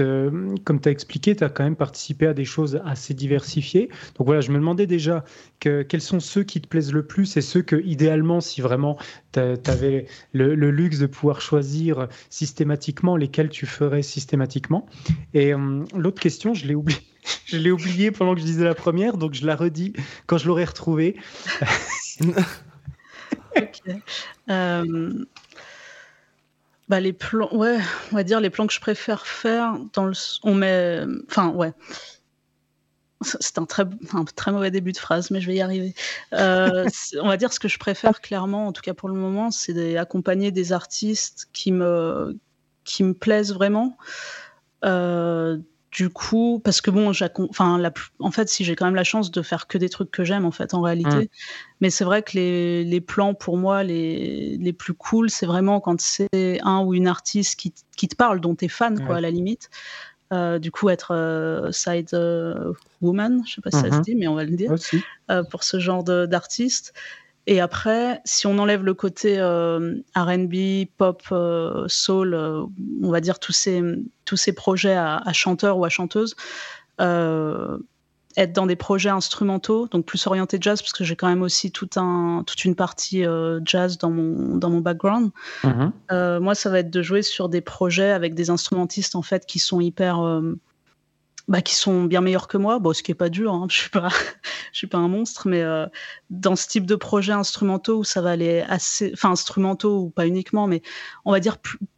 comme 0.64 0.82
tu 0.82 0.90
as 0.90 0.92
expliqué, 0.92 1.36
tu 1.36 1.44
as 1.44 1.50
quand 1.50 1.64
même 1.64 1.76
participé 1.76 2.28
à 2.28 2.34
des 2.34 2.46
choses 2.46 2.82
assez 2.86 3.14
diversifiées. 3.14 3.90
Donc 4.18 4.28
voilà, 4.28 4.42
je 4.42 4.52
me 4.52 4.58
demandais 4.58 4.88
déjà 4.88 5.24
que, 5.60 5.82
quels 5.84 6.02
sont 6.02 6.20
ceux 6.20 6.44
qui 6.44 6.62
te 6.62 6.68
plaisent 6.68 6.94
le 6.94 7.06
plus 7.06 7.38
et 7.38 7.42
ceux 7.42 7.62
que, 7.62 7.82
idéalement, 7.84 8.42
si 8.42 8.62
vraiment 8.62 8.98
tu 9.32 9.40
avais 9.40 10.06
le, 10.34 10.54
luxe 10.54 11.00
de 11.00 11.08
pouvoir 11.08 11.42
choisir 11.42 12.08
systématiquement, 12.30 13.16
lesquels 13.16 13.50
tu 13.50 13.66
ferais 13.66 14.02
systématiquement. 14.02 14.86
Et 15.34 15.54
euh, 15.54 15.84
l'autre 15.96 16.22
question, 16.22 16.54
je 16.54 16.68
l'ai 16.68 16.76
oublié. 16.76 17.00
je 17.46 17.58
l'ai 17.58 17.72
oublié 17.72 18.12
pendant 18.12 18.34
que 18.34 18.42
je 18.42 18.46
disais 18.46 18.66
la 18.66 18.76
première, 18.76 19.18
donc 19.18 19.34
je 19.34 19.46
la 19.46 19.56
redis 19.56 19.94
quand 20.26 20.38
je 20.38 20.48
l'aurai 20.48 20.66
retrouvée. 20.66 21.16
ok. 23.56 23.82
Euh, 24.50 25.26
bah, 26.92 27.00
les 27.00 27.14
plans, 27.14 27.48
ouais, 27.56 27.80
on 28.12 28.16
va 28.18 28.24
dire 28.26 28.42
les 28.42 28.50
plans 28.50 28.68
que 28.68 28.74
je 28.74 28.82
préfère 28.82 29.26
faire 29.26 29.78
dans 29.94 30.04
le, 30.04 30.12
on 30.44 30.54
met, 30.54 31.00
enfin 31.30 31.48
ouais. 31.48 31.72
C'est 33.22 33.60
un 33.60 33.66
très, 33.66 33.86
un 34.14 34.26
très 34.26 34.52
mauvais 34.52 34.72
début 34.72 34.92
de 34.92 34.98
phrase, 34.98 35.32
mais 35.32 35.40
je 35.40 35.48
vais 35.48 35.56
y 35.56 35.62
arriver. 35.62 35.96
Euh, 36.34 36.86
on 37.22 37.30
va 37.30 37.38
dire 37.38 37.54
ce 37.54 37.62
que 37.62 37.70
je 37.70 37.80
préfère 37.80 38.20
clairement, 38.20 38.68
en 38.68 38.74
tout 38.74 38.82
cas 38.82 38.94
pour 38.94 39.08
le 39.08 39.16
moment, 39.16 39.52
c'est 39.52 39.72
d'accompagner 39.72 40.52
des 40.52 40.74
artistes 40.74 41.48
qui 41.54 41.72
me, 41.72 42.38
qui 42.84 43.06
me 43.06 43.14
plaisent 43.14 43.54
vraiment. 43.54 43.98
Euh, 44.84 45.60
du 45.92 46.10
coup, 46.10 46.62
parce 46.64 46.80
que 46.80 46.90
bon, 46.90 47.12
enfin, 47.50 47.78
la, 47.78 47.92
en 48.20 48.32
fait, 48.32 48.48
si 48.48 48.64
j'ai 48.64 48.76
quand 48.76 48.86
même 48.86 48.96
la 48.96 49.04
chance 49.04 49.30
de 49.30 49.42
faire 49.42 49.68
que 49.68 49.78
des 49.78 49.90
trucs 49.90 50.10
que 50.10 50.24
j'aime, 50.24 50.46
en 50.46 50.52
fait, 50.52 50.74
en 50.74 50.82
réalité. 50.82 51.10
Mmh. 51.10 51.28
Mais 51.82 51.90
c'est 51.90 52.06
vrai 52.06 52.24
que 52.24 52.32
les, 52.36 52.86
les, 52.86 53.02
plans, 53.02 53.34
pour 53.34 53.58
moi, 53.58 53.84
les, 53.84 54.58
les 54.58 54.74
plus 54.74 54.94
cool, 54.94 55.30
c'est 55.30 55.46
vraiment 55.46 55.82
quand 55.82 56.00
c'est 56.00 56.60
un 56.64 56.82
ou 56.82 56.94
une 56.94 57.08
artiste 57.08 57.60
qui, 57.60 57.74
qui 57.98 58.08
te 58.08 58.16
parle, 58.16 58.40
dont 58.40 58.56
tu 58.56 58.66
es 58.66 58.68
fan, 58.70 59.06
quoi, 59.06 59.18
à 59.18 59.22
la 59.22 59.32
limite. 59.32 59.70
Euh, 60.32 60.60
du 60.60 60.72
coup, 60.72 60.90
être 60.90 61.14
euh, 61.14 61.74
side 61.74 62.14
euh, 62.14 62.72
woman, 63.02 63.44
je 63.46 63.56
sais 63.56 63.62
pas 63.62 63.70
si 63.70 63.82
ça 63.82 63.92
se 63.92 63.98
mmh 63.98 64.02
dit, 64.02 64.16
mais 64.16 64.30
on 64.30 64.36
va 64.36 64.46
le 64.46 64.56
dire, 64.56 64.74
pour 65.50 65.64
ce 65.64 65.80
genre 65.80 66.06
d'artiste. 66.06 66.94
Et 67.48 67.60
après, 67.60 68.22
si 68.24 68.46
on 68.46 68.58
enlève 68.60 68.84
le 68.84 68.94
côté 68.94 69.40
euh, 69.40 69.96
RB, 70.16 70.86
pop, 70.98 71.24
euh, 71.32 71.86
soul, 71.88 72.34
euh, 72.34 72.64
on 73.02 73.10
va 73.10 73.20
dire 73.20 73.40
tous 73.40 73.52
ces, 73.52 73.82
tous 74.26 74.38
ces 74.38 74.54
projets 74.54 74.94
à, 74.94 75.18
à 75.18 75.34
chanteurs 75.34 75.78
ou 75.78 75.86
à 75.86 75.90
chanteuses, 75.90 76.36
être 78.38 78.54
dans 78.54 78.66
des 78.66 78.78
projets 78.78 79.10
instrumentaux, 79.10 79.88
donc 79.88 80.06
plus 80.06 80.26
orientés 80.28 80.58
jazz, 80.62 80.82
parce 80.82 80.94
que 80.94 81.04
j'ai 81.04 81.18
quand 81.18 81.28
même 81.28 81.42
aussi 81.42 81.72
tout 81.72 81.90
un, 81.98 82.44
toute 82.46 82.64
une 82.64 82.76
partie 82.76 83.26
jazz 83.66 83.98
dans 83.98 84.12
mon, 84.12 84.56
dans 84.56 84.70
mon 84.70 84.80
background. 84.80 85.32
Mm-hmm. 85.64 86.40
moi, 86.40 86.56
ça 86.56 86.70
va 86.70 86.80
être 86.80 86.92
de 86.92 87.02
jouer 87.02 87.24
sur 87.24 87.50
des 87.50 87.60
projets 87.60 88.12
avec 88.12 88.36
des 88.36 88.52
instrumentistes 88.52 89.16
en 89.16 89.24
fait 89.24 89.46
qui 89.48 89.58
sont 89.58 89.82
hyper 89.82 90.42
bah, 91.52 91.62
qui 91.62 91.76
sont 91.76 92.06
bien 92.06 92.22
meilleurs 92.22 92.48
que 92.48 92.56
moi, 92.56 92.80
bon, 92.80 92.94
ce 92.94 93.04
qui 93.04 93.12
est 93.12 93.16
pas 93.16 93.28
dur, 93.28 93.54
hein, 93.54 93.68
je 93.70 93.76
suis 93.76 93.90
pas, 93.90 94.08
je 94.72 94.78
suis 94.78 94.88
pas 94.88 95.00
un 95.00 95.10
monstre, 95.10 95.50
mais 95.50 95.62
euh, 95.62 95.86
dans 96.30 96.56
ce 96.56 96.66
type 96.70 96.86
de 96.86 96.96
projet 96.96 97.34
instrumentaux 97.34 97.98
où 98.00 98.04
ça 98.06 98.22
va 98.22 98.32
aller 98.32 98.62
assez, 98.70 99.12
enfin 99.14 99.32
instrumentaux 99.32 100.00
ou 100.00 100.10
pas 100.10 100.26
uniquement, 100.26 100.66
mais 100.66 100.82
on 101.26 101.32
va 101.34 101.42
dire 101.42 101.58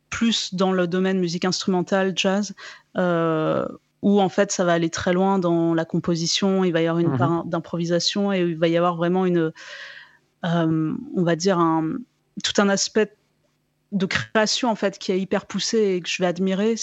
plus 0.09 0.55
dans 0.55 0.71
le 0.71 0.87
domaine 0.87 1.19
musique 1.19 1.45
instrumentale, 1.45 2.13
jazz, 2.15 2.55
euh, 2.97 3.67
où 4.01 4.19
en 4.19 4.29
fait 4.29 4.51
ça 4.51 4.65
va 4.65 4.73
aller 4.73 4.89
très 4.89 5.13
loin 5.13 5.37
dans 5.37 5.75
la 5.75 5.85
composition, 5.85 6.63
il 6.63 6.73
va 6.73 6.81
y 6.81 6.87
avoir 6.87 6.99
une 6.99 7.13
mmh 7.13 7.17
part 7.19 7.45
d'improvisation 7.45 8.33
et 8.33 8.39
il 8.39 8.57
va 8.57 8.67
y 8.69 8.75
avoir 8.75 8.95
vraiment 8.95 9.27
une, 9.27 9.53
euh, 10.45 10.93
on 11.15 11.23
va 11.23 11.35
dire 11.35 11.59
un, 11.59 11.91
tout 12.43 12.59
un 12.59 12.69
aspect 12.69 13.15
de 13.91 14.07
création 14.07 14.71
en 14.71 14.75
fait 14.75 14.97
qui 14.97 15.11
est 15.11 15.21
hyper 15.21 15.45
poussé 15.45 15.77
et 15.77 16.01
que 16.01 16.09
je 16.09 16.23
vais 16.23 16.27
admirer 16.27 16.75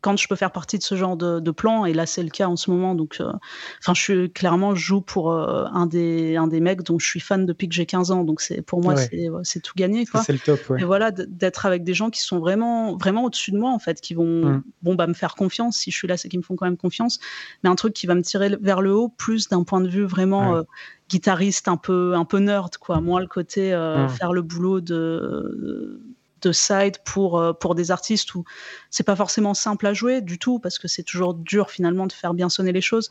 quand 0.00 0.16
je 0.16 0.28
peux 0.28 0.36
faire 0.36 0.50
partie 0.50 0.78
de 0.78 0.82
ce 0.82 0.94
genre 0.94 1.16
de, 1.16 1.50
plan, 1.50 1.84
et 1.84 1.92
là 1.92 2.06
c'est 2.06 2.22
le 2.22 2.30
cas 2.30 2.48
en 2.48 2.56
ce 2.56 2.70
moment, 2.70 2.94
donc, 2.94 3.18
euh, 3.20 3.32
enfin, 3.80 3.92
je 3.94 4.00
suis 4.00 4.32
clairement, 4.32 4.74
je 4.74 4.80
joue 4.80 5.00
pour 5.00 5.32
euh, 5.32 5.66
un 5.72 5.86
des 5.86 6.36
un 6.36 6.46
des 6.46 6.60
mecs 6.60 6.82
dont 6.82 6.98
je 6.98 7.06
suis 7.06 7.20
fan 7.20 7.44
depuis 7.44 7.68
que 7.68 7.74
j'ai 7.74 7.86
15 7.86 8.10
ans, 8.10 8.24
donc 8.24 8.40
c'est 8.40 8.62
pour 8.62 8.80
moi 8.82 8.94
c'est 9.42 9.60
tout 9.60 9.72
gagné, 9.76 10.06
quoi. 10.06 10.22
C'est 10.22 10.32
le 10.32 10.38
top, 10.38 10.60
ouais. 10.70 10.80
Et 10.80 10.84
voilà, 10.84 11.10
d'être 11.10 11.66
avec 11.66 11.84
des 11.84 11.94
gens 11.94 12.10
qui 12.10 12.20
sont 12.20 12.38
vraiment 12.38 12.96
vraiment 12.96 13.24
au-dessus 13.24 13.50
de 13.50 13.58
moi 13.58 13.72
en 13.72 13.78
fait, 13.78 14.00
qui 14.00 14.14
vont 14.14 14.46
mm. 14.46 14.62
bon 14.82 14.94
bah 14.94 15.06
me 15.06 15.14
faire 15.14 15.34
confiance. 15.34 15.76
Si 15.76 15.90
je 15.90 15.96
suis 15.96 16.08
là, 16.08 16.16
c'est 16.16 16.28
qu'ils 16.28 16.40
me 16.40 16.44
font 16.44 16.56
quand 16.56 16.66
même 16.66 16.76
confiance, 16.76 17.18
mais 17.62 17.70
un 17.70 17.76
truc 17.76 17.92
qui 17.92 18.06
va 18.06 18.14
me 18.14 18.22
tirer 18.22 18.56
vers 18.60 18.80
le 18.80 18.94
haut, 18.94 19.08
plus 19.08 19.48
d'un 19.48 19.64
point 19.64 19.80
de 19.80 19.88
vue 19.88 20.04
vraiment 20.04 20.56
euh, 20.56 20.62
guitariste 21.08 21.68
un 21.68 21.76
peu 21.76 22.14
un 22.14 22.24
peu 22.24 22.38
nerd, 22.38 22.76
quoi. 22.78 23.00
Moi, 23.00 23.20
le 23.20 23.26
côté 23.26 23.74
mm. 23.74 24.08
faire 24.10 24.32
le 24.32 24.42
boulot 24.42 24.80
de 24.80 26.00
de 26.42 26.52
side 26.52 26.98
pour, 27.04 27.38
euh, 27.38 27.52
pour 27.52 27.74
des 27.74 27.90
artistes 27.90 28.34
où 28.34 28.44
c'est 28.90 29.04
pas 29.04 29.16
forcément 29.16 29.54
simple 29.54 29.86
à 29.86 29.94
jouer 29.94 30.20
du 30.20 30.38
tout 30.38 30.58
parce 30.58 30.78
que 30.78 30.88
c'est 30.88 31.02
toujours 31.02 31.34
dur 31.34 31.70
finalement 31.70 32.06
de 32.06 32.12
faire 32.12 32.34
bien 32.34 32.48
sonner 32.48 32.72
les 32.72 32.80
choses. 32.80 33.08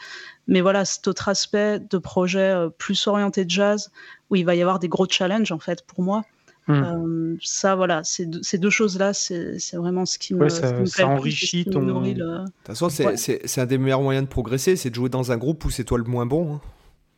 Mais 0.48 0.62
voilà, 0.62 0.86
cet 0.86 1.08
autre 1.08 1.30
aspect 1.30 1.80
de 1.80 1.98
projet 1.98 2.40
euh, 2.40 2.70
plus 2.70 3.08
orienté 3.08 3.46
jazz 3.48 3.92
où 4.30 4.36
il 4.36 4.46
va 4.46 4.56
y 4.56 4.62
avoir 4.62 4.80
des 4.80 4.88
gros 4.88 5.08
challenges 5.10 5.52
en 5.52 5.60
fait 5.60 5.86
pour 5.86 6.04
moi. 6.04 6.24
Hmm. 6.68 6.84
Euh, 6.84 7.38
ça, 7.42 7.76
voilà, 7.76 8.04
ces 8.04 8.26
deux, 8.26 8.70
choses-là, 8.70 9.14
c'est 9.14 9.58
vraiment 9.74 10.06
ce 10.06 10.20
qui 10.20 10.36
me, 10.36 10.50
ça, 10.50 10.86
ça 10.86 11.08
enrichit 11.08 11.66
ton. 11.66 11.82
De 11.82 12.14
toute 12.14 12.46
façon, 12.64 12.90
c'est 12.90 13.60
un 13.60 13.66
des 13.66 13.80
meilleurs 13.80 14.02
moyens 14.02 14.26
de 14.26 14.30
progresser, 14.30 14.76
c'est 14.76 14.92
de 14.92 14.96
jouer 14.96 15.10
dans 15.10 15.32
un 15.32 15.38
groupe 15.38 15.66
où 15.66 15.72
c'est 15.72 15.84
toi 15.84 15.98
le 15.98 16.04
moins 16.04 16.28
bon. 16.28 16.54
Hein. 16.54 16.62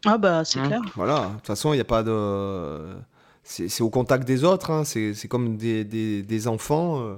Ah, 0.05 0.17
bah, 0.17 0.43
c'est 0.45 0.59
hmm. 0.59 0.67
clair. 0.67 0.81
Voilà, 0.95 1.19
de 1.19 1.35
toute 1.35 1.47
façon, 1.47 1.73
il 1.73 1.77
n'y 1.77 1.81
a 1.81 1.85
pas 1.85 2.01
de 2.01 2.95
c'est 3.43 3.81
au 3.81 3.89
contact 3.89 4.25
des 4.25 4.43
autres. 4.43 4.71
Hein. 4.71 4.83
C'est 4.83 5.27
comme 5.27 5.57
des, 5.57 5.83
des, 5.83 6.47
enfants. 6.47 7.01
Euh, 7.01 7.15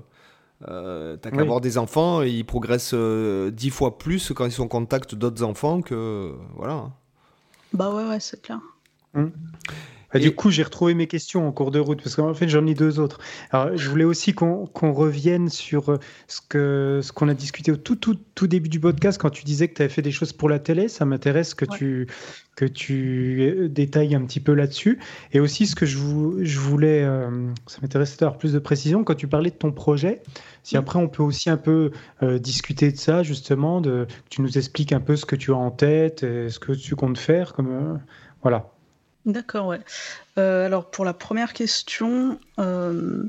euh 0.67 1.17
T'as 1.17 1.31
qu'à 1.31 1.41
avoir 1.41 1.61
des 1.61 1.77
enfants, 1.77 2.21
ils 2.21 2.45
progressent 2.45 2.93
euh, 2.93 3.51
dix 3.51 3.69
fois 3.69 3.97
plus 3.97 4.31
quand 4.33 4.45
ils 4.45 4.51
sont 4.51 4.63
en 4.63 4.67
contact 4.67 5.15
d'autres 5.15 5.43
enfants 5.43 5.81
que. 5.81 6.33
Voilà. 6.55 6.91
Bah 7.73 7.93
ouais, 7.93 8.07
ouais, 8.07 8.19
c'est 8.19 8.41
clair. 8.41 8.59
Hum. 9.15 9.31
Bah, 10.13 10.19
du 10.19 10.35
coup, 10.35 10.51
j'ai 10.51 10.61
retrouvé 10.61 10.93
mes 10.93 11.07
questions 11.07 11.47
en 11.47 11.51
cours 11.51 11.71
de 11.71 11.79
route, 11.79 12.01
parce 12.01 12.15
qu'en 12.15 12.35
fait, 12.35 12.47
j'en 12.47 12.67
ai 12.67 12.75
deux 12.75 12.99
autres. 12.99 13.19
Alors, 13.51 13.75
je 13.75 13.89
voulais 13.89 14.03
aussi 14.03 14.33
qu'on 14.33 14.67
revienne 14.93 15.49
sur 15.49 15.89
euh, 15.89 15.97
ce 16.27 16.39
qu'on 16.39 17.01
ce 17.01 17.11
qu'on 17.11 17.29
a 17.29 17.33
discuté 17.33 17.71
au 17.71 17.77
tout, 17.77 17.95
tout, 17.95 18.19
tout 18.35 18.45
début 18.45 18.69
du 18.69 18.79
podcast, 18.79 19.19
quand 19.19 19.31
tu 19.31 19.43
disais 19.43 19.67
que 19.67 19.73
tu 19.73 19.81
avais 19.81 19.89
fait 19.91 20.03
des 20.03 20.11
choses 20.11 20.31
pour 20.31 20.49
la 20.49 20.59
télé. 20.59 20.87
Ça 20.87 21.05
m'intéresse 21.05 21.55
que, 21.55 21.65
tu, 21.65 22.07
que 22.55 22.65
tu 22.65 23.41
euh, 23.41 23.67
détailles 23.67 24.13
un 24.13 24.21
petit 24.23 24.39
peu 24.39 24.53
là-dessus. 24.53 24.99
Et 25.31 25.39
aussi, 25.39 25.65
ce 25.65 25.75
que 25.75 25.87
je, 25.87 25.97
je 26.41 26.59
voulais, 26.59 27.01
euh, 27.03 27.47
ça 27.65 27.79
m'intéressait 27.81 28.17
d'avoir 28.17 28.37
plus 28.37 28.53
de 28.53 28.59
précision, 28.59 29.03
quand 29.03 29.15
tu 29.15 29.27
parlais 29.27 29.49
de 29.49 29.55
ton 29.55 29.71
projet, 29.71 30.21
si 30.61 30.77
après, 30.77 30.99
on 30.99 31.07
peut 31.07 31.23
aussi 31.23 31.49
un 31.49 31.57
peu 31.57 31.91
discuter 32.21 32.91
de 32.91 32.97
ça, 32.97 33.23
justement, 33.23 33.81
de, 33.81 34.05
que 34.05 34.29
tu 34.29 34.41
nous 34.41 34.57
expliques 34.57 34.93
un 34.93 34.99
peu 34.99 35.15
ce 35.15 35.25
que 35.25 35.35
tu 35.35 35.51
as 35.51 35.57
en 35.57 35.71
tête, 35.71 36.23
et 36.23 36.49
ce 36.49 36.59
que 36.59 36.71
tu 36.71 36.95
comptes 36.95 37.17
faire, 37.17 37.53
comme... 37.53 37.99
voilà. 38.43 38.72
D'accord, 39.25 39.67
ouais. 39.67 39.79
Euh, 40.37 40.65
alors 40.65 40.89
pour 40.89 41.05
la 41.05 41.13
première 41.13 41.53
question, 41.53 42.39
euh, 42.59 43.23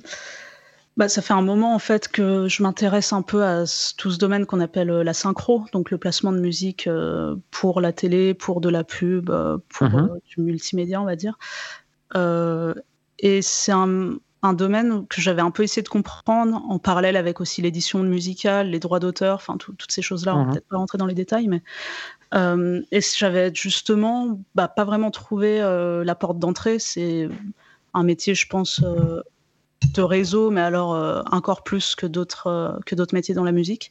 bah, 0.96 1.08
ça 1.08 1.22
fait 1.22 1.34
un 1.34 1.42
moment 1.42 1.74
en 1.74 1.78
fait 1.78 2.08
que 2.08 2.48
je 2.48 2.62
m'intéresse 2.62 3.12
un 3.12 3.22
peu 3.22 3.44
à 3.44 3.64
tout 3.96 4.10
ce 4.10 4.18
domaine 4.18 4.46
qu'on 4.46 4.60
appelle 4.60 4.90
euh, 4.90 5.04
la 5.04 5.14
synchro, 5.14 5.64
donc 5.72 5.90
le 5.90 5.98
placement 5.98 6.32
de 6.32 6.40
musique 6.40 6.88
pour 7.50 7.80
la 7.80 7.92
télé, 7.92 8.34
pour 8.34 8.60
de 8.60 8.68
la 8.68 8.82
pub, 8.82 9.30
pour 9.68 9.88
mhm. 9.88 10.18
du 10.26 10.40
multimédia, 10.40 11.00
on 11.00 11.04
va 11.04 11.16
dire. 11.16 11.38
et 13.18 13.42
c'est 13.42 13.72
un, 13.72 14.16
un, 14.44 14.52
domaine 14.52 15.06
que 15.08 15.20
j'avais 15.20 15.42
un 15.42 15.50
peu 15.50 15.62
essayé 15.62 15.82
de 15.82 15.88
comprendre 15.88 16.62
en 16.68 16.78
parallèle 16.78 17.16
avec 17.16 17.40
aussi 17.40 17.62
l'édition 17.62 18.02
musicale, 18.02 18.70
les 18.70 18.78
droits 18.78 19.00
d'auteur, 19.00 19.36
enfin 19.36 19.56
toutes 19.56 19.90
ces 19.90 20.02
choses-là. 20.02 20.34
On 20.34 20.38
va 20.38 20.44
mhm. 20.44 20.52
peut-être 20.52 20.68
pas 20.68 20.76
rentrer 20.76 20.98
dans 20.98 21.06
les 21.06 21.14
détails, 21.14 21.48
mais 21.48 21.62
euh, 22.34 22.82
et 22.90 23.00
j'avais 23.00 23.54
justement 23.54 24.40
bah, 24.54 24.68
pas 24.68 24.84
vraiment 24.84 25.10
trouvé 25.10 25.60
euh, 25.60 26.04
la 26.04 26.14
porte 26.14 26.38
d'entrée. 26.38 26.78
C'est 26.78 27.28
un 27.94 28.02
métier, 28.02 28.34
je 28.34 28.46
pense, 28.48 28.80
euh, 28.82 29.22
de 29.94 30.02
réseau, 30.02 30.50
mais 30.50 30.62
alors 30.62 31.24
encore 31.30 31.62
plus 31.62 31.94
que 31.94 32.06
d'autres 32.06 32.80
que 32.86 32.94
d'autres 32.94 33.14
métiers 33.14 33.34
dans 33.34 33.44
la 33.44 33.52
musique. 33.52 33.90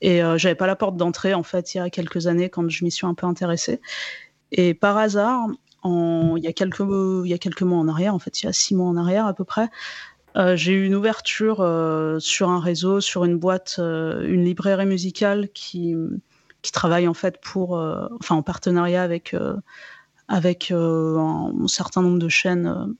Et 0.00 0.20
j'avais 0.36 0.54
pas 0.54 0.66
la 0.66 0.76
porte 0.76 0.96
d'entrée 0.96 1.34
en 1.34 1.42
fait 1.42 1.74
il 1.74 1.78
y 1.78 1.80
a 1.80 1.90
quelques 1.90 2.28
années 2.28 2.48
quand 2.48 2.68
je 2.68 2.84
m'y 2.84 2.90
suis 2.90 3.06
un 3.06 3.14
peu 3.14 3.26
intéressée. 3.26 3.80
Et 4.52 4.72
par 4.72 4.96
hasard, 4.96 5.48
il, 6.36 6.44
y 6.44 6.48
a 6.48 6.52
quelques, 6.52 6.80
il 6.80 7.28
y 7.28 7.34
a 7.34 7.38
quelques 7.38 7.62
mois 7.62 7.78
en 7.78 7.88
arrière, 7.88 8.14
en 8.14 8.18
fait 8.18 8.42
il 8.42 8.46
y 8.46 8.48
a 8.48 8.52
six 8.52 8.74
mois 8.74 8.88
en 8.88 8.96
arrière 8.96 9.26
à 9.26 9.34
peu 9.34 9.44
près, 9.44 9.68
j'ai 10.54 10.72
eu 10.72 10.86
une 10.86 10.94
ouverture 10.94 11.56
sur 12.20 12.48
un 12.50 12.60
réseau, 12.60 13.00
sur 13.00 13.24
une 13.24 13.38
boîte, 13.38 13.76
une 13.78 14.44
librairie 14.44 14.86
musicale 14.86 15.48
qui, 15.52 15.96
qui 16.62 16.72
travaille 16.72 17.08
en 17.08 17.14
fait 17.14 17.40
pour, 17.40 17.78
euh, 17.78 18.08
enfin 18.20 18.34
en 18.34 18.42
partenariat 18.42 19.02
avec 19.02 19.34
euh, 19.34 19.56
avec 20.28 20.70
euh, 20.70 21.16
un, 21.18 21.66
certain 21.68 22.02
nombre 22.02 22.18
de 22.18 22.28
chaînes 22.28 22.94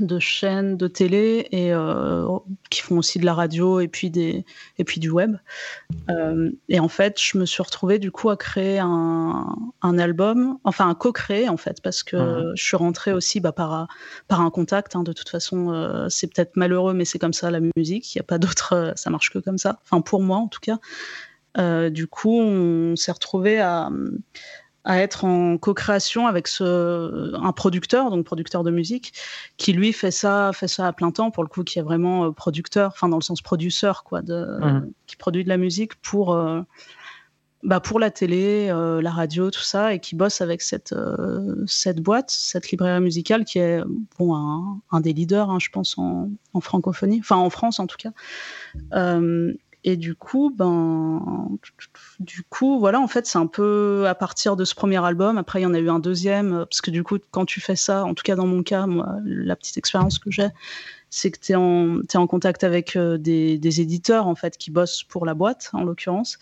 de 0.00 0.18
chaînes 0.18 0.76
de 0.76 0.86
télé 0.86 1.48
et 1.50 1.72
euh, 1.72 2.26
qui 2.70 2.80
font 2.82 2.98
aussi 2.98 3.18
de 3.18 3.24
la 3.24 3.34
radio 3.34 3.80
et 3.80 3.88
puis 3.88 4.10
des 4.10 4.44
et 4.78 4.84
puis 4.84 5.00
du 5.00 5.10
web. 5.10 5.36
Euh, 6.10 6.50
et 6.68 6.80
en 6.80 6.88
fait, 6.88 7.20
je 7.20 7.38
me 7.38 7.46
suis 7.46 7.62
retrouvée 7.62 7.98
du 7.98 8.10
coup 8.10 8.30
à 8.30 8.36
créer 8.36 8.78
un, 8.78 9.56
un 9.82 9.98
album, 9.98 10.58
enfin 10.64 10.88
un 10.88 10.94
co-créer 10.94 11.48
en 11.48 11.56
fait, 11.56 11.80
parce 11.82 12.02
que 12.02 12.16
mmh. 12.16 12.52
je 12.56 12.62
suis 12.62 12.76
rentrée 12.76 13.12
aussi 13.12 13.40
bah, 13.40 13.52
par 13.52 13.88
par 14.28 14.40
un 14.40 14.50
contact. 14.50 14.96
Hein. 14.96 15.02
de 15.02 15.12
toute 15.12 15.28
façon, 15.28 15.72
euh, 15.72 16.08
c'est 16.08 16.26
peut-être 16.26 16.56
malheureux, 16.56 16.94
mais 16.94 17.04
c'est 17.04 17.18
comme 17.18 17.34
ça 17.34 17.50
la 17.50 17.60
musique. 17.76 18.14
Il 18.14 18.18
n'y 18.18 18.20
a 18.20 18.24
pas 18.24 18.38
d'autre, 18.38 18.92
ça 18.96 19.10
marche 19.10 19.30
que 19.30 19.38
comme 19.38 19.58
ça. 19.58 19.78
Enfin 19.84 20.00
pour 20.00 20.22
moi 20.22 20.38
en 20.38 20.48
tout 20.48 20.60
cas. 20.60 20.78
du 21.90 22.06
coup, 22.06 22.40
on 22.40 22.96
s'est 22.96 23.12
retrouvé 23.12 23.60
à 23.60 23.90
à 24.84 24.98
être 24.98 25.24
en 25.24 25.56
co-création 25.56 26.26
avec 26.26 26.46
ce, 26.46 27.34
un 27.34 27.52
producteur, 27.52 28.10
donc 28.10 28.24
producteur 28.24 28.62
de 28.64 28.70
musique, 28.70 29.14
qui 29.56 29.72
lui 29.72 29.92
fait 29.92 30.10
ça, 30.10 30.50
fait 30.52 30.68
ça 30.68 30.86
à 30.86 30.92
plein 30.92 31.10
temps 31.10 31.30
pour 31.30 31.42
le 31.42 31.48
coup, 31.48 31.64
qui 31.64 31.78
est 31.78 31.82
vraiment 31.82 32.26
euh, 32.26 32.30
producteur, 32.30 32.90
enfin 32.94 33.08
dans 33.08 33.18
le 33.18 33.22
sens 33.22 33.40
produceur 33.40 34.04
quoi, 34.04 34.20
de, 34.20 34.58
mmh. 34.60 34.90
qui 35.06 35.16
produit 35.16 35.42
de 35.42 35.48
la 35.48 35.56
musique 35.56 35.94
pour 35.96 36.34
euh, 36.34 36.60
bah 37.62 37.80
pour 37.80 37.98
la 37.98 38.10
télé, 38.10 38.68
euh, 38.68 39.00
la 39.00 39.10
radio, 39.10 39.50
tout 39.50 39.62
ça, 39.62 39.94
et 39.94 39.98
qui 39.98 40.16
bosse 40.16 40.42
avec 40.42 40.60
cette 40.60 40.94
cette 41.66 42.00
boîte, 42.00 42.30
cette 42.30 42.70
librairie 42.70 43.00
musicale 43.00 43.46
qui 43.46 43.58
est 43.58 43.82
bon 44.18 44.36
un, 44.36 44.80
un 44.90 45.00
des 45.00 45.14
leaders, 45.14 45.48
hein, 45.48 45.58
je 45.58 45.70
pense 45.70 45.96
en, 45.96 46.28
en, 46.52 46.60
francophonie, 46.60 47.20
enfin 47.20 47.36
en 47.36 47.48
France 47.48 47.80
en 47.80 47.86
tout 47.86 47.96
cas. 47.96 48.10
Et 49.86 49.98
du 49.98 50.14
coup, 50.14 50.50
ben, 50.50 51.48
du 52.18 52.42
coup, 52.44 52.78
voilà, 52.78 53.00
en 53.00 53.06
fait, 53.06 53.26
c'est 53.26 53.36
un 53.36 53.46
peu 53.46 54.06
à 54.08 54.14
partir 54.14 54.56
de 54.56 54.64
ce 54.64 54.74
premier 54.74 55.04
album. 55.04 55.36
Après, 55.36 55.60
il 55.60 55.64
y 55.64 55.66
en 55.66 55.74
a 55.74 55.78
eu 55.78 55.90
un 55.90 55.98
deuxième, 55.98 56.64
parce 56.70 56.80
que 56.80 56.90
du 56.90 57.02
coup, 57.02 57.18
quand 57.30 57.44
tu 57.44 57.60
fais 57.60 57.76
ça, 57.76 58.04
en 58.06 58.14
tout 58.14 58.22
cas 58.22 58.34
dans 58.34 58.46
mon 58.46 58.62
cas, 58.62 58.86
moi, 58.86 59.16
la 59.24 59.54
petite 59.56 59.76
expérience 59.76 60.18
que 60.18 60.30
j'ai, 60.30 60.48
c'est 61.10 61.30
que 61.30 61.38
tu 61.38 61.52
es 61.52 61.54
en, 61.54 62.00
es 62.00 62.16
en 62.16 62.26
contact 62.26 62.64
avec 62.64 62.96
euh, 62.96 63.18
des, 63.18 63.58
des, 63.58 63.82
éditeurs, 63.82 64.26
en 64.26 64.34
fait, 64.34 64.56
qui 64.56 64.70
bossent 64.70 65.04
pour 65.04 65.26
la 65.26 65.34
boîte, 65.34 65.68
en 65.74 65.84
l'occurrence, 65.84 66.38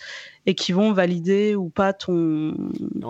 et 0.46 0.54
qui 0.54 0.70
vont 0.70 0.92
valider 0.92 1.56
ou 1.56 1.68
pas 1.68 1.92
ton, 1.92 2.54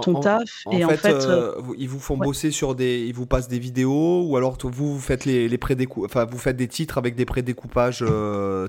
ton 0.01 0.19
taf. 0.19 0.63
En, 0.65 0.73
et 0.73 0.79
fait, 0.79 0.85
en 0.85 0.97
fait 0.97 1.15
euh, 1.15 1.59
euh, 1.59 1.75
ils 1.77 1.91
vous 1.91 2.01
font 2.01 2.17
bosser 2.17 2.51
sur 2.51 2.75
des. 2.75 3.05
Ils 3.07 3.15
vous 3.15 3.27
passent 3.27 3.49
des 3.49 3.59
vidéos, 3.59 4.23
ou 4.27 4.37
alors 4.39 4.57
vous, 4.63 4.95
vous 4.95 5.01
faites 5.01 5.27
les, 5.27 5.47
les 5.47 5.59
enfin, 5.99 6.25
vous 6.25 6.39
faites 6.39 6.57
des 6.57 6.69
titres 6.69 6.97
avec 6.97 7.17
des 7.17 7.27
prédécoupages 7.27 8.03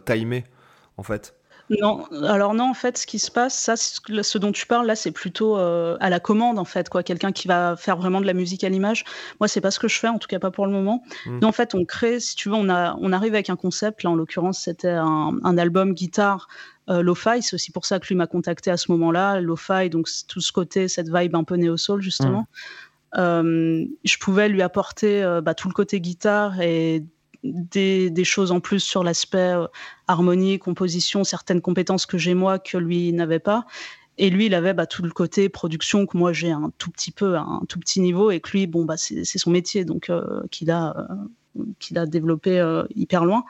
timés, 0.05 0.43
en 0.97 1.03
fait. 1.03 1.33
Non, 1.69 2.05
alors 2.23 2.53
non, 2.53 2.69
en 2.69 2.73
fait, 2.73 2.97
ce 2.97 3.07
qui 3.07 3.19
se 3.19 3.31
passe, 3.31 3.57
ça, 3.57 3.75
ce 3.77 4.37
dont 4.37 4.51
tu 4.51 4.67
parles 4.67 4.85
là, 4.85 4.95
c'est 4.95 5.11
plutôt 5.11 5.57
euh, 5.57 5.97
à 5.99 6.09
la 6.09 6.19
commande, 6.19 6.59
en 6.59 6.65
fait, 6.65 6.89
quoi. 6.89 7.03
Quelqu'un 7.03 7.31
qui 7.31 7.47
va 7.47 7.75
faire 7.77 7.97
vraiment 7.97 8.21
de 8.21 8.25
la 8.25 8.33
musique 8.33 8.63
à 8.63 8.69
l'image. 8.69 9.05
Moi, 9.39 9.47
c'est 9.47 9.61
pas 9.61 9.71
ce 9.71 9.79
que 9.79 9.87
je 9.87 9.97
fais, 9.97 10.09
en 10.09 10.19
tout 10.19 10.27
cas 10.27 10.39
pas 10.39 10.51
pour 10.51 10.65
le 10.65 10.73
moment. 10.73 11.03
Mmh. 11.25 11.43
en 11.43 11.51
fait, 11.51 11.73
on 11.73 11.85
crée, 11.85 12.19
si 12.19 12.35
tu 12.35 12.49
veux, 12.49 12.55
on, 12.55 12.69
a, 12.69 12.97
on 12.99 13.13
arrive 13.13 13.33
avec 13.33 13.49
un 13.49 13.55
concept. 13.55 14.03
Là, 14.03 14.11
en 14.11 14.15
l'occurrence, 14.15 14.59
c'était 14.59 14.89
un, 14.89 15.57
album 15.57 15.93
guitare 15.93 16.47
euh, 16.89 17.01
lo-fi. 17.01 17.41
C'est 17.41 17.55
aussi 17.55 17.71
pour 17.71 17.85
ça 17.85 17.99
que 17.99 18.07
lui 18.07 18.15
m'a 18.15 18.27
contacté 18.27 18.69
à 18.69 18.77
ce 18.77 18.91
moment-là. 18.91 19.39
Lo-fi, 19.39 19.89
donc 19.89 20.09
tout 20.27 20.41
ce 20.41 20.51
côté, 20.51 20.87
cette 20.87 21.09
vibe 21.09 21.35
un 21.35 21.43
peu 21.43 21.55
néo-soul, 21.55 22.01
justement. 22.01 22.41
Mmh. 22.41 23.19
Euh, 23.19 23.85
je 24.03 24.17
pouvais 24.17 24.49
lui 24.49 24.63
apporter 24.63 25.39
bah, 25.43 25.53
tout 25.53 25.69
le 25.69 25.73
côté 25.73 26.01
guitare 26.01 26.59
et 26.61 27.03
des, 27.43 28.23
choses 28.23 28.51
en 28.51 28.59
plus 28.59 28.79
sur 28.79 29.03
l'aspect 29.03 29.53
euh, 29.53 29.67
harmonie, 30.07 30.59
composition, 30.59 31.23
certaines 31.23 31.61
compétences 31.61 32.05
que 32.05 32.17
j'ai 32.17 32.33
moi 32.33 32.59
que 32.59 32.77
lui 32.77 33.11
n'avait 33.13 33.39
pas. 33.39 33.65
Et 34.17 34.29
lui, 34.29 34.45
il 34.45 34.53
avait 34.53 34.73
bah, 34.73 34.85
tout 34.85 35.01
le 35.01 35.09
côté 35.09 35.49
production 35.49 36.05
que 36.05 36.17
moi 36.17 36.33
j'ai 36.33 36.51
un 36.51 36.71
tout 36.77 36.91
petit 36.91 37.11
peu, 37.11 37.35
un 37.35 37.63
tout 37.67 37.79
petit 37.79 37.99
niveau, 37.99 38.31
et 38.31 38.39
que 38.39 38.51
lui, 38.51 38.67
bon, 38.67 38.85
bah, 38.85 38.95
c'est 38.97 39.25
son 39.25 39.49
métier, 39.49 39.85
donc 39.85 40.09
euh, 40.09 40.43
qu'il 40.51 40.69
a, 40.69 41.07
euh, 41.57 41.99
a 41.99 42.05
développé 42.05 42.83
hyper 42.95 43.25
loin. 43.25 43.43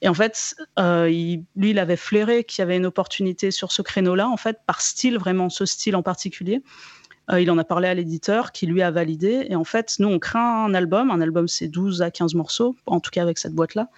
Et 0.00 0.08
en 0.08 0.14
fait, 0.14 0.56
lui, 0.76 1.70
il 1.70 1.78
avait 1.78 1.96
flairé 1.96 2.42
qu'il 2.42 2.60
y 2.60 2.62
avait 2.62 2.76
une 2.76 2.86
opportunité 2.86 3.52
sur 3.52 3.70
ce 3.70 3.82
créneau-là, 3.82 4.28
en 4.28 4.36
fait, 4.36 4.58
par 4.66 4.80
style, 4.80 5.16
vraiment 5.18 5.48
ce 5.48 5.64
style 5.64 5.94
en 5.94 6.02
particulier. 6.02 6.62
Euh, 7.30 7.40
il 7.40 7.50
en 7.50 7.58
a 7.58 7.64
parlé 7.64 7.88
à 7.88 7.94
l'éditeur 7.94 8.52
qui 8.52 8.66
lui 8.66 8.82
a 8.82 8.90
validé. 8.90 9.46
Et 9.48 9.56
en 9.56 9.64
fait, 9.64 9.96
nous, 9.98 10.08
on 10.08 10.18
craint 10.18 10.64
un 10.64 10.74
album. 10.74 11.10
Un 11.10 11.20
album, 11.20 11.48
c'est 11.48 11.68
12 11.68 12.02
à 12.02 12.10
15 12.10 12.34
morceaux, 12.34 12.76
en 12.86 13.00
tout 13.00 13.10
cas 13.10 13.22
avec 13.22 13.38
cette 13.38 13.54
boîte-là. 13.54 13.88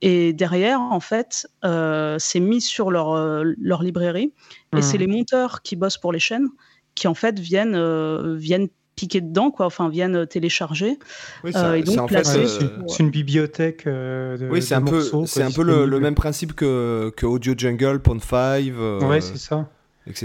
Et 0.00 0.32
derrière, 0.32 0.80
en 0.80 1.00
fait, 1.00 1.48
euh, 1.64 2.16
c'est 2.18 2.40
mis 2.40 2.60
sur 2.60 2.90
leur, 2.90 3.12
euh, 3.12 3.44
leur 3.58 3.82
librairie. 3.82 4.32
Et 4.76 4.82
c'est 4.82 4.96
mmh. 4.96 5.00
les 5.00 5.06
monteurs 5.06 5.62
qui 5.62 5.76
bossent 5.76 5.98
pour 5.98 6.12
les 6.12 6.20
chaînes 6.20 6.46
qui, 6.94 7.08
en 7.08 7.14
fait, 7.14 7.38
viennent, 7.38 8.36
viennent 8.36 8.68
piquer 8.96 9.20
dedans, 9.20 9.52
quoi, 9.52 9.66
enfin 9.66 9.88
viennent 9.88 10.26
télécharger. 10.26 10.98
Oui, 11.44 11.52
c'est 11.52 12.98
une 12.98 13.10
bibliothèque 13.10 13.86
de, 13.86 14.48
Oui, 14.50 14.60
c'est 14.60 14.74
un, 14.74 14.82
peu, 14.82 15.02
c'est 15.26 15.42
un 15.42 15.52
peu 15.52 15.62
le, 15.62 16.00
même 16.00 16.16
principe 16.16 16.54
que, 16.54 17.12
que 17.16 17.24
Audio 17.24 17.54
Jungle, 17.56 18.00
Pond 18.00 18.18
5. 18.18 18.72
Ouais, 19.02 19.20
c'est 19.20 19.38
ça. 19.38 19.68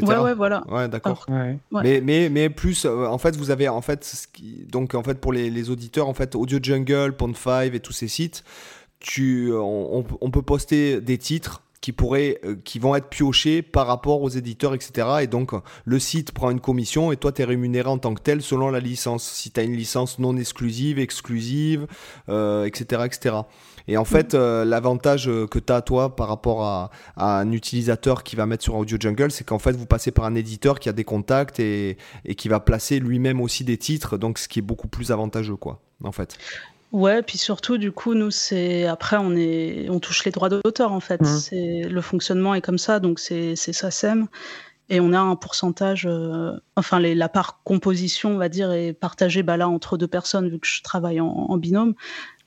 Ouais, 0.01 0.17
ouais, 0.17 0.33
voilà. 0.33 0.63
Ouais, 0.69 0.87
d'accord. 0.87 1.25
Mais, 1.29 2.01
mais, 2.01 2.29
mais 2.29 2.49
plus, 2.49 2.85
euh, 2.85 3.05
en 3.05 3.17
fait, 3.17 3.35
vous 3.35 3.51
avez, 3.51 3.67
en 3.67 3.81
fait, 3.81 4.03
ce 4.03 4.27
qui... 4.27 4.65
donc, 4.69 4.95
en 4.95 5.03
fait, 5.03 5.19
pour 5.19 5.33
les, 5.33 5.49
les, 5.49 5.69
auditeurs, 5.69 6.07
en 6.07 6.13
fait, 6.13 6.35
Audio 6.35 6.59
Jungle, 6.61 7.13
Pond5 7.17 7.73
et 7.73 7.79
tous 7.79 7.93
ces 7.93 8.07
sites, 8.07 8.43
tu, 8.99 9.51
on, 9.53 10.05
on 10.21 10.31
peut 10.31 10.41
poster 10.41 11.01
des 11.01 11.17
titres 11.17 11.63
qui 11.83 11.91
pourraient, 11.91 12.39
euh, 12.45 12.55
qui 12.63 12.79
vont 12.79 12.95
être 12.95 13.09
piochés 13.09 13.61
par 13.61 13.87
rapport 13.87 14.21
aux 14.21 14.29
éditeurs, 14.29 14.73
etc. 14.73 15.05
Et 15.21 15.27
donc, 15.27 15.51
le 15.83 15.99
site 15.99 16.31
prend 16.31 16.49
une 16.49 16.61
commission 16.61 17.11
et 17.11 17.17
toi, 17.17 17.33
tu 17.33 17.41
es 17.41 17.45
rémunéré 17.45 17.89
en 17.89 17.97
tant 17.97 18.13
que 18.13 18.21
tel 18.21 18.41
selon 18.41 18.71
la 18.71 18.79
licence. 18.79 19.29
Si 19.29 19.51
tu 19.51 19.59
as 19.59 19.63
une 19.63 19.75
licence 19.75 20.17
non 20.17 20.37
exclusive, 20.37 20.97
exclusive, 20.97 21.85
euh, 22.29 22.63
etc., 22.63 23.01
etc. 23.03 23.35
Et 23.87 23.97
en 23.97 24.05
fait, 24.05 24.33
euh, 24.33 24.63
l'avantage 24.65 25.27
euh, 25.27 25.47
que 25.47 25.59
tu 25.59 25.73
as, 25.73 25.81
toi, 25.81 26.15
par 26.15 26.27
rapport 26.27 26.63
à, 26.63 26.91
un 27.17 27.51
utilisateur 27.51 28.23
qui 28.23 28.35
va 28.35 28.45
mettre 28.45 28.63
sur 28.63 28.75
Audio 28.75 28.97
Jungle, 28.99 29.31
c'est 29.31 29.43
qu'en 29.43 29.59
fait, 29.59 29.73
vous 29.73 29.85
passez 29.85 30.11
par 30.11 30.25
un 30.25 30.35
éditeur 30.35 30.79
qui 30.79 30.89
a 30.89 30.93
des 30.93 31.03
contacts 31.03 31.59
et, 31.59 31.97
et 32.25 32.35
qui 32.35 32.47
va 32.47 32.59
placer 32.59 32.99
lui-même 32.99 33.41
aussi 33.41 33.63
des 33.63 33.77
titres, 33.77 34.17
donc 34.17 34.37
ce 34.39 34.47
qui 34.47 34.59
est 34.59 34.63
beaucoup 34.63 34.87
plus 34.87 35.11
avantageux, 35.11 35.55
quoi, 35.57 35.81
en 36.03 36.11
fait. 36.11 36.37
Ouais, 36.93 37.23
puis 37.23 37.39
surtout, 37.39 37.79
du 37.79 37.91
coup, 37.91 38.13
nous, 38.13 38.29
c'est 38.29 38.85
après, 38.85 39.17
on 39.17 39.35
est, 39.35 39.87
on 39.89 39.99
touche 39.99 40.25
les 40.25 40.31
droits 40.31 40.49
d'auteur, 40.49 40.91
en 40.91 40.99
fait. 40.99 41.21
Mmh. 41.21 41.25
C'est 41.25 41.81
le 41.89 42.01
fonctionnement 42.01 42.53
est 42.53 42.61
comme 42.61 42.77
ça, 42.77 42.99
donc 42.99 43.19
c'est 43.19 43.55
ça 43.55 43.89
sème. 43.89 44.27
Et 44.89 44.99
on 44.99 45.11
a 45.13 45.19
un 45.19 45.35
pourcentage, 45.35 46.05
euh, 46.05 46.51
enfin 46.75 46.99
les, 46.99 47.15
la 47.15 47.29
part 47.29 47.61
composition, 47.63 48.35
on 48.35 48.37
va 48.37 48.49
dire, 48.49 48.71
est 48.71 48.93
partagée 48.93 49.41
bah, 49.41 49.57
là 49.57 49.67
entre 49.67 49.97
deux 49.97 50.07
personnes 50.07 50.49
vu 50.49 50.59
que 50.59 50.67
je 50.67 50.83
travaille 50.83 51.19
en, 51.19 51.27
en 51.27 51.57
binôme. 51.57 51.95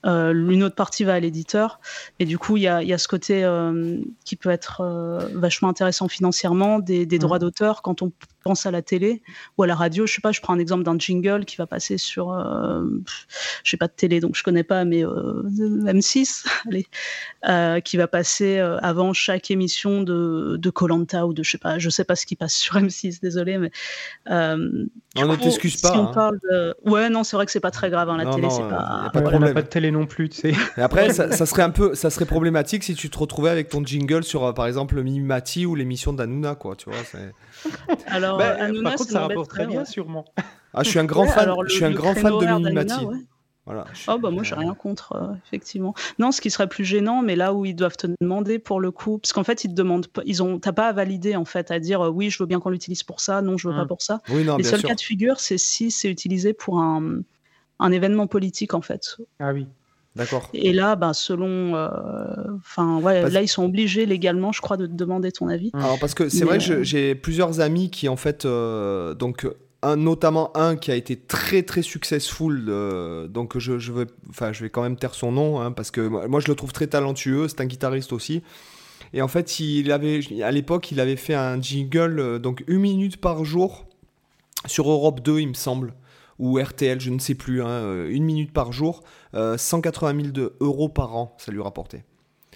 Euh, 0.05 0.31
une 0.33 0.63
autre 0.63 0.75
partie 0.75 1.03
va 1.03 1.15
à 1.15 1.19
l'éditeur. 1.19 1.79
Et 2.19 2.25
du 2.25 2.37
coup, 2.37 2.57
il 2.57 2.63
y 2.63 2.67
a, 2.67 2.83
y 2.83 2.93
a, 2.93 2.97
ce 2.97 3.07
côté 3.07 3.43
euh, 3.43 3.97
qui 4.25 4.35
peut 4.35 4.49
être 4.49 4.81
euh, 4.81 5.19
vachement 5.33 5.69
intéressant 5.69 6.07
financièrement, 6.07 6.79
des, 6.79 7.05
des 7.05 7.17
mmh. 7.17 7.19
droits 7.19 7.39
d'auteur 7.39 7.81
quand 7.81 8.01
on 8.01 8.11
pense 8.47 8.65
à 8.65 8.71
la 8.71 8.81
télé 8.81 9.21
ou 9.57 9.63
à 9.63 9.67
la 9.67 9.75
radio. 9.75 10.07
Je 10.07 10.13
sais 10.13 10.21
pas, 10.21 10.31
je 10.31 10.39
prends 10.41 10.53
un 10.53 10.59
exemple 10.59 10.83
d'un 10.83 10.97
jingle 10.97 11.43
qui 11.45 11.57
va 11.57 11.67
passer 11.67 11.97
sur, 11.97 12.31
euh, 12.31 12.83
je 13.63 13.69
sais 13.69 13.77
pas 13.77 13.87
de 13.87 13.93
télé, 13.93 14.19
donc 14.19 14.35
je 14.35 14.43
connais 14.43 14.63
pas, 14.63 14.85
mais 14.85 15.03
euh, 15.05 15.43
M6, 15.85 16.45
allez, 16.67 16.87
euh, 17.47 17.79
qui 17.81 17.97
va 17.97 18.07
passer 18.07 18.57
euh, 18.57 18.77
avant 18.79 19.13
chaque 19.13 19.51
émission 19.51 20.01
de 20.01 20.57
de 20.57 20.69
Colanta 20.69 21.27
ou 21.27 21.33
de 21.33 21.43
je 21.43 21.51
sais 21.51 21.57
pas, 21.57 21.77
je 21.77 21.89
sais 21.89 22.05
pas 22.05 22.15
ce 22.15 22.25
qui 22.25 22.35
passe 22.35 22.53
sur 22.53 22.75
M6, 22.75 23.21
désolé, 23.21 23.57
mais 23.57 23.71
euh, 24.29 24.85
on 25.17 25.25
ne 25.25 25.35
t'excuse 25.35 25.81
pas. 25.81 25.91
Si 25.91 25.97
on 25.97 26.07
parle 26.13 26.39
de... 26.49 26.75
Ouais, 26.85 27.09
non, 27.09 27.23
c'est 27.23 27.35
vrai 27.35 27.45
que 27.45 27.51
c'est 27.51 27.59
pas 27.59 27.71
très 27.71 27.89
grave. 27.89 28.09
Hein, 28.09 28.17
la 28.17 28.33
télé, 28.33 28.49
c'est 28.49 28.61
pas. 28.61 29.11
on 29.13 29.39
n'a 29.39 29.53
pas 29.53 29.61
de 29.61 29.67
télé 29.67 29.86
non 29.91 30.05
plus, 30.05 30.29
tu 30.29 30.37
sais. 30.37 30.53
Et 30.77 30.81
après, 30.81 31.11
ça, 31.13 31.31
ça, 31.33 31.45
serait 31.45 31.63
un 31.63 31.69
peu, 31.69 31.95
ça 31.95 32.09
serait 32.09 32.25
problématique 32.25 32.83
si 32.83 32.95
tu 32.95 33.09
te 33.09 33.17
retrouvais 33.17 33.49
avec 33.49 33.69
ton 33.69 33.83
jingle 33.83 34.23
sur, 34.23 34.53
par 34.53 34.67
exemple, 34.67 35.01
Mimati 35.01 35.65
ou 35.65 35.75
l'émission 35.75 36.13
d'Anouna, 36.13 36.55
quoi. 36.55 36.75
Tu 36.75 36.89
vois. 36.89 36.99
Alors, 38.07 38.37
bah, 38.37 38.55
Hanouna, 38.59 38.91
par 38.91 38.97
contre, 38.99 39.11
ça 39.11 39.21
rapporte 39.21 39.49
très 39.49 39.67
bien, 39.67 39.85
sûrement. 39.85 40.25
Ah, 40.73 40.83
je 40.83 40.89
suis 40.89 40.99
un 40.99 41.05
grand 41.05 41.27
fan, 41.27 41.53
je 41.67 41.73
suis 41.73 41.85
un 41.85 41.91
grand 41.91 42.13
fan 42.13 42.37
de 42.37 42.45
Mimimati. 42.45 43.05
Voilà, 43.67 43.83
oh 44.07 44.17
bah 44.17 44.29
moi 44.31 44.43
j'ai 44.43 44.55
rien 44.55 44.73
contre 44.73 45.11
euh, 45.11 45.35
effectivement. 45.45 45.93
Non, 46.19 46.31
ce 46.31 46.39
qui 46.39 46.49
serait 46.49 46.69
plus 46.69 46.85
gênant, 46.85 47.21
mais 47.21 47.35
là 47.35 47.53
où 47.53 47.65
ils 47.65 47.75
doivent 47.75 47.97
te 47.97 48.07
demander 48.21 48.59
pour 48.59 48.79
le 48.79 48.91
coup, 48.91 49.17
parce 49.17 49.33
qu'en 49.33 49.43
fait 49.43 49.65
ils 49.65 49.67
te 49.67 49.73
demandent, 49.73 50.07
pas, 50.07 50.21
ils 50.25 50.41
ont, 50.41 50.57
t'as 50.57 50.71
pas 50.71 50.87
à 50.87 50.93
valider 50.93 51.35
en 51.35 51.43
fait, 51.43 51.69
à 51.69 51.77
dire 51.79 51.99
euh, 51.99 52.09
oui 52.09 52.29
je 52.29 52.41
veux 52.41 52.45
bien 52.45 52.61
qu'on 52.61 52.69
l'utilise 52.69 53.03
pour 53.03 53.19
ça, 53.19 53.41
non 53.41 53.57
je 53.57 53.67
veux 53.67 53.75
pas 53.75 53.83
mmh. 53.83 53.87
pour 53.89 54.01
ça. 54.01 54.21
Oui, 54.29 54.45
non, 54.45 54.55
Les 54.55 54.63
seuls 54.63 54.81
cas 54.81 54.95
de 54.95 55.01
figure, 55.01 55.41
c'est 55.41 55.57
si 55.57 55.91
c'est 55.91 56.09
utilisé 56.09 56.53
pour 56.53 56.79
un, 56.79 57.19
un 57.79 57.91
événement 57.91 58.25
politique 58.25 58.73
en 58.73 58.81
fait. 58.81 59.17
Ah 59.41 59.51
oui. 59.51 59.67
D'accord. 60.17 60.49
Et 60.53 60.73
là, 60.73 60.95
bah, 60.95 61.13
selon, 61.13 61.75
euh, 61.75 61.87
enfin, 62.57 62.99
ouais, 62.99 63.29
là, 63.29 63.41
ils 63.41 63.47
sont 63.47 63.63
obligés 63.63 64.05
légalement, 64.05 64.51
je 64.51 64.61
crois, 64.61 64.77
de 64.77 64.87
te 64.87 64.93
demander 64.93 65.31
ton 65.31 65.47
avis. 65.47 65.71
Alors, 65.73 65.99
parce 65.99 66.13
que 66.13 66.27
c'est 66.29 66.43
vrai 66.43 66.57
que 66.57 66.83
j'ai 66.83 67.15
plusieurs 67.15 67.59
amis 67.59 67.89
qui, 67.89 68.09
en 68.09 68.17
fait, 68.17 68.45
donc, 68.45 69.45
un, 69.81 69.95
notamment 69.95 70.55
un 70.57 70.75
qui 70.75 70.91
a 70.91 70.95
été 70.95 71.15
très 71.15 71.63
très 71.63 71.81
successful, 71.81 72.65
euh, 72.67 73.27
donc 73.27 73.57
je, 73.57 73.77
je, 73.77 73.91
vais, 73.91 74.05
enfin, 74.29 74.51
je 74.51 74.63
vais 74.63 74.69
quand 74.69 74.81
même 74.81 74.97
taire 74.97 75.13
son 75.13 75.31
nom, 75.31 75.61
hein, 75.61 75.71
parce 75.71 75.91
que 75.91 76.01
moi 76.01 76.39
je 76.39 76.47
le 76.47 76.55
trouve 76.55 76.73
très 76.73 76.87
talentueux, 76.87 77.47
c'est 77.47 77.61
un 77.61 77.65
guitariste 77.65 78.13
aussi. 78.13 78.41
Et 79.13 79.21
en 79.21 79.27
fait, 79.27 79.59
il 79.59 79.91
avait, 79.91 80.21
à 80.43 80.51
l'époque, 80.51 80.91
il 80.91 80.99
avait 80.99 81.15
fait 81.15 81.35
un 81.35 81.61
jingle, 81.61 82.19
euh, 82.19 82.39
donc 82.39 82.63
une 82.67 82.79
minute 82.79 83.17
par 83.17 83.45
jour, 83.45 83.85
sur 84.65 84.89
Europe 84.89 85.21
2, 85.21 85.39
il 85.39 85.49
me 85.49 85.53
semble, 85.53 85.93
ou 86.39 86.59
RTL, 86.59 86.99
je 86.99 87.11
ne 87.11 87.19
sais 87.19 87.35
plus, 87.35 87.61
hein, 87.61 88.05
une 88.07 88.23
minute 88.23 88.51
par 88.51 88.71
jour, 88.71 89.03
180 89.33 90.31
000 90.35 90.49
euros 90.59 90.89
par 90.89 91.15
an, 91.15 91.35
ça 91.37 91.51
lui 91.51 91.61
rapportait. 91.61 92.03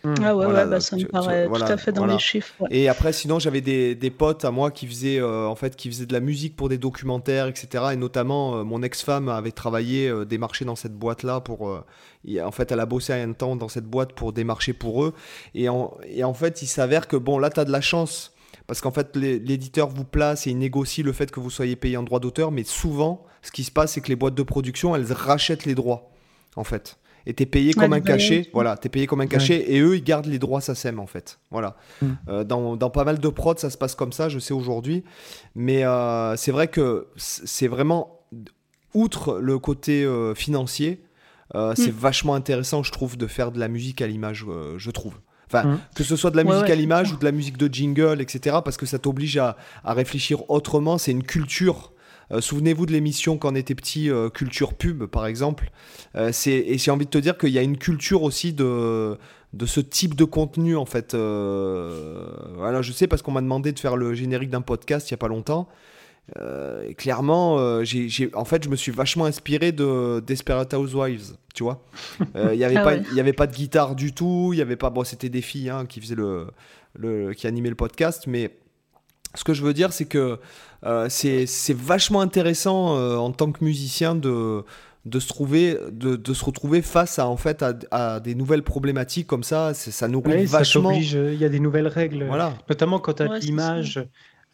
Mmh. 0.03 0.15
Ah 0.23 0.35
ouais, 0.35 0.45
ouais 0.47 0.65
bah, 0.65 0.79
ça 0.79 0.95
me 0.95 1.05
paraît 1.05 1.47
tout 1.47 1.53
à 1.61 1.77
fait 1.77 1.91
dans 1.91 2.05
les 2.05 2.17
chiffres. 2.17 2.63
Et 2.71 2.89
après, 2.89 3.13
sinon, 3.13 3.37
j'avais 3.37 3.61
des, 3.61 3.93
des, 3.93 4.09
potes 4.09 4.45
à 4.45 4.51
moi 4.51 4.71
qui 4.71 4.87
faisaient, 4.87 5.19
euh, 5.19 5.47
en 5.47 5.55
fait, 5.55 5.75
qui 5.75 5.89
faisaient 5.89 6.07
de 6.07 6.13
la 6.13 6.19
musique 6.19 6.55
pour 6.55 6.69
des 6.69 6.79
documentaires, 6.79 7.47
etc. 7.47 7.85
Et 7.93 7.95
notamment, 7.95 8.55
euh, 8.55 8.63
mon 8.63 8.81
ex-femme 8.81 9.29
avait 9.29 9.51
travaillé, 9.51 10.07
euh, 10.09 10.25
démarché 10.25 10.65
dans 10.65 10.75
cette 10.75 10.95
boîte-là 10.95 11.41
pour. 11.41 11.61
en 11.61 12.51
fait, 12.51 12.71
elle 12.71 12.79
a 12.79 12.85
bossé 12.85 13.13
un 13.13 13.33
temps 13.33 13.55
dans 13.55 13.67
cette 13.67 13.85
boîte 13.85 14.13
pour 14.13 14.33
démarcher 14.33 14.73
pour 14.73 15.03
eux. 15.03 15.13
Et 15.53 15.69
en, 15.69 15.95
et 16.07 16.23
en 16.23 16.33
fait, 16.33 16.61
il 16.61 16.67
s'avère 16.67 17.07
que, 17.07 17.15
bon, 17.15 17.37
là, 17.37 17.49
tu 17.49 17.59
as 17.59 17.65
de 17.65 17.71
la 17.71 17.81
chance. 17.81 18.33
Parce 18.67 18.81
qu'en 18.81 18.91
fait, 18.91 19.15
l'éditeur 19.15 19.89
vous 19.89 20.05
place 20.05 20.47
et 20.47 20.51
il 20.51 20.57
négocie 20.57 21.03
le 21.03 21.13
fait 21.13 21.29
que 21.29 21.39
vous 21.39 21.49
soyez 21.49 21.75
payé 21.75 21.97
en 21.97 22.03
droit 22.03 22.19
d'auteur. 22.19 22.51
Mais 22.51 22.63
souvent, 22.63 23.25
ce 23.41 23.51
qui 23.51 23.63
se 23.63 23.71
passe, 23.71 23.93
c'est 23.93 24.01
que 24.01 24.07
les 24.07 24.15
boîtes 24.15 24.35
de 24.35 24.43
production, 24.43 24.95
elles 24.95 25.11
rachètent 25.11 25.65
les 25.65 25.75
droits, 25.75 26.11
en 26.55 26.63
fait 26.63 26.97
et 27.25 27.33
t'es 27.33 27.45
payé 27.45 27.73
comme 27.73 27.93
un 27.93 28.01
cachet. 28.01 28.49
Voilà, 28.53 28.77
t'es 28.77 28.89
payé 28.89 29.07
comme 29.07 29.21
un 29.21 29.27
cachet 29.27 29.71
et 29.71 29.79
eux 29.79 29.95
ils 29.95 30.03
gardent 30.03 30.25
les 30.25 30.39
droits 30.39 30.61
SACEM 30.61 30.99
en 30.99 31.07
fait. 31.07 31.39
Voilà. 31.51 31.75
Mm. 32.01 32.07
Euh, 32.29 32.43
dans, 32.43 32.75
dans, 32.75 32.89
pas 32.89 33.03
mal 33.03 33.19
de 33.19 33.27
prods 33.27 33.57
ça 33.57 33.69
se 33.69 33.77
passe 33.77 33.95
comme 33.95 34.11
ça, 34.11 34.29
je 34.29 34.39
sais 34.39 34.53
aujourd'hui, 34.53 35.03
mais 35.55 35.83
euh, 35.85 36.35
c'est 36.35 36.51
vrai 36.51 36.67
que 36.67 37.07
c'est 37.15 37.67
vraiment 37.67 38.19
outre 38.93 39.39
le 39.39 39.59
côté 39.59 40.03
euh, 40.03 40.33
financier, 40.33 41.03
mm. 41.53 41.73
c'est 41.75 41.93
vachement 41.93 42.35
intéressant 42.35 42.83
je 42.83 42.91
trouve 42.91 43.17
de 43.17 43.27
faire 43.27 43.51
de 43.51 43.59
la 43.59 43.67
musique 43.67 44.01
à 44.01 44.07
l'image, 44.07 44.45
je 44.77 44.91
trouve. 44.91 45.15
Enfin, 45.47 45.67
mm. 45.67 45.79
que 45.95 46.03
ce 46.03 46.15
soit 46.15 46.31
de 46.31 46.37
la 46.37 46.43
musique 46.43 46.69
à 46.69 46.75
l'image 46.75 47.11
ou 47.11 47.17
de 47.17 47.25
la 47.25 47.31
musique 47.31 47.57
de 47.57 47.71
jingle, 47.71 48.21
etc. 48.21 48.57
Parce 48.63 48.77
que 48.77 48.85
ça 48.85 48.99
t'oblige 48.99 49.37
à, 49.37 49.57
à 49.83 49.93
réfléchir 49.93 50.49
autrement. 50.49 50.97
C'est 50.97 51.11
une 51.11 51.23
culture 51.23 51.90
souvenez-vous 52.39 52.85
de 52.85 52.91
l'émission 52.91 53.37
quand 53.37 53.51
on 53.51 53.55
était 53.55 53.75
petit, 53.75 54.09
euh, 54.09 54.29
Culture 54.29 54.73
Pub, 54.73 55.05
par 55.05 55.25
exemple. 55.25 55.71
Euh, 56.15 56.31
et 56.45 56.77
j'ai 56.77 56.91
envie 56.91 57.05
de 57.05 57.09
te 57.09 57.17
dire 57.17 57.37
qu'il 57.37 57.49
y 57.49 57.57
a 57.57 57.61
une 57.61 57.77
culture 57.77 58.23
aussi 58.23 58.53
de, 58.53 59.17
de 59.53 59.65
ce 59.65 59.79
type 59.81 60.15
de 60.15 60.23
contenu, 60.23 60.77
en 60.77 60.85
fait. 60.85 61.13
voilà, 61.13 62.81
je 62.81 62.91
sais 62.91 63.07
parce 63.07 63.21
qu'on 63.21 63.31
m'a 63.31 63.41
demandé 63.41 63.71
de 63.71 63.79
faire 63.79 63.97
le 63.97 64.13
générique 64.13 64.49
d'un 64.49 64.61
podcast 64.61 65.09
il 65.09 65.13
n'y 65.13 65.15
a 65.15 65.17
pas 65.17 65.27
longtemps. 65.27 65.67
clairement, 66.97 67.83
j'ai, 67.83 68.29
en 68.33 68.45
fait, 68.45 68.63
je 68.63 68.69
me 68.69 68.75
suis 68.75 68.91
vachement 68.91 69.25
inspiré 69.25 69.71
de 69.71 70.21
Desperate 70.25 70.73
Housewives, 70.73 71.35
tu 71.53 71.63
vois. 71.63 71.83
Il 72.35 72.57
n'y 72.57 72.63
avait, 72.63 72.75
ah 72.77 72.83
pas, 72.83 72.95
y 72.95 73.19
avait 73.19 73.33
pas 73.33 73.47
de 73.47 73.53
guitare 73.53 73.95
du 73.95 74.13
tout, 74.13 74.51
il 74.53 74.59
y 74.59 74.61
avait 74.61 74.77
pas. 74.77 74.89
Bon, 74.89 75.03
c'était 75.03 75.29
des 75.29 75.41
filles 75.41 75.69
hein, 75.69 75.85
qui 75.85 75.99
faisaient 75.99 76.15
le, 76.15 76.47
le, 76.95 77.33
qui 77.33 77.47
animaient 77.47 77.69
le 77.69 77.75
podcast, 77.75 78.25
mais 78.27 78.51
ce 79.33 79.43
que 79.43 79.53
je 79.53 79.63
veux 79.63 79.73
dire, 79.73 79.93
c'est 79.93 80.05
que 80.05 80.39
euh, 80.85 81.07
c'est 81.09 81.75
vachement 81.75 82.21
intéressant 82.21 82.97
euh, 82.97 83.15
en 83.15 83.31
tant 83.31 83.51
que 83.51 83.63
musicien 83.63 84.15
de, 84.15 84.63
de, 85.05 85.19
se, 85.19 85.27
trouver, 85.27 85.77
de, 85.91 86.15
de, 86.15 86.33
se 86.33 86.43
retrouver 86.43 86.81
face 86.81 87.19
à, 87.19 87.27
en 87.27 87.37
fait, 87.37 87.63
à, 87.91 88.19
des 88.19 88.35
nouvelles 88.35 88.63
problématiques 88.63 89.27
comme 89.27 89.43
ça. 89.43 89.73
Ça 89.73 90.07
nourrit 90.07 90.45
vachement. 90.45 90.91
Il 90.91 91.35
y 91.35 91.45
a 91.45 91.49
des 91.49 91.59
nouvelles 91.59 91.87
règles, 91.87 92.25
voilà. 92.25 92.53
notamment 92.69 92.99
quand 92.99 93.13
tu 93.13 93.23
as 93.23 93.37
l'image. 93.37 94.03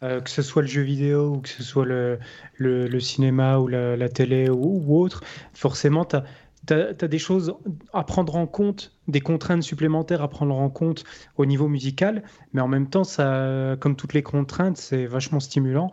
Euh, 0.04 0.20
que 0.20 0.30
ce 0.30 0.42
soit 0.42 0.62
le 0.62 0.68
jeu 0.68 0.82
vidéo 0.82 1.28
ou 1.28 1.40
que 1.40 1.48
ce 1.48 1.64
soit 1.64 1.84
le, 1.84 2.20
le, 2.56 3.00
cinéma 3.00 3.58
ou 3.58 3.66
la, 3.66 4.08
télé 4.08 4.48
ou, 4.48 4.80
ou, 4.86 5.02
autre, 5.02 5.24
forcément, 5.54 6.04
tu 6.04 6.14
as, 6.14 6.24
tu 6.68 7.04
as, 7.04 7.08
des 7.08 7.18
choses 7.18 7.54
à 7.92 8.04
prendre 8.04 8.36
en 8.36 8.46
compte, 8.46 8.92
des 9.08 9.20
contraintes 9.20 9.62
supplémentaires 9.62 10.22
à 10.22 10.28
prendre 10.28 10.54
en 10.56 10.70
compte 10.70 11.04
au 11.36 11.46
niveau 11.46 11.68
musical, 11.68 12.22
mais 12.52 12.60
en 12.60 12.68
même 12.68 12.88
temps, 12.88 13.04
ça, 13.04 13.76
comme 13.80 13.96
toutes 13.96 14.14
les 14.14 14.22
contraintes, 14.22 14.76
c'est 14.76 15.06
vachement 15.06 15.40
stimulant. 15.40 15.92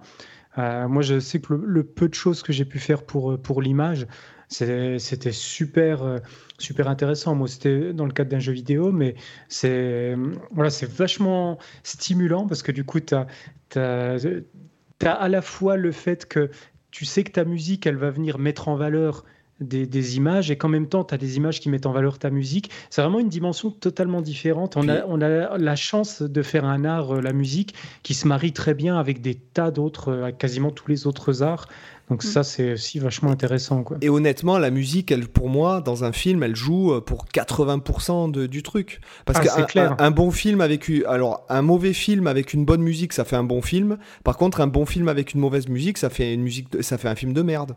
Euh, 0.58 0.88
moi, 0.88 1.02
je 1.02 1.20
sais 1.20 1.40
que 1.40 1.54
le, 1.54 1.84
peu 1.84 2.08
de 2.08 2.14
choses 2.14 2.44
que 2.44 2.54
j'ai 2.54 2.66
pu 2.66 2.80
faire 2.80 3.04
pour, 3.04 3.40
pour 3.42 3.62
l'image, 3.62 4.08
c'était 4.48 5.32
super, 5.32 6.04
euh, 6.04 6.20
super 6.60 6.88
intéressant. 6.88 7.36
Moi, 7.36 7.48
c'était 7.48 7.94
dans 7.94 8.06
le 8.06 8.12
cadre 8.12 8.30
d'un 8.30 8.40
jeu 8.40 8.54
vidéo, 8.54 8.92
mais 8.92 9.16
c'est 9.48 10.16
voilà, 10.52 10.70
vachement 10.98 11.58
stimulant 11.84 12.48
parce 12.48 12.64
que 12.64 12.72
du 12.72 12.84
coup, 12.84 13.00
tu 13.00 13.16
as, 13.16 13.28
as, 13.76 15.12
à 15.12 15.30
la 15.30 15.42
fois 15.42 15.78
le 15.78 15.92
fait 15.92 16.28
que 16.28 16.50
tu 16.92 17.06
sais 17.06 17.24
que 17.24 17.32
ta 17.32 17.44
musique, 17.44 17.86
elle 17.86 17.98
va 17.98 18.10
venir 18.10 18.38
mettre 18.40 18.70
en 18.70 18.76
valeur 18.76 19.26
des, 19.62 20.18
images 20.18 20.52
et 20.52 20.58
qu'en 20.58 20.68
même 20.68 20.88
temps, 20.88 21.04
tu 21.04 21.14
as 21.14 21.18
des 21.18 21.38
images 21.38 21.60
qui 21.60 21.70
mettent 21.70 21.86
en 21.86 21.94
valeur 21.94 22.20
ta 22.20 22.30
musique. 22.30 22.70
C'est 22.90 23.02
vraiment 23.02 23.20
une 23.20 23.30
dimension 23.30 23.72
totalement 23.72 24.22
différente. 24.22 24.76
On, 24.76 24.90
a, 24.90 25.06
on 25.08 25.22
a 25.22 25.58
la 25.58 25.76
chance 25.76 26.22
de 26.22 26.42
faire 26.42 26.66
un 26.66 26.84
art, 26.84 27.16
euh, 27.16 27.22
la 27.22 27.32
musique, 27.32 27.74
qui 28.04 28.14
se 28.14 28.28
marie 28.28 28.52
très 28.52 28.74
bien 28.74 28.98
avec 28.98 29.22
des 29.22 29.36
tas 29.36 29.72
d'autres, 29.72 30.12
euh, 30.12 30.32
quasiment 30.32 30.72
tous 30.72 30.90
les 30.90 31.08
autres 31.08 31.42
arts. 31.42 31.68
Donc 32.10 32.24
mm. 32.24 32.28
ça, 32.28 32.44
c'est 32.44 32.74
aussi 32.74 33.00
vachement 33.00 33.32
intéressant. 33.32 33.84
Quoi. 33.84 33.98
Et 34.02 34.10
honnêtement, 34.10 34.60
la 34.60 34.72
musique, 34.72 35.10
elle, 35.12 35.28
pour 35.28 35.48
moi, 35.48 35.80
dans 35.80 36.04
un 36.04 36.12
film, 36.12 36.44
elle 36.44 36.56
joue 36.56 36.92
euh, 36.92 37.02
pour 37.02 37.26
80% 37.26 38.32
de, 38.32 38.48
du 38.48 38.62
truc. 38.62 39.00
Parce 39.26 39.40
ah, 39.40 39.64
qu'un 39.64 39.96
un, 39.98 40.12
bon 40.12 40.32
film 40.32 40.60
avec... 40.60 40.92
Alors, 41.08 41.46
un 41.48 41.62
mauvais 41.62 41.94
film 41.94 42.28
avec 42.28 42.54
une 42.54 42.66
bonne 42.66 42.82
musique, 42.82 43.14
ça 43.14 43.24
fait 43.24 43.38
un 43.38 43.44
bon 43.46 43.62
film. 43.62 43.98
Par 44.26 44.36
contre, 44.36 44.60
un 44.60 44.68
bon 44.68 44.86
film 44.86 45.08
avec 45.08 45.34
une 45.34 45.40
mauvaise 45.40 45.70
musique, 45.70 45.98
ça 45.98 46.10
fait, 46.10 46.34
une 46.34 46.44
musique 46.44 46.68
ça 46.82 46.98
fait 46.98 47.08
un 47.08 47.16
film 47.16 47.32
de 47.32 47.42
merde. 47.42 47.76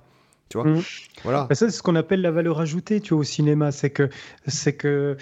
Tu 0.49 0.59
vois 0.59 0.67
mmh. 0.67 0.83
Voilà. 1.25 1.47
Bah, 1.49 1.55
ça, 1.55 1.71
c'est 1.71 1.77
ce 1.77 1.83
qu'on 1.83 1.97
appelle 1.97 2.21
la 2.21 2.31
valeur 2.31 2.61
ajoutée 2.61 3.01
tu 3.01 3.15
vois, 3.15 3.21
au 3.21 3.25
cinéma. 3.25 3.73
C'est 3.73 3.91
que, 3.91 4.09
c'est 4.47 4.75
que 4.75 5.17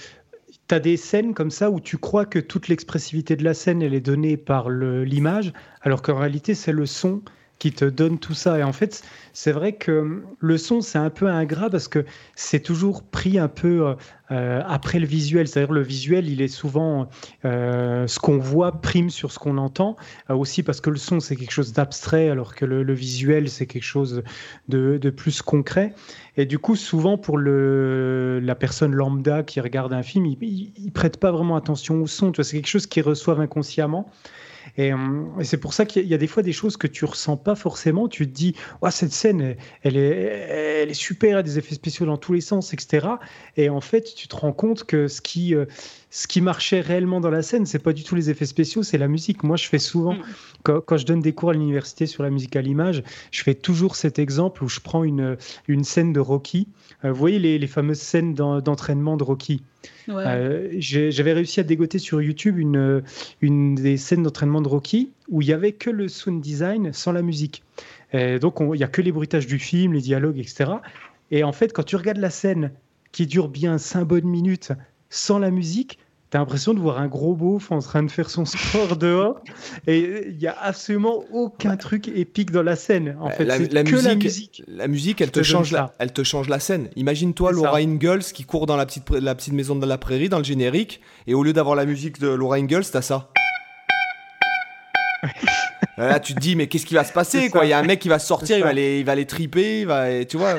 tu 0.68 0.74
as 0.74 0.80
des 0.80 0.96
scènes 0.96 1.34
comme 1.34 1.50
ça 1.50 1.70
où 1.70 1.80
tu 1.80 1.98
crois 1.98 2.26
que 2.26 2.38
toute 2.38 2.68
l'expressivité 2.68 3.36
de 3.36 3.44
la 3.44 3.54
scène, 3.54 3.82
elle 3.82 3.94
est 3.94 4.00
donnée 4.00 4.36
par 4.36 4.70
l'image, 4.70 5.52
alors 5.82 6.02
qu'en 6.02 6.18
réalité, 6.18 6.54
c'est 6.54 6.72
le 6.72 6.86
son 6.86 7.22
qui 7.58 7.72
te 7.72 7.84
donne 7.84 8.18
tout 8.18 8.34
ça. 8.34 8.58
Et 8.58 8.62
en 8.62 8.72
fait, 8.72 9.02
c'est 9.32 9.52
vrai 9.52 9.72
que 9.72 10.22
le 10.38 10.58
son, 10.58 10.80
c'est 10.80 10.98
un 10.98 11.10
peu 11.10 11.28
ingrat 11.28 11.70
parce 11.70 11.88
que 11.88 12.04
c'est 12.34 12.60
toujours 12.60 13.02
pris 13.02 13.38
un 13.38 13.48
peu 13.48 13.94
euh, 14.30 14.60
après 14.66 14.98
le 14.98 15.06
visuel. 15.06 15.46
C'est-à-dire 15.48 15.72
le 15.72 15.82
visuel, 15.82 16.28
il 16.28 16.42
est 16.42 16.48
souvent 16.48 17.08
euh, 17.44 18.06
ce 18.06 18.18
qu'on 18.18 18.38
voit 18.38 18.80
prime 18.80 19.08
sur 19.08 19.32
ce 19.32 19.38
qu'on 19.38 19.56
entend. 19.56 19.96
Euh, 20.30 20.34
aussi 20.34 20.62
parce 20.62 20.80
que 20.80 20.90
le 20.90 20.96
son, 20.96 21.20
c'est 21.20 21.36
quelque 21.36 21.52
chose 21.52 21.72
d'abstrait, 21.72 22.28
alors 22.28 22.54
que 22.54 22.64
le, 22.64 22.92
visuel, 22.92 23.48
c'est 23.48 23.66
quelque 23.66 23.84
chose 23.84 24.22
de, 24.68 25.10
plus 25.10 25.42
concret. 25.42 25.94
Et 26.36 26.44
du 26.44 26.58
coup, 26.58 26.76
souvent, 26.76 27.16
pour 27.16 27.38
le, 27.38 28.40
la 28.42 28.54
personne 28.54 28.94
lambda 28.94 29.42
qui 29.42 29.60
regarde 29.60 29.92
un 29.92 30.02
film, 30.02 30.26
il, 30.26 30.72
ne 30.84 30.90
prête 30.90 31.18
pas 31.18 31.30
vraiment 31.30 31.56
attention 31.56 32.02
au 32.02 32.06
son. 32.06 32.32
C'est 32.34 32.56
quelque 32.56 32.66
chose 32.66 32.86
qu'ils 32.86 33.02
reçoivent 33.04 33.40
inconsciemment. 33.40 34.10
Euh, 34.78 35.24
et, 35.40 35.44
c'est 35.44 35.58
pour 35.58 35.74
ça 35.74 35.84
qu'il 35.84 36.06
y, 36.06 36.14
a 36.14 36.18
des 36.18 36.26
fois 36.26 36.42
des 36.42 36.52
choses 36.52 36.76
que 36.76 36.86
tu 36.86 37.04
ressens 37.04 37.36
pas 37.36 37.54
forcément. 37.54 38.08
Tu 38.08 38.26
te 38.26 38.32
dis, 38.32 38.54
oh, 38.80 38.88
cette 38.90 39.12
scène, 39.12 39.56
elle, 39.82 39.96
est, 39.96 40.80
elle 40.82 40.90
est 40.90 40.94
super, 40.94 41.36
y 41.36 41.38
a 41.38 41.42
des 41.42 41.58
effets 41.58 41.74
spéciaux 41.74 42.06
dans 42.06 42.16
tous 42.16 42.32
les 42.32 42.40
sens, 42.40 42.72
etc. 42.72 43.06
Et 43.56 43.68
en 43.68 43.80
fait, 43.80 44.14
tu 44.14 44.28
te 44.28 44.36
rends 44.36 44.52
compte 44.52 44.84
que 44.84 45.08
ce 45.08 45.20
qui, 45.20 45.54
euh, 45.54 45.66
ce 46.10 46.26
qui 46.26 46.40
marchait 46.40 46.80
réellement 46.80 47.20
dans 47.20 47.30
la 47.30 47.42
scène, 47.42 47.66
c'est 47.66 47.78
pas 47.78 47.92
du 47.92 48.04
tout 48.04 48.14
les 48.14 48.30
effets 48.30 48.46
spéciaux, 48.46 48.82
c'est 48.82 48.98
la 48.98 49.08
musique. 49.08 49.42
Moi, 49.42 49.56
je 49.56 49.66
fais 49.68 49.78
souvent, 49.78 50.14
mm. 50.14 50.22
quand, 50.62 50.96
je 50.96 51.06
donne 51.06 51.20
des 51.20 51.32
cours 51.32 51.50
à 51.50 51.52
l'université 51.52 52.06
sur 52.06 52.22
la 52.22 52.30
musique 52.30 52.56
à 52.56 52.62
l'image, 52.62 53.02
je 53.30 53.42
fais 53.42 53.54
toujours 53.54 53.96
cet 53.96 54.18
exemple 54.18 54.64
où 54.64 54.68
je 54.68 54.80
prends 54.80 55.04
une, 55.04 55.36
une 55.68 55.84
scène 55.84 56.12
de 56.12 56.20
Rocky. 56.20 56.68
Euh, 57.04 57.12
vous 57.12 57.18
voyez 57.18 57.38
les, 57.38 57.58
les 57.58 57.66
fameuses 57.66 58.00
scènes 58.00 58.34
d'entraînement 58.34 59.16
de 59.16 59.24
Rocky? 59.24 59.62
Euh, 60.08 60.68
j'avais 60.78 61.32
réussi 61.32 61.60
à 61.60 61.62
dégoter 61.62 61.98
sur 61.98 62.22
YouTube 62.22 62.58
une, 62.58 63.02
une 63.40 63.74
des 63.74 63.96
scènes 63.96 64.22
d'entraînement 64.22 64.60
de 64.60 64.68
Rocky 64.68 65.10
où 65.28 65.42
il 65.42 65.48
y 65.48 65.52
avait 65.52 65.72
que 65.72 65.90
le 65.90 66.08
sound 66.08 66.40
design 66.40 66.92
sans 66.92 67.12
la 67.12 67.22
musique. 67.22 67.62
donc 68.40 68.58
il 68.60 68.78
n'y 68.78 68.84
a 68.84 68.88
que 68.88 69.02
les 69.02 69.12
bruitages 69.12 69.46
du 69.46 69.58
film, 69.58 69.92
les 69.92 70.00
dialogues, 70.00 70.38
etc. 70.38 70.72
Et 71.30 71.44
en 71.44 71.52
fait, 71.52 71.72
quand 71.72 71.82
tu 71.82 71.96
regardes 71.96 72.18
la 72.18 72.30
scène 72.30 72.70
qui 73.12 73.26
dure 73.26 73.48
bien 73.48 73.78
5 73.78 74.04
bonnes 74.04 74.26
minutes 74.26 74.72
sans 75.10 75.38
la 75.38 75.50
musique, 75.50 75.98
T'as 76.36 76.40
l'impression 76.40 76.74
de 76.74 76.80
voir 76.80 77.00
un 77.00 77.06
gros 77.06 77.34
beauf 77.34 77.72
en 77.72 77.78
train 77.78 78.02
de 78.02 78.10
faire 78.10 78.28
son 78.28 78.44
sport 78.44 78.96
dehors 78.98 79.40
et 79.86 80.26
il 80.28 80.36
n'y 80.36 80.46
a 80.46 80.54
absolument 80.60 81.24
aucun 81.32 81.78
truc 81.78 82.08
épique 82.08 82.50
dans 82.50 82.62
la 82.62 82.76
scène. 82.76 83.16
En 83.22 83.30
fait, 83.30 83.46
la, 83.46 83.58
la, 83.58 83.82
que 83.82 83.92
musique, 83.92 84.04
la 84.04 84.14
musique. 84.16 84.62
La 84.68 84.86
musique, 84.86 85.20
elle 85.22 85.30
te, 85.30 85.42
change 85.42 85.72
la, 85.72 85.94
elle 85.98 86.12
te 86.12 86.22
change 86.22 86.50
la 86.50 86.60
scène. 86.60 86.90
Imagine-toi 86.94 87.52
Laura 87.52 87.78
Ingalls 87.78 88.22
qui 88.34 88.44
court 88.44 88.66
dans 88.66 88.76
la 88.76 88.84
petite, 88.84 89.08
la 89.12 89.34
petite 89.34 89.54
maison 89.54 89.76
de 89.76 89.86
la 89.86 89.96
prairie, 89.96 90.28
dans 90.28 90.36
le 90.36 90.44
générique, 90.44 91.00
et 91.26 91.32
au 91.32 91.42
lieu 91.42 91.54
d'avoir 91.54 91.74
la 91.74 91.86
musique 91.86 92.20
de 92.20 92.28
Laura 92.28 92.56
Ingalls, 92.56 92.84
t'as 92.92 93.00
ça. 93.00 93.30
Là, 95.96 96.20
tu 96.20 96.34
te 96.34 96.40
dis, 96.40 96.56
mais 96.56 96.66
qu'est-ce 96.66 96.86
qui 96.86 96.94
va 96.94 97.04
se 97.04 97.12
passer 97.12 97.48
quoi? 97.48 97.64
Il 97.64 97.68
y 97.68 97.72
a 97.72 97.78
un 97.78 97.82
mec 97.82 98.00
qui 98.00 98.08
va 98.08 98.18
sortir, 98.18 98.58
il 98.58 98.64
va, 98.64 98.72
les, 98.72 99.00
il 99.00 99.04
va 99.06 99.14
les 99.14 99.26
triper, 99.26 99.80
il 99.80 99.86
va, 99.86 100.24
tu 100.24 100.36
vois. 100.36 100.56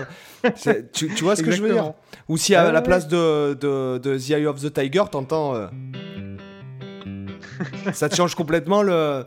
Tu, 0.93 1.09
tu, 1.13 1.23
vois 1.23 1.35
ce 1.35 1.43
que 1.43 1.51
je 1.51 1.61
veux 1.61 1.73
dire? 1.73 1.93
Ou 2.27 2.37
si 2.37 2.55
à 2.55 2.71
la 2.71 2.81
place 2.81 3.07
de, 3.07 3.53
de, 3.53 3.97
de, 3.97 4.17
The 4.17 4.29
Eye 4.31 4.45
of 4.45 4.61
the 4.61 4.73
Tiger, 4.73 5.03
t'entends. 5.11 5.55
Euh, 5.55 5.67
ça 7.93 8.09
te 8.09 8.15
change 8.15 8.35
complètement 8.35 8.83
le. 8.83 9.25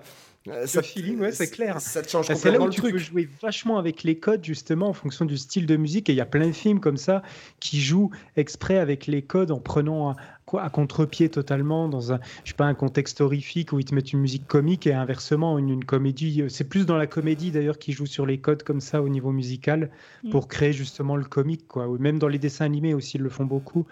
ça, 0.67 0.83
feeling, 0.83 1.19
ouais, 1.21 1.33
c'est 1.33 1.51
clair. 1.51 1.81
Ça 1.81 2.03
te 2.03 2.11
change 2.11 2.29
bah, 2.29 2.35
complètement 2.35 2.59
là 2.59 2.65
où 2.65 2.69
le 2.69 2.75
tu 2.75 2.81
truc. 2.81 2.93
peux 2.93 2.99
jouer 2.99 3.29
vachement 3.43 3.79
avec 3.79 4.03
les 4.03 4.19
codes, 4.19 4.45
justement, 4.45 4.89
en 4.89 4.93
fonction 4.93 5.25
du 5.25 5.39
style 5.39 5.67
de 5.67 5.77
musique. 5.77 6.09
Et 6.09 6.13
il 6.13 6.17
y 6.17 6.21
a 6.21 6.27
plein 6.27 6.47
de 6.47 6.53
films 6.53 6.81
comme 6.81 6.97
ça 6.97 7.23
qui 7.59 7.81
jouent 7.81 8.11
exprès 8.37 8.79
avec 8.79 9.07
les 9.07 9.23
codes 9.23 9.51
en 9.51 9.61
prenant 9.61 10.11
quoi, 10.11 10.19
à 10.59 10.71
contre-pied 10.71 11.29
totalement 11.29 11.89
dans 11.89 12.13
un, 12.13 12.21
je 12.45 12.51
sais 12.51 12.57
pas, 12.57 12.67
un 12.67 12.75
contexte 12.75 13.21
horrifique 13.21 13.73
où 13.73 13.79
ils 13.79 13.85
te 13.85 13.95
mettent 13.95 14.13
une 14.13 14.21
musique 14.21 14.47
comique 14.47 14.87
et 14.87 14.93
inversement 14.93 15.59
une, 15.59 15.71
une 15.71 15.85
comédie. 15.85 16.45
C'est 16.49 16.69
plus 16.69 16.87
dans 16.87 16.97
la 16.97 17.07
comédie 17.07 17.51
d'ailleurs 17.51 17.79
qui 17.79 17.93
joue 17.93 18.07
sur 18.07 18.27
les 18.27 18.39
codes 18.39 18.63
comme 18.63 18.81
ça 18.81 19.03
au 19.03 19.09
niveau 19.09 19.31
musical 19.31 19.91
Mm. 20.23 20.31
pour 20.31 20.49
créer 20.49 20.73
justement 20.73 21.17
le 21.17 21.25
comique, 21.25 21.67
quoi. 21.69 21.89
Même 21.99 22.19
dans 22.19 22.29
les 22.29 22.39
dessins 22.39 22.65
animés 22.65 22.95
aussi, 22.95 23.17
ils 23.17 23.23
le 23.23 23.31
font 23.31 23.45
beaucoup. 23.45 23.87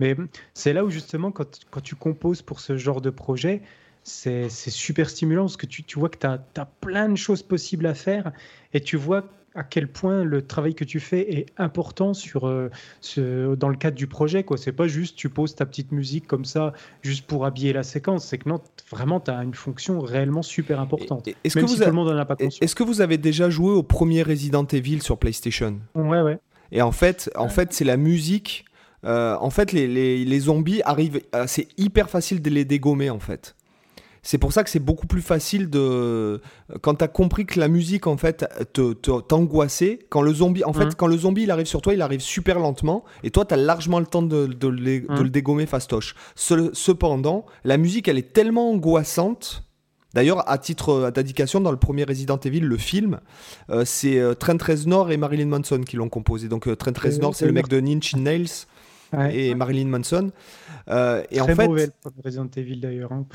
Mais 0.00 0.16
c'est 0.54 0.72
là 0.72 0.84
où 0.84 0.90
justement, 0.90 1.30
quand, 1.30 1.60
quand 1.70 1.80
tu 1.80 1.94
composes 1.94 2.42
pour 2.42 2.60
ce 2.60 2.76
genre 2.76 3.00
de 3.00 3.10
projet, 3.10 3.62
c'est 4.02 4.48
c'est 4.50 4.70
super 4.70 5.08
stimulant 5.08 5.44
parce 5.44 5.56
que 5.56 5.66
tu, 5.66 5.84
tu 5.84 5.98
vois 5.98 6.08
que 6.08 6.18
tu 6.18 6.26
as, 6.26 6.66
plein 6.80 7.08
de 7.08 7.16
choses 7.16 7.42
possibles 7.42 7.86
à 7.86 7.94
faire 7.94 8.32
et 8.72 8.80
tu 8.80 8.96
vois 8.96 9.24
à 9.54 9.62
quel 9.62 9.86
point 9.88 10.24
le 10.24 10.42
travail 10.46 10.74
que 10.74 10.84
tu 10.84 10.98
fais 11.00 11.32
est 11.32 11.46
important 11.58 12.12
sur, 12.14 12.46
euh, 12.48 12.70
ce- 13.00 13.54
dans 13.54 13.68
le 13.68 13.76
cadre 13.76 13.96
du 13.96 14.06
projet. 14.06 14.42
quoi. 14.44 14.56
C'est 14.56 14.72
pas 14.72 14.88
juste 14.88 15.16
tu 15.16 15.28
poses 15.28 15.54
ta 15.54 15.64
petite 15.66 15.92
musique 15.92 16.26
comme 16.26 16.44
ça 16.44 16.72
juste 17.02 17.26
pour 17.26 17.44
habiller 17.46 17.72
la 17.72 17.82
séquence. 17.84 18.24
C'est 18.26 18.38
que 18.38 18.48
non, 18.48 18.60
vraiment, 18.90 19.20
tu 19.20 19.30
as 19.30 19.42
une 19.42 19.54
fonction 19.54 20.00
réellement 20.00 20.42
super 20.42 20.80
importante. 20.80 21.28
Est-ce 21.44 21.54
que, 21.54 21.60
vous 21.60 21.68
si 21.68 21.82
a- 21.82 21.84
tout 21.84 21.90
le 21.90 21.96
monde 21.96 22.08
n'en 22.10 22.18
a 22.18 22.24
pas 22.24 22.36
conscience. 22.36 22.58
est-ce 22.60 22.74
que 22.74 22.82
vous 22.82 23.00
avez 23.00 23.16
déjà 23.18 23.48
joué 23.50 23.70
au 23.70 23.82
premier 23.82 24.22
Resident 24.22 24.64
Evil 24.66 25.00
sur 25.02 25.18
PlayStation? 25.18 25.78
Ouais, 25.94 26.20
ouais. 26.22 26.38
Et 26.72 26.82
en 26.82 26.92
fait, 26.92 27.30
en 27.36 27.48
fait 27.48 27.72
c'est 27.72 27.84
la 27.84 27.96
musique. 27.96 28.64
euh, 29.04 29.36
en 29.38 29.50
fait, 29.50 29.70
les, 29.72 29.86
les- 29.86 30.24
les 30.24 30.40
zombies 30.40 30.80
arrivent. 30.86 31.20
euh, 31.34 31.44
c'est 31.46 31.68
hyper 31.76 32.08
facile 32.08 32.40
de 32.40 32.48
les 32.48 32.64
dégommer, 32.64 33.10
en 33.10 33.18
fait. 33.20 33.54
C'est 34.26 34.38
pour 34.38 34.52
ça 34.54 34.64
que 34.64 34.70
c'est 34.70 34.78
beaucoup 34.80 35.06
plus 35.06 35.20
facile 35.20 35.68
de. 35.68 36.40
Quand 36.80 36.94
t'as 36.94 37.08
compris 37.08 37.44
que 37.44 37.60
la 37.60 37.68
musique, 37.68 38.06
en 38.06 38.16
fait, 38.16 38.44
t'angoissait, 39.28 39.98
quand 40.08 40.22
le 40.22 40.32
zombie. 40.32 40.64
En 40.64 40.72
fait, 40.72 40.86
Mhm. 40.86 40.94
quand 40.94 41.06
le 41.06 41.16
zombie 41.18 41.42
il 41.42 41.50
arrive 41.50 41.66
sur 41.66 41.82
toi, 41.82 41.92
il 41.94 42.02
arrive 42.02 42.20
super 42.20 42.58
lentement. 42.58 43.04
Et 43.22 43.30
toi, 43.30 43.44
t'as 43.44 43.56
largement 43.56 44.00
le 44.00 44.06
temps 44.06 44.22
de, 44.22 44.46
de 44.46 44.68
le- 44.68 45.00
de 45.00 45.22
le 45.22 45.28
dégommer 45.28 45.66
fastoche. 45.66 46.14
Ce- 46.34 46.70
cependant, 46.72 47.44
la 47.64 47.76
musique, 47.76 48.08
elle 48.08 48.18
est 48.18 48.32
tellement 48.32 48.70
angoissante. 48.70 49.62
D'ailleurs, 50.14 50.48
à 50.48 50.58
titre 50.58 51.10
d'indication, 51.10 51.60
dans 51.60 51.72
le 51.72 51.76
premier 51.76 52.04
Resident 52.04 52.38
Evil, 52.38 52.60
le 52.60 52.76
film, 52.76 53.20
euh, 53.70 53.82
c'est 53.84 54.18
euh, 54.18 54.34
Trent 54.34 54.56
Reznor 54.64 55.10
et 55.10 55.16
Marilyn 55.16 55.46
Manson 55.48 55.80
qui 55.80 55.96
l'ont 55.96 56.08
composé. 56.08 56.48
Donc 56.48 56.68
euh, 56.68 56.76
Trent 56.76 56.92
Reznor, 56.98 57.34
c'est 57.34 57.46
le 57.46 57.52
mec 57.52 57.68
de 57.68 57.78
Ninja 57.80 58.16
Nails 58.16 58.46
Ouais. 59.12 59.36
et 59.36 59.54
Marilyn 59.54 59.86
Manson. 59.86 60.30
Euh, 60.88 61.22
et 61.30 61.36
Très 61.38 61.52
en 61.52 61.56
fait, 61.56 61.66
mauvais 61.68 61.86
le 61.86 62.22
Resident 62.24 62.48
Evil 62.56 62.80
d'ailleurs. 62.80 63.12
Hein. 63.12 63.26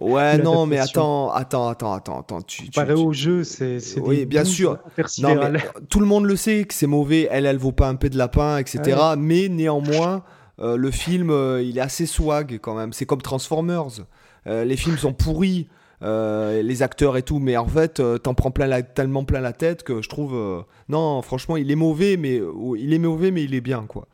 Ouais, 0.00 0.38
non, 0.38 0.66
mais 0.66 0.78
attends, 0.78 1.30
attends, 1.32 1.68
attends, 1.68 1.92
attends, 1.94 2.20
attends. 2.20 2.42
Tu, 2.42 2.64
Comparé 2.66 2.94
tu- 2.94 3.00
au 3.00 3.12
jeu, 3.12 3.44
c'est 3.44 3.78
Oui, 4.00 4.18
des 4.18 4.26
bien 4.26 4.44
sûr. 4.44 4.78
Non, 5.20 5.34
mais 5.50 5.58
euh, 5.58 5.80
tout 5.88 6.00
le 6.00 6.06
monde 6.06 6.24
le 6.24 6.36
sait 6.36 6.64
que 6.64 6.74
c'est 6.74 6.86
mauvais. 6.86 7.28
Elle, 7.30 7.46
elle 7.46 7.58
vaut 7.58 7.72
pas 7.72 7.88
un 7.88 7.94
peu 7.94 8.08
de 8.10 8.18
lapin, 8.18 8.58
etc. 8.58 8.98
Mais 9.18 9.48
néanmoins, 9.48 10.22
euh, 10.60 10.76
le 10.76 10.90
film, 10.90 11.30
euh, 11.30 11.62
il 11.62 11.78
est 11.78 11.82
assez 11.82 12.06
swag 12.06 12.58
quand 12.60 12.74
même. 12.74 12.92
C'est 12.92 13.06
comme 13.06 13.22
Transformers. 13.22 14.04
Euh, 14.46 14.64
les 14.64 14.76
films 14.76 14.98
sont 14.98 15.12
pourris. 15.12 15.68
les 16.02 16.82
acteurs 16.82 17.16
et 17.16 17.22
tout, 17.22 17.38
mais 17.38 17.56
en 17.56 17.66
fait, 17.66 18.02
t'en 18.22 18.34
prends 18.34 18.50
plein 18.50 18.66
la, 18.66 18.82
tellement 18.82 19.24
plein 19.24 19.40
la 19.40 19.52
tête 19.54 19.82
que 19.84 20.02
je 20.02 20.08
trouve. 20.08 20.64
non, 20.88 21.22
franchement, 21.22 21.56
il 21.56 21.70
est 21.70 21.76
mauvais, 21.76 22.16
mais 22.18 22.42
il 22.76 22.92
est 22.92 22.98
mauvais, 22.98 23.30
mais 23.30 23.42
il 23.44 23.54
est 23.54 23.62
bien, 23.62 23.84
quoi. 23.88 24.06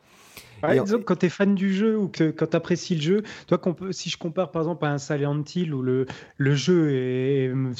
Ouais, 0.63 0.79
disons 0.81 0.99
que 0.99 1.03
quand 1.03 1.15
tu 1.17 1.25
es 1.25 1.29
fan 1.29 1.55
du 1.55 1.73
jeu 1.73 1.97
ou 1.97 2.07
que 2.07 2.29
quand 2.31 2.47
tu 2.47 2.55
apprécies 2.57 2.95
le 2.95 3.01
jeu, 3.01 3.23
toi, 3.47 3.59
si 3.91 4.09
je 4.09 4.17
compare 4.17 4.51
par 4.51 4.61
exemple 4.63 4.85
à 4.85 4.91
un 4.91 4.97
Silent 4.99 5.43
Hill 5.55 5.73
où 5.73 5.81
le, 5.81 6.05
le 6.37 6.55
jeu 6.55 6.91
est 6.91 7.47
euh, 7.49 7.73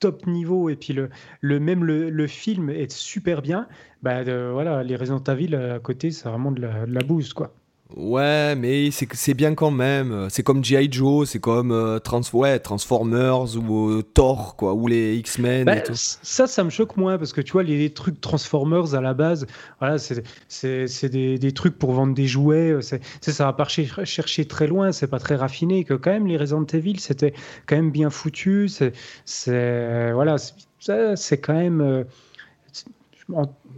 top 0.00 0.26
niveau 0.26 0.68
et 0.68 0.76
puis 0.76 0.92
le, 0.92 1.08
le 1.40 1.60
même 1.60 1.84
le, 1.84 2.10
le 2.10 2.26
film 2.26 2.68
est 2.70 2.90
super 2.92 3.42
bien, 3.42 3.68
bah 4.02 4.24
de- 4.24 4.50
voilà, 4.52 4.82
les 4.82 4.96
Resident 4.96 5.22
Evil 5.24 5.54
à 5.54 5.78
côté, 5.80 6.10
c'est 6.10 6.28
vraiment 6.28 6.52
de 6.52 6.60
la, 6.62 6.86
de 6.86 6.92
la 6.92 7.02
bouse 7.02 7.32
quoi. 7.32 7.54
Ouais, 7.94 8.56
mais 8.56 8.90
c'est 8.90 9.06
c'est 9.14 9.34
bien 9.34 9.54
quand 9.54 9.70
même. 9.70 10.26
C'est 10.28 10.42
comme 10.42 10.64
G.I. 10.64 10.88
Joe, 10.90 11.28
c'est 11.28 11.38
comme 11.38 11.70
euh, 11.70 12.00
Trans 12.00 12.20
ouais, 12.32 12.58
Transformers 12.58 13.56
ou 13.56 13.90
euh, 13.90 14.02
Thor, 14.02 14.56
quoi, 14.56 14.74
ou 14.74 14.88
les 14.88 15.14
X-Men 15.18 15.64
Bah, 15.64 15.76
ça, 15.94 16.48
ça 16.48 16.64
me 16.64 16.70
choque 16.70 16.96
moins 16.96 17.16
parce 17.16 17.32
que 17.32 17.40
tu 17.40 17.52
vois, 17.52 17.62
les 17.62 17.90
trucs 17.94 18.20
Transformers 18.20 18.96
à 18.96 19.00
la 19.00 19.14
base, 19.14 19.46
voilà, 19.78 19.98
c'est 19.98 20.24
c'est- 20.48 20.88
c'est 20.88 21.08
des, 21.08 21.38
des 21.38 21.52
trucs 21.52 21.78
pour 21.78 21.92
vendre 21.92 22.12
des 22.12 22.26
jouets. 22.26 22.72
euh, 22.72 22.80
ça 22.82 23.44
va 23.44 23.52
pas 23.52 23.68
chercher, 23.68 24.04
chercher 24.04 24.44
très 24.46 24.66
loin, 24.66 24.90
c'est 24.90 25.06
pas 25.06 25.20
très 25.20 25.36
raffiné. 25.36 25.84
Que 25.84 25.94
quand 25.94 26.10
même, 26.10 26.26
les 26.26 26.36
Resident 26.36 26.64
Evil, 26.66 26.98
c'était 26.98 27.34
quand 27.66 27.76
même 27.76 27.92
bien 27.92 28.10
foutu. 28.10 28.66
C'est 28.68 28.92
c'est- 29.24 30.10
voilà, 30.12 30.38
c'est- 30.38 30.54
ça, 30.80 31.14
c'est 31.14 31.38
quand 31.38 31.54
même. 31.54 31.80
euh, 31.80 32.02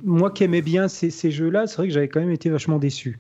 moi 0.05 0.31
qui 0.31 0.45
aimais 0.45 0.63
bien 0.63 0.89
ces, 0.89 1.11
ces 1.11 1.31
jeux-là, 1.31 1.67
c'est 1.67 1.77
vrai 1.77 1.89
que 1.89 1.95
j'avais 1.95 2.09
quand 2.09 2.21
même 2.21 2.31
été 2.31 2.49
vachement 2.51 2.79
déçu. 2.79 3.19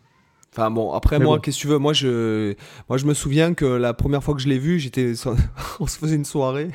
Enfin 0.59 0.71
bon, 0.73 0.93
après 0.93 1.19
Mais 1.19 1.25
moi, 1.25 1.37
bon. 1.37 1.41
qu'est-ce 1.41 1.57
que 1.57 1.63
tu 1.63 1.67
veux? 1.69 1.79
Moi 1.79 1.93
je, 1.93 2.55
moi, 2.89 2.99
je 2.99 3.07
me 3.07 3.15
souviens 3.15 3.55
que 3.55 3.65
la 3.65 3.95
première 3.95 4.25
fois 4.25 4.35
que 4.35 4.41
je 4.41 4.49
l'ai 4.49 4.59
vu, 4.59 4.79
j'étais, 4.81 5.13
on 5.81 5.87
se 5.87 5.99
faisait 5.99 6.17
une 6.17 6.25
soirée. 6.25 6.69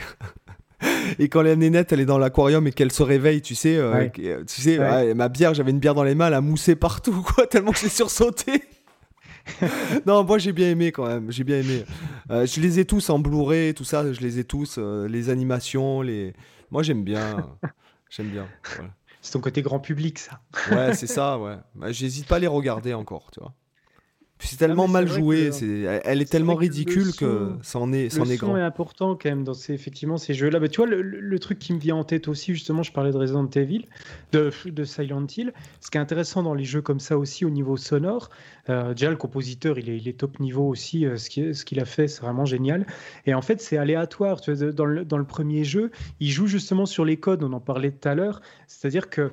Et 1.19 1.29
quand 1.29 1.41
la 1.41 1.55
nénette 1.55 1.91
elle 1.93 1.99
est 2.01 2.05
dans 2.05 2.17
l'aquarium 2.17 2.65
et 2.67 2.71
qu'elle 2.71 2.91
se 2.91 3.03
réveille, 3.03 3.41
tu 3.41 3.55
sais, 3.55 3.77
euh, 3.77 3.93
Ouais. 3.93 4.11
qui- 4.11 4.23
tu 4.47 4.61
sais, 4.61 4.79
Ouais. 4.79 4.89
ouais, 4.89 5.13
ma 5.13 5.29
bière, 5.29 5.53
j'avais 5.53 5.71
une 5.71 5.79
bière 5.79 5.93
dans 5.95 6.03
les 6.03 6.15
mains, 6.15 6.27
elle 6.27 6.33
a 6.33 6.41
moussé 6.41 6.75
partout, 6.75 7.21
quoi, 7.35 7.45
tellement 7.47 7.71
que 7.71 7.79
j'ai 7.79 7.89
sursauté. 7.89 8.63
non, 10.05 10.23
moi 10.23 10.37
j'ai 10.37 10.53
bien 10.53 10.69
aimé 10.69 10.91
quand 10.93 11.05
même, 11.05 11.31
j'ai 11.31 11.43
bien 11.43 11.59
aimé. 11.59 11.83
Euh, 12.31 12.45
je 12.45 12.61
les 12.61 12.79
ai 12.79 12.85
tous 12.85 13.09
en 13.09 13.19
Blu-ray, 13.19 13.73
tout 13.73 13.83
ça, 13.83 14.11
je 14.13 14.21
les 14.21 14.39
ai 14.39 14.43
tous, 14.45 14.75
euh, 14.77 15.07
les 15.07 15.29
animations, 15.29 16.01
les. 16.01 16.33
Moi 16.71 16.83
j'aime 16.83 17.03
bien, 17.03 17.37
j'aime 18.09 18.29
bien. 18.29 18.47
voilà. 18.77 18.91
C'est 19.21 19.31
ton 19.33 19.39
côté 19.41 19.61
grand 19.61 19.79
public, 19.79 20.19
ça. 20.19 20.41
Ouais, 20.71 20.93
c'est 20.95 21.07
ça, 21.07 21.37
ouais. 21.39 21.55
Bah, 21.75 21.91
J'hésite 21.93 22.25
pas 22.27 22.37
à 22.37 22.39
les 22.39 22.47
regarder 22.47 22.93
encore, 22.93 23.29
tu 23.31 23.39
vois. 23.39 23.53
C'est 24.39 24.57
tellement 24.57 24.83
Ah, 24.83 24.87
mais 24.87 24.93
mal 24.93 25.07
joué, 25.07 25.45
que- 25.47 25.51
c'est, 25.51 25.65
elle- 26.03 26.21
est 26.21 26.25
c'est 26.25 26.31
tellement 26.31 26.55
ridicule 26.55 27.13
que 27.15 27.51
ça 27.61 27.79
en 27.79 27.93
est, 27.93 28.09
ça 28.09 28.17
le 28.17 28.23
en 28.23 28.29
est 28.29 28.35
son 28.37 28.47
grand. 28.47 28.57
est 28.57 28.61
important 28.61 29.15
quand 29.15 29.29
même 29.29 29.45
dans 29.45 29.53
ces, 29.53 29.73
effectivement 29.73 30.17
ces 30.17 30.33
jeux-là. 30.33 30.59
Bah, 30.59 30.67
tu 30.67 30.77
vois, 30.77 30.87
le, 30.87 31.39
truc 31.39 31.59
qui 31.59 31.73
me 31.73 31.79
vient 31.79 31.95
en 31.95 32.03
tête 32.03 32.27
aussi, 32.27 32.53
justement, 32.53 32.83
je 32.83 32.91
parlais 32.91 33.11
de 33.11 33.17
Resident 33.17 33.49
Evil, 33.49 33.85
de, 34.33 34.51
de 34.65 34.83
Silent 34.83 35.25
Hill. 35.37 35.53
Ce 35.79 35.89
qui 35.89 35.97
est 35.97 36.01
intéressant 36.01 36.43
dans 36.43 36.53
les 36.53 36.65
jeux 36.65 36.81
comme 36.81 36.99
ça 36.99 37.17
aussi 37.17 37.45
au 37.45 37.49
niveau 37.49 37.77
sonore, 37.77 38.29
euh, 38.69 38.93
déjà 38.93 39.09
le 39.09 39.15
compositeur, 39.15 39.79
il 39.79 39.89
est, 39.89 39.97
il 39.97 40.07
est 40.09 40.19
top 40.19 40.39
niveau 40.41 40.67
aussi. 40.67 41.05
euh, 41.05 41.15
ce 41.17 41.29
qu'il 41.29 41.55
ce 41.55 41.63
qu'il 41.63 41.79
a 41.79 41.85
fait, 41.85 42.07
c'est 42.09 42.21
vraiment 42.21 42.45
génial. 42.45 42.85
Et 43.25 43.33
en 43.33 43.41
fait, 43.41 43.61
c'est 43.61 43.77
aléatoire. 43.77 44.41
Tu 44.41 44.53
vois, 44.53 44.71
dans, 44.73 44.85
le, 44.85 45.05
dans 45.05 45.17
le 45.17 45.25
premier 45.25 45.63
jeu, 45.63 45.89
il 46.19 46.29
joue 46.29 46.47
justement 46.47 46.85
sur 46.85 47.05
les 47.05 47.17
codes, 47.17 47.43
on 47.43 47.53
en 47.53 47.61
parlait 47.61 47.91
tout 47.91 48.07
à 48.09 48.13
l'heure. 48.15 48.41
C'est-à-dire 48.67 49.09
que 49.09 49.31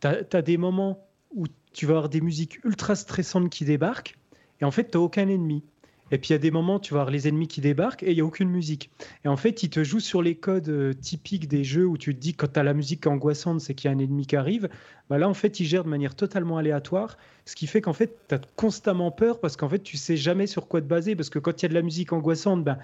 tu 0.00 0.08
as, 0.08 0.42
des 0.42 0.56
moments 0.58 1.06
où 1.34 1.46
tu 1.72 1.86
vas 1.86 1.92
avoir 1.94 2.08
des 2.10 2.20
musiques 2.20 2.62
ultra 2.64 2.94
stressantes 2.96 3.48
qui 3.48 3.64
débarquent, 3.64 4.18
et 4.62 4.64
en 4.64 4.70
fait, 4.70 4.90
tu 4.90 4.96
n'as 4.96 5.02
aucun 5.02 5.28
ennemi. 5.28 5.64
Et 6.12 6.18
puis 6.18 6.28
il 6.28 6.32
y 6.32 6.36
a 6.36 6.38
des 6.38 6.50
moments, 6.50 6.78
tu 6.78 6.92
vas 6.92 7.08
les 7.10 7.26
ennemis 7.26 7.48
qui 7.48 7.62
débarquent 7.62 8.02
et 8.02 8.10
il 8.10 8.14
n'y 8.14 8.20
a 8.20 8.24
aucune 8.24 8.50
musique. 8.50 8.90
Et 9.24 9.28
en 9.28 9.36
fait, 9.38 9.62
il 9.62 9.70
te 9.70 9.82
joue 9.82 9.98
sur 9.98 10.20
les 10.20 10.34
codes 10.34 10.68
euh, 10.68 10.92
typiques 10.92 11.48
des 11.48 11.64
jeux 11.64 11.86
où 11.86 11.96
tu 11.96 12.14
te 12.14 12.20
dis 12.20 12.34
quand 12.34 12.52
tu 12.52 12.60
as 12.60 12.62
la 12.62 12.74
musique 12.74 13.06
angoissante, 13.06 13.62
c'est 13.62 13.74
qu'il 13.74 13.90
y 13.90 13.94
a 13.94 13.96
un 13.96 13.98
ennemi 13.98 14.26
qui 14.26 14.36
arrive. 14.36 14.68
Bah 15.08 15.16
là, 15.16 15.26
en 15.26 15.32
fait, 15.32 15.58
il 15.58 15.64
gère 15.64 15.84
de 15.84 15.88
manière 15.88 16.14
totalement 16.14 16.58
aléatoire, 16.58 17.16
ce 17.46 17.56
qui 17.56 17.66
fait 17.66 17.80
qu'en 17.80 17.94
fait, 17.94 18.18
tu 18.28 18.34
as 18.34 18.40
constamment 18.56 19.10
peur 19.10 19.40
parce 19.40 19.56
qu'en 19.56 19.70
fait, 19.70 19.78
tu 19.78 19.96
sais 19.96 20.18
jamais 20.18 20.46
sur 20.46 20.68
quoi 20.68 20.82
te 20.82 20.86
baser. 20.86 21.16
Parce 21.16 21.30
que 21.30 21.38
quand 21.38 21.62
il 21.62 21.64
y 21.64 21.66
a 21.66 21.68
de 21.70 21.74
la 21.74 21.82
musique 21.82 22.12
angoissante, 22.12 22.62
ben, 22.62 22.76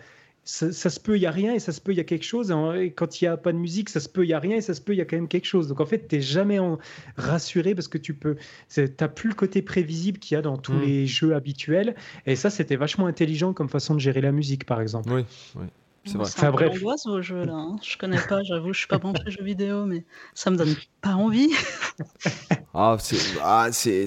ça, 0.45 0.73
ça 0.73 0.89
se 0.91 0.99
peut, 0.99 1.17
il 1.17 1.21
n'y 1.21 1.27
a 1.27 1.31
rien, 1.31 1.55
et 1.55 1.59
ça 1.59 1.73
se 1.73 1.81
peut, 1.81 1.93
il 1.93 1.97
y 1.99 2.01
a 2.01 2.05
quelque 2.05 2.25
chose. 2.25 2.51
Et 2.77 2.93
quand 2.93 3.21
il 3.21 3.25
n'y 3.25 3.29
a 3.29 3.37
pas 3.37 3.53
de 3.53 3.59
musique, 3.59 3.89
ça 3.91 4.01
se 4.01 4.09
peut, 4.09 4.25
il 4.25 4.29
n'y 4.29 4.33
a 4.35 4.39
rien, 4.41 4.57
et 4.57 4.61
ça 4.63 4.75
se 4.75 4.81
peut, 4.81 4.95
il 4.95 4.99
y 4.99 5.01
a 5.01 5.05
quand 5.05 5.17
même 5.17 5.29
quelque 5.29 5.45
chose. 5.47 5.69
Donc 5.69 5.81
en 5.81 5.87
fait, 5.87 6.09
tu 6.09 6.17
n'es 6.17 6.23
jamais 6.23 6.59
en- 6.59 6.79
rassuré 7.17 7.75
parce 7.75 7.89
que 7.89 7.99
tu 7.99 8.15
peux. 8.15 8.37
Tu 8.73 8.89
n'as 9.01 9.09
plus 9.09 9.29
le 9.29 9.35
côté 9.35 9.61
prévisible 9.63 10.19
qu'il 10.19 10.35
y 10.35 10.39
a 10.39 10.43
dans 10.43 10.57
tous 10.57 10.73
Mm. 10.73 10.81
les 10.81 11.07
jeux 11.07 11.35
habituels. 11.35 11.95
Et 12.27 12.35
ça, 12.37 12.51
c'était 12.51 12.77
vachement 12.77 13.07
intelligent 13.07 13.53
comme 13.53 13.69
façon 13.69 13.95
de 13.95 14.01
gérer 14.01 14.21
la 14.21 14.33
musique, 14.33 14.65
par 14.65 14.81
exemple. 14.81 15.11
Oui, 15.13 15.25
oui, 15.57 15.67
c'est 16.05 16.17
vrai. 16.17 16.27
C'est 16.27 16.45
un 16.45 16.49
Enfin, 16.49 16.65
l'angoisse 16.67 17.07
vos 17.07 17.21
jeux 17.21 17.45
là. 17.45 17.55
hein. 17.55 17.77
Je 17.83 17.97
connais 17.99 18.19
pas, 18.27 18.43
j'avoue, 18.43 18.73
je 18.73 18.79
suis 18.79 18.89
pas 18.89 18.99
branché 18.99 19.23
jeux 19.27 19.45
vidéo, 19.45 19.85
mais 19.85 20.05
ça 20.35 20.51
me 20.51 20.57
donne 20.57 20.75
pas 21.03 21.15
envie. 21.15 21.51
Ah, 22.75 22.97
c'est, 23.01 23.17
ah, 23.43 23.69
c'est, 23.73 24.07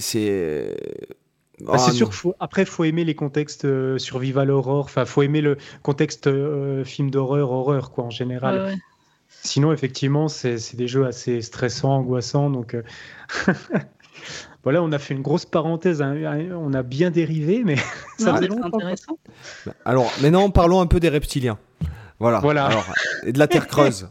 c'est. 1.66 1.72
Bah, 1.72 1.78
c'est 1.78 1.92
Ah, 1.92 1.94
sûr 1.94 2.14
faut, 2.14 2.36
après, 2.40 2.66
faut 2.66 2.84
aimer 2.84 3.04
les 3.06 3.16
contextes 3.16 3.66
euh, 3.66 3.98
survival 3.98 4.52
horror. 4.52 4.86
Enfin, 4.86 5.06
faut 5.06 5.22
aimer 5.24 5.42
le 5.42 5.58
contexte 5.84 6.28
euh, 6.28 6.84
film 6.84 7.10
d'horreur, 7.12 7.52
horreur, 7.52 7.92
quoi, 7.92 8.06
en 8.06 8.10
général. 8.10 8.60
Ouais, 8.60 8.66
ouais. 8.72 8.78
Sinon, 9.44 9.72
effectivement, 9.74 10.28
c'est 10.28 10.58
c'est 10.60 10.78
des 10.78 10.88
jeux 10.88 11.06
assez 11.06 11.42
stressants, 11.42 11.96
angoissants. 11.98 12.50
Donc, 12.50 12.76
euh, 12.76 12.84
voilà, 14.64 14.84
on 14.84 14.92
a 14.92 15.00
fait 15.00 15.14
une 15.14 15.22
grosse 15.22 15.46
parenthèse. 15.46 16.02
hein, 16.02 16.16
hein, 16.26 16.50
on 16.56 16.74
a 16.74 16.84
bien 16.84 17.10
dérivé, 17.12 17.64
mais 17.64 17.76
ça 18.18 18.32
Non, 18.32 18.36
faisait 18.38 18.48
longtemps. 18.48 18.78
intéressant. 18.78 19.18
Alors, 19.86 20.12
maintenant, 20.22 20.50
parlons 20.52 20.82
un 20.82 20.88
peu 20.88 21.00
des 21.00 21.10
reptiliens. 21.10 21.58
Voilà. 22.20 22.40
Voilà. 22.40 22.66
Alors, 22.68 22.86
et 23.26 23.34
de 23.34 23.40
la 23.40 23.48
terre 23.48 23.68
creuse. 23.68 24.10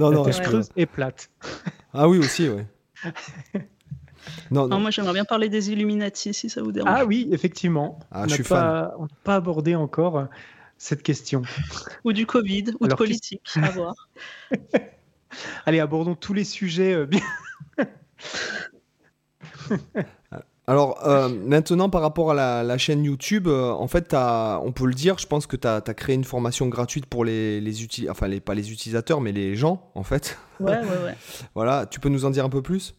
non, 0.00 0.10
La 0.10 0.16
non, 0.16 0.22
Terre 0.24 0.40
creuse 0.40 0.68
est 0.76 0.86
plate. 0.86 1.28
Ah 1.92 2.08
oui, 2.08 2.18
aussi, 2.18 2.48
oui. 2.48 2.62
Non, 4.50 4.62
Non, 4.62 4.68
non. 4.68 4.80
moi 4.80 4.90
j'aimerais 4.90 5.14
bien 5.14 5.24
parler 5.24 5.48
des 5.48 5.70
Illuminati 5.70 6.34
si 6.34 6.50
ça 6.50 6.62
vous 6.62 6.72
dérange. 6.72 6.92
Ah 6.94 7.04
oui, 7.04 7.28
effectivement. 7.32 7.98
Ah, 8.10 8.20
on 8.20 8.24
je 8.24 8.28
n'a 8.28 8.34
suis 8.34 8.44
pas, 8.44 8.94
on 8.98 9.02
n'a 9.02 9.08
pas 9.24 9.36
abordé 9.36 9.74
encore. 9.74 10.26
cette 10.78 11.02
question. 11.02 11.42
Ou 12.04 12.12
du 12.12 12.26
Covid, 12.26 12.64
ou 12.80 12.88
de 12.88 12.94
politique, 12.94 13.42
à 13.56 13.70
voir. 13.70 13.94
Allez, 15.66 15.80
abordons 15.80 16.14
tous 16.14 16.34
les 16.34 16.44
sujets. 16.44 16.94
Euh, 16.94 17.06
bien. 17.06 17.20
Alors 20.68 21.04
euh, 21.06 21.28
maintenant 21.28 21.90
par 21.90 22.02
rapport 22.02 22.30
à 22.30 22.62
la, 22.62 22.78
chaîne 22.78 23.04
YouTube, 23.04 23.48
euh, 23.48 23.70
en 23.70 23.88
fait 23.88 24.14
on 24.14 24.70
peut 24.72 24.86
le 24.86 24.94
dire, 24.94 25.18
je 25.18 25.26
pense 25.26 25.46
que 25.46 25.56
tu 25.56 25.66
as, 25.66 25.80
créé 25.80 26.14
une 26.14 26.24
formation 26.24 26.68
gratuite 26.68 27.06
pour 27.06 27.24
les, 27.24 27.60
les 27.60 27.82
utilisateurs, 27.82 28.16
enfin 28.16 28.28
les, 28.28 28.40
pas 28.40 28.54
les 28.54 28.70
utilisateurs 28.70 29.20
mais 29.20 29.32
les 29.32 29.56
gens 29.56 29.90
en 29.94 30.04
fait. 30.04 30.38
Ouais, 30.60 30.78
ouais, 30.78 31.04
ouais. 31.04 31.16
voilà, 31.54 31.86
tu 31.86 31.98
peux 31.98 32.08
nous 32.08 32.24
en 32.24 32.30
dire 32.30 32.44
un 32.44 32.48
peu 32.48 32.62
plus? 32.62 32.94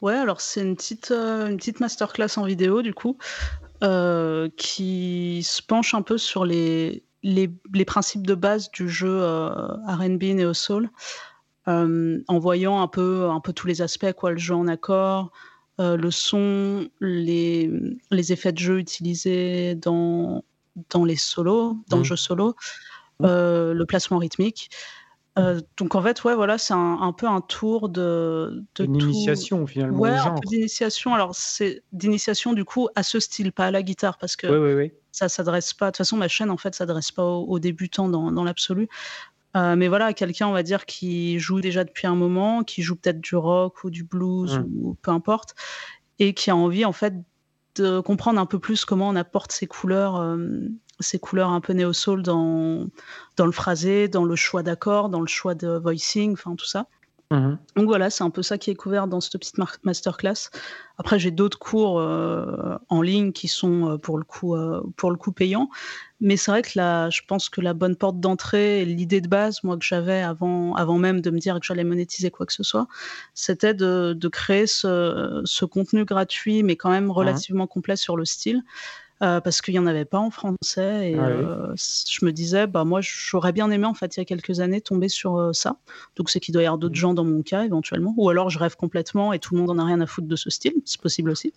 Ouais, 0.00 0.14
alors 0.14 0.40
c'est 0.40 0.62
une 0.62 0.76
petite, 0.76 1.10
une 1.10 1.56
petite 1.56 1.80
masterclass 1.80 2.36
en 2.36 2.44
vidéo 2.44 2.82
du 2.82 2.94
coup, 2.94 3.18
qui 4.56 5.42
se 5.44 5.62
penche 5.62 5.94
un 5.94 6.02
peu 6.02 6.18
sur 6.18 6.44
les, 6.44 7.02
les, 7.22 7.50
les 7.72 7.84
principes 7.84 8.26
de 8.26 8.34
base 8.34 8.70
du 8.70 8.88
jeu 8.88 9.20
RB 9.22 10.22
Neo 10.22 10.54
Soul. 10.54 10.90
Euh, 11.68 12.22
en 12.28 12.38
voyant 12.38 12.80
un 12.80 12.88
peu, 12.88 13.28
un 13.28 13.40
peu 13.40 13.52
tous 13.52 13.66
les 13.66 13.82
aspects, 13.82 14.12
quoi, 14.12 14.30
le 14.30 14.38
jeu 14.38 14.54
en 14.54 14.66
accord, 14.68 15.30
euh, 15.80 15.98
le 15.98 16.10
son, 16.10 16.88
les, 17.00 17.70
les, 18.10 18.32
effets 18.32 18.52
de 18.52 18.58
jeu 18.58 18.78
utilisés 18.78 19.74
dans, 19.74 20.44
dans 20.88 21.04
les 21.04 21.16
solos, 21.16 21.76
dans 21.88 21.98
le 21.98 22.02
mmh. 22.02 22.06
jeu 22.06 22.16
solo, 22.16 22.54
euh, 23.22 23.74
le 23.74 23.84
placement 23.84 24.16
rythmique. 24.16 24.70
Donc 25.76 25.94
en 25.94 26.02
fait, 26.02 26.24
ouais, 26.24 26.34
voilà, 26.34 26.58
c'est 26.58 26.74
un, 26.74 27.12
peu 27.16 27.26
un 27.26 27.40
tour 27.40 27.88
de, 27.88 28.64
de 28.76 28.84
une 28.84 28.96
initiation 28.96 29.66
finalement. 29.66 29.98
Ouais, 29.98 30.10
un 30.10 30.34
peu 30.34 30.46
d'initiation. 30.46 31.14
Alors 31.14 31.34
c'est 31.34 31.82
d'initiation 31.92 32.52
du 32.52 32.64
coup 32.64 32.88
à 32.94 33.02
ce 33.02 33.20
style, 33.20 33.52
pas 33.52 33.66
à 33.66 33.70
la 33.70 33.82
guitare, 33.82 34.18
parce 34.18 34.36
que 34.36 34.90
ça 35.12 35.28
s'adresse 35.28 35.74
pas. 35.74 35.86
De 35.86 35.90
toute 35.90 35.98
façon, 35.98 36.16
ma 36.16 36.28
chaîne 36.28 36.50
en 36.50 36.56
fait 36.56 36.74
s'adresse 36.74 37.12
pas 37.12 37.24
aux, 37.24 37.58
débutants 37.58 38.08
dans, 38.08 38.30
dans 38.30 38.44
l'absolu. 38.44 38.88
Euh, 39.56 39.76
mais 39.76 39.88
voilà, 39.88 40.12
quelqu'un, 40.12 40.46
on 40.46 40.52
va 40.52 40.62
dire, 40.62 40.86
qui 40.86 41.38
joue 41.38 41.60
déjà 41.60 41.84
depuis 41.84 42.06
un 42.06 42.14
moment, 42.14 42.62
qui 42.64 42.82
joue 42.82 42.96
peut-être 42.96 43.20
du 43.20 43.34
rock 43.34 43.82
ou 43.84 43.90
du 43.90 44.04
blues 44.04 44.58
mmh. 44.58 44.64
ou 44.82 44.94
peu 45.00 45.10
importe, 45.10 45.54
et 46.18 46.34
qui 46.34 46.50
a 46.50 46.56
envie, 46.56 46.84
en 46.84 46.92
fait, 46.92 47.14
de 47.76 48.00
comprendre 48.00 48.40
un 48.40 48.46
peu 48.46 48.58
plus 48.58 48.84
comment 48.84 49.08
on 49.08 49.16
apporte 49.16 49.52
ces 49.52 49.66
couleurs, 49.66 50.16
euh, 50.16 50.68
ces 51.00 51.18
couleurs 51.18 51.50
un 51.50 51.60
peu 51.60 51.72
néo-soul 51.72 52.22
dans, 52.22 52.86
dans 53.36 53.46
le 53.46 53.52
phrasé, 53.52 54.08
dans 54.08 54.24
le 54.24 54.36
choix 54.36 54.62
d'accords, 54.62 55.08
dans 55.08 55.20
le 55.20 55.26
choix 55.26 55.54
de 55.54 55.78
voicing, 55.78 56.32
enfin 56.32 56.54
tout 56.56 56.66
ça. 56.66 56.86
Mmh. 57.30 57.56
Donc 57.76 57.86
voilà, 57.86 58.08
c'est 58.08 58.24
un 58.24 58.30
peu 58.30 58.42
ça 58.42 58.56
qui 58.56 58.70
est 58.70 58.74
couvert 58.74 59.06
dans 59.06 59.20
cette 59.20 59.38
petite 59.38 59.58
masterclass. 59.84 60.48
Après, 60.96 61.18
j'ai 61.18 61.30
d'autres 61.30 61.58
cours 61.58 62.00
euh, 62.00 62.78
en 62.88 63.02
ligne 63.02 63.32
qui 63.32 63.48
sont 63.48 63.90
euh, 63.90 63.98
pour 63.98 64.16
le 64.16 64.24
coup, 64.24 64.56
euh, 64.56 64.80
pour 64.96 65.10
le 65.10 65.18
coup 65.18 65.30
payants. 65.30 65.68
Mais 66.20 66.38
c'est 66.38 66.50
vrai 66.50 66.62
que 66.62 66.70
là, 66.76 67.10
je 67.10 67.20
pense 67.28 67.50
que 67.50 67.60
la 67.60 67.74
bonne 67.74 67.96
porte 67.96 68.18
d'entrée, 68.18 68.86
l'idée 68.86 69.20
de 69.20 69.28
base, 69.28 69.62
moi 69.62 69.76
que 69.76 69.84
j'avais 69.84 70.22
avant, 70.22 70.74
avant 70.74 70.96
même 70.96 71.20
de 71.20 71.30
me 71.30 71.38
dire 71.38 71.60
que 71.60 71.66
j'allais 71.66 71.84
monétiser 71.84 72.30
quoi 72.30 72.46
que 72.46 72.52
ce 72.52 72.62
soit, 72.62 72.88
c'était 73.34 73.74
de, 73.74 74.14
de, 74.18 74.28
créer 74.28 74.66
ce, 74.66 75.42
ce, 75.44 75.66
contenu 75.66 76.06
gratuit, 76.06 76.62
mais 76.62 76.76
quand 76.76 76.90
même 76.90 77.06
mmh. 77.06 77.10
relativement 77.10 77.66
complet 77.66 77.96
sur 77.96 78.16
le 78.16 78.24
style. 78.24 78.62
Euh, 79.20 79.40
parce 79.40 79.62
qu'il 79.62 79.74
n'y 79.74 79.80
en 79.80 79.86
avait 79.86 80.04
pas 80.04 80.18
en 80.18 80.30
français. 80.30 81.10
Et 81.10 81.18
ah 81.18 81.26
euh, 81.26 81.74
je 81.76 82.24
me 82.24 82.30
disais, 82.30 82.68
bah, 82.68 82.84
moi, 82.84 83.00
j'aurais 83.02 83.52
bien 83.52 83.68
aimé, 83.70 83.84
en 83.84 83.94
fait, 83.94 84.16
il 84.16 84.20
y 84.20 84.22
a 84.22 84.24
quelques 84.24 84.60
années, 84.60 84.80
tomber 84.80 85.08
sur 85.08 85.36
euh, 85.36 85.52
ça. 85.52 85.76
Donc, 86.16 86.30
c'est 86.30 86.38
qu'il 86.38 86.52
doit 86.52 86.62
y 86.62 86.66
avoir 86.66 86.78
d'autres 86.78 86.94
mmh. 86.94 86.96
gens 86.96 87.14
dans 87.14 87.24
mon 87.24 87.42
cas, 87.42 87.64
éventuellement. 87.64 88.14
Ou 88.16 88.30
alors, 88.30 88.48
je 88.48 88.60
rêve 88.60 88.76
complètement 88.76 89.32
et 89.32 89.40
tout 89.40 89.54
le 89.54 89.60
monde 89.60 89.70
en 89.70 89.78
a 89.78 89.84
rien 89.84 90.00
à 90.00 90.06
foutre 90.06 90.28
de 90.28 90.36
ce 90.36 90.50
style. 90.50 90.74
C'est 90.84 91.00
possible 91.00 91.30
aussi. 91.30 91.52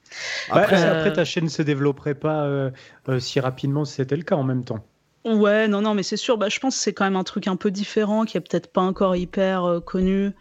Après, 0.50 0.82
après 0.84 1.14
ta 1.14 1.24
chaîne 1.24 1.46
ne 1.46 1.50
se 1.50 1.62
développerait 1.62 2.16
pas 2.16 2.72
si 3.20 3.40
rapidement 3.40 3.86
si 3.86 3.96
c'était 3.96 4.16
le 4.16 4.24
cas 4.24 4.36
en 4.36 4.44
même 4.44 4.64
temps. 4.64 4.84
Ouais, 5.24 5.68
non, 5.68 5.82
non, 5.82 5.94
mais 5.94 6.04
c'est 6.04 6.18
sûr. 6.18 6.38
Bah, 6.38 6.50
je 6.50 6.60
pense 6.60 6.76
que 6.76 6.82
c'est 6.82 6.94
quand 6.94 7.04
même 7.04 7.16
un 7.16 7.24
truc 7.24 7.48
un 7.48 7.56
peu 7.56 7.70
différent, 7.70 8.26
qui 8.26 8.38
est 8.38 8.42
peut-être 8.42 8.72
pas 8.72 8.82
encore 8.82 9.16
hyper 9.16 9.82
connu. 9.86 10.32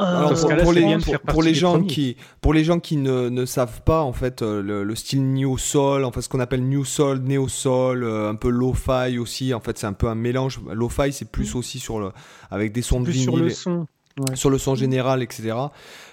Euh, 0.00 0.34
pour, 0.62 0.72
les, 0.72 0.96
pour, 1.26 1.42
les 1.42 1.52
gens 1.52 1.82
qui, 1.82 2.16
pour 2.40 2.54
les 2.54 2.64
gens 2.64 2.80
qui 2.80 2.96
ne, 2.96 3.28
ne 3.28 3.44
savent 3.44 3.82
pas 3.82 4.00
en 4.00 4.14
fait 4.14 4.40
euh, 4.40 4.62
le, 4.62 4.94
style 4.94 5.22
new 5.22 5.58
soul, 5.58 6.04
en 6.04 6.10
fait 6.10 6.22
ce 6.22 6.30
qu'on 6.30 6.40
appelle 6.40 6.66
new 6.66 6.82
soul, 6.82 7.18
neo 7.18 7.46
soul, 7.46 8.02
euh, 8.02 8.30
un 8.30 8.34
peu 8.34 8.48
lo-fi 8.48 9.18
aussi. 9.18 9.52
En 9.52 9.60
fait, 9.60 9.76
c'est 9.76 9.86
un 9.86 9.92
peu 9.92 10.08
un 10.08 10.14
mélange. 10.14 10.60
Lo-fi, 10.72 11.12
c'est 11.12 11.30
plus 11.30 11.54
mm. 11.54 11.58
aussi 11.58 11.78
sur 11.78 12.00
le, 12.00 12.12
avec 12.50 12.72
des 12.72 12.80
sons 12.80 13.02
de 13.02 13.10
vinyle, 13.10 13.24
sur 13.24 13.36
le 13.36 13.50
son, 13.50 13.86
sur 14.34 14.48
le 14.48 14.56
son 14.56 14.74
général, 14.74 15.22
etc. 15.22 15.54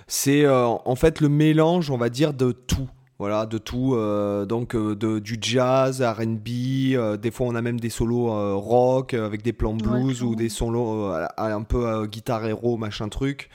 C'est 0.07 0.45
en 0.45 0.95
fait 0.95 1.21
le 1.21 1.29
mélange, 1.29 1.89
on 1.89 1.97
va 1.97 2.09
dire, 2.09 2.33
de 2.33 2.51
tout. 2.51 2.89
Voilà, 3.19 3.45
de 3.45 3.57
tout, 3.57 3.95
euh, 3.95 4.45
donc 4.45 4.75
euh, 4.75 4.95
de, 4.95 5.19
du 5.19 5.37
jazz, 5.41 6.01
RB, 6.01 6.47
euh, 6.93 7.17
des 7.17 7.31
fois 7.31 7.47
on 7.47 7.55
a 7.55 7.61
même 7.61 7.77
des 7.77 7.89
solos 7.89 8.57
rock 8.57 9.13
avec 9.13 9.41
des 9.41 9.51
plans 9.51 9.73
blues 9.73 10.23
ou 10.23 10.35
des 10.35 10.47
solos 10.47 11.11
un 11.37 11.63
peu 11.63 12.07
guitare 12.07 12.45
héros, 12.45 12.77
machin 12.77 13.09
truc. 13.09 13.49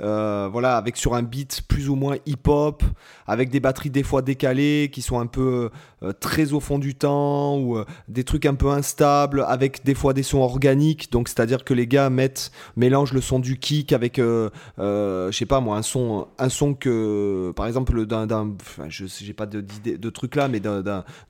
Euh, 0.00 0.48
voilà, 0.50 0.76
avec 0.76 0.96
sur 0.96 1.14
un 1.14 1.22
beat 1.22 1.62
plus 1.68 1.88
ou 1.88 1.94
moins 1.94 2.16
hip-hop, 2.26 2.82
avec 3.28 3.50
des 3.50 3.60
batteries 3.60 3.90
des 3.90 4.02
fois 4.02 4.22
décalées, 4.22 4.90
qui 4.92 5.02
sont 5.02 5.20
un 5.20 5.26
peu 5.26 5.70
euh, 6.02 6.12
très 6.12 6.52
au 6.52 6.58
fond 6.58 6.80
du 6.80 6.96
temps, 6.96 7.56
ou 7.58 7.78
euh, 7.78 7.84
des 8.08 8.24
trucs 8.24 8.44
un 8.44 8.54
peu 8.54 8.70
instables, 8.70 9.44
avec 9.46 9.84
des 9.84 9.94
fois 9.94 10.12
des 10.12 10.24
sons 10.24 10.40
organiques, 10.40 11.12
donc 11.12 11.28
c'est-à-dire 11.28 11.62
que 11.62 11.74
les 11.74 11.86
gars 11.86 12.10
mettent, 12.10 12.50
mélangent 12.74 13.12
le 13.12 13.20
son 13.20 13.38
du 13.38 13.56
kick 13.56 13.92
avec, 13.92 14.16
je 14.18 14.50
sais 15.30 15.46
pas 15.46 15.60
moi, 15.60 15.76
un 15.76 15.82
son, 15.82 16.26
un 16.38 16.48
son 16.48 16.74
que, 16.74 17.52
par 17.54 17.68
exemple, 17.68 18.04
d'un, 18.04 18.28
enfin, 18.60 18.86
je 18.88 19.04
j'ai 19.06 19.32
pas 19.32 19.46
de, 19.46 19.64
de 19.84 20.10
truc 20.10 20.34
là, 20.34 20.48
mais 20.48 20.60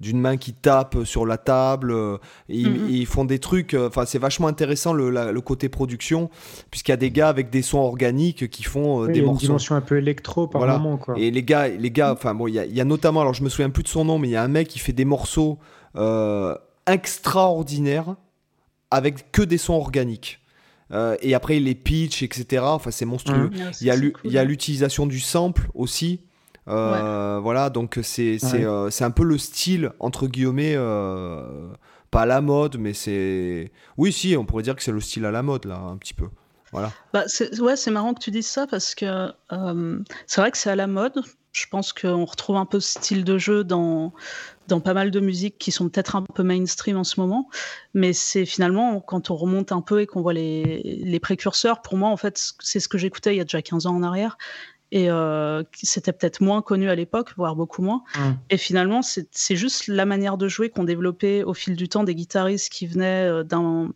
d'une 0.01 0.21
main 0.21 0.39
qui 0.39 0.55
tape 0.55 1.05
sur 1.05 1.27
la 1.27 1.37
table, 1.37 1.93
mm-hmm. 1.93 2.89
ils, 2.89 3.07
font 3.07 3.27
des 3.27 3.39
trucs, 3.39 3.75
enfin 3.75 4.07
c'est 4.07 4.19
vachement 4.19 4.49
intéressant 4.49 4.95
le, 4.95 5.11
le 5.11 5.41
côté 5.43 5.69
production, 5.69 6.31
puisqu'il 6.71 6.93
y 6.93 6.95
a 6.95 6.97
des 6.97 7.11
gars 7.11 7.29
avec 7.29 7.51
des 7.51 7.61
sons 7.61 7.79
organiques 7.79 8.43
qui 8.55 8.63
font 8.63 9.05
euh, 9.05 9.07
des 9.09 9.21
morceaux. 9.21 9.41
Une 9.41 9.47
dimension 9.47 9.75
un 9.75 9.81
peu 9.81 9.99
électro 9.99 10.47
par 10.47 10.67
moment. 10.67 10.97
Quoi. 10.97 11.19
Et 11.19 11.31
les 11.31 11.43
gars, 11.43 11.69
les 11.69 11.91
gars, 11.91 12.13
enfin 12.13 12.35
bon, 12.35 12.47
il 12.47 12.55
y, 12.55 12.81
a 12.81 12.85
notamment, 12.85 13.21
alors 13.21 13.35
je 13.35 13.43
me 13.43 13.49
souviens 13.49 13.71
plus 13.71 13.83
de 13.83 13.89
son 13.89 14.05
nom, 14.05 14.19
mais 14.19 14.29
il 14.29 14.31
y 14.31 14.37
a 14.37 14.43
un 14.43 14.49
mec 14.49 14.69
qui 14.69 14.79
fait 14.79 14.93
des 14.93 15.05
morceaux 15.05 15.59
euh, 15.97 16.55
extraordinaires 16.87 18.15
avec 18.91 19.33
que 19.33 19.43
des 19.43 19.59
sons 19.59 19.75
organiques. 19.75 20.41
Euh, 20.93 21.17
et 21.21 21.35
après 21.35 21.59
les 21.59 21.75
pitch, 21.75 22.23
etc. 22.23 22.63
Enfin, 22.65 22.91
c'est 22.91 23.07
monstrueux. 23.07 23.49
Mmh. 23.49 23.71
il 23.81 24.33
y 24.33 24.39
a 24.39 24.45
l'utilisation 24.45 25.07
du 25.07 25.19
sample 25.19 25.69
aussi. 25.75 26.21
Voilà, 26.67 27.71
donc 27.71 27.99
c'est 28.03 28.39
c'est 28.39 29.05
un 29.05 29.11
peu 29.11 29.25
le 29.25 29.39
style 29.39 29.91
entre 29.99 30.29
guillemets 30.29 30.77
pas 32.15 32.27
la 32.27 32.41
mode, 32.41 32.79
mais 32.79 32.93
c'est. 32.93 33.73
Oui, 33.97 34.13
si, 34.13 34.37
on 34.39 34.45
pourrait 34.45 34.63
dire 34.63 34.77
que 34.77 34.85
c'est 34.85 34.93
le 34.93 35.01
style 35.01 35.25
à 35.25 35.33
la 35.33 35.43
mode, 35.43 35.65
là, 35.65 35.81
un 35.81 35.97
petit 35.97 36.15
peu. 36.15 36.29
Voilà. 36.75 36.93
Bah, 37.13 37.23
c'est, 37.29 37.61
ouais, 37.61 37.77
c'est 37.77 37.93
marrant 37.93 38.15
que 38.15 38.21
tu 38.21 38.33
dises 38.33 38.49
ça 38.49 38.67
parce 38.67 38.97
que 38.97 39.33
euh, 39.53 39.99
c'est 40.27 40.41
vrai 40.41 40.51
que 40.51 40.59
c'est 40.59 40.71
à 40.71 40.77
la 40.77 40.89
mode. 40.89 41.23
Je 41.53 41.67
pense 41.71 41.93
qu'on 41.93 42.25
retrouve 42.25 42.57
un 42.57 42.67
peu 42.67 42.81
ce 42.81 42.99
style 42.99 43.23
de 43.23 43.39
jeu 43.39 43.63
dans, 43.63 44.13
dans 44.67 44.81
pas 44.81 44.93
mal 44.93 45.13
de 45.13 45.21
musiques 45.21 45.57
qui 45.57 45.71
sont 45.71 45.89
peut-être 45.89 46.17
un 46.17 46.23
peu 46.23 46.43
mainstream 46.43 46.97
en 46.97 47.05
ce 47.05 47.21
moment. 47.21 47.49
Mais 47.95 48.13
c'est 48.13 48.45
finalement, 48.45 49.01
quand 49.01 49.31
on 49.31 49.37
remonte 49.37 49.71
un 49.71 49.83
peu 49.83 50.01
et 50.01 50.07
qu'on 50.07 50.21
voit 50.21 50.33
les, 50.33 50.83
les 50.83 51.21
précurseurs, 51.21 51.81
pour 51.81 51.97
moi, 51.97 52.09
en 52.09 52.17
fait, 52.17 52.41
c'est 52.59 52.81
ce 52.81 52.89
que 52.89 52.99
j'écoutais 52.99 53.35
il 53.35 53.39
y 53.39 53.41
a 53.41 53.45
déjà 53.45 53.63
15 53.63 53.87
ans 53.87 53.95
en 53.95 54.03
arrière 54.03 54.37
et 54.95 55.11
euh, 55.11 55.65
c'était 55.73 56.13
peut-être 56.13 56.41
moins 56.41 56.63
connu 56.63 56.89
à 56.89 56.95
l'époque, 56.95 57.33
voire 57.37 57.57
beaucoup 57.57 57.83
moins. 57.83 58.03
Mmh. 58.17 58.21
Et 58.51 58.57
finalement, 58.57 59.01
c'est 59.03 59.57
juste 59.57 59.89
la 59.89 60.07
manière 60.07 60.37
de 60.37 60.47
jouer 60.47 60.71
qu'ont 60.71 60.85
développé 60.85 61.43
au 61.43 61.53
fil 61.53 61.75
du 61.75 61.89
temps 61.89 62.05
des 62.05 62.15
guitaristes 62.15 62.73
qui 62.73 62.87
venaient 62.87 63.29
euh, 63.29 63.43
d'un 63.43 63.91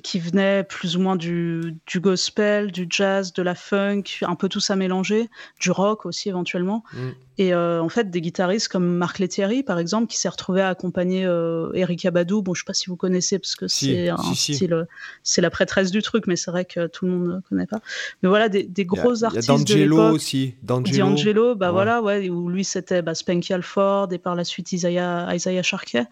qui 0.00 0.18
venait 0.18 0.64
plus 0.64 0.96
ou 0.96 1.00
moins 1.00 1.16
du, 1.16 1.76
du, 1.86 2.00
gospel, 2.00 2.72
du 2.72 2.86
jazz, 2.88 3.32
de 3.32 3.42
la 3.42 3.54
funk, 3.54 4.04
un 4.22 4.34
peu 4.34 4.48
tout 4.48 4.60
ça 4.60 4.74
mélangé, 4.74 5.28
du 5.60 5.70
rock 5.70 6.06
aussi 6.06 6.30
éventuellement. 6.30 6.82
Mm. 6.94 7.08
Et 7.38 7.54
euh, 7.54 7.82
en 7.82 7.88
fait, 7.88 8.10
des 8.10 8.20
guitaristes 8.20 8.68
comme 8.68 8.84
Marc 8.84 9.18
Lettieri, 9.18 9.62
par 9.62 9.78
exemple, 9.78 10.06
qui 10.06 10.18
s'est 10.18 10.28
retrouvé 10.28 10.60
à 10.60 10.68
accompagner 10.68 11.24
euh, 11.26 11.72
Erika 11.72 12.10
Badou. 12.10 12.42
Bon, 12.42 12.54
je 12.54 12.60
sais 12.60 12.66
pas 12.66 12.74
si 12.74 12.88
vous 12.88 12.96
connaissez 12.96 13.38
parce 13.38 13.56
que 13.56 13.68
c'est 13.68 14.10
un 14.10 14.34
style, 14.34 14.86
c'est 15.22 15.40
la 15.40 15.50
prêtresse 15.50 15.90
du 15.90 16.02
truc, 16.02 16.26
mais 16.26 16.36
c'est 16.36 16.50
vrai 16.50 16.64
que 16.64 16.86
tout 16.86 17.06
le 17.06 17.12
monde 17.12 17.28
ne 17.28 17.40
connaît 17.48 17.66
pas. 17.66 17.80
Mais 18.22 18.28
voilà, 18.28 18.48
des, 18.48 18.64
des 18.64 18.84
gros 18.84 19.24
artistes. 19.24 19.48
Y 19.48 19.50
a 19.50 19.56
D'Angelo 19.56 20.10
aussi. 20.10 20.54
D'Angelo, 20.62 21.54
bah 21.54 21.70
voilà, 21.70 22.02
ouais, 22.02 22.28
où 22.28 22.48
lui 22.48 22.64
c'était 22.64 23.02
bah, 23.02 23.14
Spanky 23.14 23.54
Alford 23.54 24.08
et 24.12 24.18
par 24.18 24.34
la 24.34 24.44
suite 24.44 24.72
Isaiah, 24.72 25.34
Isaiah 25.34 25.62
Sharkey. 25.62 26.06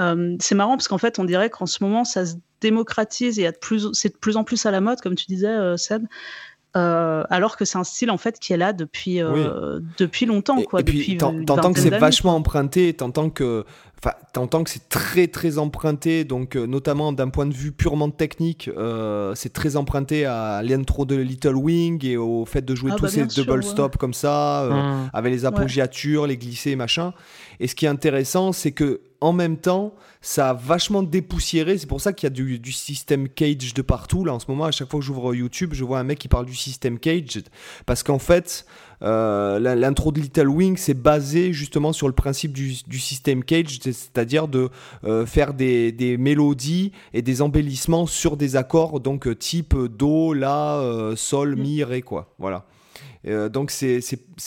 Euh, 0.00 0.36
c'est 0.40 0.54
marrant 0.54 0.76
parce 0.76 0.88
qu'en 0.88 0.98
fait, 0.98 1.18
on 1.18 1.24
dirait 1.24 1.50
qu'en 1.50 1.66
ce 1.66 1.82
moment, 1.82 2.04
ça 2.04 2.26
se 2.26 2.34
démocratise 2.60 3.38
et 3.38 3.50
c'est 3.92 4.12
de 4.12 4.18
plus 4.18 4.36
en 4.36 4.44
plus 4.44 4.66
à 4.66 4.70
la 4.70 4.80
mode, 4.80 5.00
comme 5.00 5.14
tu 5.14 5.26
disais, 5.26 5.48
euh, 5.48 5.76
Seb. 5.76 6.04
Euh, 6.76 7.24
alors 7.30 7.56
que 7.56 7.64
c'est 7.64 7.78
un 7.78 7.84
style 7.84 8.10
en 8.10 8.18
fait 8.18 8.38
qui 8.38 8.52
est 8.52 8.58
là 8.58 8.74
depuis 8.74 9.20
depuis 9.96 10.26
longtemps 10.26 10.60
quoi. 10.60 10.80
Et, 10.80 10.84
puis 10.84 11.16
t'entends 11.16 11.72
que 11.72 11.80
c'est 11.80 11.88
vachement 11.88 12.36
emprunté, 12.36 12.92
t'entends 12.92 13.30
que 13.30 13.64
enfin 13.98 14.14
t'entends 14.34 14.62
que 14.62 14.68
c'est 14.68 14.90
très 14.90 15.26
très 15.26 15.56
emprunté, 15.56 16.24
donc 16.24 16.54
notamment 16.54 17.14
d'un 17.14 17.30
point 17.30 17.46
de 17.46 17.54
vue 17.54 17.72
purement 17.72 18.10
technique, 18.10 18.68
c'est 19.34 19.54
très 19.54 19.76
emprunté 19.76 20.26
à 20.26 20.60
l'intro 20.62 21.06
de 21.06 21.16
Little 21.16 21.56
Wing 21.56 22.04
et 22.04 22.18
au 22.18 22.44
fait 22.44 22.62
de 22.62 22.74
jouer 22.74 22.90
ah, 22.92 22.96
tous 22.96 23.04
bah, 23.04 23.26
ces 23.26 23.42
double 23.42 23.64
stop 23.64 23.96
comme 23.96 24.12
ça, 24.12 24.68
mmh. 24.70 25.10
avec 25.14 25.32
les 25.32 25.46
appoggiatures, 25.46 26.26
les 26.26 26.36
glissés, 26.36 26.76
machin. 26.76 27.14
Et 27.58 27.68
ce 27.68 27.74
qui 27.74 27.86
est 27.86 27.88
intéressant, 27.88 28.52
c'est 28.52 28.72
que 28.72 29.00
en 29.26 29.32
même 29.32 29.56
temps, 29.56 29.92
ça 30.20 30.50
a 30.50 30.54
vachement 30.54 31.02
dépoussiéré. 31.02 31.78
C'est 31.78 31.88
pour 31.88 32.00
ça 32.00 32.12
qu'il 32.12 32.28
y 32.28 32.32
a 32.32 32.58
du, 32.58 32.72
système 32.72 33.28
cage 33.28 33.74
de 33.74 33.82
partout. 33.82 34.24
Là, 34.24 34.34
en 34.34 34.38
ce 34.38 34.46
moment, 34.48 34.66
à 34.66 34.70
chaque 34.70 34.88
fois 34.88 35.00
que 35.00 35.04
j'ouvre 35.04 35.34
YouTube, 35.34 35.70
je 35.72 35.82
vois 35.82 35.98
un 35.98 36.04
mec 36.04 36.20
qui 36.20 36.28
parle 36.28 36.46
du 36.46 36.54
système 36.54 37.00
cage. 37.00 37.42
Parce 37.86 38.04
qu'en 38.04 38.20
fait, 38.20 38.66
euh, 39.02 39.58
l'intro 39.58 40.12
de 40.12 40.20
Little 40.20 40.46
Wing, 40.46 40.76
c'est 40.76 40.94
basé 40.94 41.52
justement 41.52 41.92
sur 41.92 42.06
le 42.06 42.14
principe 42.14 42.52
du, 42.52 42.98
système 43.00 43.42
cage, 43.42 43.80
c'est-à-dire 43.82 44.46
de 44.46 44.70
euh, 45.02 45.26
faire 45.26 45.54
des, 45.54 46.16
mélodies 46.18 46.92
et 47.12 47.22
des 47.22 47.42
embellissements 47.42 48.06
sur 48.06 48.36
des 48.36 48.54
accords, 48.54 49.00
donc 49.00 49.36
type 49.40 49.74
Do, 49.76 50.34
La, 50.34 50.80
Sol, 51.16 51.56
Mi, 51.56 51.82
Ré, 51.82 52.02
quoi. 52.02 52.32
Voilà. 52.38 52.64
Euh, 53.26 53.48
donc 53.48 53.70
c'est, 53.70 54.00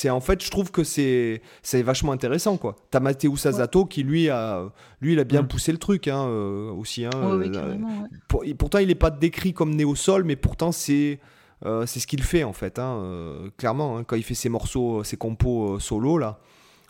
en 0.09 0.19
fait, 0.21 0.43
je 0.43 0.49
trouve 0.49 0.71
que 0.71 0.83
c'est, 0.83 1.41
vachement 1.83 2.11
intéressant 2.11 2.57
quoi. 2.57 2.75
T'as 2.91 2.99
Matteo 2.99 3.35
Sazato 3.35 3.85
qui 3.85 4.03
lui 4.03 4.29
a, 4.29 4.69
lui 5.01 5.13
il 5.13 5.19
a 5.19 5.23
bien 5.23 5.41
mm. 5.41 5.47
poussé 5.47 5.71
le 5.71 5.77
truc 5.77 6.07
hein, 6.07 6.25
euh, 6.27 6.71
aussi. 6.71 7.05
Hein, 7.05 7.11
euh, 7.13 8.53
pourtant 8.57 8.79
il 8.79 8.87
n'est 8.87 8.95
pas 8.95 9.11
décrit 9.11 9.53
comme 9.53 9.75
néo 9.75 9.95
sol, 9.95 10.23
mais 10.23 10.35
pourtant 10.35 10.71
c'est 10.71 11.19
c'est 11.85 11.99
ce 11.99 12.07
qu'il 12.07 12.23
fait 12.23 12.45
en 12.45 12.53
fait, 12.53 12.79
hein, 12.79 13.03
clairement. 13.57 13.97
Hein, 13.97 14.03
quand 14.05 14.15
il 14.15 14.23
fait 14.23 14.33
ses 14.33 14.47
morceaux, 14.47 15.03
ses 15.03 15.17
compos 15.17 15.79
solo 15.79 16.17
là. 16.17 16.39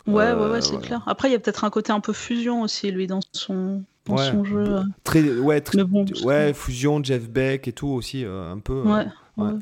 Ouais, 0.06 0.32
ouais, 0.32 0.48
ouais, 0.48 0.60
c'est 0.60 0.80
clair. 0.80 1.02
Après, 1.06 1.28
il 1.28 1.32
y 1.32 1.34
a 1.34 1.38
peut-être 1.38 1.64
un 1.64 1.70
côté 1.70 1.92
un 1.92 2.00
peu 2.00 2.12
fusion 2.12 2.62
aussi, 2.62 2.90
lui, 2.90 3.06
dans 3.06 3.20
son, 3.32 3.84
dans 4.06 4.16
son 4.16 4.44
jeu. 4.44 4.80
Très, 5.04 5.22
ouais, 5.22 5.60
très, 5.60 5.82
ouais, 5.82 6.54
fusion, 6.54 7.04
Jeff 7.04 7.28
Beck 7.28 7.68
et 7.68 7.72
tout 7.72 7.88
aussi, 7.88 8.24
un 8.24 8.58
peu. 8.58 8.82
ouais. 8.82 9.06
ouais. 9.36 9.52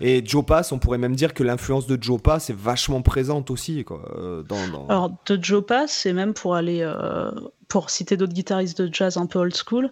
Et 0.00 0.22
Joe 0.24 0.44
Pass, 0.44 0.72
on 0.72 0.78
pourrait 0.78 0.98
même 0.98 1.16
dire 1.16 1.34
que 1.34 1.42
l'influence 1.42 1.86
de 1.86 2.00
Joe 2.00 2.20
Pass 2.20 2.50
est 2.50 2.56
vachement 2.56 3.02
présente 3.02 3.50
aussi. 3.50 3.84
Quoi, 3.84 4.02
euh, 4.16 4.42
dans, 4.42 4.86
Alors, 4.88 5.10
de 5.26 5.38
Joe 5.42 5.64
Pass, 5.64 5.92
c'est 5.92 6.12
même 6.12 6.34
pour 6.34 6.54
aller, 6.54 6.80
euh, 6.82 7.30
pour 7.68 7.90
citer 7.90 8.16
d'autres 8.16 8.32
guitaristes 8.32 8.80
de 8.80 8.92
jazz 8.92 9.16
un 9.16 9.26
peu 9.26 9.38
old 9.38 9.54
school. 9.54 9.90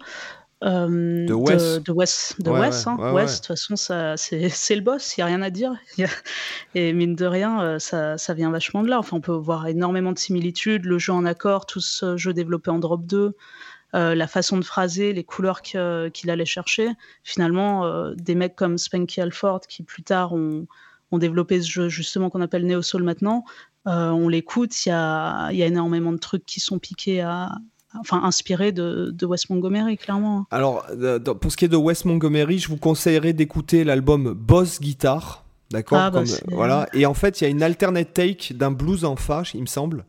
Euh, 0.64 1.26
de 1.26 1.32
West. 1.34 1.86
De, 1.86 1.92
West, 1.92 2.40
de 2.40 2.50
West, 2.50 2.86
hein. 2.86 3.12
West, 3.12 3.34
de 3.34 3.38
toute 3.38 3.46
façon, 3.48 3.74
c'est 4.16 4.76
le 4.76 4.80
boss, 4.80 5.16
il 5.16 5.20
n'y 5.20 5.22
a 5.22 5.26
rien 5.26 5.42
à 5.42 5.50
dire. 5.50 5.72
Et 6.74 6.92
mine 6.92 7.16
de 7.16 7.26
rien, 7.26 7.78
ça, 7.80 8.16
ça, 8.16 8.34
vient 8.34 8.50
vachement 8.50 8.82
de 8.82 8.88
là. 8.88 9.00
Enfin, 9.00 9.16
on 9.16 9.20
peut 9.20 9.32
voir 9.32 9.66
énormément 9.66 10.12
de 10.12 10.18
similitudes. 10.18 10.84
Le 10.84 10.98
jeu 10.98 11.12
en 11.12 11.24
accord, 11.24 11.66
tout 11.66 11.80
ce 11.80 12.16
jeu 12.16 12.32
développé 12.32 12.70
en 12.70 12.78
drop 12.78 13.04
2, 13.04 13.34
euh, 13.94 14.14
la 14.14 14.26
façon 14.26 14.56
de 14.56 14.64
phraser, 14.64 15.12
les 15.12 15.24
couleurs 15.24 15.60
qu'il 15.60 16.30
allait 16.30 16.44
chercher. 16.46 16.88
Finalement, 17.24 17.84
euh, 17.84 18.14
des 18.14 18.34
mecs 18.34 18.56
comme 18.56 18.78
Spanky 18.78 19.20
Alford, 19.20 19.60
qui 19.68 19.82
plus 19.82 20.02
tard 20.02 20.32
ont, 20.32 20.66
développé 21.12 21.60
ce 21.60 21.70
jeu 21.70 21.88
justement 21.90 22.30
qu'on 22.30 22.40
appelle 22.40 22.66
Neo 22.66 22.80
Soul 22.80 23.02
maintenant, 23.02 23.44
euh, 23.86 24.08
on 24.08 24.28
l'écoute, 24.28 24.86
il 24.86 24.88
y 24.88 24.92
a, 24.92 25.50
énormément 25.52 26.10
de 26.10 26.16
trucs 26.16 26.46
qui 26.46 26.58
sont 26.58 26.78
piqués 26.78 27.20
à, 27.20 27.52
enfin 28.00 28.22
inspirés 28.24 28.72
de, 28.72 29.14
Wes 29.22 29.50
Montgomery, 29.50 29.98
clairement. 29.98 30.46
Alors, 30.50 30.86
pour 31.38 31.52
ce 31.52 31.58
qui 31.58 31.66
est 31.66 31.68
de 31.68 31.76
Wes 31.76 32.06
Montgomery, 32.06 32.60
je 32.60 32.68
vous 32.68 32.78
conseillerais 32.78 33.34
d'écouter 33.34 33.84
l'album 33.84 34.32
Boss 34.32 34.80
Guitar. 34.80 35.44
D'accord 35.70 35.98
ah, 35.98 36.10
bah, 36.10 36.22
Voilà. 36.48 36.88
Et 36.94 37.04
en 37.04 37.12
fait, 37.12 37.40
il 37.40 37.44
y 37.44 37.46
a 37.46 37.50
une 37.50 37.62
alternate 37.62 38.14
take 38.14 38.54
d'un 38.54 38.70
blues 38.70 39.04
en 39.04 39.16
fâche, 39.16 39.54
il 39.54 39.60
me 39.60 39.66
semble. 39.66 40.06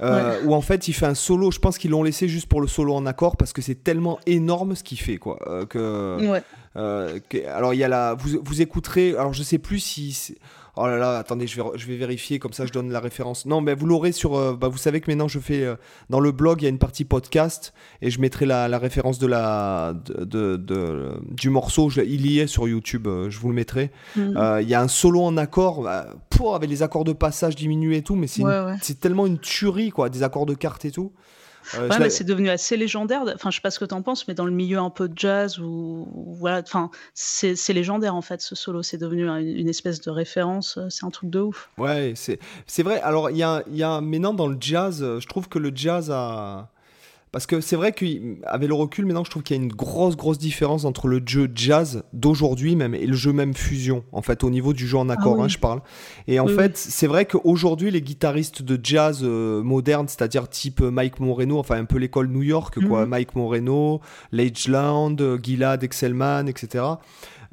Euh, 0.00 0.42
où 0.44 0.54
en 0.54 0.60
fait 0.60 0.88
il 0.88 0.92
fait 0.92 1.06
un 1.06 1.14
solo. 1.14 1.50
Je 1.50 1.60
pense 1.60 1.78
qu'ils 1.78 1.92
l'ont 1.92 2.02
laissé 2.02 2.26
juste 2.26 2.46
pour 2.46 2.60
le 2.60 2.66
solo 2.66 2.94
en 2.94 3.06
accord 3.06 3.36
parce 3.36 3.52
que 3.52 3.62
c'est 3.62 3.84
tellement 3.84 4.18
énorme 4.26 4.74
ce 4.74 4.82
qu'il 4.82 4.98
fait 4.98 5.18
quoi. 5.18 5.38
Euh, 5.46 5.66
que, 5.66 6.42
euh, 6.76 7.20
alors 7.54 7.74
il 7.74 7.78
y 7.78 7.84
a 7.84 7.88
la, 7.88 8.14
vous, 8.14 8.40
vous 8.42 8.60
écouterez. 8.60 9.10
Alors 9.10 9.32
je 9.32 9.42
sais 9.44 9.58
plus 9.58 9.78
si 9.78 10.36
Oh 10.76 10.86
là 10.86 10.96
là, 10.98 11.18
attendez, 11.18 11.46
je 11.46 11.62
vais, 11.62 11.68
je 11.76 11.86
vais 11.86 11.96
vérifier, 11.96 12.40
comme 12.40 12.52
ça 12.52 12.66
je 12.66 12.72
donne 12.72 12.90
la 12.90 12.98
référence. 12.98 13.46
Non, 13.46 13.60
mais 13.60 13.74
vous 13.74 13.86
l'aurez 13.86 14.10
sur. 14.10 14.34
Euh, 14.34 14.56
bah, 14.56 14.68
vous 14.68 14.78
savez 14.78 15.00
que 15.00 15.10
maintenant 15.10 15.28
je 15.28 15.38
fais. 15.38 15.62
Euh, 15.62 15.76
dans 16.10 16.18
le 16.18 16.32
blog, 16.32 16.62
il 16.62 16.64
y 16.64 16.66
a 16.66 16.70
une 16.70 16.78
partie 16.78 17.04
podcast 17.04 17.72
et 18.02 18.10
je 18.10 18.20
mettrai 18.20 18.44
la, 18.44 18.66
la 18.66 18.78
référence 18.78 19.18
de 19.20 19.26
la, 19.28 19.94
de, 20.04 20.56
de, 20.56 21.12
du 21.30 21.50
morceau. 21.50 21.90
il 21.90 22.26
y 22.30 22.40
est 22.40 22.48
sur 22.48 22.66
YouTube, 22.66 23.06
euh, 23.06 23.30
je 23.30 23.38
vous 23.38 23.48
le 23.48 23.54
mettrai. 23.54 23.92
Mm. 24.16 24.60
Il 24.62 24.68
y 24.68 24.74
a 24.74 24.80
un 24.80 24.88
solo 24.88 25.22
en 25.22 25.36
accord, 25.36 25.82
bah, 25.82 26.08
pour, 26.30 26.56
avec 26.56 26.68
les 26.68 26.82
accords 26.82 27.04
de 27.04 27.12
passage 27.12 27.54
diminués 27.54 27.98
et 27.98 28.02
tout, 28.02 28.16
mais 28.16 28.26
c'est 28.26 29.00
tellement 29.00 29.26
une 29.26 29.38
tuerie, 29.38 29.90
quoi, 29.90 30.08
des 30.08 30.22
accords 30.22 30.46
de 30.46 30.54
cartes 30.54 30.84
et 30.84 30.90
tout. 30.90 31.12
Euh, 31.74 32.08
c'est 32.08 32.24
devenu 32.24 32.48
assez 32.48 32.76
légendaire. 32.76 33.24
Enfin, 33.34 33.50
je 33.50 33.56
sais 33.56 33.62
pas 33.62 33.70
ce 33.70 33.78
que 33.78 33.84
tu 33.84 33.94
en 33.94 34.02
penses, 34.02 34.28
mais 34.28 34.34
dans 34.34 34.44
le 34.44 34.52
milieu 34.52 34.78
un 34.78 34.90
peu 34.90 35.08
de 35.08 35.16
jazz, 35.16 35.58
ou 35.58 36.06
voilà, 36.38 36.60
enfin, 36.60 36.90
c'est 37.14 37.72
légendaire 37.72 38.14
en 38.14 38.22
fait 38.22 38.40
ce 38.40 38.54
solo. 38.54 38.82
C'est 38.82 38.98
devenu 38.98 39.28
une, 39.28 39.68
espèce 39.68 40.00
de 40.00 40.10
référence. 40.10 40.78
Euh, 40.78 40.88
c'est 40.90 41.04
un 41.04 41.10
truc 41.10 41.30
de 41.30 41.40
ouf. 41.40 41.70
Ouais, 41.78 42.14
c'est 42.14 42.82
vrai. 42.82 43.00
Alors, 43.00 43.30
il 43.30 43.36
y 43.36 43.42
a, 43.42 43.62
y 43.70 43.82
a 43.82 44.00
maintenant 44.00 44.34
dans 44.34 44.46
le 44.46 44.56
jazz, 44.60 45.02
euh, 45.02 45.20
je 45.20 45.26
trouve 45.26 45.48
que 45.48 45.58
le 45.58 45.72
jazz 45.74 46.10
a 46.10 46.70
parce 47.34 47.46
que 47.46 47.60
c'est 47.60 47.74
vrai 47.74 47.90
qu'avec 47.90 48.68
le 48.68 48.74
recul, 48.74 49.06
maintenant, 49.06 49.24
je 49.24 49.30
trouve 49.30 49.42
qu'il 49.42 49.56
y 49.56 49.58
a 49.58 49.62
une 49.64 49.72
grosse, 49.72 50.14
grosse 50.14 50.38
différence 50.38 50.84
entre 50.84 51.08
le 51.08 51.20
jeu 51.26 51.50
jazz 51.52 52.04
d'aujourd'hui 52.12 52.76
même 52.76 52.94
et 52.94 53.06
le 53.06 53.16
jeu 53.16 53.32
même 53.32 53.54
fusion, 53.54 54.04
en 54.12 54.22
fait, 54.22 54.44
au 54.44 54.50
niveau 54.50 54.72
du 54.72 54.86
jeu 54.86 54.98
en 54.98 55.08
ah 55.08 55.14
accord, 55.14 55.42
hein, 55.42 55.48
je 55.48 55.58
parle. 55.58 55.80
Et 56.28 56.38
en 56.38 56.46
fait, 56.46 56.76
c'est 56.76 57.08
vrai 57.08 57.24
qu'aujourd'hui, 57.24 57.90
les 57.90 58.02
guitaristes 58.02 58.62
de 58.62 58.78
jazz 58.80 59.22
euh, 59.24 59.64
modernes, 59.64 60.06
c'est-à-dire 60.06 60.48
type 60.48 60.80
Mike 60.80 61.18
Moreno, 61.18 61.58
enfin 61.58 61.74
un 61.74 61.86
peu 61.86 61.98
l'école 61.98 62.28
New 62.28 62.44
York, 62.44 62.78
quoi, 62.86 63.02
mhm. 63.02 63.08
Mike 63.08 63.34
Moreno, 63.34 64.00
Lage 64.30 64.68
Land, 64.68 65.16
Gilad 65.42 65.82
Excelman, 65.82 66.46
etc. 66.46 66.84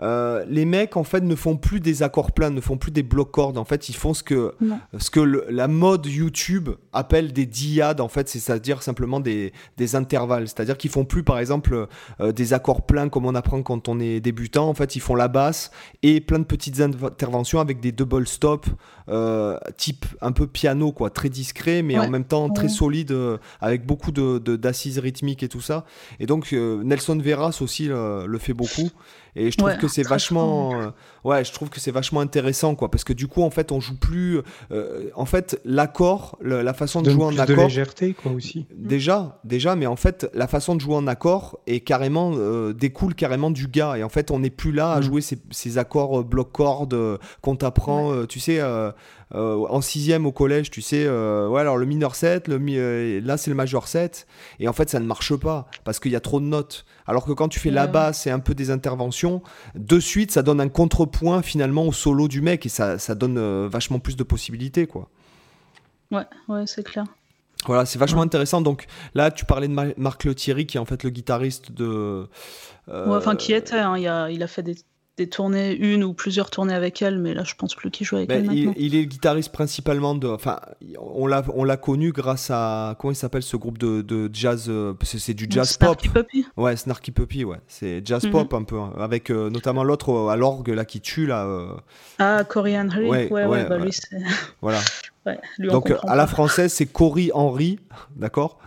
Euh, 0.01 0.43
les 0.47 0.65
mecs 0.65 0.97
en 0.97 1.03
fait 1.03 1.21
ne 1.21 1.35
font 1.35 1.57
plus 1.57 1.79
des 1.79 2.03
accords 2.03 2.31
pleins, 2.31 2.49
ne 2.49 2.61
font 2.61 2.77
plus 2.77 2.91
des 2.91 3.03
blocs 3.03 3.31
cordes. 3.31 3.57
En 3.57 3.65
fait, 3.65 3.89
ils 3.89 3.95
font 3.95 4.13
ce 4.13 4.23
que 4.23 4.55
ce 4.97 5.09
que 5.09 5.19
la 5.19 5.67
mode 5.67 6.05
YouTube 6.05 6.69
appelle 6.93 7.33
des 7.33 7.45
diades. 7.45 8.01
En 8.01 8.07
fait, 8.07 8.27
c'est-à-dire 8.27 8.81
simplement 8.81 9.19
des, 9.19 9.53
des 9.77 9.95
intervalles. 9.95 10.47
C'est-à-dire 10.47 10.77
qu'ils 10.77 10.89
font 10.89 11.05
plus 11.05 11.23
par 11.23 11.39
exemple 11.39 11.87
euh, 12.19 12.31
des 12.31 12.53
accords 12.53 12.85
pleins 12.85 13.09
comme 13.09 13.25
on 13.25 13.35
apprend 13.35 13.61
quand 13.61 13.87
on 13.87 13.99
est 13.99 14.19
débutant. 14.19 14.67
En 14.67 14.73
fait, 14.73 14.95
ils 14.95 15.01
font 15.01 15.15
la 15.15 15.27
basse 15.27 15.71
et 16.01 16.19
plein 16.21 16.39
de 16.39 16.45
petites 16.45 16.81
interventions 16.81 17.59
avec 17.59 17.79
des 17.79 17.91
double 17.91 18.27
stops 18.27 18.69
euh, 19.09 19.57
type 19.77 20.05
un 20.21 20.31
peu 20.31 20.47
piano 20.47 20.91
quoi, 20.91 21.09
très 21.09 21.29
discret 21.29 21.81
mais 21.81 21.97
en 21.97 22.09
même 22.09 22.23
temps 22.23 22.49
très 22.49 22.69
solide 22.69 23.15
avec 23.59 23.85
beaucoup 23.85 24.11
de 24.11 24.39
d'assises 24.55 24.99
rythmiques 24.99 25.43
et 25.43 25.47
tout 25.47 25.61
ça. 25.61 25.85
Et 26.19 26.25
donc 26.25 26.51
Nelson 26.51 27.17
Veras 27.21 27.59
aussi 27.61 27.87
le 27.87 28.37
fait 28.39 28.53
beaucoup. 28.53 28.89
Et 29.35 29.51
je 29.51 29.57
trouve 29.57 29.77
que 29.77 29.87
c'est 29.87 30.03
vachement, 30.03 30.93
ouais, 31.23 31.43
je 31.43 31.51
trouve 31.51 31.69
que 31.69 31.79
c'est 31.79 31.91
vachement 31.91 32.19
intéressant, 32.19 32.75
quoi, 32.75 32.89
parce 32.89 33.03
que 33.03 33.13
du 33.13 33.27
coup, 33.27 33.43
en 33.43 33.49
fait, 33.49 33.71
on 33.71 33.79
joue 33.79 33.97
plus, 33.97 34.39
euh, 34.71 35.09
en 35.15 35.25
fait, 35.25 35.59
l'accord, 35.65 36.37
la 36.41 36.73
façon 36.73 37.01
de 37.01 37.09
jouer 37.09 37.25
en 37.25 37.37
accord, 37.37 37.55
de 37.55 37.61
légèreté, 37.61 38.13
quoi, 38.13 38.31
aussi. 38.31 38.65
Déjà, 38.75 39.39
déjà, 39.43 39.75
mais 39.75 39.87
en 39.87 39.95
fait, 39.95 40.29
la 40.33 40.47
façon 40.47 40.75
de 40.75 40.81
jouer 40.81 40.95
en 40.95 41.07
accord 41.07 41.59
est 41.67 41.81
carrément 41.81 42.31
euh, 42.35 42.73
découle 42.73 43.15
carrément 43.15 43.51
du 43.51 43.67
gars, 43.67 43.97
et 43.97 44.03
en 44.03 44.09
fait, 44.09 44.31
on 44.31 44.39
n'est 44.39 44.49
plus 44.49 44.71
là 44.71 44.93
à 44.93 44.99
mm. 44.99 45.03
jouer 45.03 45.21
ces, 45.21 45.37
ces 45.51 45.77
accords 45.77 46.23
bloc 46.23 46.51
cordes 46.51 47.19
qu'on 47.41 47.55
t'apprend, 47.55 48.25
tu 48.25 48.39
sais. 48.39 48.61
en 49.33 49.81
sixième 49.81 50.25
au 50.25 50.31
collège, 50.31 50.71
tu 50.71 50.81
sais, 50.81 51.07
ouais, 51.07 51.61
alors 51.61 51.77
le 51.77 51.85
mineur 51.85 52.15
7, 52.15 52.47
le, 52.47 53.19
là 53.19 53.37
c'est 53.37 53.49
le 53.49 53.55
majeur 53.55 53.87
7, 53.87 54.27
et 54.59 54.67
en 54.67 54.73
fait 54.73 54.89
ça 54.89 54.99
ne 54.99 55.05
marche 55.05 55.35
pas 55.35 55.67
parce 55.83 55.99
qu'il 55.99 56.11
y 56.11 56.15
a 56.15 56.19
trop 56.19 56.39
de 56.39 56.45
notes. 56.45 56.85
Alors 57.07 57.25
que 57.25 57.31
quand 57.31 57.49
tu 57.49 57.59
fais 57.59 57.71
la 57.71 57.87
basse 57.87 58.27
et 58.27 58.31
un 58.31 58.39
peu 58.39 58.53
des 58.53 58.71
interventions, 58.71 59.41
de 59.75 59.99
suite, 59.99 60.31
ça 60.31 60.43
donne 60.43 60.61
un 60.61 60.69
contrepoint 61.11 61.41
finalement 61.41 61.87
au 61.87 61.91
solo 61.91 62.27
du 62.27 62.41
mec 62.41 62.65
et 62.65 62.69
ça, 62.69 62.97
ça 62.97 63.15
donne 63.15 63.37
euh, 63.37 63.67
vachement 63.71 63.99
plus 63.99 64.15
de 64.15 64.23
possibilités, 64.23 64.87
quoi. 64.87 65.09
Ouais, 66.11 66.25
ouais, 66.47 66.63
c'est 66.65 66.83
clair. 66.83 67.05
Voilà, 67.67 67.85
c'est 67.85 67.99
vachement 67.99 68.21
intéressant. 68.23 68.61
Donc 68.61 68.87
là, 69.13 69.29
tu 69.29 69.45
parlais 69.45 69.67
de 69.67 69.93
Marc 69.97 70.23
Le 70.23 70.33
Thierry, 70.33 70.65
qui 70.65 70.77
est 70.77 70.79
en 70.79 70.85
fait 70.85 71.03
le 71.03 71.11
guitariste 71.11 71.71
de. 71.71 72.27
Euh, 72.89 73.17
enfin, 73.17 73.35
qui 73.35 73.53
était. 73.53 73.77
Hein, 73.77 73.97
il, 73.97 74.07
a, 74.07 74.31
il 74.31 74.41
a 74.41 74.47
fait 74.47 74.63
des 74.63 74.75
des 75.21 75.29
tournées, 75.29 75.75
une 75.75 76.03
ou 76.03 76.13
plusieurs 76.13 76.49
tournées 76.49 76.73
avec 76.73 77.01
elle, 77.01 77.19
mais 77.19 77.33
là 77.33 77.43
je 77.43 77.53
pense 77.55 77.75
plus 77.75 77.91
qu'il 77.91 78.05
joue 78.05 78.15
avec 78.17 78.29
ben, 78.29 78.49
elle. 78.49 78.57
Il, 78.57 78.73
il, 78.77 78.95
est 78.95 79.05
guitariste 79.05 79.51
principalement 79.51 80.15
de. 80.15 80.27
Enfin, 80.27 80.59
on 80.99 81.27
l'a, 81.27 81.43
on 81.53 81.63
l'a 81.63 81.77
connu 81.77 82.11
grâce 82.11 82.49
à. 82.49 82.95
Comment 82.99 83.11
il 83.11 83.15
s'appelle 83.15 83.43
ce 83.43 83.55
groupe 83.55 83.77
de, 83.77 84.01
de 84.01 84.29
jazz 84.33 84.65
euh, 84.67 84.93
C'est 85.03 85.33
du 85.33 85.45
jazz 85.49 85.69
Snarky 85.69 86.09
pop. 86.09 86.23
Puppy 86.23 86.45
Ouais, 86.57 86.75
Snarky 86.75 87.11
Puppy, 87.11 87.45
ouais. 87.45 87.59
C'est 87.67 88.05
jazz 88.05 88.23
mhm. 88.25 88.31
pop 88.31 88.53
un 88.53 88.63
peu. 88.63 88.79
Hein, 88.79 88.93
avec 88.97 89.29
euh, 89.29 89.49
notamment 89.49 89.83
l'autre 89.83 90.09
euh, 90.09 90.29
à 90.29 90.35
l'orgue 90.35 90.69
là 90.69 90.85
qui 90.85 91.01
tue 91.01 91.27
là. 91.27 91.47
Ah, 92.17 92.43
Corey 92.47 92.79
Henry 92.79 93.07
Ouais, 93.07 93.31
ouais, 93.31 93.45
ouais, 93.45 93.65
bah, 93.65 93.77
lui 93.77 93.93
c'est. 93.93 94.17
Voilà. 94.61 94.79
Donc 95.59 95.93
à 96.07 96.15
la 96.15 96.25
française, 96.25 96.73
c'est 96.73 96.87
Cory 96.87 97.29
Henry, 97.33 97.79
d'accord? 98.15 98.57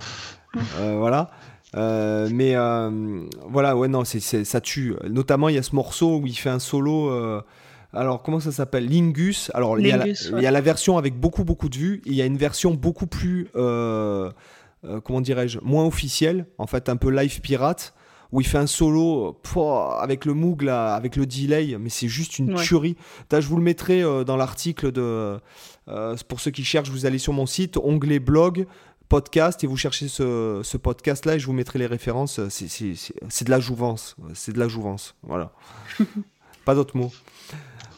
Voilà. 0.78 1.30
Euh, 1.76 2.28
mais 2.32 2.54
euh, 2.54 3.24
voilà, 3.48 3.76
ouais, 3.76 3.88
non, 3.88 4.04
c'est, 4.04 4.20
ça 4.20 4.60
tue. 4.60 4.94
Notamment, 5.08 5.48
il 5.48 5.56
y 5.56 5.58
a 5.58 5.62
ce 5.62 5.74
morceau 5.74 6.18
où 6.18 6.26
il 6.26 6.36
fait 6.36 6.50
un 6.50 6.58
solo. 6.58 7.10
Euh, 7.10 7.42
alors, 7.92 8.22
comment 8.22 8.40
ça 8.40 8.52
s'appelle? 8.52 8.88
Lingus. 8.88 9.50
Alors, 9.54 9.78
il, 9.78 9.86
y 9.86 9.92
a 9.92 10.50
la, 10.50 10.60
version 10.60 10.98
avec 10.98 11.18
beaucoup, 11.18 11.44
beaucoup 11.44 11.68
de 11.68 11.76
vues. 11.76 12.02
il 12.04 12.14
y 12.14 12.22
a 12.22 12.26
une 12.26 12.38
version 12.38 12.74
beaucoup 12.74 13.06
plus. 13.06 13.48
comment 13.52 15.20
dirais-je 15.20 15.58
Moins 15.62 15.84
officielle. 15.84 16.46
En 16.58 16.66
fait, 16.66 16.88
un 16.88 16.96
peu 16.96 17.10
live 17.10 17.40
pirate. 17.40 17.94
Où 18.32 18.40
il 18.40 18.46
fait 18.48 18.58
un 18.58 18.66
solo 18.66 19.40
avec 20.00 20.24
le 20.24 20.34
Moog, 20.34 20.62
là, 20.62 20.96
avec 20.96 21.14
le 21.14 21.24
delay. 21.24 21.76
Mais 21.78 21.88
c'est 21.88 22.08
juste 22.08 22.40
une 22.40 22.54
tuerie. 22.54 22.96
je 23.30 23.46
vous 23.46 23.56
le 23.56 23.62
mettrai 23.62 24.02
dans 24.24 24.36
l'article 24.36 24.90
de. 24.90 25.38
pour 26.28 26.40
ceux 26.40 26.50
qui 26.50 26.64
cherchent, 26.64 26.90
vous 26.90 27.06
allez 27.06 27.18
sur 27.18 27.32
mon 27.32 27.46
site, 27.46 27.76
onglet 27.76 28.18
blog 28.18 28.66
podcast 29.08 29.62
et 29.64 29.66
vous 29.66 29.76
cherchez 29.76 30.08
ce, 30.08 30.60
ce 30.62 30.76
podcast-là 30.76 31.36
et 31.36 31.38
je 31.38 31.46
vous 31.46 31.52
mettrai 31.52 31.78
les 31.78 31.86
références. 31.86 32.40
C'est 32.48 33.44
de 33.44 33.50
la 33.50 33.60
jouvence. 33.60 34.16
C'est 34.34 34.52
de 34.52 34.58
la 34.58 34.68
jouvence. 34.68 35.14
Voilà. 35.22 35.52
Pas 36.64 36.74
d'autres 36.74 36.96
mots. 36.96 37.12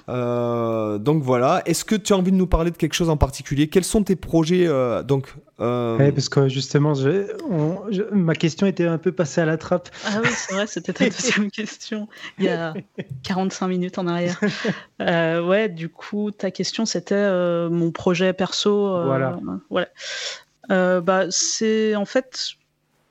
Euh, 0.08 0.98
donc 0.98 1.22
voilà. 1.22 1.62
Est-ce 1.66 1.84
que 1.84 1.94
tu 1.94 2.12
as 2.12 2.16
envie 2.16 2.30
de 2.30 2.36
nous 2.36 2.46
parler 2.46 2.70
de 2.70 2.76
quelque 2.76 2.94
chose 2.94 3.10
en 3.10 3.16
particulier? 3.16 3.68
Quels 3.68 3.84
sont 3.84 4.04
tes 4.04 4.16
projets 4.16 4.66
euh, 4.66 5.02
donc 5.02 5.34
euh... 5.58 6.12
parce 6.12 6.28
que 6.28 6.48
justement, 6.48 6.92
ma 8.12 8.34
question 8.34 8.66
était 8.66 8.86
un 8.86 8.98
peu 8.98 9.10
passée 9.10 9.40
à 9.40 9.46
la 9.46 9.56
trappe. 9.56 9.88
Ah 10.04 10.20
oui, 10.22 10.28
c'est 10.32 10.54
vrai, 10.54 10.66
c'était 10.66 10.92
ta 10.92 11.08
deuxième 11.08 11.50
question 11.50 12.08
il 12.38 12.44
y 12.44 12.48
a 12.48 12.74
45 13.22 13.68
minutes 13.68 13.98
en 13.98 14.06
arrière. 14.06 14.40
Euh, 15.02 15.46
ouais, 15.46 15.68
du 15.68 15.90
coup, 15.90 16.30
ta 16.30 16.50
question 16.50 16.86
c'était 16.86 17.28
mon 17.68 17.90
projet 17.90 18.32
perso. 18.32 19.04
voilà. 19.04 19.38
voilà. 19.68 19.88
Bah, 20.68 21.26
c'est 21.30 21.94
en 21.96 22.04
fait 22.04 22.56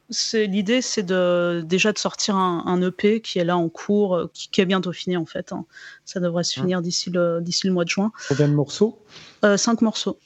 c'est 0.10 0.45
l'idée, 0.45 0.82
c'est 0.82 1.03
de 1.03 1.64
déjà 1.66 1.91
de 1.91 1.97
sortir 1.97 2.36
un, 2.36 2.82
EP 2.82 3.22
qui 3.22 3.39
est 3.39 3.43
là 3.43 3.58
en 3.58 3.70
cours, 3.70 4.16
euh, 4.16 4.32
qui, 4.34 4.62
est 4.62 4.66
bientôt 4.66 4.91
fini 4.91 5.18
en 5.18 5.26
fait. 5.26 5.51
Hein. 5.51 5.66
Ça 6.06 6.20
devrait 6.20 6.43
se 6.43 6.53
finir 6.53 6.82
d'ici 6.82 7.10
le 7.10 7.39
d'ici 7.41 7.68
le 7.68 7.74
mois 7.74 7.86
de 7.86 7.89
juin. 7.89 8.12
Combien 8.30 8.47
de 8.47 8.53
morceaux? 8.53 8.99
Euh, 9.43 9.58
Cinq 9.58 9.82
morceaux. 9.82 10.20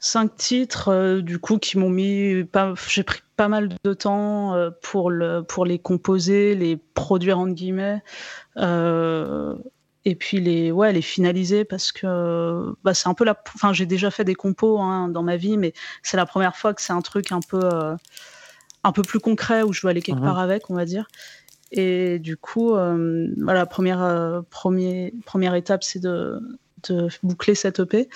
Cinq 0.00 0.36
titres, 0.36 0.88
euh, 0.88 1.20
du 1.20 1.38
coup, 1.38 1.58
qui 1.58 1.78
m'ont 1.78 1.90
mis. 1.90 2.44
J'ai 2.88 3.02
pris 3.04 3.20
pas 3.36 3.48
mal 3.48 3.68
de 3.84 3.94
temps 3.94 4.56
pour 4.82 5.10
le 5.10 5.42
pour 5.42 5.64
les 5.64 5.78
composer, 5.78 6.54
les 6.56 6.76
produire 6.76 7.38
entre 7.38 7.54
guillemets. 7.54 8.02
Et 10.04 10.14
puis 10.14 10.40
les 10.40 10.72
ouais 10.72 10.92
les 10.92 11.02
finaliser 11.02 11.64
parce 11.64 11.92
que 11.92 12.74
bah, 12.84 12.94
c'est 12.94 13.08
un 13.08 13.14
peu 13.14 13.24
la 13.24 13.36
enfin 13.54 13.72
j'ai 13.72 13.84
déjà 13.84 14.10
fait 14.10 14.24
des 14.24 14.34
compos 14.34 14.78
hein, 14.78 15.08
dans 15.08 15.22
ma 15.22 15.36
vie 15.36 15.58
mais 15.58 15.74
c'est 16.02 16.16
la 16.16 16.24
première 16.24 16.56
fois 16.56 16.72
que 16.72 16.80
c'est 16.80 16.94
un 16.94 17.02
truc 17.02 17.32
un 17.32 17.40
peu 17.40 17.60
un 18.84 18.92
peu 18.92 19.02
plus 19.02 19.20
concret 19.20 19.62
où 19.62 19.72
je 19.72 19.82
dois 19.82 19.90
aller 19.90 20.02
quelque 20.02 20.20
mhm. 20.20 20.24
part 20.24 20.38
avec, 20.38 20.70
on 20.70 20.74
va 20.74 20.84
dire. 20.84 21.06
Et 21.72 22.18
du 22.18 22.36
coup, 22.36 22.74
euh, 22.74 23.28
voilà, 23.38 23.66
première, 23.66 24.02
euh, 24.02 24.40
première 24.50 25.54
étape, 25.54 25.84
c'est 25.84 26.00
de, 26.00 26.40
de, 26.88 27.08
boucler 27.22 27.54
cette 27.54 27.80
EP. 27.80 28.08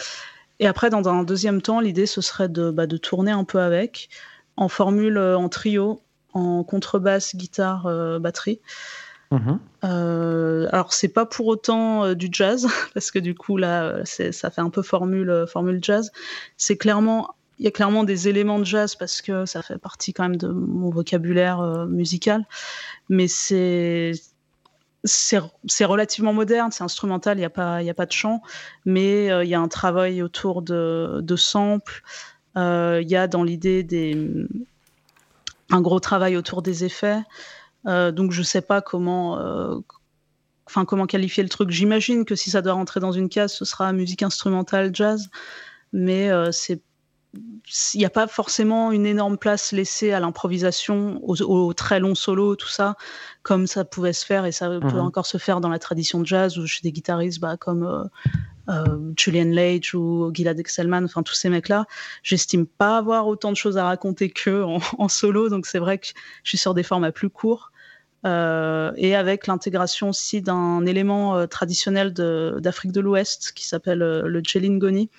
Et 0.61 0.67
après, 0.67 0.91
dans 0.91 1.09
un 1.09 1.23
deuxième 1.23 1.63
temps, 1.63 1.81
l'idée, 1.81 2.07
ce 2.07 2.21
serait 2.21 2.49
de, 2.49 2.71
bah, 2.71 2.87
de 2.87 2.97
tourner 2.97 3.31
un 3.31 3.45
peu 3.45 3.61
avec, 3.61 4.09
en 4.57 4.69
formule 4.69 5.19
euh, 5.19 5.39
en 5.39 5.49
trio, 5.49 6.01
en 6.33 6.65
contrebasse, 6.65 7.37
guitare, 7.37 7.85
batterie. 8.19 8.61
Mhm. 9.35 9.59
alors 10.73 10.93
c'est 10.93 11.09
pas 11.09 11.27
pour 11.27 11.47
autant 11.47 12.15
du 12.15 12.29
jazz 12.31 12.67
parce 12.95 13.11
que 13.11 13.19
du 13.19 13.35
coup 13.35 13.57
là 13.57 14.03
ça 14.05 14.51
fait 14.51 14.61
un 14.61 14.71
peu 14.71 14.83
formule 14.83 15.45
formule 15.49 15.79
jazz. 15.83 16.11
C'est 16.57 16.77
clairement 16.77 17.35
il 17.59 17.65
y 17.65 17.69
a 17.69 17.71
clairement 17.71 18.05
des 18.05 18.29
éléments 18.29 18.59
de 18.59 18.65
jazz 18.65 18.97
parce 18.97 19.23
que 19.23 19.47
ça 19.47 19.63
fait 19.63 19.79
partie 19.79 20.13
quand 20.13 20.25
même 20.25 20.37
de 20.37 20.49
mon 20.49 20.91
vocabulaire 20.91 21.61
euh, 21.61 21.87
musical, 21.87 22.45
mais 23.09 23.29
c'est 23.29 24.13
c'est 25.07 25.85
relativement 25.85 26.33
moderne, 26.33 26.73
c'est 26.73 26.83
instrumental, 26.83 27.37
il 27.37 27.41
n'y 27.41 27.45
a, 27.45 27.51
pas, 27.51 27.83
y 27.83 27.91
a 27.91 27.95
pas 27.95 28.07
de 28.07 28.13
chant, 28.13 28.41
mais 28.87 29.31
euh, 29.31 29.45
il 29.45 29.51
y 29.51 29.55
a 29.55 29.61
un 29.61 29.69
travail 29.69 30.23
autour 30.23 30.63
de, 30.63 31.21
de 31.23 31.37
samples, 31.37 32.03
euh, 32.57 33.01
il 33.03 33.11
y 33.11 33.17
a 33.17 33.29
dans 33.29 33.45
l'idée 33.45 33.83
des 33.83 34.31
un 35.69 35.83
gros 35.83 36.01
travail 36.01 36.39
autour 36.39 36.63
des 36.63 36.85
effets, 36.85 37.21
donc 37.85 38.33
je 38.33 38.41
ne 38.41 38.45
sais 38.45 38.63
pas 38.63 38.81
comment, 38.81 39.39
enfin 40.67 40.85
comment 40.85 41.07
qualifier 41.07 41.43
le 41.43 41.49
truc. 41.49 41.71
J'imagine 41.71 42.25
que 42.25 42.35
si 42.35 42.51
ça 42.51 42.63
doit 42.63 42.73
rentrer 42.73 43.01
dans 43.01 43.13
une 43.13 43.29
case, 43.29 43.53
ce 43.53 43.65
sera 43.65 43.93
musique 43.93 44.23
instrumentale, 44.23 44.91
jazz, 44.95 45.29
mais 45.93 46.31
c'est 46.53 46.83
il 47.95 47.99
n'y 47.99 48.05
a 48.05 48.11
pas 48.11 48.27
forcément 48.27 48.93
une 48.93 49.07
énorme 49.07 49.39
place 49.39 49.73
laissée 49.73 50.13
à 50.13 50.21
l'improvisation, 50.21 51.21
aux, 51.23 51.73
très 51.73 52.01
longs 52.01 52.15
solos, 52.15 52.57
tout 52.57 52.69
ça, 52.69 52.97
comme 53.43 53.67
ça 53.67 53.85
pouvait 53.85 54.13
se 54.13 54.25
faire 54.25 54.45
et 54.45 54.53
ça 54.53 54.69
peut 54.69 54.87
mhm. 54.87 55.01
encore 55.01 55.27
se 55.27 55.39
faire 55.39 55.61
dans 55.61 55.69
la 55.69 55.79
tradition 55.79 56.21
de 56.21 56.27
jazz 56.27 56.59
ou 56.59 56.67
chez 56.67 56.81
des 56.83 56.93
guitaristes 56.93 57.41
bah, 57.41 57.57
comme 57.57 57.85
euh, 57.85 58.05
euh, 58.69 59.13
Julian 59.17 59.51
Lage 59.51 59.95
ou 59.95 60.31
Gilad 60.33 60.59
Excelman, 60.59 61.05
enfin 61.05 61.23
tous 61.23 61.35
ces 61.35 61.49
mecs-là. 61.49 61.87
J'estime 62.23 62.67
pas 62.67 62.99
avoir 62.99 63.27
autant 63.27 63.51
de 63.51 63.57
choses 63.57 63.79
à 63.79 63.85
raconter 63.85 64.31
qu'eux 64.31 64.65
en, 64.65 65.09
solo, 65.09 65.49
donc 65.49 65.67
c'est 65.67 65.79
vrai 65.79 65.99
que 65.99 66.07
je 66.43 66.49
suis 66.49 66.59
sur 66.59 66.75
des 66.75 66.83
formats 66.83 67.13
plus 67.13 67.31
courts. 67.31 67.73
Euh, 68.25 68.93
et 68.97 69.15
avec 69.15 69.47
l'intégration 69.47 70.09
aussi 70.09 70.41
d'un 70.41 70.87
élément 70.87 71.47
traditionnel 71.47 72.13
d'Afrique 72.13 72.93
de, 72.93 73.01
l'Ouest 73.01 73.53
qui 73.55 73.67
s'appelle 73.67 73.99
le 73.99 74.79
Goni 74.79 75.11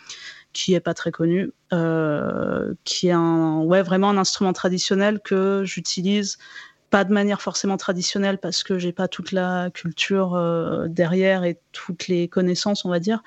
qui 0.55 0.73
est 0.73 0.79
pas 0.79 0.93
très 0.93 1.11
connu, 1.11 1.51
euh, 1.73 2.73
qui 2.85 3.09
est 3.09 3.11
un, 3.11 3.59
ouais, 3.59 3.83
vraiment 3.83 4.09
un 4.09 4.17
instrument 4.17 4.53
traditionnel 4.53 5.19
que 5.19 5.63
j'utilise 5.65 6.37
pas 6.91 7.03
de 7.03 7.11
manière 7.11 7.41
forcément 7.41 7.75
traditionnelle 7.75 8.37
parce 8.37 8.63
que 8.63 8.79
j'ai 8.79 8.93
pas 8.93 9.09
toute 9.09 9.33
la 9.33 9.69
culture 9.73 10.35
euh, 10.35 10.87
derrière 10.87 11.43
et 11.43 11.59
toutes 11.73 12.07
les 12.07 12.29
connaissances, 12.29 12.85
on 12.85 12.89
va 12.89 12.99
dire, 12.99 13.21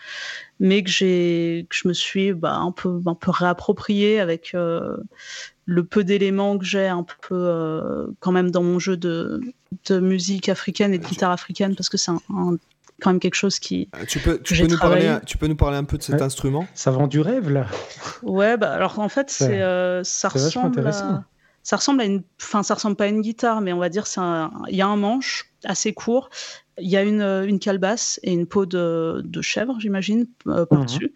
mais 0.58 0.82
que 0.82 0.88
j'ai, 0.88 1.66
que 1.68 1.76
je 1.76 1.86
me 1.86 1.92
suis 1.92 2.32
bah, 2.32 2.54
un 2.54 2.72
peu, 2.72 2.98
un 3.04 3.14
peu 3.14 3.30
réapproprié 3.30 4.20
avec 4.20 4.54
euh, 4.54 4.96
le 5.66 5.84
peu 5.84 6.04
d'éléments 6.04 6.56
que 6.56 6.64
j'ai 6.64 6.86
un 6.86 7.04
peu 7.28 8.14
quand 8.20 8.32
même 8.32 8.50
dans 8.50 8.62
mon 8.62 8.78
jeu 8.78 8.96
de, 8.96 9.42
de 9.86 10.00
musique 10.00 10.48
africaine 10.48 10.94
et 10.94 10.98
de 10.98 11.06
guitare 11.06 11.30
africaine 11.30 11.74
parce 11.76 11.88
que 11.88 11.96
c'est 11.96 12.10
un 12.10 12.58
quand 13.00 13.10
même 13.10 13.20
quelque 13.20 13.34
chose 13.34 13.58
qui. 13.58 13.88
Euh, 13.94 14.04
tu 14.06 14.18
peux, 14.18 14.40
tu 14.42 14.56
peux, 14.56 14.66
nous, 14.66 14.78
parler, 14.78 15.18
tu 15.26 15.38
peux 15.38 15.46
nous 15.46 15.56
parler 15.56 15.76
un 15.76 15.84
peu 15.84 15.98
de 15.98 16.02
cet 16.02 16.20
instrument? 16.20 16.66
Ça 16.74 16.90
vend 16.90 17.06
du 17.06 17.20
rêve, 17.20 17.50
là. 17.50 17.66
Ouais, 18.22 18.56
bah, 18.56 18.72
alors 18.72 18.98
en 18.98 19.08
fait, 19.08 19.30
c'est, 19.30 19.62
euh, 19.62 20.02
ça 20.04 20.28
ressemble. 20.28 20.86
À, 20.86 21.24
ça 21.62 21.76
ressemble 21.76 22.00
à 22.00 22.04
une. 22.04 22.22
Enfin, 22.40 22.62
ça 22.62 22.74
ressemble 22.74 22.96
pas 22.96 23.04
à 23.04 23.08
une 23.08 23.20
guitare, 23.20 23.60
mais 23.60 23.72
on 23.72 23.78
va 23.78 23.88
dire 23.88 24.04
il 24.16 24.76
y 24.76 24.82
a 24.82 24.86
un 24.86 24.96
manche 24.96 25.52
assez 25.64 25.92
court. 25.92 26.30
Il 26.80 26.88
y 26.88 26.96
a 26.96 27.02
une, 27.02 27.22
une 27.22 27.58
calebasse 27.58 28.20
et 28.22 28.32
une 28.32 28.46
peau 28.46 28.64
de, 28.64 29.20
de 29.24 29.42
chèvre, 29.42 29.76
j'imagine, 29.80 30.26
euh, 30.46 30.64
par-dessus. 30.64 31.12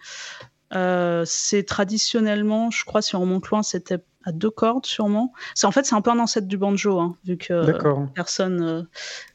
Mhm. 0.73 1.25
c'est 1.25 1.63
traditionnellement, 1.65 2.71
je 2.71 2.85
crois, 2.85 3.01
si 3.01 3.15
on 3.15 3.21
remonte 3.21 3.47
loin, 3.49 3.63
c'était 3.63 3.99
à 4.25 4.33
deux 4.33 4.51
cordes 4.51 4.87
sûrement. 4.87 5.33
C'est 5.55 5.67
en 5.67 5.73
fait 5.73 5.85
c'est 5.85 5.95
un 5.95 6.01
peu 6.01 6.11
un 6.11 6.19
ancêtre 6.19 6.47
du 6.47 6.59
banjo, 6.59 6.99
hein, 6.99 7.17
vu 7.25 7.37
que 7.37 8.07
personne 8.15 8.87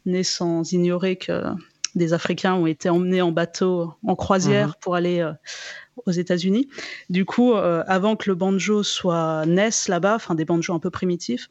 n'est 0.05 0.23
sans 0.23 0.71
ignorer 0.71 1.15
que 1.17 1.43
des 1.97 2.13
Africains 2.13 2.53
ont 2.53 2.67
été 2.67 2.89
emmenés 2.89 3.21
en 3.21 3.31
bateau, 3.31 3.93
en 4.05 4.15
croisière, 4.15 4.69
mhm. 4.69 4.73
pour 4.81 4.95
aller 4.95 5.19
euh, 5.19 5.33
aux 6.05 6.11
États-Unis. 6.11 6.69
Du 7.09 7.25
coup, 7.25 7.53
euh, 7.53 7.83
avant 7.87 8.15
que 8.15 8.29
le 8.29 8.35
banjo 8.35 8.83
soit 8.83 9.45
naisse 9.45 9.87
là-bas, 9.87 10.15
enfin 10.15 10.35
des 10.35 10.45
banjos 10.45 10.73
un 10.73 10.79
peu 10.79 10.91
primitifs, 10.91 11.49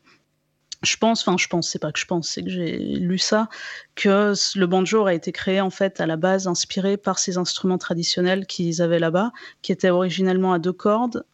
je 0.82 0.96
pense, 0.96 1.26
enfin 1.26 1.36
je 1.38 1.48
pense, 1.48 1.70
c'est 1.70 1.78
pas 1.78 1.90
que 1.90 1.98
je 1.98 2.04
pense, 2.04 2.28
c'est 2.28 2.42
que 2.42 2.50
j'ai 2.50 2.76
lu 2.78 3.18
ça, 3.18 3.48
que 3.94 4.34
le 4.56 4.66
banjo 4.66 5.00
aurait 5.00 5.16
été 5.16 5.32
créé 5.32 5.60
en 5.60 5.70
fait 5.70 6.00
à 6.00 6.06
la 6.06 6.16
base 6.16 6.46
inspiré 6.46 6.96
par 6.96 7.18
ces 7.18 7.38
instruments 7.38 7.78
traditionnels 7.78 8.46
qu'ils 8.46 8.82
avaient 8.82 8.98
là-bas, 8.98 9.32
qui 9.62 9.72
étaient 9.72 9.90
originellement 9.90 10.52
à 10.52 10.58
deux 10.58 10.72
cordes. 10.72 11.24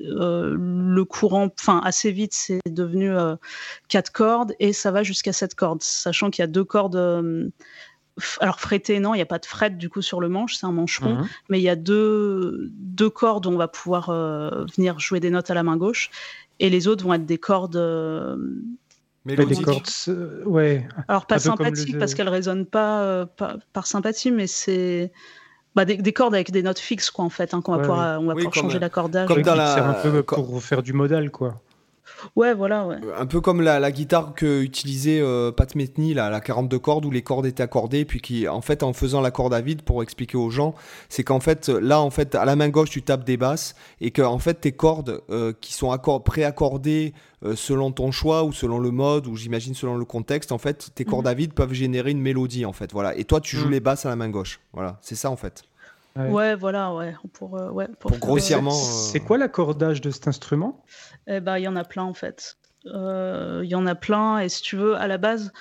Euh, 0.00 0.56
le 0.58 1.04
courant, 1.04 1.48
enfin 1.58 1.80
assez 1.84 2.10
vite, 2.10 2.32
c'est 2.32 2.60
devenu 2.66 3.12
quatre 3.88 4.10
cordes 4.12 4.54
et 4.58 4.72
ça 4.72 4.90
va 4.90 5.02
jusqu'à 5.02 5.32
sept 5.32 5.54
cordes, 5.54 5.82
sachant 5.82 6.30
qu'il 6.30 6.42
y 6.42 6.44
a 6.44 6.48
deux 6.48 6.64
cordes 6.64 6.96
alors 8.40 8.60
fretté, 8.60 9.00
non, 9.00 9.14
il 9.14 9.18
n'y 9.18 9.22
a 9.22 9.26
pas 9.26 9.38
de 9.38 9.46
fret 9.46 9.70
du 9.70 9.88
coup 9.88 10.02
sur 10.02 10.20
le 10.20 10.28
manche, 10.28 10.56
c'est 10.56 10.66
un 10.66 10.72
manche 10.72 10.98
rond, 11.00 11.16
mhm. 11.16 11.28
mais 11.48 11.60
il 11.60 11.62
y 11.62 11.68
a 11.68 11.76
deux, 11.76 12.70
deux 12.72 13.10
cordes 13.10 13.46
où 13.46 13.50
on 13.50 13.56
va 13.56 13.68
pouvoir 13.68 14.10
euh, 14.10 14.64
venir 14.76 14.98
jouer 14.98 15.20
des 15.20 15.30
notes 15.30 15.50
à 15.50 15.54
la 15.54 15.62
main 15.62 15.76
gauche, 15.76 16.10
et 16.58 16.70
les 16.70 16.88
autres 16.88 17.04
vont 17.04 17.14
être 17.14 17.26
des 17.26 17.38
cordes. 17.38 17.76
Euh, 17.76 18.36
mais 19.24 19.36
des 19.36 19.54
cordes, 19.54 19.86
ouais. 20.46 20.88
Alors 21.08 21.26
pas 21.26 21.38
sympathiques 21.38 21.98
parce 21.98 22.14
qu'elles 22.14 22.28
résonnent 22.28 22.66
pas, 22.66 23.26
par 23.72 23.86
sympathie, 23.86 24.30
mais 24.30 24.46
c'est 24.46 25.12
bah, 25.74 25.84
des, 25.84 26.12
cordes 26.12 26.34
avec 26.34 26.50
des 26.50 26.62
notes 26.62 26.78
fixes 26.78 27.10
quoi 27.10 27.24
en 27.24 27.30
fait, 27.30 27.54
hein, 27.54 27.62
qu'on 27.62 27.72
va 27.72 27.78
pouvoir, 27.78 28.20
on 28.20 28.26
va 28.26 28.34
pouvoir 28.34 28.54
changer 28.54 28.78
l'accordage. 28.78 29.28
Comme 29.28 29.42
dans 29.42 29.54
la... 29.54 29.90
un 29.90 29.94
peu 29.94 30.22
pour 30.22 30.62
faire 30.62 30.82
du 30.82 30.92
modal 30.92 31.30
quoi. 31.30 31.60
Ouais, 32.36 32.54
voilà, 32.54 32.86
ouais. 32.86 32.96
Un 33.18 33.26
peu 33.26 33.40
comme 33.40 33.60
la, 33.60 33.90
guitare 33.90 34.34
que 34.34 34.62
utilisait 34.62 35.20
euh, 35.20 35.52
Pat 35.52 35.74
Metheny, 35.74 36.14
la, 36.14 36.30
la 36.30 36.40
42 36.40 36.78
cordes, 36.78 37.04
où 37.04 37.10
les 37.10 37.22
cordes 37.22 37.46
étaient 37.46 37.62
accordées, 37.62 38.04
puis 38.04 38.20
qui, 38.20 38.48
en 38.48 38.60
fait, 38.60 38.82
en 38.82 38.92
faisant 38.92 39.20
la 39.20 39.30
corde 39.30 39.54
à 39.54 39.60
vide, 39.60 39.82
pour 39.82 40.02
expliquer 40.02 40.36
aux 40.36 40.50
gens, 40.50 40.74
c'est 41.08 41.24
qu'en 41.24 41.40
fait, 41.40 41.68
là, 41.68 42.00
en 42.00 42.10
fait, 42.10 42.34
à 42.34 42.44
la 42.44 42.56
main 42.56 42.68
gauche, 42.68 42.90
tu 42.90 43.02
tapes 43.02 43.24
des 43.24 43.36
basses, 43.36 43.74
et 44.00 44.10
que, 44.10 44.22
en 44.22 44.38
fait, 44.38 44.54
tes 44.54 44.72
cordes 44.72 45.22
euh, 45.30 45.52
qui 45.60 45.72
sont 45.72 45.96
préaccordées 46.24 47.12
euh, 47.44 47.56
selon 47.56 47.92
ton 47.92 48.10
choix, 48.10 48.44
ou 48.44 48.52
selon 48.52 48.78
le 48.78 48.90
mode, 48.90 49.26
ou 49.26 49.36
j'imagine 49.36 49.74
selon 49.74 49.96
le 49.96 50.04
contexte, 50.04 50.52
en 50.52 50.58
fait, 50.58 50.90
tes 50.94 51.04
cordes 51.04 51.26
mhm. 51.26 51.30
à 51.30 51.34
vide 51.34 51.52
peuvent 51.54 51.72
générer 51.72 52.10
une 52.10 52.20
mélodie, 52.20 52.64
en 52.64 52.72
fait, 52.72 52.92
voilà. 52.92 53.16
Et 53.16 53.24
toi, 53.24 53.40
tu 53.40 53.56
joues 53.56 53.66
mhm. 53.66 53.72
les 53.72 53.80
basses 53.80 54.06
à 54.06 54.08
la 54.08 54.16
main 54.16 54.28
gauche, 54.28 54.60
voilà. 54.72 54.98
C'est 55.02 55.16
ça, 55.16 55.30
en 55.30 55.36
fait. 55.36 55.64
Ouais. 56.16 56.54
voilà, 56.54 56.94
ouais. 56.94 57.14
Pour, 57.32 57.52
ouais, 57.52 57.88
pour, 57.98 58.10
grossièrement. 58.18 58.70
C'est 58.70 59.20
quoi 59.20 59.38
l'accordage 59.38 60.00
de 60.00 60.10
cet 60.10 60.28
instrument? 60.28 60.82
Eh 61.26 61.40
ben, 61.40 61.58
il 61.58 61.62
y 61.62 61.68
en 61.68 61.76
a 61.76 61.84
plein 61.84 62.04
en 62.04 62.14
fait. 62.14 62.56
Euh, 62.86 63.60
il 63.62 63.70
y 63.70 63.74
en 63.74 63.86
a 63.86 63.94
plein 63.94 64.38
et 64.38 64.48
si 64.48 64.62
tu 64.62 64.76
veux, 64.76 64.96
à 64.96 65.06
la 65.06 65.18
base, 65.18 65.52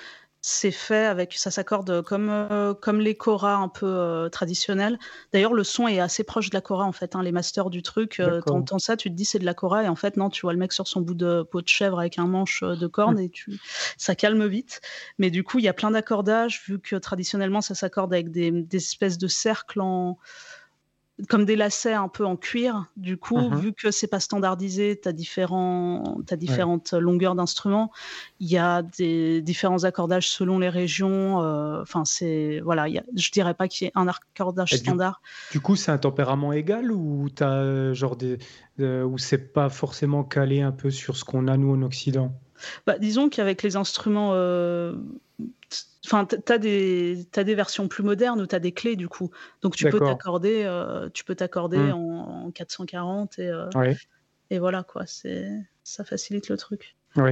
c'est 0.50 0.72
fait 0.72 1.06
avec, 1.06 1.34
ça 1.34 1.52
s'accorde 1.52 2.02
comme, 2.02 2.30
euh, 2.30 2.74
comme 2.74 3.00
les 3.00 3.16
choras 3.16 3.56
un 3.56 3.68
peu 3.68 3.86
euh, 3.86 4.30
traditionnels. 4.30 4.98
D'ailleurs, 5.32 5.54
le 5.54 5.64
son 5.64 5.88
est 5.88 6.00
assez 6.00 6.24
proche 6.24 6.50
de 6.50 6.56
la 6.56 6.62
chora 6.62 6.86
en 6.86 6.92
fait. 6.92 7.16
Hein, 7.16 7.22
les 7.22 7.32
masters 7.32 7.70
du 7.70 7.84
truc, 7.84 8.20
euh, 8.20 8.42
entends 8.50 8.80
ça, 8.80 8.98
tu 8.98 9.12
te 9.12 9.16
dis 9.16 9.26
c'est 9.26 9.38
de 9.38 9.46
la 9.46 9.54
chora 9.54 9.84
et 9.84 9.88
en 9.88 9.96
fait 9.96 10.18
non, 10.18 10.32
tu 10.32 10.42
vois 10.42 10.54
le 10.54 10.60
mec 10.60 10.74
sur 10.74 10.88
son 10.88 11.02
bout 11.02 11.14
de 11.14 11.44
peau 11.44 11.62
de 11.62 11.68
chèvre 11.68 12.00
avec 12.00 12.18
un 12.18 12.26
manche 12.26 12.64
de 12.64 12.88
corne 12.88 13.18
hum. 13.18 13.24
et 13.24 13.30
tu, 13.30 13.60
ça 13.98 14.16
calme 14.16 14.48
vite. 14.48 14.82
Mais 15.20 15.30
du 15.30 15.44
coup, 15.44 15.60
il 15.60 15.66
y 15.66 15.70
a 15.70 15.74
plein 15.74 15.92
d'accordages 15.92 16.64
vu 16.68 16.80
que 16.80 16.96
traditionnellement 16.96 17.62
ça 17.62 17.76
s'accorde 17.76 18.12
avec 18.12 18.32
des, 18.32 18.50
des 18.50 18.78
espèces 18.78 19.20
de 19.20 19.28
cercles 19.28 19.82
en 19.82 20.18
comme 21.28 21.46
des 21.46 21.56
lacets 21.56 21.94
un 21.94 22.08
peu 22.08 22.26
en 22.26 22.36
cuir. 22.36 22.86
Du 22.96 23.18
coup, 23.18 23.38
uh-huh. 23.38 23.60
vu 23.60 23.74
que 23.74 23.92
c'est 23.92 24.08
pas 24.08 24.20
standardisé, 24.20 25.00
tu 25.02 25.10
as, 25.10 25.12
différents, 25.12 26.20
as 26.30 26.36
différentes 26.36 26.94
longueurs 26.94 27.36
d'instruments. 27.36 27.92
Il 28.40 28.50
y 28.50 28.58
a 28.58 28.84
des 28.84 29.42
différents 29.42 29.84
accordages 29.84 30.30
selon 30.30 30.60
les 30.60 30.70
régions. 30.70 31.42
Euh, 31.42 31.82
enfin, 31.82 32.06
c'est 32.06 32.62
voilà, 32.64 32.88
y 32.88 32.98
a, 32.98 33.04
je 33.16 33.32
dirais 33.32 33.54
pas 33.54 33.68
qu'il 33.68 33.86
y 33.86 33.88
ait 33.90 33.94
un 33.96 34.08
accordage 34.08 34.76
standard. 34.76 35.22
Du, 35.52 35.60
coup, 35.60 35.76
c'est 35.76 35.92
un 35.92 35.98
tempérament 35.98 36.54
égal 36.54 36.92
ou 36.92 37.28
tu 37.36 37.44
as 37.44 37.52
euh, 37.52 37.94
genre 37.94 38.16
des 38.16 38.38
où 38.80 39.18
c'est 39.18 39.52
pas 39.52 39.70
forcément 39.70 40.24
calé 40.24 40.62
un 40.62 40.72
peu 40.72 40.90
sur 40.90 41.18
ce 41.18 41.26
qu'on 41.26 41.50
a 41.50 41.58
nous 41.58 41.74
en 41.74 41.82
Occident? 41.82 42.32
Bah, 42.86 42.98
disons 42.98 43.30
qu'avec 43.30 43.64
les 43.64 43.76
instruments 43.76 44.32
euh, 44.34 44.96
Enfin, 46.06 46.26
tu 46.26 46.52
as 46.52 46.58
des, 46.58 47.28
des 47.34 47.56
versions 47.56 47.88
plus 47.88 48.04
modernes 48.04 48.42
où 48.42 48.48
tu 48.48 48.56
as 48.56 48.60
des 48.60 48.72
clés, 48.72 48.96
du 48.96 49.10
coup. 49.10 49.30
Donc, 49.62 49.76
tu 49.76 49.88
peux 49.90 50.00
t'accorder 50.00 50.64
euh, 50.64 51.10
tu 51.14 51.24
peux 51.24 51.36
t'accorder 51.36 51.78
mmh. 51.78 51.92
en, 51.92 52.52
440 52.52 53.40
et, 53.40 53.48
euh, 53.50 53.94
et 54.50 54.60
voilà, 54.60 54.84
quoi. 54.84 55.04
Ça 55.06 56.04
facilite 56.04 56.50
le 56.50 56.58
truc. 56.58 56.96
Oui. 57.16 57.32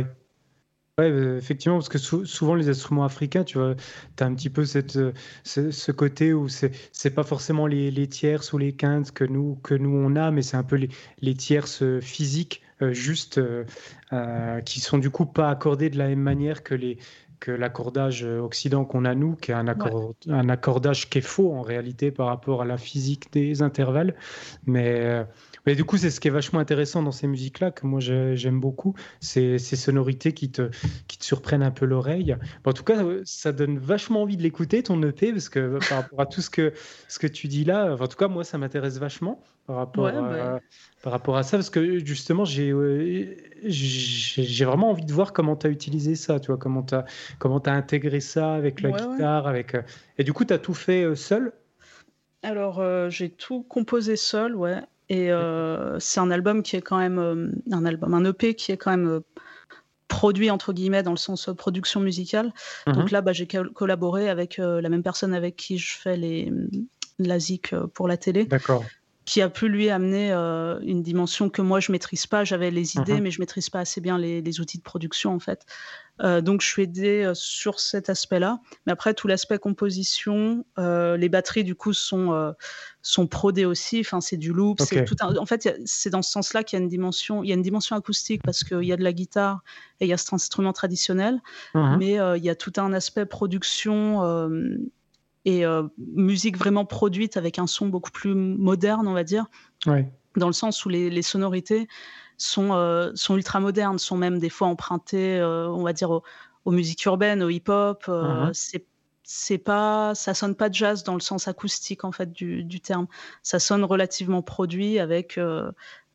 Ouais, 1.00 1.12
euh, 1.12 1.38
effectivement, 1.38 1.78
parce 1.78 1.90
que 1.90 1.98
souvent 1.98 2.56
les 2.56 2.70
instruments 2.70 3.06
africains, 3.06 3.44
tu 3.44 3.60
vois, 3.60 3.76
tu 4.16 4.24
as 4.24 4.28
un 4.28 4.34
petit 4.34 4.50
peu 4.50 4.66
cette, 4.66 4.98
ce, 5.44 5.92
côté 5.92 6.34
où 6.34 6.50
c'est 6.50 6.72
c'est 6.92 7.12
pas 7.12 7.24
forcément 7.24 7.68
les, 7.68 7.92
les 7.92 8.08
tierces 8.08 8.52
ou 8.52 8.58
les 8.58 8.74
quintes 8.74 9.12
que 9.12 9.24
nous, 9.24 9.56
que 9.64 9.76
nous 9.76 9.92
on 9.92 10.16
a, 10.16 10.32
mais 10.32 10.42
c'est 10.42 10.58
un 10.58 10.64
peu 10.64 10.76
les, 10.76 10.90
les 11.22 11.36
tierces 11.36 11.84
physiques, 12.00 12.64
juste, 12.82 13.40
qui 14.66 14.80
sont 14.80 14.98
du 14.98 15.12
coup 15.12 15.28
pas 15.28 15.52
accordées 15.52 15.92
de 15.92 16.00
la 16.00 16.08
même 16.08 16.22
manière 16.22 16.64
que 16.64 16.74
les, 16.74 16.98
que 17.40 17.52
l'accordage 17.52 18.24
euh, 18.24 18.40
occident 18.40 18.86
qu'on 18.86 19.06
a 19.06 19.16
nous, 19.16 19.36
qui 19.36 19.52
est 19.52 19.54
un, 19.54 19.68
un, 19.68 20.50
accordage 20.50 21.10
qui 21.10 21.20
est 21.20 21.22
faux 21.22 21.54
en 21.54 21.62
réalité 21.62 22.12
par 22.12 22.28
rapport 22.28 22.62
à 22.62 22.66
la 22.66 22.78
physique 22.78 23.32
des 23.32 23.62
intervalles. 23.62 24.16
Mais, 24.66 25.00
euh, 25.02 25.24
mais 25.68 25.76
du 25.76 25.84
coup, 25.84 25.97
c'est 25.97 26.09
ce 26.09 26.20
qui 26.22 26.30
est 26.30 26.32
vachement 26.32 26.59
intéressant 26.59 27.03
dans 27.03 27.11
ces 27.11 27.28
musiques-là, 27.28 27.72
que 27.72 27.86
moi 27.86 27.99
j'aime 27.99 28.59
beaucoup, 28.59 28.95
c'est 29.20 29.59
ces 29.59 29.76
sonorités 29.76 30.32
qui 30.32 30.49
te, 30.49 30.70
qui 31.07 31.18
te 31.18 31.26
surprennent 31.26 31.61
un 31.61 31.72
peu 31.72 31.86
l'oreille. 31.86 32.36
en 32.65 32.72
tout 32.72 32.86
cas, 32.86 33.03
ça 33.26 33.51
donne 33.51 33.78
vachement 33.78 34.22
envie 34.22 34.38
de 34.38 34.43
l'écouter, 34.43 34.82
ton 34.82 35.01
EP, 35.03 35.34
parce 35.34 35.49
que 35.49 35.78
par 35.89 35.97
rapport 36.03 36.22
à 36.22 36.26
tout 36.26 36.41
ce 36.41 36.49
que, 36.49 36.74
ce 37.09 37.20
que 37.20 37.28
tu 37.28 37.49
dis 37.49 37.65
là, 37.65 37.97
en 37.99 38.07
tout 38.07 38.15
cas, 38.18 38.30
moi, 38.30 38.45
ça 38.45 38.57
m'intéresse 38.57 38.97
vachement 38.97 39.43
par 39.65 39.76
rapport, 39.76 40.07
à, 40.07 40.11
bah. 40.13 40.59
par 41.03 41.11
rapport 41.11 41.36
à 41.36 41.43
ça, 41.43 41.57
parce 41.57 41.70
que 41.70 41.99
justement, 41.99 42.45
j'ai 42.45 42.74
j'ai 43.65 44.65
vraiment 44.65 44.91
envie 44.91 45.05
de 45.05 45.11
voir 45.11 45.34
comment 45.34 45.57
tu 45.57 45.68
as 45.68 45.70
utilisé 45.70 46.15
ça, 46.15 46.39
tu 46.39 46.47
vois, 46.47 46.57
comment 46.57 46.84
tu 46.84 46.95
as, 46.95 47.03
comment 47.39 47.59
as 47.59 47.74
intégré 47.74 48.22
ça 48.22 48.53
avec 48.53 48.80
la 48.82 48.91
guitare. 48.91 49.45
avec 49.45 49.76
euh, 49.76 49.82
Et 50.18 50.24
du 50.24 50.32
coup, 50.32 50.45
tu 50.45 50.53
as 50.53 50.59
tout 50.59 50.74
fait 50.74 51.03
euh, 51.03 51.15
seul? 51.15 51.51
Alors, 52.43 52.80
euh, 52.80 53.09
j'ai 53.09 53.30
tout 53.30 53.63
composé 53.63 54.15
seul, 54.15 54.55
ouais. 54.55 54.82
Et 55.10 55.30
c'est 55.99 56.20
un 56.20 56.32
album 56.32 56.64
qui 56.64 56.76
est 56.76 56.82
quand 56.82 56.97
même 56.97 57.53
un 57.72 57.86
album, 57.86 58.14
un 58.14 58.26
EP 58.26 58.55
qui 58.55 58.72
est 58.72 58.78
quand 58.78 58.91
même 58.91 59.22
produit 60.08 60.49
entre 60.49 60.74
guillemets 60.74 61.03
dans 61.03 61.12
le 61.12 61.18
sens 61.18 61.49
production 61.58 61.99
musicale. 61.99 62.53
Mmh 62.86 62.91
Donc 62.93 63.12
là, 63.12 63.22
bah, 63.22 63.34
j'ai 63.34 63.47
collaboré 63.47 64.30
avec 64.30 64.58
la 64.58 64.89
même 64.89 65.03
personne 65.03 65.34
avec 65.34 65.55
qui 65.55 65.78
je 65.78 65.97
fais 65.97 66.18
les 66.18 66.51
la 67.20 67.39
zik 67.39 67.74
pour 67.93 68.08
la 68.08 68.18
télé. 68.18 68.45
D'accord 68.45 68.84
qui 69.28 69.42
a 69.42 69.50
pu 69.50 69.68
lui 69.68 69.90
amener 69.90 70.32
euh, 70.32 70.80
une 70.84 71.04
dimension 71.04 71.50
que 71.50 71.62
moi 71.62 71.82
je 71.82 71.92
maîtrise 71.92 72.26
pas. 72.28 72.46
J'avais 72.46 72.72
les 72.72 72.96
idées, 72.96 73.16
mhm. 73.16 73.24
mais 73.24 73.32
je 73.32 73.42
maîtrise 73.42 73.70
pas 73.70 73.82
assez 73.82 74.00
bien 74.00 74.18
les, 74.18 74.62
outils 74.62 74.78
de 74.78 74.84
production 74.84 75.36
en 75.36 75.40
fait. 75.40 75.66
Euh, 76.24 76.40
donc 76.40 76.62
je 76.62 76.68
suis 76.68 76.84
aidé 76.84 77.24
euh, 77.26 77.34
sur 77.36 77.82
cet 77.82 78.10
aspect-là. 78.10 78.60
Mais 78.86 78.94
après 78.94 79.14
tout 79.14 79.28
l'aspect 79.28 79.60
composition, 79.60 80.66
les 80.78 81.28
batteries 81.28 81.66
du 81.66 81.76
coup 81.76 81.92
sont 81.92 82.54
sont 83.02 83.28
prodées 83.28 83.66
aussi. 83.66 84.00
Enfin 84.00 84.22
c'est 84.22 84.38
du 84.38 84.54
loop, 84.54 84.80
c'est 84.80 85.04
tout. 85.04 85.16
En 85.22 85.46
fait 85.46 85.78
c'est 85.84 86.10
dans 86.10 86.22
ce 86.22 86.32
sens-là 86.32 86.64
qu'il 86.64 86.80
y 86.80 86.82
a 86.82 86.84
une 86.84 86.90
dimension, 86.90 87.44
il 87.44 87.50
y 87.50 87.52
a 87.52 87.56
une 87.56 87.62
dimension 87.62 87.98
acoustique 87.98 88.42
parce 88.44 88.64
qu'il 88.64 88.84
y 88.84 88.94
a 88.94 88.96
de 88.96 89.04
la 89.04 89.12
guitare 89.12 89.60
et 90.00 90.06
il 90.06 90.08
y 90.08 90.14
a 90.14 90.18
cet 90.18 90.32
instrument 90.32 90.72
traditionnel, 90.72 91.42
mhm. 91.76 91.98
mais 92.00 92.14
il 92.38 92.46
y 92.46 92.50
a 92.50 92.56
tout 92.56 92.74
un 92.78 92.94
aspect 92.94 93.26
production 93.26 94.22
et 95.48 95.66
euh, 95.66 95.84
musique 95.98 96.58
vraiment 96.58 96.84
produite 96.84 97.38
avec 97.38 97.58
un 97.58 97.68
son 97.68 97.88
beaucoup 97.88 98.12
plus 98.12 98.36
moderne, 98.36 99.08
on 99.08 99.14
va 99.14 99.24
dire. 99.24 99.45
Dans 100.36 100.48
le 100.48 100.54
sens 100.54 100.86
où 100.86 100.89
les, 100.89 101.22
sonorités 101.22 101.88
sont, 102.38 102.74
euh, 102.74 103.12
sont 103.16 103.38
ultra 103.38 103.62
modernes, 103.62 103.98
sont 103.98 104.18
même 104.18 104.39
des 104.39 104.50
fois 104.50 104.68
empruntées, 104.68 105.39
euh, 105.39 105.70
on 105.70 105.84
va 105.84 105.93
dire, 105.93 106.12
aux, 106.66 106.72
musiques 106.72 107.06
urbaines, 107.06 107.41
au 107.41 107.50
hip-hop. 107.50 108.04
Uh-huh. 108.08 108.50
C'est 108.54 108.86
c'est 109.30 109.58
pas 109.58 110.16
ça 110.16 110.34
sonne 110.34 110.56
pas 110.56 110.72
jazz 110.72 111.04
dans 111.04 111.14
le 111.14 111.20
sens 111.20 111.50
acoustique 111.50 112.06
en 112.06 112.14
fait 112.14 112.32
du, 112.32 112.64
du 112.64 112.80
terme 112.80 113.08
ça 113.43 113.60
sonne 113.60 113.84
relativement 113.84 114.41
produit 114.41 115.00
avec 115.00 115.38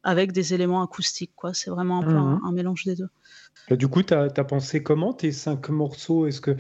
avec 0.02 0.32
des 0.32 0.54
éléments 0.54 0.82
acoustiques 0.82 1.32
quoi 1.36 1.52
c'est 1.52 1.68
vraiment 1.68 1.98
un, 1.98 2.04
peu 2.04 2.14
uh-huh. 2.14 2.38
un, 2.42 2.52
mélange 2.52 2.84
des 2.86 2.96
deux 2.96 3.10
du 3.70 3.86
coup 3.86 4.02
tu 4.02 4.14
as, 4.14 4.28
as, 4.34 4.44
pensé 4.44 4.82
comment 4.82 5.12
tes 5.12 5.30
cinq 5.30 5.68
morceaux? 5.68 6.26
Est-ce 6.26 6.40
que 6.40 6.56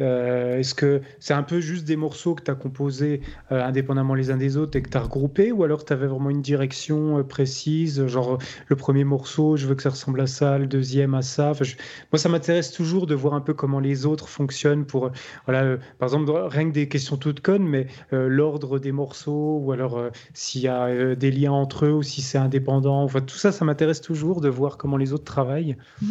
euh, 0.00 0.58
est-ce 0.58 0.74
que 0.74 1.00
c'est 1.20 1.34
un 1.34 1.42
peu 1.42 1.60
juste 1.60 1.84
des 1.84 1.96
morceaux 1.96 2.34
que 2.34 2.42
tu 2.42 2.50
as 2.50 2.54
composés 2.54 3.22
euh, 3.50 3.62
indépendamment 3.62 4.14
les 4.14 4.30
uns 4.30 4.36
des 4.36 4.56
autres 4.56 4.76
et 4.76 4.82
que 4.82 4.90
tu 4.90 4.96
as 4.96 5.00
regroupés 5.00 5.52
ou 5.52 5.64
alors 5.64 5.84
tu 5.84 5.92
avais 5.92 6.06
vraiment 6.06 6.30
une 6.30 6.42
direction 6.42 7.18
euh, 7.18 7.22
précise 7.22 8.06
Genre 8.06 8.38
le 8.68 8.76
premier 8.76 9.04
morceau, 9.04 9.56
je 9.56 9.66
veux 9.66 9.74
que 9.74 9.82
ça 9.82 9.90
ressemble 9.90 10.20
à 10.20 10.26
ça, 10.26 10.58
le 10.58 10.66
deuxième 10.66 11.14
à 11.14 11.22
ça. 11.22 11.52
Moi, 12.12 12.18
ça 12.18 12.28
m'intéresse 12.28 12.72
toujours 12.72 13.06
de 13.06 13.14
voir 13.14 13.34
un 13.34 13.40
peu 13.40 13.54
comment 13.54 13.80
les 13.80 14.06
autres 14.06 14.28
fonctionnent 14.28 14.84
pour, 14.84 15.10
voilà, 15.46 15.76
par 15.98 16.08
exemple, 16.08 16.30
rien 16.30 16.68
que 16.68 16.74
des 16.74 16.88
questions 16.88 17.16
toutes 17.16 17.40
connes, 17.40 17.66
mais 17.66 17.86
l'ordre 18.12 18.78
des 18.78 18.92
morceaux 18.92 19.58
ou 19.62 19.72
alors 19.72 20.00
s'il 20.34 20.62
y 20.62 20.68
a 20.68 21.14
des 21.14 21.30
liens 21.30 21.52
entre 21.52 21.86
eux 21.86 21.92
ou 21.92 22.02
si 22.02 22.22
c'est 22.22 22.38
indépendant. 22.38 23.02
Enfin, 23.02 23.20
tout 23.20 23.36
ça, 23.36 23.52
ça 23.52 23.64
m'intéresse 23.64 24.00
toujours 24.00 24.40
de 24.40 24.48
voir 24.48 24.76
comment 24.76 24.96
les 24.96 25.12
autres 25.12 25.24
travaillent. 25.24 25.76
Mmh. 26.02 26.06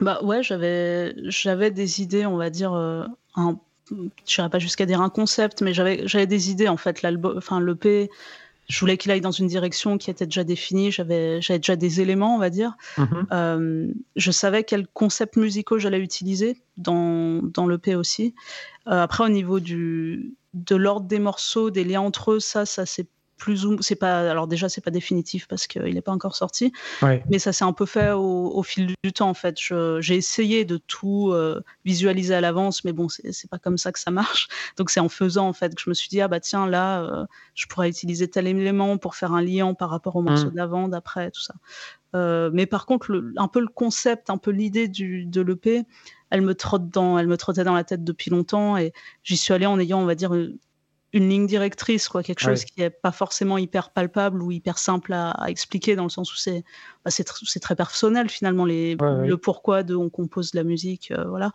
Bah 0.00 0.20
ouais, 0.22 0.42
j'avais 0.42 1.14
j'avais 1.24 1.70
des 1.70 2.02
idées, 2.02 2.26
on 2.26 2.36
va 2.36 2.50
dire, 2.50 2.74
euh, 2.74 3.04
un, 3.34 3.58
je 3.90 3.94
n'irais 3.94 4.50
pas 4.50 4.58
jusqu'à 4.58 4.84
dire 4.86 5.00
un 5.00 5.08
concept, 5.08 5.62
mais 5.62 5.72
j'avais 5.72 6.06
j'avais 6.06 6.26
des 6.26 6.50
idées 6.50 6.68
en 6.68 6.76
fait. 6.76 7.02
L'album, 7.02 7.34
enfin 7.38 7.60
l'EP, 7.60 8.10
je 8.68 8.80
voulais 8.80 8.98
qu'il 8.98 9.10
aille 9.10 9.22
dans 9.22 9.30
une 9.30 9.46
direction 9.46 9.96
qui 9.96 10.10
était 10.10 10.26
déjà 10.26 10.44
définie. 10.44 10.90
J'avais 10.90 11.40
j'avais 11.40 11.60
déjà 11.60 11.76
des 11.76 12.00
éléments, 12.02 12.34
on 12.34 12.38
va 12.38 12.50
dire. 12.50 12.76
Mm-hmm. 12.98 13.26
Euh, 13.32 13.86
je 14.16 14.30
savais 14.30 14.64
quels 14.64 14.86
concepts 14.88 15.36
musicaux 15.36 15.78
j'allais 15.78 16.00
utiliser 16.00 16.58
dans 16.76 17.40
dans 17.42 17.66
l'EP 17.66 17.94
aussi. 17.94 18.34
Euh, 18.88 19.02
après, 19.02 19.24
au 19.24 19.30
niveau 19.30 19.60
du 19.60 20.34
de 20.52 20.76
l'ordre 20.76 21.06
des 21.06 21.18
morceaux, 21.18 21.70
des 21.70 21.84
liens 21.84 22.00
entre 22.00 22.32
eux, 22.32 22.40
ça, 22.40 22.66
ça 22.66 22.86
c'est 22.86 23.08
plus 23.36 23.66
ou 23.66 23.80
c'est 23.82 23.96
pas 23.96 24.30
alors 24.30 24.46
déjà 24.46 24.68
c'est 24.68 24.80
pas 24.80 24.90
définitif 24.90 25.46
parce 25.46 25.66
qu'il 25.66 25.94
n'est 25.94 26.02
pas 26.02 26.12
encore 26.12 26.36
sorti. 26.36 26.72
Mais 27.02 27.38
ça 27.38 27.52
s'est 27.52 27.64
un 27.64 27.72
peu 27.72 27.86
fait 27.86 28.12
au, 28.12 28.62
fil 28.62 28.94
du 29.04 29.12
temps 29.12 29.28
en 29.28 29.34
fait. 29.34 29.56
J'ai 29.58 30.16
essayé 30.16 30.64
de 30.64 30.78
tout 30.78 31.30
euh, 31.32 31.62
visualiser 31.84 32.34
à 32.34 32.40
l'avance 32.40 32.84
mais 32.84 32.92
bon 32.92 33.08
c'est 33.08 33.50
pas 33.50 33.58
comme 33.58 33.78
ça 33.78 33.92
que 33.92 33.98
ça 33.98 34.10
marche. 34.10 34.48
Donc 34.76 34.90
c'est 34.90 35.00
en 35.00 35.08
faisant 35.08 35.48
en 35.48 35.52
fait 35.52 35.74
que 35.74 35.82
je 35.82 35.90
me 35.90 35.94
suis 35.94 36.08
dit 36.08 36.20
ah 36.20 36.28
bah 36.28 36.40
tiens 36.40 36.66
là 36.66 37.02
euh, 37.02 37.26
je 37.54 37.66
pourrais 37.66 37.88
utiliser 37.88 38.28
tel 38.28 38.46
élément 38.46 38.96
pour 38.98 39.14
faire 39.14 39.32
un 39.32 39.42
lien 39.42 39.74
par 39.74 39.90
rapport 39.90 40.16
au 40.16 40.22
morceau 40.22 40.50
mmh. 40.50 40.54
d'avant 40.54 40.88
d'après 40.88 41.30
tout 41.30 41.42
ça. 41.42 41.54
Euh, 42.14 42.50
mais 42.52 42.66
par 42.66 42.86
contre 42.86 43.22
un 43.36 43.48
peu 43.48 43.60
le 43.60 43.68
concept 43.68 44.30
un 44.30 44.38
peu 44.38 44.50
l'idée 44.50 44.88
de 44.88 45.40
l'EP 45.40 45.84
elle 46.30 46.40
me 46.40 46.54
trotte 46.54 46.88
dans 46.88 47.18
elle 47.18 47.26
me 47.26 47.36
trottait 47.36 47.64
dans 47.64 47.74
la 47.74 47.84
tête 47.84 48.04
depuis 48.04 48.30
longtemps 48.30 48.76
et 48.76 48.92
j'y 49.22 49.36
suis 49.36 49.52
allée 49.52 49.66
en 49.66 49.78
ayant 49.78 50.00
on 50.00 50.06
va 50.06 50.14
dire 50.14 50.32
une 50.32 50.56
ligne 51.12 51.46
directrice, 51.46 52.08
quoi, 52.08 52.22
quelque 52.22 52.40
chose 52.40 52.64
qui 52.64 52.82
est 52.82 52.90
pas 52.90 53.12
forcément 53.12 53.58
hyper 53.58 53.90
palpable 53.90 54.42
ou 54.42 54.50
hyper 54.50 54.78
simple 54.78 55.12
à, 55.12 55.34
expliquer, 55.48 55.96
dans 55.96 56.04
le 56.04 56.10
sens 56.10 56.32
où 56.32 56.36
c'est 56.36 56.64
bah, 57.04 57.10
très 57.60 57.76
personnel 57.76 58.28
finalement 58.28 58.64
les, 58.64 58.96
le 58.96 59.36
pourquoi 59.36 59.82
de 59.82 59.94
on 59.94 60.10
compose 60.10 60.50
de 60.52 60.58
la 60.58 60.64
musique, 60.64 61.10
euh, 61.10 61.24
voilà. 61.24 61.52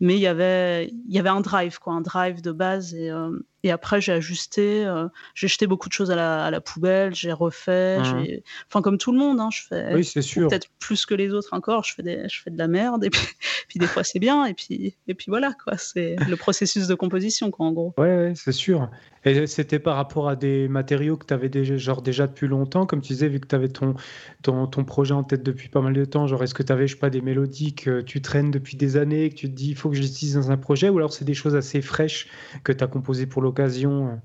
Mais 0.00 0.14
il 0.16 0.20
y 0.20 0.26
avait 0.26 0.88
il 0.88 1.14
y 1.14 1.18
avait 1.18 1.28
un 1.28 1.40
drive, 1.40 1.78
quoi, 1.78 1.92
un 1.94 2.00
drive 2.00 2.40
de 2.40 2.52
base 2.52 2.94
et, 2.94 3.10
euh, 3.10 3.30
Et 3.64 3.70
après, 3.70 4.02
j'ai 4.02 4.12
ajusté, 4.12 4.84
euh, 4.84 5.08
j'ai 5.34 5.48
jeté 5.48 5.66
beaucoup 5.66 5.88
de 5.88 5.94
choses 5.94 6.10
à 6.10 6.16
la, 6.16 6.44
à 6.44 6.50
la 6.50 6.60
poubelle, 6.60 7.14
j'ai 7.14 7.32
refait, 7.32 7.98
mmh. 7.98 8.26
enfin 8.68 8.82
comme 8.82 8.98
tout 8.98 9.10
le 9.10 9.18
monde, 9.18 9.40
hein, 9.40 9.48
je 9.50 9.62
fais 9.66 9.94
oui, 9.94 10.04
c'est 10.04 10.20
sûr. 10.20 10.48
peut-être 10.48 10.68
plus 10.78 11.06
que 11.06 11.14
les 11.14 11.32
autres 11.32 11.54
encore, 11.54 11.82
je 11.82 11.94
fais, 11.94 12.02
des, 12.02 12.28
je 12.28 12.42
fais 12.42 12.50
de 12.50 12.58
la 12.58 12.68
merde, 12.68 13.04
et 13.06 13.10
puis, 13.10 13.22
puis 13.68 13.78
des 13.78 13.86
fois 13.86 14.04
c'est 14.04 14.18
bien, 14.18 14.44
et 14.44 14.52
puis, 14.52 14.96
et 15.08 15.14
puis 15.14 15.26
voilà, 15.28 15.54
quoi, 15.64 15.78
c'est 15.78 16.16
le 16.28 16.36
processus 16.36 16.86
de 16.88 16.94
composition, 16.94 17.50
quoi, 17.50 17.64
en 17.64 17.72
gros. 17.72 17.94
Ouais, 17.96 18.04
ouais 18.04 18.32
c'est 18.36 18.52
sûr. 18.52 18.90
Et 19.26 19.46
c'était 19.46 19.78
par 19.78 19.96
rapport 19.96 20.28
à 20.28 20.36
des 20.36 20.68
matériaux 20.68 21.16
que 21.16 21.24
tu 21.24 21.32
avais 21.32 21.48
déjà, 21.48 21.78
genre 21.78 22.02
déjà 22.02 22.26
depuis 22.26 22.46
longtemps, 22.46 22.84
comme 22.84 23.00
tu 23.00 23.14
disais, 23.14 23.28
vu 23.28 23.40
que 23.40 23.46
tu 23.46 23.54
avais 23.54 23.68
ton, 23.68 23.94
ton, 24.42 24.66
ton, 24.66 24.84
projet 24.84 25.14
en 25.14 25.24
tête 25.24 25.42
depuis 25.42 25.70
pas 25.70 25.80
mal 25.80 25.94
de 25.94 26.04
temps, 26.04 26.26
genre 26.26 26.42
est-ce 26.42 26.52
que 26.52 26.62
tu 26.62 26.70
avais, 26.70 26.86
je 26.86 26.92
sais 26.92 26.98
pas, 26.98 27.08
des 27.08 27.22
mélodies 27.22 27.74
que 27.74 28.02
tu 28.02 28.20
traînes 28.20 28.50
depuis 28.50 28.76
des 28.76 28.98
années, 28.98 29.30
que 29.30 29.34
tu 29.34 29.48
te 29.48 29.54
dis, 29.54 29.70
il 29.70 29.76
faut 29.76 29.88
que 29.88 29.96
j'utilise 29.96 30.34
dans 30.34 30.50
un 30.50 30.58
projet, 30.58 30.90
ou 30.90 30.98
alors 30.98 31.14
c'est 31.14 31.24
des 31.24 31.32
choses 31.32 31.56
assez 31.56 31.80
fraîches 31.80 32.28
que 32.64 32.72
tu 32.72 32.84
as 32.84 32.86
composées 32.86 33.24
pour 33.24 33.40
l'occasion 33.40 33.53
euh? 33.60 34.16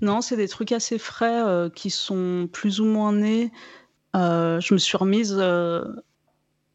Non, 0.00 0.20
c'est 0.20 0.36
des 0.36 0.48
trucs 0.48 0.72
assez 0.72 0.98
frais 0.98 1.42
euh, 1.44 1.68
qui 1.70 1.90
sont 1.90 2.48
plus 2.52 2.80
ou 2.80 2.84
moins 2.84 3.12
nés. 3.12 3.50
Euh, 4.16 4.60
je 4.60 4.74
me 4.74 4.78
suis 4.78 4.96
remise 4.96 5.38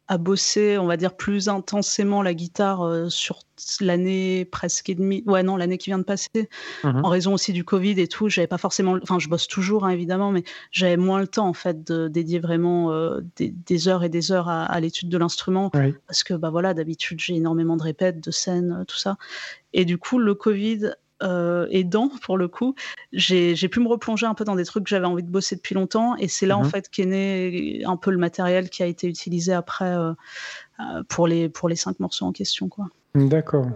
à 0.06 0.18
bosser, 0.18 0.76
on 0.76 0.86
va 0.86 0.98
dire, 0.98 1.16
plus 1.16 1.48
intensément 1.48 2.22
la 2.22 2.34
guitare 2.34 3.10
sur 3.10 3.38
l'année 3.80 4.44
presque 4.44 4.90
et 4.90 4.94
demie, 4.94 5.22
ouais, 5.26 5.42
non, 5.42 5.56
l'année 5.56 5.78
qui 5.78 5.88
vient 5.88 5.98
de 5.98 6.04
passer, 6.04 6.50
mmh 6.82 7.00
en 7.02 7.08
raison 7.08 7.32
aussi 7.32 7.54
du 7.54 7.64
Covid 7.64 7.98
et 7.98 8.06
tout. 8.06 8.28
J'avais 8.28 8.46
pas 8.46 8.58
forcément, 8.58 8.98
enfin, 9.02 9.18
je 9.18 9.28
bosse 9.28 9.48
toujours, 9.48 9.86
hein, 9.86 9.90
évidemment, 9.90 10.30
mais 10.30 10.44
j'avais 10.70 10.98
moins 10.98 11.20
le 11.20 11.26
temps, 11.26 11.48
en 11.48 11.54
fait, 11.54 11.82
de 11.84 12.08
dédier 12.08 12.38
vraiment 12.38 12.92
des, 13.36 13.88
heures 13.88 14.04
et 14.04 14.10
des 14.10 14.30
heures 14.30 14.48
à, 14.50 14.78
l'étude 14.80 15.08
de 15.08 15.16
l'instrument. 15.16 15.70
Parce 16.06 16.22
que, 16.22 16.34
bah 16.34 16.50
voilà, 16.50 16.74
d'habitude, 16.74 17.20
j'ai 17.20 17.34
énormément 17.34 17.78
de 17.78 17.82
répètes, 17.82 18.22
de 18.22 18.30
scènes, 18.30 18.84
tout 18.86 18.98
ça. 18.98 19.16
Et 19.72 19.84
du 19.86 19.96
coup, 19.96 20.18
le 20.18 20.34
Covid 20.34 20.92
euh, 21.22 21.66
aidant 21.70 22.10
pour 22.22 22.36
le 22.36 22.48
coup, 22.48 22.74
j'ai 23.12 23.54
pu 23.68 23.80
me 23.80 23.88
replonger 23.88 24.26
un 24.26 24.34
peu 24.34 24.44
dans 24.44 24.56
des 24.56 24.64
trucs 24.64 24.84
que 24.84 24.90
j'avais 24.90 25.06
envie 25.06 25.22
de 25.22 25.30
bosser 25.30 25.54
depuis 25.56 25.74
longtemps 25.74 26.16
et 26.16 26.28
c'est 26.28 26.46
là 26.46 26.58
en 26.58 26.64
mhm. 26.64 26.70
fait 26.70 26.88
qu'est 26.88 27.06
né 27.06 27.82
un 27.84 27.96
peu 27.96 28.10
le 28.10 28.18
matériel 28.18 28.68
qui 28.68 28.82
a 28.82 28.86
été 28.86 29.06
utilisé 29.06 29.52
après 29.52 29.94
euh, 29.94 30.12
euh, 30.80 31.02
pour, 31.08 31.28
les, 31.28 31.48
pour 31.48 31.68
les 31.68 31.76
cinq 31.76 32.00
morceaux 32.00 32.26
en 32.26 32.32
question. 32.32 32.68
quoi. 32.68 32.88
D'accord. 33.14 33.66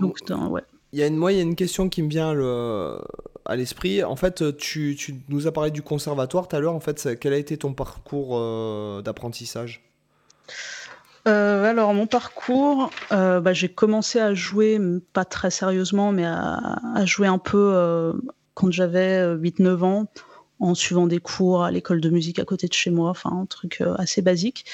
Donc, 0.00 0.18
ouais. 0.50 0.62
Il 0.92 0.98
y 0.98 1.02
a 1.02 1.06
une, 1.06 1.16
moi, 1.16 1.32
il 1.32 1.36
y 1.36 1.40
a 1.40 1.42
une 1.42 1.56
question 1.56 1.88
qui 1.88 2.02
me 2.02 2.08
vient 2.08 2.34
le, 2.34 2.98
à 3.44 3.56
l'esprit. 3.56 4.02
En 4.02 4.16
fait, 4.16 4.56
tu, 4.56 4.96
tu, 4.98 5.16
nous 5.28 5.46
as 5.46 5.52
parlé 5.52 5.70
du 5.70 5.82
conservatoire 5.82 6.48
tout 6.48 6.56
à 6.56 6.60
l'heure. 6.60 6.74
En 6.74 6.80
fait, 6.80 7.18
quel 7.20 7.34
a 7.34 7.36
été 7.36 7.56
ton 7.56 7.72
parcours 7.72 9.02
d'apprentissage? 9.02 9.84
Euh, 11.28 11.64
alors, 11.64 11.92
mon 11.92 12.06
parcours, 12.06 12.90
euh, 13.12 13.40
bah, 13.40 13.52
j'ai 13.52 13.68
commencé 13.68 14.18
à 14.18 14.32
jouer, 14.34 14.80
pas 15.12 15.24
très 15.24 15.50
sérieusement, 15.50 16.10
mais 16.10 16.24
à, 16.24 17.04
jouer 17.04 17.26
un 17.26 17.38
peu 17.38 17.72
euh, 17.74 18.12
quand 18.54 18.70
j'avais 18.72 19.22
8-9 19.36 19.84
ans, 19.84 20.06
en 20.58 20.74
suivant 20.74 21.06
des 21.06 21.20
cours 21.20 21.64
à 21.64 21.70
l'école 21.70 22.00
de 22.00 22.08
musique 22.10 22.38
à 22.38 22.44
côté 22.44 22.66
de 22.66 22.72
chez 22.72 22.90
moi, 22.90 23.10
enfin, 23.10 23.30
un 23.30 23.46
truc 23.46 23.82
assez 23.98 24.22
basique. 24.22 24.64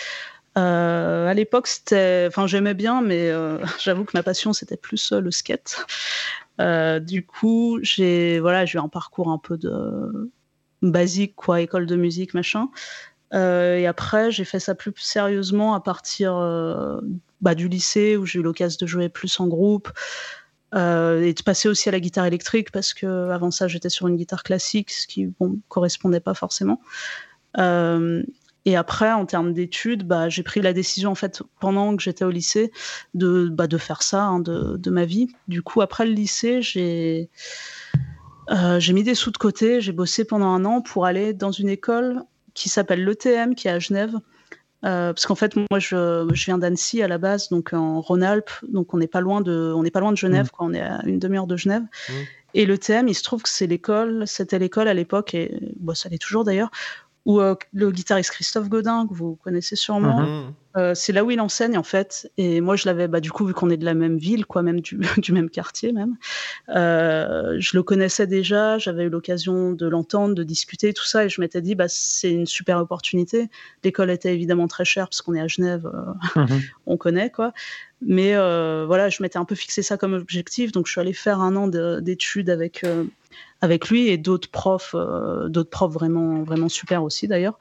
à 0.55 1.35
l'époque, 1.35 1.69
j'aimais 2.47 2.75
bien, 2.75 3.03
mais 3.03 3.33
j'avoue 3.83 4.05
que 4.05 4.13
ma 4.15 4.23
passion, 4.23 4.53
c'était 4.53 4.77
plus 4.77 5.13
le 5.13 5.31
skate. 5.31 5.85
du 7.01 7.27
coup, 7.27 7.81
j'ai, 7.83 8.39
voilà, 8.39 8.65
eu 8.65 8.79
un 8.79 8.89
parcours 8.89 9.29
un 9.29 9.39
peu 9.39 9.59
de 9.59 10.31
basique, 10.83 11.35
quoi, 11.35 11.61
école 11.61 11.87
de 11.87 11.97
musique, 11.97 12.35
machin. 12.35 12.69
Euh, 13.35 13.77
et 13.77 13.87
après, 13.87 14.31
j'ai 14.31 14.45
fait 14.45 14.61
ça 14.61 14.75
plus 14.75 14.93
sérieusement 14.97 15.75
à 15.75 15.81
partir 15.81 16.37
euh, 16.37 17.01
bah, 17.41 17.55
du 17.55 17.69
lycée 17.69 18.17
où 18.17 18.27
j'ai 18.27 18.39
eu 18.39 18.43
l'occasion 18.43 18.79
de 18.81 18.87
jouer 18.87 19.09
plus 19.09 19.41
en 19.41 19.49
groupe. 19.49 19.91
Euh, 20.75 21.23
et 21.23 21.33
de 21.35 21.43
passer 21.43 21.69
aussi 21.69 21.89
à 21.89 21.93
la 21.93 22.01
guitare 22.01 22.27
électrique 22.27 22.73
parce 22.73 22.95
que 22.95 23.31
avant 23.31 23.53
ça 23.53 23.69
j'étais 23.69 23.91
sur 23.91 24.09
une 24.09 24.17
guitare 24.17 24.43
classique 24.43 24.91
ce 24.91 25.07
qui 25.07 25.27
bon 25.27 25.61
correspondait 25.69 26.19
pas 26.19 26.35
forcément 26.35 26.81
et 27.57 28.77
après 28.77 29.13
en 29.13 29.25
termes 29.25 29.53
d'études 29.53 30.05
bah, 30.05 30.29
j'ai 30.29 30.43
pris 30.43 30.61
la 30.63 30.73
décision 30.73 31.13
en 31.13 31.15
fait 31.15 31.45
pendant 31.61 31.95
que 31.95 32.03
j'étais 32.03 32.25
au 32.25 32.31
lycée 32.31 32.73
de 33.13 33.49
bah, 33.53 33.69
faire 33.79 34.03
ça 34.03 34.25
hein, 34.25 34.41
de, 34.41 34.91
ma 34.91 35.05
vie 35.05 35.29
du 35.47 35.63
coup 35.63 35.81
après 35.81 36.07
le 36.07 36.13
lycée 36.13 36.61
j'ai 36.61 37.29
mis 38.51 39.05
des 39.05 39.15
sous 39.15 39.31
de 39.31 39.39
côté 39.39 39.81
j'ai 39.81 39.93
bossé 39.93 40.25
pendant 40.25 40.49
un 40.49 40.65
an 40.65 40.81
pour 40.81 41.07
aller 41.07 41.35
dans 41.35 41.53
une 41.53 41.69
école 41.69 42.25
qui 42.55 42.69
s'appelle 42.69 43.05
l'ETM, 43.05 43.55
qui 43.55 43.69
est 43.69 43.73
à 43.73 43.79
Genève. 43.79 44.15
Euh, 44.85 45.13
parce 45.13 45.25
qu'en 45.27 45.35
fait, 45.35 45.57
moi, 45.57 45.79
je, 45.79 46.29
je 46.33 46.45
viens 46.45 46.59
d'Annecy 46.59 47.03
à 47.03 47.09
la 47.09 47.17
base, 47.17 47.49
donc 47.49 47.73
en 47.73 48.01
Rhône-Alpes, 48.01 48.51
donc 48.69 48.93
on 48.93 48.99
n'est 48.99 49.07
pas 49.07 49.21
loin 49.21 49.41
de, 49.41 49.73
on 49.75 49.83
n'est 49.83 49.91
pas 49.91 50.01
loin 50.01 50.13
de 50.13 50.17
Genève, 50.17 50.47
mmh. 50.47 50.51
quoi, 50.51 50.67
on 50.67 50.75
est 50.75 50.83
à 50.83 51.01
une 51.07 51.19
demi-heure 51.19 51.47
de 51.47 51.57
Genève. 51.57 51.83
Mmh. 51.83 52.13
Et 52.53 52.67
l'ETM, 52.67 53.09
il 53.09 53.15
se 53.15 53.23
trouve 53.23 53.43
que 53.43 53.49
c'est 53.49 53.67
l'école, 53.67 54.25
c'était 54.27 54.59
l'école 54.59 54.89
à 54.89 54.95
l'époque, 54.95 55.35
et 55.35 55.59
bon, 55.81 55.95
ça 55.95 56.11
l'est 56.11 56.19
toujours 56.19 56.45
d'ailleurs, 56.45 56.71
où 57.25 57.41
euh, 57.41 57.55
le 57.73 57.91
guitariste 57.91 58.31
Christophe 58.33 58.69
Godin, 58.69 59.07
que 59.09 59.15
vous 59.15 59.37
connaissez 59.37 59.75
sûrement, 59.75 60.21
mmh. 60.21 60.55
Euh, 60.77 60.93
c'est 60.95 61.13
là 61.13 61.25
où 61.25 61.31
il 61.31 61.41
enseigne 61.41 61.79
en 61.79 61.83
fait. 61.83 62.31
Et 62.37 62.61
moi, 62.61 62.77
je 62.77 62.87
l'avais, 62.87 63.07
bah, 63.07 63.21
du 63.21 63.31
coup, 63.31 63.47
vu 63.47 63.55
qu'on 63.55 63.71
est 63.71 63.77
de 63.77 63.85
la 63.85 63.95
même 63.95 64.19
ville, 64.19 64.45
quoi, 64.45 64.63
même 64.63 64.81
du, 64.81 64.99
du 65.19 65.33
même 65.33 65.51
quartier, 65.51 65.93
même, 65.93 66.17
euh, 66.71 67.57
je 67.59 67.77
le 67.77 67.83
connaissais 67.83 68.27
déjà. 68.27 68.79
J'avais 68.79 69.05
eu 69.05 69.09
l'occasion 69.09 69.73
de 69.73 69.87
l'entendre, 69.87 70.35
de 70.35 70.43
discuter, 70.43 70.93
tout 70.93 71.05
ça, 71.05 71.25
et 71.25 71.29
je 71.29 71.41
m'étais 71.41 71.61
dit, 71.61 71.75
bah, 71.75 71.87
c'est 71.89 72.33
une 72.33 72.47
super 72.47 72.79
opportunité. 72.79 73.49
L'école 73.85 74.11
était 74.11 74.35
évidemment 74.35 74.67
très 74.67 74.85
chère 74.85 75.09
parce 75.09 75.23
qu'on 75.23 75.35
est 75.35 75.41
à 75.41 75.49
Genève, 75.49 75.87
euh, 75.87 76.41
mhm. 76.41 76.61
on 76.87 76.97
connaît, 76.97 77.31
quoi. 77.31 77.53
Mais 78.07 78.35
voilà, 78.35 79.09
je 79.09 79.23
m'étais 79.23 79.39
un 79.39 79.47
peu 79.47 79.55
fixé 79.55 79.81
ça 79.81 79.97
comme 79.97 80.13
objectif, 80.13 80.73
donc 80.73 80.87
je 80.87 80.93
suis 80.93 81.01
allée 81.01 81.15
faire 81.15 81.41
un 81.41 81.57
an 81.57 81.69
d'études 81.69 82.51
avec 82.51 82.85
avec 83.61 83.89
lui 83.89 84.09
et 84.09 84.19
d'autres 84.19 84.51
profs, 84.51 84.95
d'autres 85.47 85.71
profs 85.71 85.93
vraiment 85.93 86.43
vraiment 86.43 86.69
super 86.69 87.03
aussi 87.03 87.29
d'ailleurs. 87.29 87.59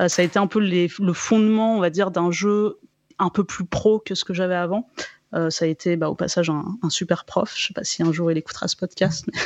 Euh, 0.00 0.08
ça 0.08 0.22
a 0.22 0.24
été 0.24 0.38
un 0.38 0.46
peu 0.46 0.60
le 0.60 1.12
fondement, 1.12 1.76
on 1.76 1.80
va 1.80 1.90
dire, 1.90 2.10
d'un 2.10 2.30
jeu 2.30 2.78
un 3.18 3.30
peu 3.30 3.44
plus 3.44 3.64
pro 3.64 3.98
que 3.98 4.14
ce 4.14 4.24
que 4.24 4.34
j'avais 4.34 4.54
avant. 4.54 4.88
Euh, 5.34 5.48
ça 5.48 5.64
a 5.64 5.68
été 5.68 5.96
bah, 5.96 6.10
au 6.10 6.14
passage 6.14 6.50
un, 6.50 6.90
super 6.90 7.24
prof. 7.24 7.54
Je 7.56 7.66
sais 7.66 7.74
pas 7.74 7.84
si 7.84 8.02
un 8.02 8.12
jour 8.12 8.30
il 8.30 8.38
écoutera 8.38 8.68
ce 8.68 8.76
podcast. 8.76 9.26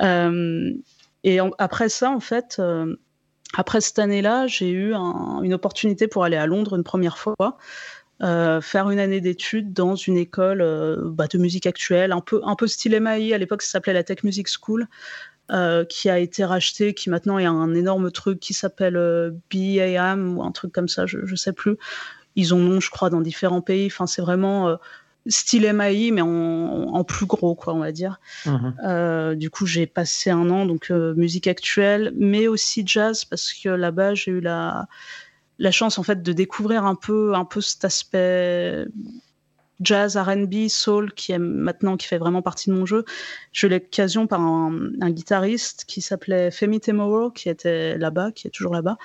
Euh, 0.00 0.72
et 1.22 1.38
après 1.58 1.90
ça, 1.90 2.10
en 2.10 2.18
fait, 2.18 2.62
après 3.52 3.82
cette 3.82 3.98
année-là, 3.98 4.46
j'ai 4.46 4.70
eu 4.70 4.94
une 4.94 5.52
opportunité 5.52 6.08
pour 6.08 6.24
aller 6.24 6.38
à 6.38 6.46
Londres 6.46 6.76
une 6.76 6.82
première 6.82 7.18
fois, 7.18 7.34
faire 8.22 8.90
une 8.90 8.98
année 8.98 9.20
d'études 9.20 9.72
dans 9.72 9.96
une 9.96 10.16
école 10.16 10.64
bah, 11.06 11.26
de 11.26 11.38
musique 11.38 11.66
actuelle, 11.66 12.12
un 12.12 12.20
peu, 12.20 12.40
un 12.44 12.54
peu 12.54 12.66
style 12.66 12.98
MAI. 13.00 13.34
À 13.34 13.38
l'époque, 13.38 13.62
ça 13.62 13.72
s'appelait 13.72 13.92
la 13.92 14.04
Tech 14.04 14.22
Music 14.22 14.48
School. 14.48 14.86
Euh, 15.50 15.84
qui 15.84 16.08
a 16.08 16.18
été 16.18 16.46
racheté, 16.46 16.94
qui 16.94 17.10
maintenant 17.10 17.36
est 17.36 17.44
un 17.44 17.74
énorme 17.74 18.10
truc 18.10 18.40
qui 18.40 18.54
s'appelle 18.54 18.96
euh, 18.96 19.32
BAM 19.52 20.38
ou 20.38 20.42
un 20.42 20.50
truc 20.50 20.72
comme 20.72 20.88
ça, 20.88 21.04
je, 21.04 21.18
ne 21.18 21.36
sais 21.36 21.52
plus. 21.52 21.76
Ils 22.36 22.54
ont 22.54 22.58
nom, 22.58 22.80
je 22.80 22.88
crois, 22.88 23.10
dans 23.10 23.20
différents 23.20 23.60
pays. 23.60 23.86
Enfin, 23.86 24.06
c'est 24.06 24.22
vraiment 24.22 24.68
euh, 24.68 24.76
style 25.26 25.70
MAI, 25.70 26.10
mais 26.10 26.22
en, 26.22 27.04
plus 27.04 27.26
gros, 27.26 27.54
quoi, 27.54 27.74
on 27.74 27.80
va 27.80 27.92
dire. 27.92 28.18
Mhm. 28.46 29.34
du 29.34 29.50
coup, 29.50 29.66
j'ai 29.66 29.86
passé 29.86 30.30
un 30.30 30.48
an, 30.48 30.64
donc 30.64 30.88
musique 30.90 31.48
actuelle, 31.48 32.12
mais 32.16 32.46
aussi 32.48 32.84
jazz, 32.86 33.26
parce 33.26 33.52
que 33.52 33.68
là-bas, 33.68 34.14
j'ai 34.14 34.30
eu 34.30 34.40
la, 34.40 34.86
la 35.58 35.70
chance, 35.70 35.98
en 35.98 36.02
fait, 36.02 36.22
de 36.22 36.32
découvrir 36.32 36.84
un 36.84 36.94
peu, 36.94 37.34
un 37.34 37.44
peu 37.44 37.60
cet 37.60 37.84
aspect 37.84 38.86
jazz, 39.82 40.16
R&B, 40.16 40.68
soul, 40.68 41.12
qui 41.12 41.32
est 41.32 41.38
maintenant 41.38 41.96
qui 41.96 42.06
fait 42.06 42.18
vraiment 42.18 42.42
partie 42.42 42.70
de 42.70 42.74
mon 42.74 42.86
jeu. 42.86 43.04
J'ai 43.52 43.66
eu 43.66 43.70
l'occasion 43.70 44.26
par 44.26 44.40
un, 44.40 44.90
guitariste 45.10 45.84
qui 45.86 46.00
s'appelait 46.00 46.50
Femi 46.50 46.80
Temoro, 46.80 47.30
qui 47.30 47.48
était 47.48 47.98
là-bas, 47.98 48.32
qui 48.32 48.46
est 48.46 48.50
toujours 48.50 48.74
là-bas, 48.74 48.96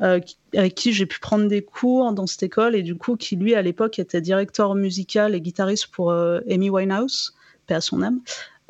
euh, 0.00 0.20
avec 0.56 0.74
qui 0.74 0.92
j'ai 0.92 1.06
pu 1.06 1.20
prendre 1.20 1.48
des 1.48 1.62
cours 1.62 2.12
dans 2.12 2.26
cette 2.26 2.42
école 2.42 2.74
et 2.74 2.82
du 2.82 2.96
coup 2.96 3.16
qui 3.16 3.36
lui 3.36 3.54
à 3.54 3.62
l'époque 3.62 3.98
était 3.98 4.20
directeur 4.20 4.74
musical 4.74 5.34
et 5.34 5.40
guitariste 5.40 5.88
pour 5.88 6.10
euh, 6.10 6.40
Amy 6.50 6.70
Winehouse, 6.70 7.34
paix 7.66 7.74
à 7.74 7.80
son 7.80 8.02
âme. 8.02 8.20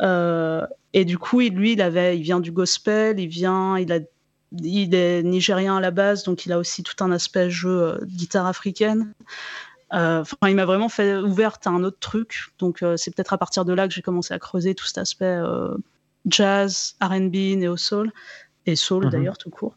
Euh, 0.01 0.67
et 0.93 1.05
du 1.05 1.17
coup, 1.17 1.41
lui, 1.41 1.73
il 1.73 1.83
avait, 1.83 2.19
il 2.19 2.23
vient 2.23 2.41
du 2.41 2.53
gospel, 2.53 3.19
il 3.19 3.29
vient, 3.29 3.79
il 3.79 3.93
a 3.93 4.01
il 4.61 4.95
est 4.95 5.23
nigérien 5.23 5.77
à 5.77 5.81
la 5.81 5.91
base, 5.91 6.25
donc 6.25 6.47
il 6.47 6.53
a 6.53 6.59
aussi 6.59 6.83
tout 6.83 7.03
un 7.05 7.11
aspect 7.11 7.51
jeu 7.51 8.01
guitare 8.05 8.47
africaine. 8.47 9.13
Euh, 9.93 10.25
il 10.47 10.55
m'a 10.55 10.65
vraiment 10.65 10.89
fait 10.89 11.17
ouverte 11.17 11.67
à 11.67 11.71
un 11.71 11.85
autre 11.85 11.99
truc. 12.01 12.47
Donc, 12.59 12.83
euh, 12.83 12.97
c'est 12.97 13.15
peut-être 13.15 13.33
à 13.33 13.39
partir 13.39 13.65
de 13.65 13.73
là 13.73 13.87
que 13.89 13.95
j'ai 13.95 14.03
commencé 14.03 14.33
à 14.33 14.39
creuser 14.39 14.75
tout 14.75 14.87
cet 14.87 14.99
aspect 14.99 15.25
euh, 15.27 15.77
jazz, 16.27 16.95
R&B, 17.03 17.57
néo 17.57 17.77
soul 17.77 18.13
et 18.65 18.77
soul 18.77 19.07
mhm. 19.07 19.11
d'ailleurs 19.11 19.39
tout 19.39 19.51
court. 19.51 19.77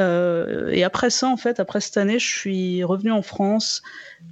et 0.00 0.82
après 0.82 1.10
ça, 1.10 1.28
en 1.28 1.36
fait, 1.36 1.60
après 1.60 1.80
cette 1.80 1.96
année, 1.96 2.18
je 2.18 2.26
suis 2.26 2.82
revenue 2.82 3.12
en 3.12 3.22
France. 3.22 3.82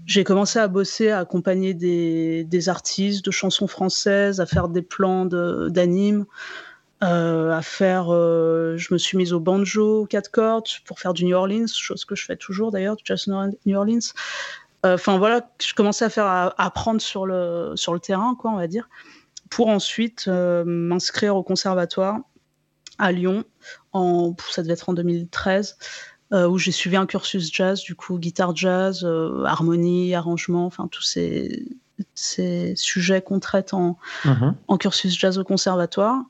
J'ai 0.05 0.25
commencé 0.25 0.59
à 0.59 0.67
bosser, 0.67 1.11
à 1.11 1.21
accompagner 1.21 1.75
des, 1.75 2.43
des, 2.43 2.69
artistes 2.69 3.25
de 3.25 3.31
chansons 3.31 3.69
françaises, 3.69 4.41
à 4.41 4.47
faire 4.47 4.69
des 4.69 4.83
plans 4.83 5.27
d'animes. 5.27 6.25
À 7.01 7.60
faire, 7.62 8.06
je 8.06 8.93
me 8.93 8.98
suis 8.98 9.16
mise 9.16 9.32
au 9.32 9.40
banjo, 9.40 10.06
quatre 10.06 10.31
cordes 10.31 10.68
pour 10.85 11.01
faire 11.01 11.14
du 11.14 11.24
New 11.24 11.36
Orleans, 11.36 11.66
chose 11.66 12.05
que 12.05 12.14
je 12.14 12.24
fais 12.24 12.36
toujours 12.36 12.70
d'ailleurs, 12.70 12.97
du 12.97 13.02
jazz 13.06 13.27
New 13.28 13.77
Orleans. 13.77 13.98
Enfin 14.85 15.18
voilà, 15.18 15.51
je 15.62 15.74
commençais 15.74 16.05
à 16.05 16.10
faire 16.10 16.27
à 16.27 16.55
apprendre 16.62 17.01
sur 17.01 17.27
le 17.27 17.72
sur 17.74 17.94
le 17.94 18.01
terrain, 18.01 18.35
quoi, 18.39 18.51
on 18.51 18.56
va 18.56 18.66
dire, 18.66 18.89
pour 19.48 19.68
ensuite 19.68 20.28
m'inscrire 20.28 21.36
au 21.36 21.43
conservatoire 21.43 22.18
à 22.98 23.12
Lyon. 23.12 23.44
En, 23.93 24.35
ça 24.51 24.62
devait 24.62 24.74
être 24.74 24.89
en 24.89 24.94
2013. 24.94 25.77
où 26.32 26.59
j'ai 26.59 26.72
suivi 26.72 26.97
un 26.97 27.06
cursus 27.06 27.51
jazz, 27.52 27.81
du 27.81 27.94
coup 27.94 28.18
guitare 28.18 28.55
jazz, 28.55 29.06
harmonie, 29.47 30.14
arrangement, 30.14 30.66
enfin 30.66 30.86
tous 30.89 31.02
ces, 31.02 31.66
ces 32.14 32.74
sujets 32.77 33.22
qu'on 33.22 33.40
traite 33.40 33.74
en, 33.74 33.98
mhm. 34.24 34.55
en, 34.68 34.77
cursus 34.77 35.18
jazz 35.18 35.39
au 35.39 35.44
conservatoire. 35.44 36.22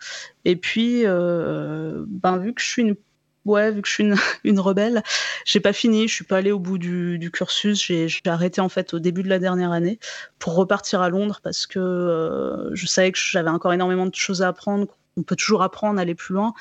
Et 0.44 0.56
puis, 0.56 1.04
ben, 1.04 2.38
vu 2.38 2.54
que 2.54 2.60
je 2.60 2.66
suis 2.66 2.82
une 2.82 2.96
ouais, 3.44 3.70
vu 3.70 3.82
que 3.82 3.88
je 3.88 3.94
suis 3.94 4.04
une, 4.04 4.14
une 4.44 4.60
rebelle, 4.60 5.02
j'ai 5.44 5.60
pas 5.60 5.72
fini, 5.72 6.08
je 6.08 6.14
suis 6.14 6.24
pas 6.24 6.38
allée 6.38 6.52
au 6.52 6.58
bout 6.58 6.78
du, 6.78 7.18
du 7.18 7.30
cursus, 7.30 7.82
j'ai 7.82 8.08
arrêté 8.26 8.60
en 8.60 8.68
fait 8.68 8.94
au 8.94 8.98
début 8.98 9.22
de 9.22 9.28
la 9.28 9.38
dernière 9.38 9.72
année 9.72 9.98
pour 10.38 10.54
repartir 10.54 11.00
à 11.00 11.08
Londres 11.08 11.40
parce 11.42 11.66
que 11.66 11.78
euh, 11.78 12.74
je 12.74 12.86
savais 12.86 13.12
que 13.12 13.18
j'avais 13.18 13.50
encore 13.50 13.72
énormément 13.72 14.06
de 14.06 14.14
choses 14.14 14.42
à 14.42 14.48
apprendre, 14.48 14.86
on 15.16 15.22
peut 15.22 15.36
toujours 15.36 15.62
apprendre, 15.62 16.00
aller 16.00 16.14
plus 16.14 16.34
loin, 16.34 16.54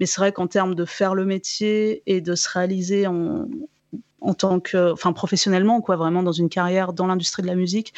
mais 0.00 0.06
c'est 0.06 0.20
vrai 0.20 0.32
qu'en 0.32 0.46
termes 0.46 0.74
de 0.74 0.84
faire 0.84 1.14
le 1.14 1.24
métier 1.24 2.02
et 2.06 2.20
de 2.20 2.34
se 2.34 2.48
réaliser 2.48 3.06
en, 3.06 3.48
en 4.20 4.34
tant 4.34 4.60
que, 4.60 4.92
enfin 4.92 5.12
professionnellement, 5.12 5.80
quoi, 5.80 5.96
vraiment 5.96 6.22
dans 6.22 6.32
une 6.32 6.48
carrière 6.48 6.92
dans 6.92 7.06
l'industrie 7.06 7.42
de 7.42 7.48
la 7.48 7.54
musique, 7.54 7.94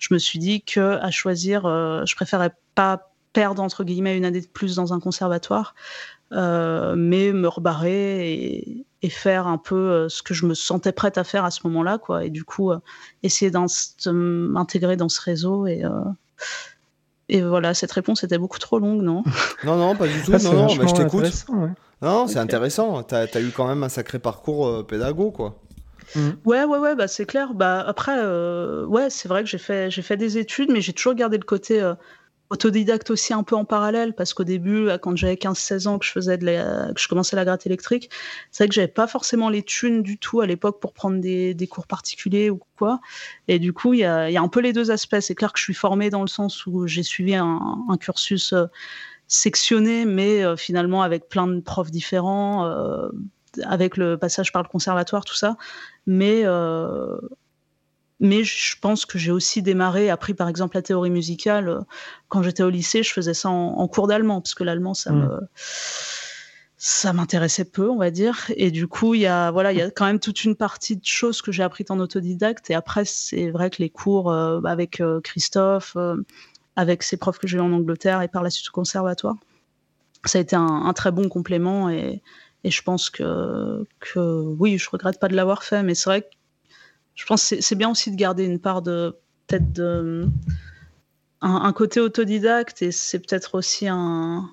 je 0.00 0.12
me 0.12 0.18
suis 0.18 0.40
dit 0.40 0.62
que 0.62 0.98
à 1.00 1.12
choisir, 1.12 1.66
euh, 1.66 2.04
je 2.04 2.16
préférais 2.16 2.52
pas 2.74 3.12
perdre 3.32 3.62
entre 3.62 3.84
guillemets 3.84 4.16
une 4.16 4.24
année 4.24 4.40
de 4.40 4.48
plus 4.48 4.74
dans 4.74 4.92
un 4.92 4.98
conservatoire 4.98 5.74
euh, 6.32 6.94
mais 6.96 7.32
me 7.32 7.48
rebarrer 7.48 8.84
et, 9.02 9.08
faire 9.08 9.48
un 9.48 9.58
peu 9.58 9.74
euh, 9.74 10.08
ce 10.08 10.22
que 10.22 10.34
je 10.34 10.46
me 10.46 10.54
sentais 10.54 10.92
prête 10.92 11.18
à 11.18 11.24
faire 11.24 11.44
à 11.44 11.50
ce 11.50 11.60
moment-là, 11.64 11.98
quoi. 11.98 12.24
Et 12.24 12.30
du 12.30 12.44
coup, 12.44 12.70
euh, 12.70 12.78
essayer 13.24 13.50
de 13.50 14.10
m'intégrer 14.10 14.96
dans 14.96 15.08
ce 15.08 15.20
réseau 15.20 15.66
et 15.66 15.82
et 17.28 17.42
voilà, 17.42 17.74
cette 17.74 17.92
réponse 17.92 18.24
était 18.24 18.38
beaucoup 18.38 18.58
trop 18.58 18.80
longue, 18.80 19.02
non? 19.02 19.22
Non, 19.64 19.76
non, 19.76 19.94
pas 19.94 20.08
du 20.08 20.20
tout. 20.22 20.32
Ah, 20.34 20.38
non, 20.42 20.52
non, 20.52 20.74
mais 20.76 20.88
je 20.88 20.94
t'écoute. 20.94 21.46
Non, 22.02 22.26
c'est 22.26 22.38
intéressant. 22.38 23.02
Tu 23.04 23.14
as, 23.14 23.40
eu 23.40 23.50
quand 23.50 23.68
même 23.68 23.82
un 23.84 23.88
sacré 23.88 24.18
parcours 24.18 24.84
pédago, 24.86 25.30
quoi. 25.30 25.56
Mm. 26.14 26.30
Ouais, 26.44 26.64
ouais, 26.64 26.78
ouais, 26.78 26.94
bah, 26.94 27.08
c'est 27.08 27.26
clair. 27.26 27.54
Bah, 27.54 27.84
après, 27.86 28.16
ouais, 28.84 29.10
c'est 29.10 29.28
vrai 29.28 29.42
que 29.42 29.48
j'ai 29.48 29.58
fait, 29.58 29.90
j'ai 29.90 30.02
fait 30.02 30.16
des 30.16 30.38
études, 30.38 30.70
mais 30.70 30.80
j'ai 30.80 30.92
toujours 30.92 31.14
gardé 31.14 31.38
le 31.38 31.44
côté 31.44 31.82
autodidacte 32.50 33.10
aussi 33.10 33.32
un 33.32 33.44
peu 33.44 33.54
en 33.54 33.64
parallèle 33.64 34.12
parce 34.12 34.34
qu'au 34.34 34.42
début 34.44 34.88
quand 35.00 35.16
j'avais 35.16 35.34
15-16 35.34 35.86
ans 35.86 35.98
que 35.98 36.04
je 36.04 36.10
faisais 36.10 36.36
que 36.36 37.00
je 37.00 37.08
commençais 37.08 37.36
la 37.36 37.44
gratte 37.44 37.64
électrique 37.64 38.10
c'est 38.50 38.64
vrai 38.64 38.68
que 38.68 38.74
j'avais 38.74 38.88
pas 38.88 39.06
forcément 39.06 39.48
les 39.48 39.62
thunes 39.62 40.02
du 40.02 40.18
tout 40.18 40.40
à 40.40 40.46
l'époque 40.46 40.80
pour 40.80 40.92
prendre 40.92 41.20
des, 41.20 41.68
cours 41.70 41.86
particuliers 41.86 42.50
ou 42.50 42.60
quoi 42.76 43.00
et 43.46 43.60
du 43.60 43.72
coup 43.72 43.94
il 43.94 44.00
y 44.00 44.04
a, 44.04 44.24
un 44.24 44.48
peu 44.48 44.60
les 44.60 44.72
deux 44.72 44.90
aspects 44.90 45.20
c'est 45.20 45.36
clair 45.36 45.52
que 45.52 45.60
je 45.60 45.64
suis 45.64 45.74
formée 45.74 46.10
dans 46.10 46.22
le 46.22 46.28
sens 46.28 46.66
où 46.66 46.86
j'ai 46.88 47.04
suivi 47.04 47.36
un, 47.36 47.86
cursus 48.00 48.52
euh, 48.52 48.66
sectionné 49.28 50.04
mais 50.04 50.42
euh, 50.42 50.56
finalement 50.56 51.02
avec 51.02 51.28
plein 51.28 51.46
de 51.46 51.60
profs 51.60 51.92
différents 51.92 52.66
euh, 52.66 53.10
avec 53.64 53.96
le 53.96 54.16
passage 54.16 54.52
par 54.52 54.62
le 54.62 54.68
conservatoire 54.68 55.24
tout 55.24 55.34
ça 55.34 55.56
mais 56.06 56.44
mais 58.20 58.44
je 58.44 58.76
pense 58.78 59.06
que 59.06 59.18
j'ai 59.18 59.32
aussi 59.32 59.62
démarré, 59.62 60.10
appris 60.10 60.34
par 60.34 60.48
exemple 60.48 60.76
la 60.76 60.82
théorie 60.82 61.10
musicale. 61.10 61.68
Euh, 61.68 61.80
quand 62.28 62.42
j'étais 62.42 62.62
au 62.62 62.68
lycée, 62.68 63.02
je 63.02 63.12
faisais 63.12 63.34
ça 63.34 63.48
en, 63.48 63.88
cours 63.88 64.06
d'allemand, 64.06 64.42
parce 64.42 64.54
que 64.54 64.62
l'allemand, 64.62 64.94
ça 64.94 65.10
mm. 65.10 65.20
me 65.20 65.40
ça 66.82 67.12
m'intéressait 67.12 67.66
peu, 67.66 67.90
on 67.90 67.98
va 67.98 68.10
dire. 68.10 68.50
Et 68.56 68.70
du 68.70 68.86
coup, 68.86 69.14
il 69.14 69.22
y 69.22 69.26
a 69.26 69.50
voilà, 69.50 69.72
il 69.72 69.78
y 69.78 69.82
a 69.82 69.90
quand 69.90 70.06
même 70.06 70.20
toute 70.20 70.44
une 70.44 70.54
partie 70.54 70.96
de 70.96 71.04
choses 71.04 71.42
que 71.42 71.50
j'ai 71.50 71.62
apprises 71.62 71.90
en 71.90 71.98
autodidacte. 71.98 72.70
Et 72.70 72.74
après, 72.74 73.04
c'est 73.04 73.50
vrai 73.50 73.70
que 73.70 73.82
les 73.82 73.90
cours 73.90 74.30
euh, 74.30 74.60
avec 74.64 75.00
euh, 75.00 75.20
Christophe, 75.20 75.96
avec 76.76 77.02
ses 77.02 77.16
profs 77.16 77.38
que 77.38 77.46
j'ai 77.46 77.58
eu 77.58 77.60
en 77.60 77.72
Angleterre 77.72 78.22
et 78.22 78.28
par 78.28 78.42
la 78.42 78.50
suite 78.50 78.68
au 78.68 78.72
conservatoire, 78.72 79.36
ça 80.24 80.38
a 80.38 80.40
été 80.42 80.56
un, 80.56 80.66
un 80.66 80.92
très 80.92 81.10
bon 81.10 81.28
complément. 81.28 81.90
Et, 81.90 82.22
et 82.64 82.70
je 82.70 82.82
pense 82.82 83.10
que, 83.10 83.86
que 84.00 84.42
oui, 84.58 84.78
je 84.78 84.88
regrette 84.90 85.18
pas 85.18 85.28
de 85.28 85.36
l'avoir 85.36 85.62
fait. 85.64 85.82
Mais 85.82 85.94
c'est 85.94 86.10
vrai 86.10 86.22
que 86.22 86.28
je 87.14 87.24
pense 87.26 87.50
que 87.50 87.60
c'est 87.60 87.74
bien 87.74 87.90
aussi 87.90 88.10
de 88.10 88.16
garder 88.16 88.44
une 88.44 88.58
part 88.58 88.82
de 88.82 89.16
peut-être 89.46 89.72
de 89.72 90.28
un, 91.42 91.72
côté 91.72 92.00
autodidacte 92.00 92.82
et 92.82 92.92
c'est 92.92 93.18
peut-être 93.18 93.54
aussi 93.54 93.88
un, 93.88 94.50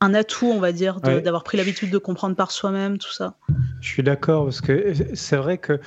un 0.00 0.14
atout, 0.14 0.46
on 0.46 0.58
va 0.58 0.72
dire, 0.72 1.00
d'avoir 1.00 1.44
pris 1.44 1.56
l'habitude 1.56 1.90
de 1.90 1.98
comprendre 1.98 2.34
par 2.34 2.50
soi-même 2.50 2.98
tout 2.98 3.12
ça. 3.12 3.36
Je 3.80 3.88
suis 3.88 4.02
d'accord 4.02 4.44
parce 4.44 4.60
que 4.60 4.92
c'est 5.14 5.36
vrai 5.36 5.58
que 5.58 5.80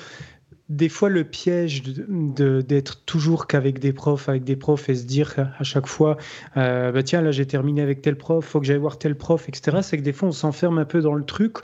des 0.71 0.87
fois 0.87 1.09
le 1.09 1.25
piège 1.25 1.83
de, 1.83 2.61
d'être 2.61 3.03
toujours 3.05 3.45
qu'avec 3.45 3.79
des 3.79 3.91
profs, 3.91 4.29
avec 4.29 4.45
des 4.45 4.55
profs 4.55 4.87
et 4.87 4.95
se 4.95 5.03
dire 5.03 5.35
à 5.59 5.63
chaque 5.63 5.85
fois, 5.85 6.15
euh, 6.55 6.93
bah 6.93 7.03
tiens 7.03 7.21
là 7.21 7.31
j'ai 7.31 7.45
terminé 7.45 7.81
avec 7.81 8.01
tel 8.01 8.15
prof, 8.15 8.45
faut 8.45 8.61
que 8.61 8.65
j'aille 8.65 8.77
voir 8.77 8.97
tel 8.97 9.15
prof, 9.15 9.49
etc. 9.49 9.79
C'est 9.81 9.97
que 9.97 10.01
des 10.01 10.13
fois 10.13 10.29
on 10.29 10.31
s'enferme 10.31 10.77
un 10.77 10.85
peu 10.85 11.01
dans 11.01 11.13
le 11.13 11.25
truc 11.25 11.57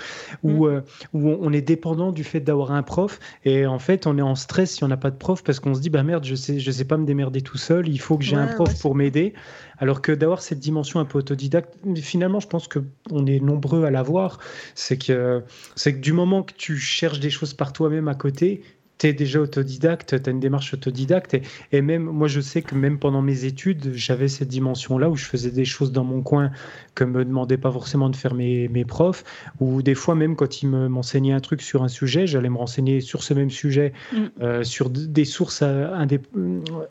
où, 0.44 0.66
mm. 0.66 0.70
euh, 0.70 0.82
où 1.14 1.30
on 1.40 1.54
est 1.54 1.62
dépendant 1.62 2.12
du 2.12 2.26
fait 2.26 2.42
d'avoir 2.42 2.74
un 2.74 2.84
prof 2.84 3.20
et 3.46 3.66
en 3.66 3.80
fait 3.80 4.08
on 4.08 4.18
est 4.18 4.22
en 4.22 4.36
stress 4.36 4.72
si 4.72 4.84
on 4.84 4.90
n'a 4.90 4.98
pas 4.98 5.12
de 5.12 5.16
prof 5.18 5.42
parce 5.42 5.62
qu'on 5.62 5.74
se 5.74 5.80
dit 5.80 5.90
bah 5.90 6.04
merde 6.04 6.26
je 6.26 6.36
sais 6.36 6.60
je 6.60 6.72
sais 6.72 6.86
pas 6.86 6.98
me 6.98 7.06
démerder 7.06 7.42
tout 7.42 7.58
seul, 7.58 7.88
il 7.88 8.00
faut 8.00 8.18
que 8.18 8.26
j'ai 8.26 8.36
un 8.36 8.48
prof 8.48 8.78
pour 8.82 8.94
m'aider. 8.94 9.34
Alors 9.80 10.02
que 10.02 10.12
d'avoir 10.12 10.42
cette 10.42 10.60
dimension 10.60 11.00
un 11.00 11.06
peu 11.06 11.20
autodidacte, 11.20 11.76
finalement 11.98 12.40
je 12.40 12.48
pense 12.48 12.68
que 12.68 12.80
on 13.12 13.28
est 13.28 13.40
nombreux 13.40 13.86
à 13.86 13.92
l'avoir, 13.92 14.40
c'est 14.74 14.98
que 14.98 15.44
c'est 15.76 15.94
que 15.94 16.00
du 16.00 16.14
moment 16.14 16.42
que 16.42 16.54
tu 16.58 16.78
cherches 16.78 17.20
des 17.20 17.30
choses 17.30 17.54
par 17.54 17.74
toi-même 17.74 18.08
à 18.08 18.16
côté, 18.16 18.64
tu 18.98 19.08
es 19.08 19.14
déjà 19.14 19.40
autodidacte, 19.40 20.22
tu 20.22 20.30
as 20.30 20.32
une 20.32 20.40
démarche 20.40 20.74
autodidacte. 20.74 21.38
Et, 21.72 21.82
même, 21.82 22.04
moi, 22.04 22.28
je 22.28 22.42
sais 22.42 22.62
que 22.62 22.76
même 22.76 23.00
pendant 23.00 23.22
mes 23.22 23.46
études, 23.46 23.92
j'avais 23.94 24.28
cette 24.28 24.48
dimension-là 24.48 25.10
où 25.10 25.16
je 25.16 25.26
faisais 25.26 25.52
des 25.52 25.66
choses 25.66 25.92
dans 25.92 26.04
mon 26.04 26.22
coin 26.22 26.52
que 26.96 27.04
me 27.04 27.24
demandaient 27.24 27.58
pas 27.58 27.72
forcément 27.72 28.10
de 28.10 28.16
faire 28.16 28.34
mes, 28.34 28.68
mes 28.70 28.86
profs. 28.86 29.24
Ou 29.60 29.82
des 29.82 29.96
fois, 29.96 30.16
même 30.16 30.36
quand 30.36 30.62
ils 30.62 30.70
m'enseignaient 30.70 31.34
un 31.34 31.40
truc 31.40 31.62
sur 31.62 31.84
un 31.84 31.88
sujet, 31.88 32.26
j'allais 32.26 32.50
me 32.50 32.58
renseigner 32.58 33.02
sur 33.02 33.24
ce 33.24 33.34
même 33.34 33.52
sujet, 33.52 33.94
mm. 34.12 34.18
euh, 34.42 34.64
sur 34.64 34.90
des 34.90 35.26
sources 35.26 35.62
euh, 35.62 36.06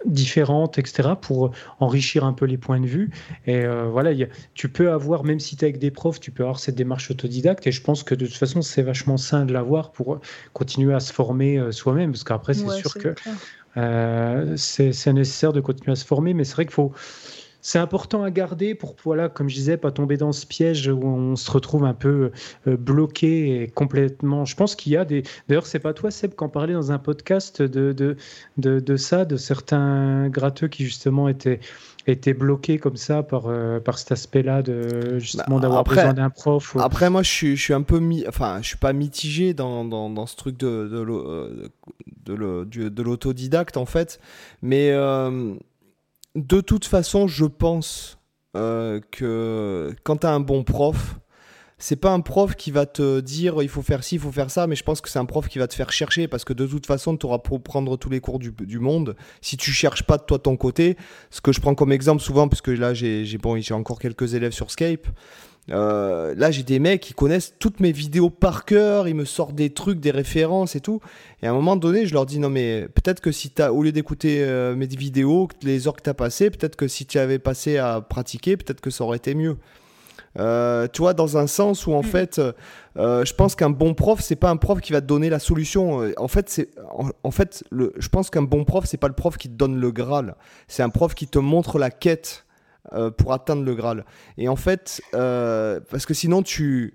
différentes, 0.05 0.79
etc., 0.79 1.11
pour 1.21 1.51
enrichir 1.81 2.25
un 2.25 2.33
peu 2.33 2.47
les 2.47 2.59
points 2.59 2.81
de 2.81 2.87
vue. 2.87 3.11
Et 3.47 3.65
euh, 3.65 3.89
voilà, 3.91 4.13
tu 4.55 4.69
peux 4.69 4.93
avoir, 4.93 5.25
même 5.25 5.41
si 5.41 5.57
tu 5.57 5.65
es 5.65 5.69
avec 5.69 5.81
des 5.81 5.91
profs, 5.91 6.21
tu 6.21 6.31
peux 6.31 6.45
avoir 6.45 6.61
cette 6.61 6.77
démarche 6.77 7.11
autodidacte. 7.11 7.67
Et 7.67 7.73
je 7.73 7.83
pense 7.83 8.05
que 8.05 8.15
de 8.15 8.27
toute 8.27 8.37
façon, 8.37 8.63
c'est 8.63 8.83
vachement 8.83 9.17
sain 9.17 9.45
de 9.45 9.53
l'avoir 9.53 9.91
pour 9.91 10.21
continuer 10.53 10.95
à 10.95 11.01
se 11.01 11.13
former 11.13 11.73
soi-même 11.73 11.96
parce 12.05 12.25
qu'après, 12.25 12.55
c'est 12.55 12.69
sûr 12.71 12.95
que 12.95 13.15
euh, 13.77 14.55
c'est 14.57 15.13
nécessaire 15.13 15.53
de 15.53 15.61
continuer 15.61 15.93
à 15.93 15.97
se 15.97 16.05
former, 16.05 16.35
mais 16.35 16.45
c'est 16.45 16.55
vrai 16.55 16.65
qu'il 16.67 16.75
faut. 16.75 16.93
C'est 17.63 17.81
important 17.81 18.23
à 18.23 18.31
garder 18.31 18.77
pour, 18.77 18.95
voilà, 19.03 19.29
comme 19.29 19.49
je 19.49 19.57
disais, 19.57 19.77
pas 19.77 19.91
tomber 19.91 20.17
dans 20.17 20.31
ce 20.31 20.47
piège 20.47 20.87
où 20.87 21.05
on 21.05 21.35
se 21.35 21.51
retrouve 21.51 21.85
un 21.85 21.95
peu 21.95 22.31
euh, 22.69 22.77
bloqué 22.77 23.63
et 23.63 23.67
complètement. 23.67 24.45
Je 24.45 24.55
pense 24.55 24.77
qu'il 24.77 24.93
y 24.93 24.97
a 24.97 25.05
des. 25.05 25.25
D'ailleurs, 25.49 25.67
c'est 25.67 25.81
pas 25.81 25.93
toi, 25.93 26.13
Seb, 26.13 26.37
qui 26.37 26.45
en 26.45 26.49
parlait 26.49 26.75
dans 26.75 26.93
un 26.93 26.99
podcast 27.01 27.63
de, 27.63 27.93
de, 27.93 28.17
de, 28.57 28.79
de 28.79 28.97
ça, 28.97 29.25
de 29.25 29.37
certains 29.37 30.29
gratteux 30.29 30.69
qui 30.69 30.85
justement 30.85 31.29
étaient 31.29 31.59
été 32.13 32.35
bloqué 32.35 32.79
comme 32.79 32.97
ça 32.97 33.23
par, 33.23 33.47
euh, 33.47 33.81
par 33.81 33.99
cet 33.99 34.13
aspect-là 34.13 34.63
de 34.63 35.19
justement 35.19 35.57
bah, 35.57 35.63
d'avoir 35.63 35.85
besoin 35.85 36.15
d'un 36.15 36.31
prof 36.31 36.77
Après, 36.79 37.11
moi, 37.11 37.23
je 37.23 37.31
suis, 37.31 37.57
je 37.57 37.63
suis 37.63 37.75
un 37.75 37.83
peu 37.83 37.99
mi... 37.99 38.25
enfin, 38.29 38.59
je 38.63 38.69
suis 38.69 38.77
pas 38.77 38.93
mitigé 38.93 39.55
dans, 39.55 39.85
dans, 39.85 40.09
dans 40.11 40.27
ce 40.27 40.37
truc 40.37 40.57
de, 40.57 40.89
de, 42.25 42.89
de 42.89 43.03
l'autodidacte 43.03 43.77
en 43.77 43.87
fait, 43.87 44.21
mais 44.63 44.91
euh, 44.93 45.55
de 46.37 46.61
toute 46.61 46.85
façon, 46.85 47.27
je 47.27 47.45
pense 47.45 48.19
euh, 48.57 49.01
que 49.11 49.95
quand 50.05 50.19
tu 50.19 50.27
as 50.27 50.33
un 50.33 50.41
bon 50.41 50.65
prof, 50.65 51.17
c'est 51.79 51.97
pas 51.97 52.11
un 52.11 52.21
prof 52.21 52.55
qui 52.57 52.71
va 52.71 52.87
te 52.87 53.21
dire 53.21 53.63
il 53.63 53.69
faut 53.69 53.83
faire 53.83 54.03
ci, 54.03 54.15
il 54.15 54.21
faut 54.21 54.33
faire 54.33 54.51
ça, 54.51 54.67
mais 54.67 54.77
je 54.77 54.83
pense 54.83 55.01
que 55.01 55.11
c'est 55.11 55.19
un 55.19 55.27
prof 55.27 55.49
qui 55.49 55.59
va 55.59 55.69
te 55.69 55.75
faire 55.75 55.93
chercher 55.93 56.27
parce 56.27 56.45
que 56.45 56.53
de 56.53 56.67
toute 56.67 56.87
façon, 56.87 57.17
tu 57.17 57.27
auras 57.27 57.39
pour 57.39 57.63
prendre 57.63 57.97
tous 57.97 58.09
les 58.09 58.21
cours 58.21 58.39
du, 58.39 58.79
monde. 58.79 59.17
Si 59.43 59.57
tu 59.57 59.73
cherches 59.73 60.03
pas 60.03 60.17
de 60.17 60.23
toi 60.23 60.39
ton 60.39 60.57
côté, 60.57 60.97
ce 61.31 61.41
que 61.41 61.53
je 61.53 61.61
prends 61.61 61.75
comme 61.75 61.93
exemple 61.93 62.23
souvent, 62.23 62.49
parce 62.49 62.63
que 62.63 62.71
là 62.71 62.95
j'ai 62.95 63.39
bon, 63.39 63.61
encore 63.73 63.99
quelques 63.99 64.35
élèves 64.35 64.53
sur 64.53 64.71
Skype. 64.71 65.07
Euh, 65.73 66.33
là, 66.37 66.53
j'ai 66.53 66.63
des 66.63 66.79
mecs 66.79 67.01
qui 67.01 67.13
connaissent 67.13 67.55
toutes 67.59 67.81
mes 67.81 67.91
vidéos 67.91 68.31
par 68.31 68.65
cœur, 68.65 69.09
ils 69.09 69.15
me 69.15 69.25
sortent 69.25 69.55
des 69.55 69.71
trucs, 69.71 69.99
des 69.99 70.13
références 70.13 70.77
et 70.77 70.81
tout. 70.81 71.01
Et 71.43 71.47
à 71.47 71.51
un 71.51 71.55
moment 71.55 71.77
donné, 71.77 72.07
je 72.07 72.15
leur 72.15 72.25
dis 72.25 72.39
non, 72.39 72.51
mais 72.51 72.87
peut-être 72.95 73.21
que 73.21 73.33
si 73.33 73.51
tu 73.51 73.63
as, 73.63 73.73
au 73.73 73.83
lieu 73.83 73.93
d'écouter 73.93 74.45
euh, 74.45 74.77
mes 74.77 74.87
vidéos, 74.87 75.49
les 75.63 75.89
heures 75.89 75.97
que 75.97 76.03
tu 76.03 76.11
as 76.11 76.15
passées, 76.15 76.51
peut-être 76.51 76.77
que 76.77 76.87
si 76.87 77.05
tu 77.05 77.19
avais 77.19 77.39
passé 77.39 77.79
à 77.79 78.01
pratiquer, 78.01 78.57
peut-être 78.57 78.81
que 78.81 78.91
ça 78.91 79.05
aurait 79.05 79.17
été 79.17 79.35
mieux. 79.35 79.57
Euh, 80.39 80.87
tu 80.93 81.03
vois, 81.03 81.15
dans 81.15 81.39
un 81.39 81.47
sens 81.47 81.87
où 81.87 81.93
en 81.93 82.01
mm. 82.01 82.05
fait, 82.05 82.41
euh, 82.99 83.25
je 83.25 83.33
pense 83.35 83.55
qu'un 83.55 83.71
bon 83.71 83.95
prof, 83.95 84.21
c'est 84.21 84.37
pas 84.37 84.51
un 84.51 84.57
prof 84.57 84.81
qui 84.81 84.93
va 84.93 85.01
te 85.01 85.07
donner 85.07 85.31
la 85.31 85.39
solution. 85.39 86.03
Euh, 86.03 86.13
en 86.17 86.29
fait, 86.29 86.49
c'est, 86.49 86.71
en, 87.23 87.31
fait, 87.31 87.65
le, 87.71 87.93
je 87.97 88.09
pense 88.09 88.31
qu'un 88.31 88.43
bon 88.43 88.65
prof, 88.65 88.85
c'est 88.87 88.97
pas 88.97 89.09
le 89.09 89.15
prof 89.15 89.37
qui 89.37 89.49
te 89.49 89.55
donne 89.55 89.77
le 89.77 89.91
Graal. 89.91 90.37
C'est 90.69 90.83
un 90.83 90.91
prof 90.91 91.15
qui 91.15 91.27
te 91.27 91.39
montre 91.39 91.79
la 91.79 91.91
quête 91.91 92.45
pour 93.17 93.33
atteindre 93.33 93.65
le 93.65 93.75
Graal. 93.75 94.05
Et 94.39 94.49
en 94.49 94.55
fait, 94.55 95.03
parce 95.11 96.07
que 96.07 96.15
sinon 96.15 96.43
tu 96.43 96.95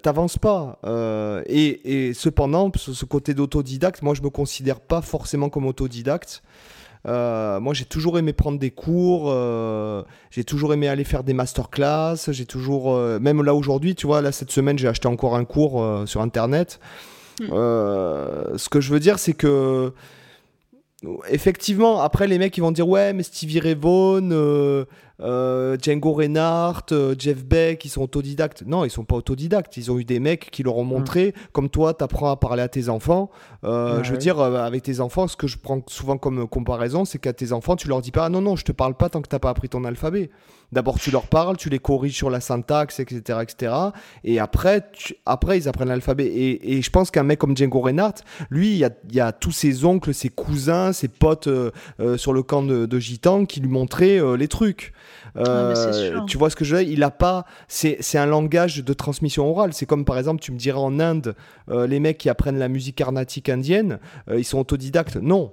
t'avances 0.00 0.38
pas. 0.38 0.78
et, 1.46 2.08
et, 2.08 2.14
cependant, 2.14 2.70
ce, 2.76 2.92
ce 2.92 3.04
côté 3.04 3.34
d'autodidacte, 3.34 4.02
moi 4.02 4.14
je 4.14 4.22
me 4.22 4.30
considère 4.30 4.78
pas 4.80 5.02
forcément 5.02 5.48
comme 5.48 5.66
autodidacte. 5.66 6.42
Moi, 7.04 7.74
j'ai 7.74 7.84
toujours 7.84 8.18
aimé 8.18 8.32
prendre 8.32 8.58
des 8.58 8.70
cours, 8.70 9.34
j'ai 10.30 10.44
toujours 10.44 10.72
aimé 10.72 10.88
aller 10.88 11.04
faire 11.04 11.24
des 11.24 11.34
masterclass, 11.34 12.16
j'ai 12.28 12.46
toujours, 12.46 12.96
même 13.20 13.42
là 13.42 13.54
aujourd'hui, 13.54 13.94
tu 13.94 14.06
vois, 14.06 14.20
là 14.20 14.32
cette 14.32 14.50
semaine, 14.50 14.78
j'ai 14.78 14.88
acheté 14.88 15.08
encore 15.08 15.36
un 15.36 15.44
cours 15.44 16.02
sur 16.06 16.20
Internet. 16.20 16.80
Hmm. 17.40 17.46
ce 17.50 18.68
que 18.68 18.80
je 18.80 18.92
veux 18.92 19.00
dire, 19.00 19.18
c'est 19.18 19.34
que 19.34 19.92
effectivement, 21.28 22.00
après 22.00 22.26
les 22.26 22.38
mecs 22.38 22.56
ils 22.56 22.60
vont 22.60 22.72
dire 22.72 22.88
ouais 22.88 23.12
mais 23.12 23.22
Stevie 23.22 23.60
Ray 23.60 23.74
Vaughan, 23.74 24.30
euh, 25.20 25.58
euh, 25.58 25.76
Django 25.80 26.12
Reinhardt, 26.12 26.92
euh, 26.92 27.14
Jeff 27.18 27.44
Beck, 27.44 27.84
ils 27.84 27.88
sont 27.88 28.02
autodidactes. 28.02 28.62
Non, 28.66 28.84
ils 28.84 28.90
sont 28.90 29.04
pas 29.04 29.16
autodidactes. 29.16 29.76
Ils 29.76 29.90
ont 29.90 29.98
eu 29.98 30.04
des 30.04 30.20
mecs 30.20 30.50
qui 30.50 30.62
leur 30.62 30.76
ont 30.76 30.84
montré, 30.84 31.28
mm. 31.28 31.40
comme 31.52 31.68
toi, 31.68 31.94
tu 31.94 32.04
apprends 32.04 32.30
à 32.30 32.36
parler 32.36 32.62
à 32.62 32.68
tes 32.68 32.88
enfants. 32.88 33.30
je 33.62 34.10
veux 34.10 34.18
dire, 34.18 34.40
avec 34.40 34.82
tes 34.82 35.00
enfants, 35.00 35.26
ce 35.26 35.36
que 35.36 35.46
je 35.46 35.58
prends 35.58 35.82
souvent 35.88 36.18
comme 36.18 36.46
comparaison, 36.48 37.04
c'est 37.04 37.18
qu'à 37.18 37.32
tes 37.32 37.52
enfants, 37.52 37.76
tu 37.76 37.88
leur 37.88 38.00
dis 38.00 38.10
pas 38.10 38.26
ah, 38.26 38.28
non 38.28 38.40
non, 38.40 38.56
je 38.56 38.64
te 38.64 38.72
parle 38.72 38.94
pas 38.94 39.08
tant 39.08 39.22
que 39.22 39.28
t'as 39.28 39.38
pas 39.38 39.50
appris 39.50 39.68
ton 39.68 39.84
alphabet. 39.84 40.30
D'abord, 40.70 40.98
tu 40.98 41.10
leur 41.10 41.26
parles, 41.26 41.56
tu 41.56 41.70
les 41.70 41.78
corriges 41.78 42.14
sur 42.14 42.28
la 42.28 42.40
syntaxe, 42.40 43.00
etc. 43.00 43.38
etc. 43.42 43.72
et 44.22 44.38
après, 44.38 44.84
après 45.24 45.56
ils 45.56 45.68
apprennent 45.68 45.88
l'alphabet. 45.88 46.26
Et, 46.26 46.82
je 46.82 46.90
pense 46.90 47.10
qu'un 47.10 47.22
mec 47.22 47.38
comme 47.38 47.56
Django 47.56 47.80
Reinhardt, 47.80 48.22
lui, 48.50 48.72
il 48.72 48.90
y 49.12 49.20
a, 49.20 49.32
tous 49.32 49.52
ses 49.52 49.84
oncles, 49.84 50.12
ses 50.12 50.28
cousins, 50.28 50.92
ses 50.92 51.08
potes 51.08 51.46
euh, 51.46 51.70
euh, 52.00 52.16
sur 52.16 52.32
le 52.32 52.42
camp 52.42 52.62
de, 52.62 52.86
de 52.86 52.98
Gitan 52.98 53.46
qui 53.46 53.60
lui 53.60 53.68
montraient 53.68 54.20
euh, 54.20 54.36
les 54.36 54.48
trucs. 54.48 54.92
Tu 56.26 56.38
vois 56.38 56.50
ce 56.50 56.56
que 56.56 56.64
je 56.64 56.76
veux 56.76 56.84
dire? 56.84 56.92
Il 56.92 57.02
a 57.02 57.10
pas. 57.10 57.44
C'est 57.68 58.18
un 58.18 58.26
langage 58.26 58.84
de 58.84 58.92
transmission 58.92 59.50
orale. 59.50 59.72
C'est 59.72 59.86
comme 59.86 60.04
par 60.04 60.18
exemple, 60.18 60.40
tu 60.40 60.52
me 60.52 60.58
dirais 60.58 60.78
en 60.78 61.00
Inde, 61.00 61.34
les 61.68 62.00
mecs 62.00 62.18
qui 62.18 62.28
apprennent 62.28 62.58
la 62.58 62.68
musique 62.68 62.96
carnatique 62.96 63.48
indienne, 63.48 63.98
ils 64.34 64.44
sont 64.44 64.58
autodidactes. 64.58 65.16
Non, 65.16 65.52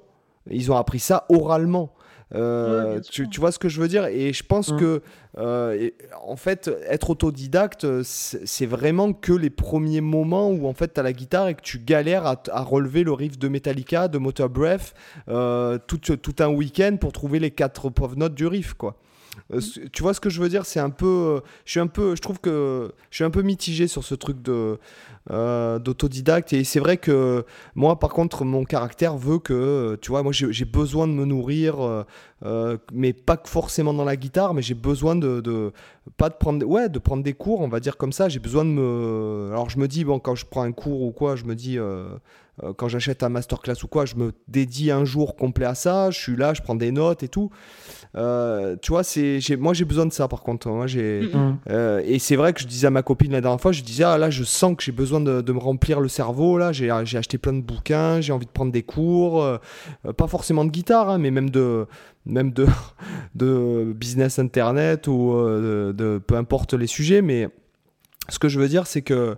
ils 0.50 0.72
ont 0.72 0.78
appris 0.78 1.00
ça 1.00 1.26
oralement. 1.30 1.94
Euh, 2.34 3.00
tu, 3.02 3.40
vois 3.40 3.52
ce 3.52 3.60
que 3.60 3.70
je 3.70 3.80
veux 3.80 3.88
dire? 3.88 4.06
Et 4.06 4.34
je 4.34 4.44
pense 4.44 4.72
mmh. 4.72 4.78
que, 4.78 5.02
euh, 5.38 5.90
en 6.26 6.36
fait, 6.36 6.70
être 6.88 7.12
autodidacte, 7.12 7.86
c'est 8.04 8.66
vraiment 8.66 9.14
que 9.14 9.32
les 9.32 9.50
premiers 9.50 10.02
moments 10.02 10.50
où, 10.50 10.68
en 10.68 10.74
fait, 10.74 10.94
tu 10.94 11.00
as 11.00 11.04
la 11.04 11.14
guitare 11.14 11.50
et 11.50 11.54
que 11.56 11.62
tu 11.62 11.80
galères 11.80 12.26
à, 12.26 12.62
relever 12.62 13.04
le 13.04 13.14
riff 13.14 13.38
de 13.38 13.48
Metallica, 13.48 14.08
de 14.08 14.18
Motor 14.18 14.50
Breath, 14.50 14.94
euh, 15.30 15.78
tout, 15.88 15.98
tout, 15.98 16.36
un 16.40 16.50
week-end 16.50 16.98
pour 17.00 17.12
trouver 17.12 17.40
les 17.40 17.52
quatre 17.52 17.90
pauvres 17.90 18.16
notes 18.16 18.36
du 18.36 18.48
riff, 18.48 18.74
quoi. 18.74 18.98
Euh, 19.54 19.60
tu 19.92 20.02
vois 20.02 20.14
ce 20.14 20.20
que 20.20 20.30
je 20.30 20.42
veux 20.42 20.50
dire? 20.50 20.66
C'est 20.66 20.80
un 20.80 20.90
peu, 20.90 21.06
euh, 21.06 21.40
je 21.66 21.72
suis 21.72 21.80
un 21.80 21.88
peu, 21.88 22.16
je 22.16 22.22
trouve 22.22 22.40
que 22.40 22.92
je 23.12 23.16
suis 23.16 23.24
un 23.24 23.30
peu 23.30 23.42
mitigé 23.42 23.88
sur 23.88 24.04
ce 24.04 24.16
truc 24.16 24.42
de 24.42 24.80
euh, 25.32 25.80
d'autodidacte 25.80 26.54
et 26.54 26.64
c'est 26.64 26.80
vrai 26.80 26.98
que 26.98 27.46
moi, 27.76 28.00
par 28.00 28.12
contre, 28.12 28.44
mon 28.46 28.64
caractère 28.64 29.18
veut 29.18 29.40
que, 29.40 29.98
tu 30.02 30.12
vois, 30.12 30.24
moi 30.24 30.32
j'ai 30.34 30.66
besoin 30.66 31.08
de 31.08 31.14
me 31.14 31.26
nourrir, 31.26 32.06
mais 32.94 33.14
pas 33.14 33.42
forcément 33.46 33.94
dans 33.94 34.04
la 34.04 34.16
guitare, 34.16 34.54
mais 34.54 34.62
j'ai 34.62 34.74
besoin 34.74 35.16
de, 35.16 35.72
pas 36.18 36.30
de 36.30 36.36
prendre, 36.36 36.66
ouais, 36.66 36.90
de 36.90 37.00
prendre 37.00 37.24
des 37.24 37.34
cours, 37.34 37.62
on 37.62 37.68
va 37.68 37.80
dire 37.80 37.98
comme 37.98 38.12
ça. 38.12 38.30
J'ai 38.30 38.40
besoin 38.40 38.66
de 38.66 38.70
me, 38.70 39.50
alors 39.52 39.70
je 39.70 39.80
me 39.80 39.88
dis 39.88 40.04
bon, 40.06 40.20
quand 40.20 40.36
je 40.36 40.46
prends 40.46 40.64
un 40.64 40.72
cours 40.72 41.02
ou 41.02 41.12
quoi, 41.12 41.36
je 41.36 41.46
me 41.46 41.56
dis 41.56 41.78
quand 42.78 42.88
j'achète 42.88 43.24
un 43.24 43.30
masterclass 43.30 43.84
ou 43.84 43.88
quoi, 43.88 44.06
je 44.06 44.16
me 44.16 44.32
dédie 44.48 44.92
un 44.92 45.06
jour 45.06 45.36
complet 45.36 45.66
à 45.66 45.76
ça. 45.76 46.12
Je 46.12 46.20
suis 46.20 46.36
là, 46.36 46.54
je 46.54 46.62
prends 46.62 46.76
des 46.76 46.92
notes 46.92 47.24
et 47.24 47.28
tout. 47.28 47.50
Euh, 48.18 48.78
tu 48.82 48.92
vois, 48.92 49.04
c'est, 49.04 49.40
moi 49.60 49.74
j'ai 49.74 49.86
besoin 49.86 50.06
de 50.06 50.14
ça 50.14 50.28
par 50.28 50.42
contre. 50.42 50.70
Moi, 50.70 50.88
j'ai, 50.88 51.22
mm. 51.22 51.60
euh, 51.70 52.02
et 52.06 52.20
c'est 52.20 52.36
vrai 52.36 52.54
que 52.54 52.62
je 52.62 52.68
disais 52.68 52.88
à 52.88 52.90
ma 52.90 53.04
copine 53.04 53.32
la 53.32 53.42
dernière 53.42 53.60
fois, 53.60 53.72
je 53.72 53.82
disais, 53.84 54.04
ah 54.04 54.18
là, 54.18 54.30
je 54.30 54.44
sens 54.44 54.76
que 54.78 54.84
j'ai 54.84 54.92
besoin 54.92 55.20
de, 55.20 55.42
de, 55.42 55.54
me 55.54 55.60
remplir 55.60 56.00
le 56.00 56.08
cerveau. 56.08 56.58
Là, 56.58 56.72
j'ai, 56.72 56.94
j'ai 57.04 57.18
acheté 57.18 57.38
plein 57.38 57.54
de 57.54 57.62
bouquins, 57.62 58.22
j'ai 58.22 58.32
envie 58.32 58.46
de 58.46 58.52
prendre 58.52 58.72
des 58.72 58.84
cours, 58.84 59.44
euh, 59.44 59.58
pas 60.16 60.28
forcément 60.28 60.64
de 60.64 60.72
guitare, 60.72 61.10
hein, 61.10 61.18
mais 61.18 61.32
même 61.32 61.50
de, 61.50 61.88
même 62.26 62.52
de, 62.52 62.68
de 63.36 63.94
business 63.94 64.40
internet 64.40 65.08
ou 65.08 65.34
de, 65.34 66.22
peu 66.26 66.36
importe 66.36 66.74
les 66.74 66.88
sujets. 66.88 67.22
Mais 67.22 67.50
ce 68.30 68.40
que 68.40 68.48
je 68.48 68.60
veux 68.60 68.70
dire, 68.70 68.88
c'est 68.88 69.02
que 69.02 69.36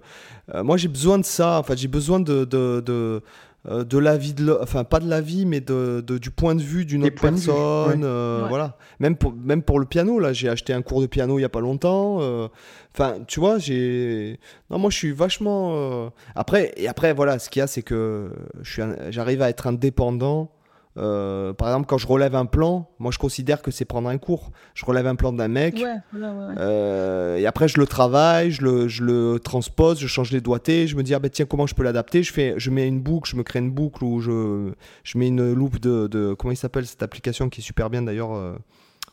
moi 0.64 0.78
j'ai 0.78 0.88
besoin 0.88 1.18
de 1.18 1.26
ça. 1.26 1.60
En 1.60 1.64
fait, 1.64 1.78
j'ai 1.78 1.88
besoin 1.88 2.20
de, 2.20 2.46
de 2.46 3.22
euh, 3.70 3.84
de 3.84 3.98
la 3.98 4.18
vie 4.18 4.34
de 4.34 4.58
enfin 4.62 4.84
pas 4.84 5.00
de 5.00 5.10
la 5.10 5.20
vie 5.20 5.46
mais 5.46 5.60
de, 5.60 6.02
du 6.02 6.32
point 6.32 6.56
de 6.56 6.62
vue 6.62 6.86
d'une 6.86 7.04
autre 7.04 7.20
personne 7.20 8.04
euh, 8.04 8.46
voilà. 8.48 8.78
Même 9.00 9.18
pour 9.18 9.34
même 9.34 9.62
pour 9.62 9.80
le 9.80 9.86
piano 9.86 10.20
là 10.20 10.32
j'ai 10.32 10.48
acheté 10.48 10.74
un 10.74 10.82
cours 10.82 11.02
de 11.02 11.08
piano 11.08 11.38
il 11.38 11.42
y 11.42 11.46
a 11.46 11.50
pas 11.50 11.60
longtemps 11.60 12.20
euh, 12.22 12.48
enfin 12.94 13.18
tu 13.28 13.40
vois 13.40 13.58
j'ai 13.58 14.40
non 14.70 14.80
moi 14.80 14.90
je 14.90 14.98
suis 14.98 15.12
vachement 15.12 16.12
après 16.36 16.74
et 16.78 16.88
après 16.88 17.14
voilà 17.14 17.40
ce 17.40 17.50
qu'il 17.50 17.60
y 17.60 17.64
a 17.64 17.68
c'est 17.68 17.82
que 17.82 18.32
je 18.62 18.72
suis 18.72 18.82
j'arrive 19.10 19.42
à 19.42 19.50
être 19.50 19.68
indépendant 19.68 20.52
euh, 20.98 21.54
par 21.54 21.68
exemple, 21.70 21.86
quand 21.88 21.98
je 21.98 22.08
relève 22.08 22.36
un 22.36 22.46
plan, 22.46 22.90
moi 23.00 23.12
je 23.12 23.20
considère 23.20 23.62
que 23.62 23.70
c'est 23.70 23.86
prendre 23.86 24.10
un 24.10 24.18
cours. 24.18 24.52
Je 24.74 24.84
relève 24.86 25.06
un 25.06 25.16
plan 25.16 25.32
d'un 25.32 25.48
mec, 25.48 25.84
euh, 26.16 27.38
et 27.38 27.46
après 27.46 27.68
je 27.68 27.80
le 27.80 27.86
travaille, 27.86 28.52
je 28.52 28.64
le, 28.64 28.88
je 28.88 29.04
le, 29.04 29.40
transpose, 29.40 30.00
je 30.00 30.08
change 30.08 30.32
les 30.32 30.42
doigtés, 30.42 30.88
je 30.88 30.96
me 30.96 31.04
dis 31.04 31.14
ah 31.14 31.20
ben 31.20 31.30
tiens 31.30 31.46
comment 31.46 31.68
je 31.68 31.76
peux 31.76 31.84
l'adapter? 31.84 32.24
Je 32.24 32.34
fais, 32.34 32.56
je 32.58 32.72
mets 32.72 32.88
une 32.88 33.00
boucle, 33.00 33.30
je 33.30 33.36
me 33.36 33.44
crée 33.44 33.60
une 33.60 33.72
boucle 33.72 34.04
ou 34.04 34.20
je, 34.22 34.72
je 35.04 35.18
mets 35.18 35.28
une 35.28 35.54
loupe 35.54 35.80
de, 35.80 36.08
de 36.08 36.34
comment 36.34 36.52
il 36.52 36.58
s'appelle 36.58 36.88
cette 36.88 37.04
application 37.04 37.50
qui 37.50 37.62
est 37.62 37.64
super 37.64 37.90
bien 37.90 38.02
d'ailleurs. 38.02 38.34
Euh, 38.34 38.56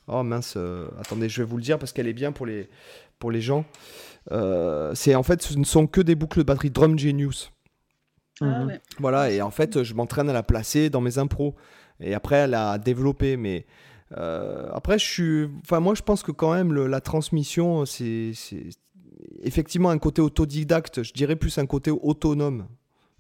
oh 0.09 0.23
mince, 0.23 0.56
attendez, 0.98 1.28
je 1.28 1.43
vais 1.43 1.48
vous 1.48 1.56
le 1.56 1.62
dire 1.62 1.78
parce 1.78 1.93
qu'elle 1.93 2.09
est 2.09 2.15
bien 2.15 2.32
pour 2.32 2.47
les, 2.47 2.69
pour 3.19 3.31
les 3.31 3.43
gens. 3.43 3.66
c'est 4.94 5.15
en 5.15 5.23
fait, 5.23 5.43
ce 5.43 5.59
ne 5.59 5.65
sont 5.65 5.86
que 5.86 6.01
des 6.01 6.15
boucles 6.15 6.39
de 6.39 6.44
batterie 6.44 6.70
Drum 6.70 6.98
Genius. 6.98 7.53
Ah 8.40 8.65
mhm. 8.65 8.78
Voilà, 8.98 9.31
et 9.31 9.43
en 9.43 9.51
fait, 9.51 9.82
je 9.82 9.94
m'entraîne 9.94 10.28
à 10.28 10.32
la 10.32 10.43
placer 10.43 10.90
dans 10.90 11.01
mes 11.01 11.19
impros 11.19 11.55
et 12.01 12.15
après 12.15 12.40
à 12.40 12.47
la 12.47 12.78
développer. 12.78 13.36
Mais 13.36 13.66
euh, 14.16 14.69
après, 14.73 14.98
je 14.98 15.05
suis. 15.05 15.51
Enfin, 15.62 15.81
moi, 15.81 15.94
je 15.94 16.02
pense 16.02 16.23
que 16.23 16.32
quand 16.32 16.52
même, 16.52 16.73
la 16.73 17.01
transmission, 17.01 17.85
c'est 17.86 18.32
effectivement 19.43 19.90
un 19.90 19.98
côté 19.98 20.20
autodidacte. 20.20 21.02
Je 21.02 21.12
dirais 21.12 21.36
plus 21.36 21.59
un 21.59 21.66
côté 21.66 21.90
autonome. 21.90 22.69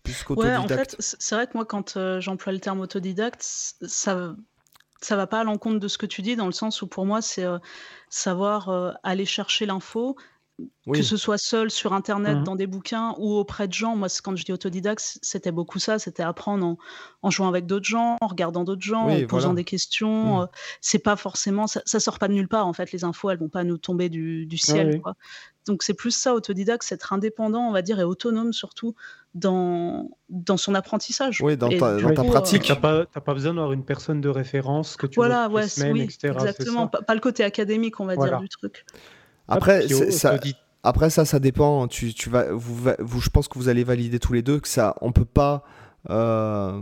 Plus 0.02 0.22
ouais, 0.36 0.54
en 0.54 0.68
fait, 0.68 0.96
c'est 0.98 1.34
vrai 1.34 1.46
que 1.46 1.52
moi, 1.54 1.64
quand 1.64 1.96
euh, 1.96 2.20
j'emploie 2.20 2.52
le 2.52 2.60
terme 2.60 2.80
autodidacte, 2.80 3.42
ça 3.42 4.34
ça 5.00 5.16
va 5.16 5.26
pas 5.26 5.40
à 5.40 5.44
l'encontre 5.44 5.80
de 5.80 5.88
ce 5.88 5.98
que 5.98 6.06
tu 6.06 6.22
dis, 6.22 6.34
dans 6.36 6.46
le 6.46 6.52
sens 6.52 6.80
où 6.82 6.86
pour 6.86 7.04
moi, 7.04 7.20
c'est 7.20 7.44
euh, 7.44 7.58
savoir 8.08 8.96
aller 9.02 9.24
chercher 9.26 9.66
l'info, 9.66 10.16
que 10.92 11.02
ce 11.02 11.16
soit 11.16 11.38
seul 11.38 11.70
sur 11.70 11.92
Internet, 11.92 12.38
mmh 12.38 12.44
dans 12.44 12.56
des 12.56 12.66
bouquins 12.66 13.14
ou 13.18 13.34
auprès 13.34 13.66
de 13.66 13.72
gens. 13.72 13.96
Moi, 13.96 14.08
quand 14.22 14.36
je 14.36 14.44
dis 14.44 14.52
autodidacte, 14.52 15.18
c'était 15.22 15.50
beaucoup 15.50 15.78
ça. 15.78 15.98
C'était 15.98 16.22
apprendre 16.22 16.76
en, 17.22 17.30
jouant 17.30 17.48
avec 17.48 17.66
d'autres 17.66 17.86
gens, 17.86 18.18
en 18.20 18.26
regardant 18.26 18.64
d'autres 18.64 18.82
gens, 18.82 19.08
en 19.08 19.26
posant 19.26 19.54
des 19.54 19.64
questions. 19.64 20.40
Mmh. 20.40 20.42
Euh, 20.42 20.46
c'est 20.80 20.98
pas 20.98 21.16
forcément, 21.16 21.66
ça, 21.66 21.80
ça, 21.86 22.00
sort 22.00 22.18
pas 22.18 22.28
de 22.28 22.34
nulle 22.34 22.48
part. 22.48 22.66
En 22.66 22.72
fait, 22.72 22.92
les 22.92 23.04
infos, 23.04 23.30
elles 23.30 23.38
vont 23.38 23.48
pas 23.48 23.64
nous 23.64 23.78
tomber 23.78 24.08
du, 24.08 24.46
ciel. 24.58 25.00
Donc, 25.66 25.82
c'est 25.82 25.94
plus 25.94 26.10
ça, 26.10 26.34
autodidacte, 26.34 26.84
c'est 26.84 26.96
être 26.96 27.12
indépendant, 27.14 27.62
on 27.62 27.72
va 27.72 27.80
dire, 27.80 27.98
et 27.98 28.04
autonome 28.04 28.52
surtout 28.52 28.94
dans, 29.34 30.10
dans 30.28 30.58
son 30.58 30.74
apprentissage. 30.74 31.40
Oui, 31.40 31.56
dans, 31.56 31.70
ta, 31.70 31.96
dans 31.96 32.14
ta, 32.14 32.24
pratique. 32.24 32.62
Tu 32.62 32.72
n'as 32.72 32.78
pas, 32.78 33.06
pas, 33.06 33.34
besoin 33.34 33.54
d'avoir 33.54 33.72
une 33.72 33.84
personne 33.84 34.20
de 34.20 34.28
référence 34.28 34.96
que 34.96 35.06
tu 35.06 35.16
voilà, 35.16 35.48
ouais, 35.48 35.64
oui, 35.90 36.02
Exactement, 36.02 36.88
pas, 36.88 37.14
le 37.14 37.20
côté 37.20 37.42
académique, 37.44 37.98
on 38.00 38.04
va 38.04 38.16
dire, 38.16 38.38
du 38.38 38.48
truc. 38.48 38.84
Après, 39.48 39.86
ça, 40.10 40.38
après 40.82 41.10
ça, 41.10 41.24
ça 41.24 41.38
dépend. 41.38 41.88
Tu, 41.88 42.14
tu 42.14 42.30
vas, 42.30 42.52
vous, 42.52 42.90
vous, 42.98 43.20
je 43.20 43.30
pense 43.30 43.48
que 43.48 43.58
vous 43.58 43.68
allez 43.68 43.84
valider 43.84 44.18
tous 44.18 44.32
les 44.32 44.42
deux 44.42 44.60
que 44.60 44.68
ça, 44.68 44.94
on 45.00 45.12
peut 45.12 45.24
pas. 45.24 45.64
Euh, 46.10 46.80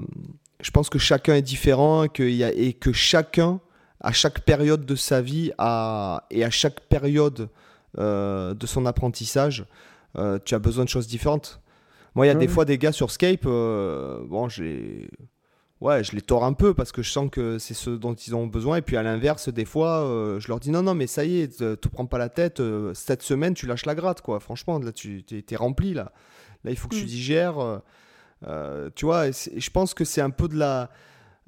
je 0.60 0.70
pense 0.70 0.88
que 0.88 0.98
chacun 0.98 1.34
est 1.34 1.42
différent 1.42 2.04
et 2.04 2.08
que, 2.08 2.22
y 2.22 2.44
a, 2.44 2.52
et 2.52 2.72
que 2.72 2.92
chacun, 2.92 3.60
à 4.00 4.12
chaque 4.12 4.40
période 4.40 4.84
de 4.84 4.94
sa 4.94 5.20
vie 5.20 5.48
et 5.50 6.44
à 6.44 6.50
chaque 6.50 6.80
période 6.80 7.48
euh, 7.98 8.54
de 8.54 8.66
son 8.66 8.86
apprentissage, 8.86 9.64
euh, 10.16 10.38
tu 10.44 10.54
as 10.54 10.58
besoin 10.58 10.84
de 10.84 10.88
choses 10.88 11.06
différentes. 11.06 11.60
Moi, 12.14 12.26
il 12.26 12.28
y 12.28 12.32
a 12.32 12.34
des 12.34 12.48
fois 12.48 12.64
des 12.64 12.76
gars 12.76 12.92
sur 12.92 13.10
Skype, 13.10 13.44
bon, 13.44 14.48
j'ai 14.48 15.08
ouais, 15.82 16.04
je 16.04 16.12
les 16.12 16.22
tords 16.22 16.44
un 16.44 16.52
peu 16.52 16.74
parce 16.74 16.92
que 16.92 17.02
je 17.02 17.10
sens 17.10 17.28
que 17.30 17.58
c'est 17.58 17.74
ce 17.74 17.90
dont 17.90 18.14
ils 18.14 18.34
ont 18.34 18.46
besoin. 18.46 18.76
Et 18.78 18.82
puis 18.82 18.96
à 18.96 19.02
l'inverse, 19.02 19.48
des 19.48 19.64
fois, 19.64 20.04
euh, 20.04 20.38
je 20.38 20.48
leur 20.48 20.60
dis 20.60 20.70
non, 20.70 20.82
non, 20.82 20.94
mais 20.94 21.06
ça 21.06 21.24
y 21.24 21.40
est, 21.40 21.58
te 21.58 21.88
prends 21.88 22.06
pas 22.06 22.18
la 22.18 22.28
tête. 22.28 22.60
Euh, 22.60 22.94
cette 22.94 23.22
semaine, 23.22 23.54
tu 23.54 23.66
lâches 23.66 23.84
la 23.84 23.94
gratte, 23.94 24.20
quoi. 24.22 24.40
Franchement, 24.40 24.78
là, 24.78 24.92
tu 24.92 25.24
es, 25.30 25.56
rempli, 25.56 25.92
là. 25.92 26.12
Là, 26.64 26.70
il 26.70 26.76
faut 26.76 26.88
que 26.88 26.94
tu 26.94 27.02
mm. 27.02 27.06
digères. 27.06 27.82
Euh, 28.46 28.90
tu 28.94 29.04
vois, 29.04 29.30
je 29.30 29.70
pense 29.70 29.92
que 29.94 30.04
c'est 30.04 30.20
un 30.20 30.30
peu 30.30 30.48
de 30.48 30.56
la. 30.56 30.90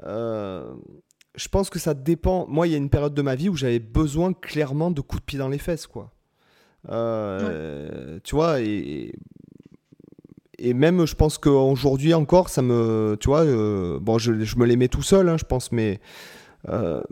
je 0.02 1.48
pense 1.50 1.70
que 1.70 1.78
ça 1.78 1.94
dépend. 1.94 2.46
Moi, 2.48 2.66
il 2.66 2.72
y 2.72 2.74
a 2.74 2.78
une 2.78 2.90
période 2.90 3.14
de 3.14 3.22
ma 3.22 3.36
vie 3.36 3.48
où 3.48 3.56
j'avais 3.56 3.78
besoin 3.78 4.32
clairement 4.32 4.90
de 4.90 5.00
coups 5.00 5.22
de 5.22 5.26
pied 5.26 5.38
dans 5.38 5.48
les 5.48 5.58
fesses, 5.58 5.86
quoi. 5.86 6.12
Tu 6.88 8.34
vois, 8.34 8.60
et 8.60 8.64
et 8.64 9.12
même, 10.60 11.06
je 11.06 11.14
pense 11.14 11.38
qu'aujourd'hui 11.38 12.14
encore, 12.14 12.48
ça 12.48 12.62
me. 12.62 13.16
Tu 13.20 13.28
vois, 13.28 13.44
euh, 13.44 13.98
bon, 14.00 14.18
je, 14.18 14.32
me 14.32 14.64
les 14.64 14.76
mets 14.76 14.88
tout 14.88 15.02
seul, 15.02 15.28
hein, 15.28 15.36
je 15.36 15.44
pense, 15.44 15.72
mais. 15.72 16.00
Euh, 16.68 17.02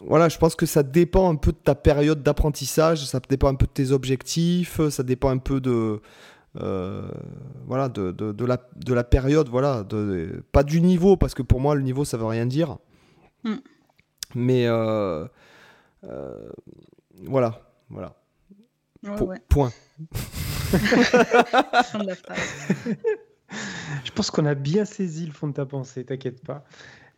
voilà, 0.00 0.28
je 0.28 0.38
pense 0.38 0.54
que 0.54 0.66
ça 0.66 0.82
dépend 0.82 1.30
un 1.30 1.36
peu 1.36 1.52
de 1.52 1.56
ta 1.56 1.74
période 1.74 2.22
d'apprentissage, 2.22 3.04
ça 3.06 3.20
dépend 3.28 3.48
un 3.48 3.54
peu 3.54 3.66
de 3.66 3.72
tes 3.72 3.90
objectifs, 3.90 4.80
ça 4.90 5.02
dépend 5.02 5.30
un 5.30 5.38
peu 5.38 5.60
de. 5.60 6.00
Euh, 6.60 7.08
voilà, 7.66 7.88
de, 7.88 8.12
de, 8.12 8.44
la, 8.44 8.58
de 8.76 8.94
la 8.94 9.04
période, 9.04 9.48
voilà. 9.48 9.82
De, 9.82 10.44
pas 10.52 10.62
du 10.62 10.80
niveau, 10.80 11.16
parce 11.16 11.34
que 11.34 11.42
pour 11.42 11.60
moi, 11.60 11.74
le 11.74 11.82
niveau, 11.82 12.04
ça 12.04 12.16
veut 12.16 12.26
rien 12.26 12.46
dire. 12.46 12.78
Hmm. 13.44 13.56
Mais 14.34 14.68
voilà, 17.26 17.60
voilà. 17.90 18.23
Point. 19.48 19.72
Je 24.04 24.10
pense 24.12 24.30
qu'on 24.30 24.46
a 24.46 24.54
bien 24.54 24.84
saisi 24.84 25.26
le 25.26 25.32
fond 25.32 25.48
de 25.48 25.52
ta 25.52 25.66
pensée, 25.66 26.04
t'inquiète 26.04 26.44
pas. 26.44 26.64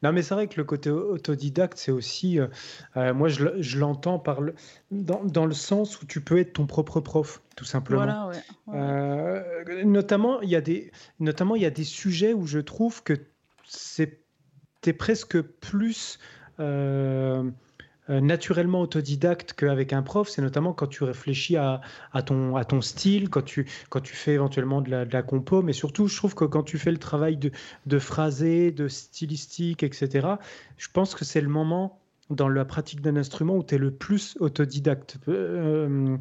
Non, 0.02 0.12
mais 0.12 0.22
c'est 0.22 0.34
vrai 0.34 0.46
que 0.46 0.58
le 0.58 0.64
côté 0.64 0.90
autodidacte, 0.90 1.78
c'est 1.78 1.90
aussi. 1.90 2.38
Euh, 2.38 2.48
euh, 2.96 3.14
moi, 3.14 3.28
je, 3.28 3.78
l'entends 3.78 4.18
par 4.18 4.42
le, 4.42 4.54
dans, 4.90 5.46
le 5.46 5.54
sens 5.54 6.02
où 6.02 6.06
tu 6.06 6.20
peux 6.20 6.38
être 6.38 6.52
ton 6.52 6.66
propre 6.66 7.00
prof, 7.00 7.40
tout 7.56 7.64
simplement. 7.64 8.02
Voilà, 8.02 8.28
ouais, 8.28 8.42
euh, 8.74 9.84
notamment, 9.84 10.42
il 10.42 10.50
y, 10.50 10.56
a 10.56 10.60
des, 10.60 10.92
notamment, 11.18 11.56
il 11.56 11.62
y 11.62 11.66
a 11.66 11.70
des 11.70 11.84
sujets 11.84 12.34
où 12.34 12.46
je 12.46 12.58
trouve 12.58 13.02
que 13.02 13.14
c'est 13.64 14.20
presque 14.98 15.40
plus. 15.40 16.18
Euh, 16.60 17.50
naturellement 18.08 18.80
autodidacte 18.80 19.52
qu'avec 19.52 19.92
un 19.92 20.02
prof, 20.02 20.28
c'est 20.28 20.42
notamment 20.42 20.72
quand 20.72 20.86
tu 20.86 21.04
réfléchis 21.04 21.56
à, 21.56 21.80
ton, 22.24 22.80
style, 22.80 23.28
quand 23.30 23.42
tu, 23.42 23.66
quand 23.90 24.00
tu 24.00 24.14
fais 24.14 24.32
éventuellement 24.32 24.80
de 24.80 24.90
la, 24.90 25.04
de 25.04 25.12
la 25.12 25.22
compo, 25.22 25.62
mais 25.62 25.72
surtout, 25.72 26.06
je 26.08 26.16
trouve 26.16 26.34
que 26.34 26.44
quand 26.44 26.62
tu 26.62 26.78
fais 26.78 26.92
le 26.92 26.98
travail 26.98 27.36
de, 27.36 27.50
de 27.86 27.98
phrasé, 27.98 28.70
de 28.70 28.88
stylistique, 28.88 29.82
etc., 29.82 30.28
je 30.76 30.88
pense 30.92 31.14
que 31.14 31.24
c'est 31.24 31.40
le 31.40 31.48
moment 31.48 32.00
dans 32.30 32.48
la 32.48 32.64
pratique 32.64 33.00
d'un 33.00 33.16
instrument 33.16 33.56
où 33.56 33.62
tu 33.62 33.76
es 33.76 33.78
le 33.78 33.90
plus 33.90 34.36
autodidacte. 34.40 35.18
Euh, 35.28 36.16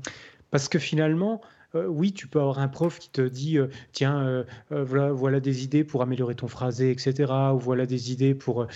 parce 0.51 0.69
que 0.69 0.79
finalement, 0.79 1.41
euh, 1.75 1.87
oui, 1.87 2.13
tu 2.13 2.27
peux 2.27 2.39
avoir 2.39 2.59
un 2.59 2.67
prof 2.67 2.99
qui 2.99 3.09
te 3.09 3.21
dit 3.21 3.57
euh, 3.57 3.67
tiens, 3.91 4.43
euh, 4.71 4.83
voilà, 5.13 5.39
des 5.39 5.63
idées 5.63 5.83
pour 5.83 6.01
améliorer 6.01 6.35
ton 6.35 6.47
phrasé, 6.47 6.91
etc. 6.91 7.31
Ou 7.53 7.59
voilà 7.59 7.85
des 7.85 8.11
idées 8.11 8.33
pour, 8.33 8.67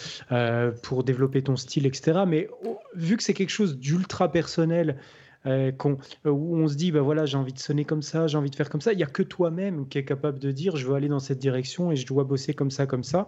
pour 0.84 1.04
développer 1.04 1.42
ton 1.42 1.56
style, 1.56 1.86
etc. 1.86 2.22
Mais 2.28 2.50
oh, 2.66 2.78
vu 2.96 3.18
que 3.18 3.24
c'est 3.24 3.34
quelque 3.34 3.50
chose 3.50 3.78
d'ultra 3.78 4.32
personnel, 4.32 4.98
où 5.46 6.58
on 6.58 6.68
se 6.68 6.76
dit 6.76 6.92
bah 6.92 7.00
voilà 7.00 7.26
j'ai 7.26 7.38
envie 7.38 7.54
de 7.54 7.60
sonner 7.60 7.86
comme 7.86 8.02
ça 8.02 8.28
j'ai 8.28 8.38
envie 8.38 8.50
de 8.50 8.56
faire 8.56 8.70
comme 8.70 8.82
ça 8.82 8.92
il 8.92 9.00
y 9.00 9.04
a 9.04 9.08
que 9.08 9.24
toi-même 9.24 9.88
qui 9.88 9.98
est 9.98 10.04
capable 10.04 10.38
de 10.38 10.52
dire 10.52 10.76
je 10.76 10.86
veux 10.86 10.96
aller 10.96 11.08
dans 11.08 11.22
cette 11.22 11.40
direction 11.40 11.94
et 11.94 11.96
je 11.96 12.06
dois 12.06 12.26
bosser 12.26 12.54
comme 12.54 12.72
ça 12.72 12.86
comme 12.86 13.06
ça 13.06 13.26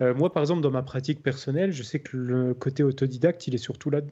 moi 0.00 0.30
par 0.30 0.42
exemple 0.42 0.60
dans 0.60 0.70
ma 0.70 0.82
pratique 0.82 1.22
personnelle 1.22 1.72
je 1.72 1.82
sais 1.82 1.98
que 1.98 2.14
le 2.14 2.52
côté 2.52 2.82
autodidacte 2.82 3.46
il 3.46 3.54
est 3.54 3.58
surtout 3.58 3.88
là 3.88 4.02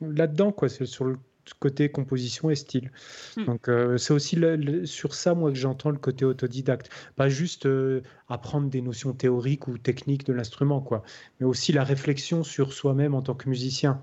là 0.00 0.26
dedans 0.26 0.50
quoi 0.50 0.70
c'est 0.70 0.86
sur 0.86 1.04
le 1.04 1.18
côté 1.58 1.90
composition 1.90 2.50
et 2.50 2.54
style. 2.54 2.90
Hmm. 3.36 3.44
Donc 3.44 3.68
euh, 3.68 3.98
c'est 3.98 4.12
aussi 4.12 4.38
sur 4.84 5.14
ça 5.14 5.34
moi 5.34 5.50
que 5.50 5.58
j'entends 5.58 5.90
le 5.90 5.98
côté 5.98 6.24
autodidacte, 6.24 6.90
pas 7.16 7.28
juste 7.28 7.66
euh, 7.66 8.00
apprendre 8.28 8.68
des 8.68 8.80
notions 8.80 9.12
théoriques 9.12 9.68
ou 9.68 9.78
techniques 9.78 10.24
de 10.26 10.32
l'instrument 10.32 10.80
quoi, 10.80 11.02
mais 11.40 11.46
aussi 11.46 11.72
la 11.72 11.84
réflexion 11.84 12.42
sur 12.42 12.72
soi-même 12.72 13.14
en 13.14 13.22
tant 13.22 13.34
que 13.34 13.48
musicien. 13.48 14.02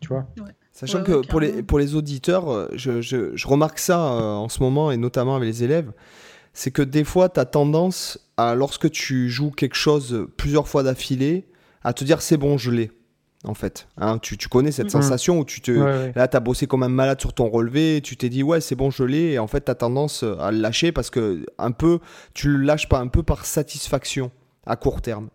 Tu 0.00 0.08
vois? 0.08 0.26
Sachant 0.72 1.04
que 1.04 1.24
pour 1.26 1.38
les, 1.38 1.62
pour 1.62 1.78
les 1.78 1.94
auditeurs, 1.94 2.50
euh, 2.50 2.68
je, 2.72 3.00
je, 3.00 3.46
remarque 3.46 3.78
ça 3.78 4.00
en 4.00 4.48
ce 4.48 4.60
moment 4.60 4.90
et 4.90 4.96
notamment 4.96 5.36
avec 5.36 5.46
les 5.46 5.62
élèves, 5.62 5.92
c'est 6.54 6.70
que 6.70 6.82
des 6.82 7.04
fois 7.04 7.28
tu 7.28 7.38
as 7.38 7.44
tendance 7.44 8.18
à 8.36 8.54
lorsque 8.54 8.90
tu 8.90 9.28
joues 9.30 9.50
quelque 9.50 9.76
chose 9.76 10.26
plusieurs 10.36 10.66
fois 10.66 10.82
d'affilée 10.82 11.46
à 11.84 11.92
te 11.92 12.04
dire 12.04 12.22
c'est 12.22 12.36
bon, 12.36 12.58
je 12.58 12.70
l'ai 12.70 12.90
en 13.44 13.54
fait. 13.54 13.88
Hein, 13.96 14.18
tu, 14.18 14.36
connais 14.48 14.72
cette 14.72 14.86
mm. 14.86 14.90
sensation 14.90 15.38
où 15.38 15.44
tu 15.44 15.60
te. 15.60 15.70
Là, 16.14 16.28
tu 16.28 16.36
as 16.36 16.40
bossé 16.40 16.66
comme 16.66 16.82
un 16.82 16.88
malade 16.88 17.20
sur 17.20 17.32
ton 17.32 17.48
relevé, 17.48 18.00
tu 18.02 18.16
t'es 18.16 18.28
dit, 18.28 18.42
ouais, 18.42 18.60
c'est 18.60 18.74
bon, 18.74 18.90
je 18.90 19.04
l'ai, 19.04 19.32
et 19.32 19.38
en 19.38 19.46
fait, 19.46 19.64
tu 19.64 19.70
as 19.70 19.74
tendance 19.74 20.22
à 20.22 20.50
le 20.50 20.58
lâcher 20.58 20.92
parce 20.92 21.10
que, 21.10 21.44
un 21.58 21.72
peu, 21.72 21.98
tu 22.34 22.48
le 22.48 22.58
lâches 22.58 22.88
pas 22.88 22.98
un 22.98 23.08
peu 23.08 23.22
par 23.22 23.44
satisfaction 23.44 24.30
à 24.66 24.76
court 24.76 25.02
terme. 25.02 25.28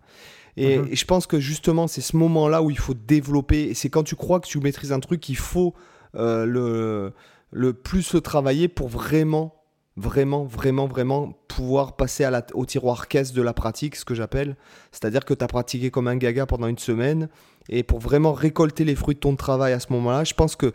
Et, 0.56 0.78
mm-hmm. 0.78 0.96
je 0.96 1.06
pense 1.06 1.28
que 1.28 1.40
justement, 1.40 1.88
c'est 1.88 2.02
ce 2.02 2.16
moment-là 2.18 2.64
où 2.64 2.72
il 2.72 2.80
faut 2.80 2.96
développer, 2.96 3.64
et 3.64 3.74
c'est 3.74 3.90
quand 3.90 4.04
tu 4.04 4.16
crois 4.16 4.40
que 4.40 4.48
tu 4.48 4.60
maîtrises 4.60 4.92
un 4.92 5.00
truc 5.00 5.20
qu'il 5.20 5.38
faut 5.38 5.74
euh, 6.16 6.46
le, 6.46 7.14
le 7.52 7.74
plus 7.74 8.14
le 8.14 8.22
travailler 8.22 8.68
pour 8.68 8.88
vraiment 8.88 9.57
vraiment, 9.98 10.46
vraiment, 10.46 10.86
vraiment 10.86 11.34
pouvoir 11.48 11.96
passer 11.96 12.30
au 12.54 12.66
tiroir 12.66 13.08
caisse 13.08 13.34
de 13.34 13.42
la 13.42 13.54
pratique, 13.54 13.96
ce 13.96 14.06
que 14.06 14.14
j'appelle. 14.14 14.56
C'est-à-dire 14.92 15.26
que 15.26 15.34
tu 15.34 15.44
as 15.44 15.48
pratiqué 15.48 15.90
comme 15.90 16.08
un 16.08 16.16
gaga 16.16 16.46
pendant 16.46 16.68
une 16.68 16.78
semaine 16.78 17.28
et 17.68 17.84
pour 17.84 18.00
vraiment 18.00 18.32
récolter 18.32 18.86
les 18.86 18.96
fruits 18.96 19.16
de 19.16 19.20
ton 19.20 19.36
travail 19.36 19.74
à 19.74 19.80
ce 19.80 19.92
moment-là, 19.94 20.24
je 20.24 20.36
pense 20.36 20.56
que 20.56 20.72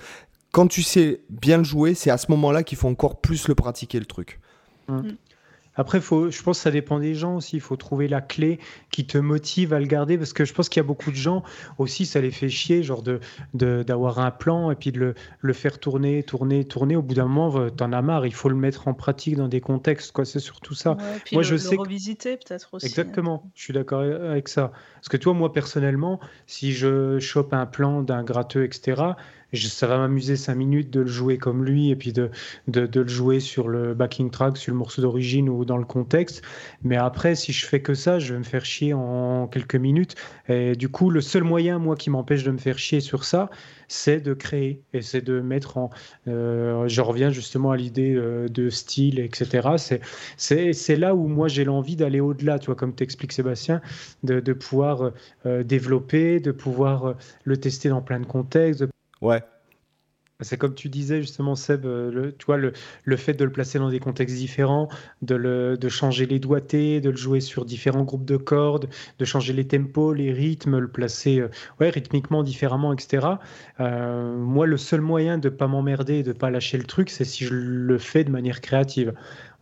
quand 0.50 0.66
tu 0.66 0.82
sais 0.82 1.22
bien 1.30 1.58
le 1.58 1.64
jouer, 1.64 1.94
c'est 1.94 2.10
à 2.10 2.18
ce 2.18 2.30
moment-là 2.32 2.62
qu'il 2.64 2.76
faut 2.76 2.88
encore 2.88 3.20
plus 3.20 3.48
le 3.48 3.54
pratiquer 3.54 3.98
le 3.98 4.06
truc. 4.06 4.40
Mmh. 4.88 5.12
Après, 5.74 6.00
faut, 6.00 6.30
je 6.30 6.42
pense 6.42 6.58
que 6.58 6.62
ça 6.62 6.70
dépend 6.70 6.98
des 6.98 7.14
gens 7.14 7.36
aussi. 7.36 7.56
Il 7.56 7.60
faut 7.60 7.76
trouver 7.76 8.08
la 8.08 8.20
clé 8.20 8.58
qui 8.90 9.06
te 9.06 9.18
motive 9.18 9.72
à 9.72 9.80
le 9.80 9.86
garder. 9.86 10.18
Parce 10.18 10.32
que 10.32 10.44
je 10.44 10.52
pense 10.52 10.68
qu'il 10.68 10.80
y 10.80 10.84
a 10.84 10.86
beaucoup 10.86 11.10
de 11.10 11.16
gens 11.16 11.42
aussi, 11.78 12.06
ça 12.06 12.20
les 12.20 12.30
fait 12.30 12.48
chier, 12.48 12.82
genre 12.82 13.02
de, 13.02 13.20
d'avoir 13.54 14.18
un 14.18 14.30
plan 14.30 14.70
et 14.70 14.74
puis 14.74 14.92
de 14.92 14.98
le, 14.98 15.14
le, 15.40 15.52
faire 15.52 15.78
tourner, 15.78 16.22
tourner, 16.22 16.64
tourner. 16.64 16.96
Au 16.96 17.02
bout 17.02 17.14
d'un 17.14 17.26
moment, 17.26 17.56
euh, 17.58 17.70
t'en 17.70 17.92
as 17.92 18.02
marre. 18.02 18.26
Il 18.26 18.34
faut 18.34 18.48
le 18.48 18.56
mettre 18.56 18.88
en 18.88 18.94
pratique 18.94 19.36
dans 19.36 19.48
des 19.48 19.60
contextes. 19.60 20.12
Quoi. 20.12 20.24
C'est 20.24 20.40
surtout 20.40 20.74
ça. 20.74 20.96
puis 21.24 21.36
moi, 21.36 21.42
le, 21.42 21.48
je 21.48 21.56
sais. 21.56 21.76
revisiter 21.76 22.36
peut-être 22.36 22.74
aussi. 22.74 22.86
Exactement. 22.86 23.50
Je 23.54 23.62
suis 23.62 23.72
d'accord 23.72 24.02
avec 24.02 24.48
ça. 24.48 24.72
Parce 24.96 25.08
que 25.08 25.16
toi, 25.16 25.32
moi, 25.32 25.52
personnellement, 25.52 26.20
si 26.46 26.72
je 26.72 27.18
chope 27.18 27.52
un 27.54 27.66
plan 27.66 28.02
d'un 28.02 28.22
gratteux, 28.22 28.64
etc., 28.64 29.02
ça 29.54 29.86
va 29.86 29.98
m'amuser 29.98 30.36
cinq 30.36 30.54
minutes 30.54 30.90
de 30.90 31.00
le 31.00 31.06
jouer 31.06 31.38
comme 31.38 31.64
lui 31.64 31.90
et 31.90 31.96
puis 31.96 32.12
de, 32.12 32.30
de, 32.68 33.00
le 33.00 33.08
jouer 33.08 33.40
sur 33.40 33.68
le 33.68 33.94
backing 33.94 34.30
track, 34.30 34.56
sur 34.56 34.72
le 34.72 34.78
morceau 34.78 35.02
d'origine 35.02 35.48
ou 35.48 35.64
dans 35.64 35.76
le 35.76 35.84
contexte. 35.84 36.42
Mais 36.82 36.96
après, 36.96 37.34
si 37.34 37.52
je 37.52 37.66
fais 37.66 37.80
que 37.80 37.94
ça, 37.94 38.18
je 38.18 38.32
vais 38.32 38.38
me 38.38 38.44
faire 38.44 38.64
chier 38.64 38.94
en 38.94 39.46
quelques 39.46 39.76
minutes. 39.76 40.14
Et 40.48 40.74
du 40.74 40.88
coup, 40.88 41.10
le 41.10 41.20
seul 41.20 41.44
moyen, 41.44 41.78
moi, 41.78 41.96
qui 41.96 42.10
m'empêche 42.10 42.44
de 42.44 42.50
me 42.50 42.58
faire 42.58 42.78
chier 42.78 43.00
sur 43.00 43.24
ça, 43.24 43.50
c'est 43.88 44.20
de 44.20 44.32
créer 44.32 44.82
et 44.94 45.02
c'est 45.02 45.20
de 45.20 45.40
mettre 45.40 45.76
en. 45.76 45.90
Euh, 46.26 46.88
je 46.88 47.00
reviens 47.02 47.30
justement 47.30 47.72
à 47.72 47.76
l'idée 47.76 48.14
euh, 48.14 48.48
de 48.48 48.70
style, 48.70 49.18
etc. 49.18 50.00
C'est 50.36 50.96
là 50.96 51.14
où 51.14 51.26
moi 51.28 51.48
j'ai 51.48 51.64
l'envie 51.64 51.96
d'aller 51.96 52.20
au-delà, 52.20 52.58
tu 52.58 52.66
vois, 52.66 52.74
comme 52.74 52.94
t'expliques 52.94 53.32
Sébastien, 53.32 53.82
de, 54.22 54.40
de 54.40 54.52
pouvoir 54.54 55.12
euh, 55.44 55.62
développer, 55.62 56.40
de 56.40 56.52
pouvoir 56.52 57.14
le 57.44 57.56
tester 57.58 57.90
dans 57.90 58.00
plein 58.00 58.20
de 58.20 58.26
contextes, 58.26 58.84
Ouais. 59.22 59.42
C'est 60.40 60.56
comme 60.58 60.74
tu 60.74 60.88
disais 60.88 61.20
justement, 61.20 61.54
Seb, 61.54 61.86
euh, 61.86 62.10
le, 62.10 62.36
tu 62.36 62.46
vois, 62.46 62.56
le, 62.56 62.72
le, 63.04 63.16
fait 63.16 63.34
de 63.34 63.44
le 63.44 63.52
placer 63.52 63.78
dans 63.78 63.90
des 63.90 64.00
contextes 64.00 64.36
différents, 64.36 64.88
de, 65.22 65.36
le, 65.36 65.76
de 65.78 65.88
changer 65.88 66.26
les 66.26 66.40
doigtés, 66.40 67.00
de 67.00 67.10
le 67.10 67.16
jouer 67.16 67.40
sur 67.40 67.64
différents 67.64 68.02
groupes 68.02 68.24
de 68.24 68.36
cordes, 68.36 68.88
de 69.20 69.24
changer 69.24 69.52
les 69.52 69.66
tempos, 69.68 70.12
les 70.12 70.32
rythmes, 70.32 70.78
le 70.78 70.88
placer 70.88 71.38
euh, 71.38 71.48
ouais, 71.80 71.90
rythmiquement 71.90 72.42
différemment, 72.42 72.92
etc. 72.92 73.26
Euh, 73.80 74.36
moi, 74.36 74.66
le 74.66 74.76
seul 74.76 75.00
moyen 75.00 75.38
de 75.38 75.48
ne 75.48 75.54
pas 75.54 75.68
m'emmerder 75.68 76.24
de 76.24 76.30
ne 76.30 76.32
pas 76.32 76.50
lâcher 76.50 76.76
le 76.78 76.84
truc, 76.84 77.10
c'est 77.10 77.24
si 77.24 77.44
je 77.44 77.54
le 77.54 77.98
fais 77.98 78.24
de 78.24 78.30
manière 78.30 78.60
créative. 78.60 79.14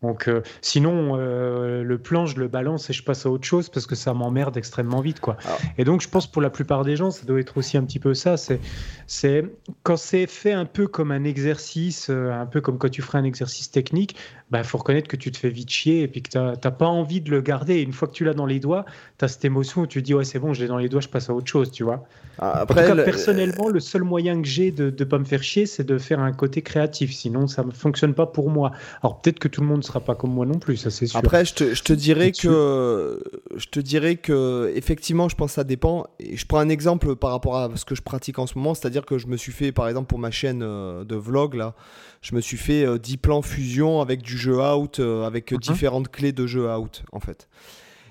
Donc, 0.03 0.29
euh, 0.29 0.43
sinon, 0.63 1.17
euh, 1.19 1.83
le 1.83 1.99
plan, 1.99 2.27
je 2.27 2.39
le 2.39 2.49
balance 2.49 2.89
et 2.89 2.93
je 2.93 3.03
passe 3.03 3.27
à 3.27 3.31
autre 3.31 3.45
chose 3.45 3.69
parce 3.69 3.87
que 3.87 3.95
ça 3.95 4.15
m'emmerde 4.15 4.57
extrêmement 4.57 5.01
vite, 5.01 5.21
quoi. 5.21 5.37
Ah. 5.45 5.57
Et 5.77 5.85
donc, 5.85 6.01
je 6.01 6.09
pense 6.09 6.27
pour 6.27 6.41
la 6.41 6.51
plupart 6.51 6.85
des 6.85 6.97
gens, 6.97 7.11
ça 7.11 7.27
doit 7.27 7.41
être 7.41 7.59
aussi 7.59 7.77
un 7.77 7.85
petit 7.85 7.99
peu 7.99 8.15
ça. 8.15 8.37
C'est, 8.37 8.61
c'est 9.07 9.45
quand 9.83 9.97
c'est 9.97 10.27
fait 10.27 10.53
un 10.53 10.65
peu 10.65 10.87
comme 10.87 11.11
un 11.11 11.25
exercice, 11.25 12.09
euh, 12.09 12.33
un 12.33 12.47
peu 12.47 12.61
comme 12.61 12.79
quand 12.79 12.89
tu 12.89 13.03
ferais 13.03 13.19
un 13.19 13.25
exercice 13.25 13.71
technique, 13.71 14.17
bah, 14.51 14.63
faut 14.65 14.79
reconnaître 14.79 15.09
que 15.09 15.17
tu 15.17 15.31
te 15.31 15.39
fais 15.39 15.51
vite 15.51 15.71
chier 15.71 16.03
et 16.03 16.09
puis 16.09 16.23
que 16.23 16.31
tu 16.31 16.39
n'as 16.39 16.57
pas 16.57 16.87
envie 16.87 17.21
de 17.21 17.31
le 17.31 17.41
garder. 17.41 17.75
Et 17.75 17.83
une 17.83 17.93
fois 17.93 18.09
que 18.09 18.13
tu 18.13 18.25
l'as 18.25 18.35
dans 18.35 18.47
les 18.47 18.61
doigts, 18.61 18.85
tu 19.19 19.25
as 19.25 19.29
cette 19.29 19.45
émotion 19.45 19.83
où 19.83 19.87
tu 19.87 20.01
te 20.01 20.07
dis, 20.07 20.15
ouais, 20.15 20.25
c'est 20.25 20.39
bon, 20.39 20.53
je 20.55 20.63
l'ai 20.63 20.69
dans 20.69 20.79
les 20.79 20.89
doigts, 20.89 21.01
je 21.01 21.09
passe 21.09 21.31
à 21.31 21.35
autre 21.35 21.47
chose, 21.47 21.71
tu 21.71 21.85
vois. 21.85 22.05
Ah, 22.39 22.61
après, 22.61 22.95
personnellement, 23.05 23.69
le 23.69 23.81
seul 23.81 24.03
moyen 24.03 24.41
que 24.41 24.49
j'ai 24.49 24.71
de 24.71 24.85
ne 24.87 25.05
pas 25.05 25.19
me 25.19 25.25
faire 25.25 25.43
chier, 25.43 25.67
c'est 25.67 25.85
de 25.85 25.99
faire 25.99 26.21
un 26.21 26.33
côté 26.33 26.63
créatif. 26.63 27.13
Sinon, 27.13 27.47
ça 27.47 27.63
ne 27.63 27.71
fonctionne 27.71 28.15
pas 28.15 28.27
pour 28.27 28.49
moi. 28.49 28.73
Alors, 29.03 29.21
peut-être 29.21 29.39
que 29.39 29.49
tout 29.49 29.61
le 29.61 29.67
monde 29.67 29.85
sera 29.85 30.01
pas 30.01 30.15
comme 30.15 30.33
moi 30.33 30.47
non 30.47 30.59
plus, 30.59 30.79
ça 30.79 30.91
c'est 30.91 31.07
sûr. 31.07 31.19
Après, 31.19 31.45
je 31.45 31.55
te, 31.55 31.75
je 31.75 31.83
te 31.83 31.93
dirais 31.93 32.33
que, 32.33 33.23
je 33.57 33.67
te 33.67 33.79
dirais 33.79 34.17
que, 34.17 34.73
effectivement, 34.75 35.29
je 35.29 35.37
pense 35.37 35.51
que 35.51 35.55
ça 35.57 35.65
dépend. 35.65 36.07
Et 36.19 36.37
je 36.37 36.47
prends 36.47 36.61
un 36.61 36.71
exemple 36.71 37.15
par 37.15 37.31
rapport 37.31 37.59
à 37.59 37.69
ce 37.77 37.85
que 37.85 37.95
je 37.95 38.03
pratique 38.03 38.39
en 38.39 38.47
ce 38.47 38.57
moment, 38.57 38.75
c'est-à-dire 38.75 39.05
que 39.05 39.19
je 39.19 39.27
me 39.27 39.37
suis 39.37 39.53
fait, 39.53 39.71
par 39.71 39.87
exemple, 39.87 40.09
pour 40.09 40.19
ma 40.19 40.31
chaîne 40.31 40.63
euh, 40.63 41.05
de 41.05 41.17
vlog 41.17 41.55
là, 41.55 41.75
je 42.23 42.35
me 42.35 42.41
suis 42.41 42.57
fait 42.57 42.99
10 42.99 43.15
euh, 43.15 43.17
plans 43.21 43.43
fusion 43.43 44.01
avec 44.01 44.23
du 44.23 44.37
jeu 44.41 44.61
out, 44.61 44.99
euh, 44.99 45.25
avec 45.25 45.53
mhm. 45.53 45.59
différentes 45.59 46.09
clés 46.11 46.33
de 46.33 46.47
jeu 46.47 46.69
out 46.69 47.03
en 47.13 47.21
fait. 47.21 47.49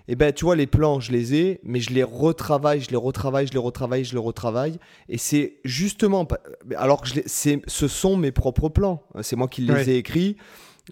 Et 0.08 0.16
ben 0.16 0.34
tu 0.34 0.46
vois 0.46 0.56
les 0.56 0.66
plans, 0.66 1.00
je 1.00 1.12
les 1.12 1.36
ai, 1.36 1.60
mais 1.64 1.82
je 1.82 1.92
les 1.92 2.02
retravaille, 2.02 2.82
je 2.82 2.90
les 2.90 2.96
retravaille, 2.96 3.46
je 3.46 3.54
les 3.54 3.60
retravaille, 3.60 4.04
je 4.04 4.14
les 4.14 4.20
retravaille. 4.20 4.80
Et 5.08 5.20
c'est 5.20 5.58
justement, 5.64 6.28
alors 6.78 7.02
que 7.02 7.10
je 7.10 7.22
ce 7.28 7.88
sont 7.88 8.18
mes 8.18 8.32
propres 8.32 8.70
plans, 8.70 9.04
c'est 9.22 9.36
moi 9.36 9.48
qui 9.48 9.62
les 9.62 9.90
ai 9.92 9.98
écrits. 9.98 10.36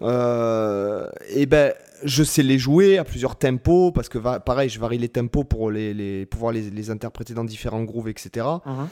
Euh, 0.01 1.07
et 1.29 1.45
ben, 1.45 1.73
je 2.03 2.23
sais 2.23 2.43
les 2.43 2.57
jouer 2.57 2.97
à 2.97 3.03
plusieurs 3.03 3.35
tempos 3.35 3.91
parce 3.91 4.09
que 4.09 4.17
pareil, 4.39 4.69
je 4.69 4.79
varie 4.79 4.97
les 4.97 5.09
tempos 5.09 5.43
pour 5.43 5.71
les, 5.71 6.25
pouvoir 6.25 6.51
les, 6.51 6.89
interpréter 6.89 7.33
dans 7.33 7.43
différents 7.43 7.83
grooves, 7.83 8.09
etc. 8.09 8.45
Uh-huh. 8.45 8.87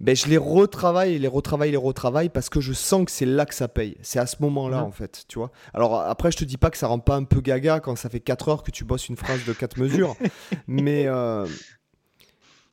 Ben, 0.00 0.14
je 0.14 0.26
les 0.28 0.36
retravaille, 0.36 1.18
les 1.18 1.28
retravaille, 1.28 1.70
les 1.70 1.76
retravaille 1.76 2.28
parce 2.28 2.48
que 2.48 2.60
je 2.60 2.72
sens 2.72 3.04
que 3.04 3.10
c'est 3.10 3.26
là 3.26 3.46
que 3.46 3.54
ça 3.54 3.68
paye. 3.68 3.96
C'est 4.02 4.18
à 4.18 4.26
ce 4.26 4.36
moment-là, 4.40 4.80
uh-huh. 4.80 4.86
en 4.86 4.90
fait, 4.90 5.24
tu 5.28 5.38
vois. 5.38 5.50
Alors 5.74 6.00
après, 6.00 6.30
je 6.30 6.36
te 6.36 6.44
dis 6.44 6.56
pas 6.56 6.70
que 6.70 6.78
ça 6.78 6.86
rend 6.86 6.98
pas 6.98 7.16
un 7.16 7.24
peu 7.24 7.40
gaga 7.40 7.80
quand 7.80 7.96
ça 7.96 8.08
fait 8.08 8.20
4 8.20 8.48
heures 8.48 8.62
que 8.62 8.70
tu 8.70 8.84
bosses 8.84 9.08
une 9.08 9.16
phrase 9.16 9.44
de 9.44 9.52
4 9.52 9.78
mesures, 9.78 10.16
mais. 10.66 11.04
Euh, 11.06 11.46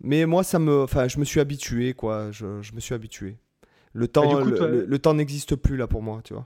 Mais 0.01 0.25
moi, 0.25 0.43
ça 0.43 0.59
me, 0.59 0.83
enfin, 0.83 1.07
je 1.07 1.19
me 1.19 1.25
suis 1.25 1.39
habitué, 1.39 1.93
quoi. 1.93 2.29
Je, 2.31 2.61
je 2.61 2.73
me 2.73 2.79
suis 2.79 2.93
habitué. 2.93 3.37
Le 3.93 4.09
temps, 4.09 4.41
le, 4.41 4.99
temps 4.99 5.13
n'existe 5.13 5.55
plus 5.55 5.77
là 5.77 5.87
pour 5.87 6.01
moi, 6.01 6.19
tu 6.21 6.33
vois. 6.33 6.45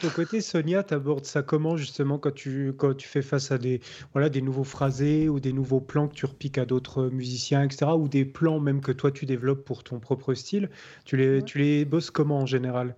De 0.00 0.08
côté, 0.08 0.40
Sonia, 0.40 0.82
tu 0.82 0.94
abordes 0.94 1.26
ça 1.26 1.42
comment 1.42 1.76
justement 1.76 2.18
quand 2.18 2.32
tu, 2.32 2.72
quand 2.78 2.94
tu 2.94 3.06
fais 3.06 3.20
face 3.20 3.52
à 3.52 3.58
des, 3.58 3.80
voilà, 4.12 4.30
des 4.30 4.40
nouveaux 4.40 4.64
phrasés 4.64 5.28
ou 5.28 5.38
des 5.38 5.52
nouveaux 5.52 5.80
plans 5.80 6.08
que 6.08 6.14
tu 6.14 6.24
repiques 6.24 6.56
à 6.56 6.64
d'autres 6.64 7.08
musiciens, 7.10 7.62
etc. 7.62 7.92
Ou 7.92 8.08
des 8.08 8.24
plans 8.24 8.58
même 8.58 8.80
que 8.80 8.92
toi 8.92 9.10
tu 9.10 9.26
développes 9.26 9.64
pour 9.64 9.84
ton 9.84 10.00
propre 10.00 10.32
style. 10.32 10.70
Tu 11.04 11.18
les, 11.18 11.42
tu 11.42 11.58
les 11.58 11.84
bosses 11.84 12.10
comment 12.10 12.38
en 12.38 12.46
général? 12.46 12.96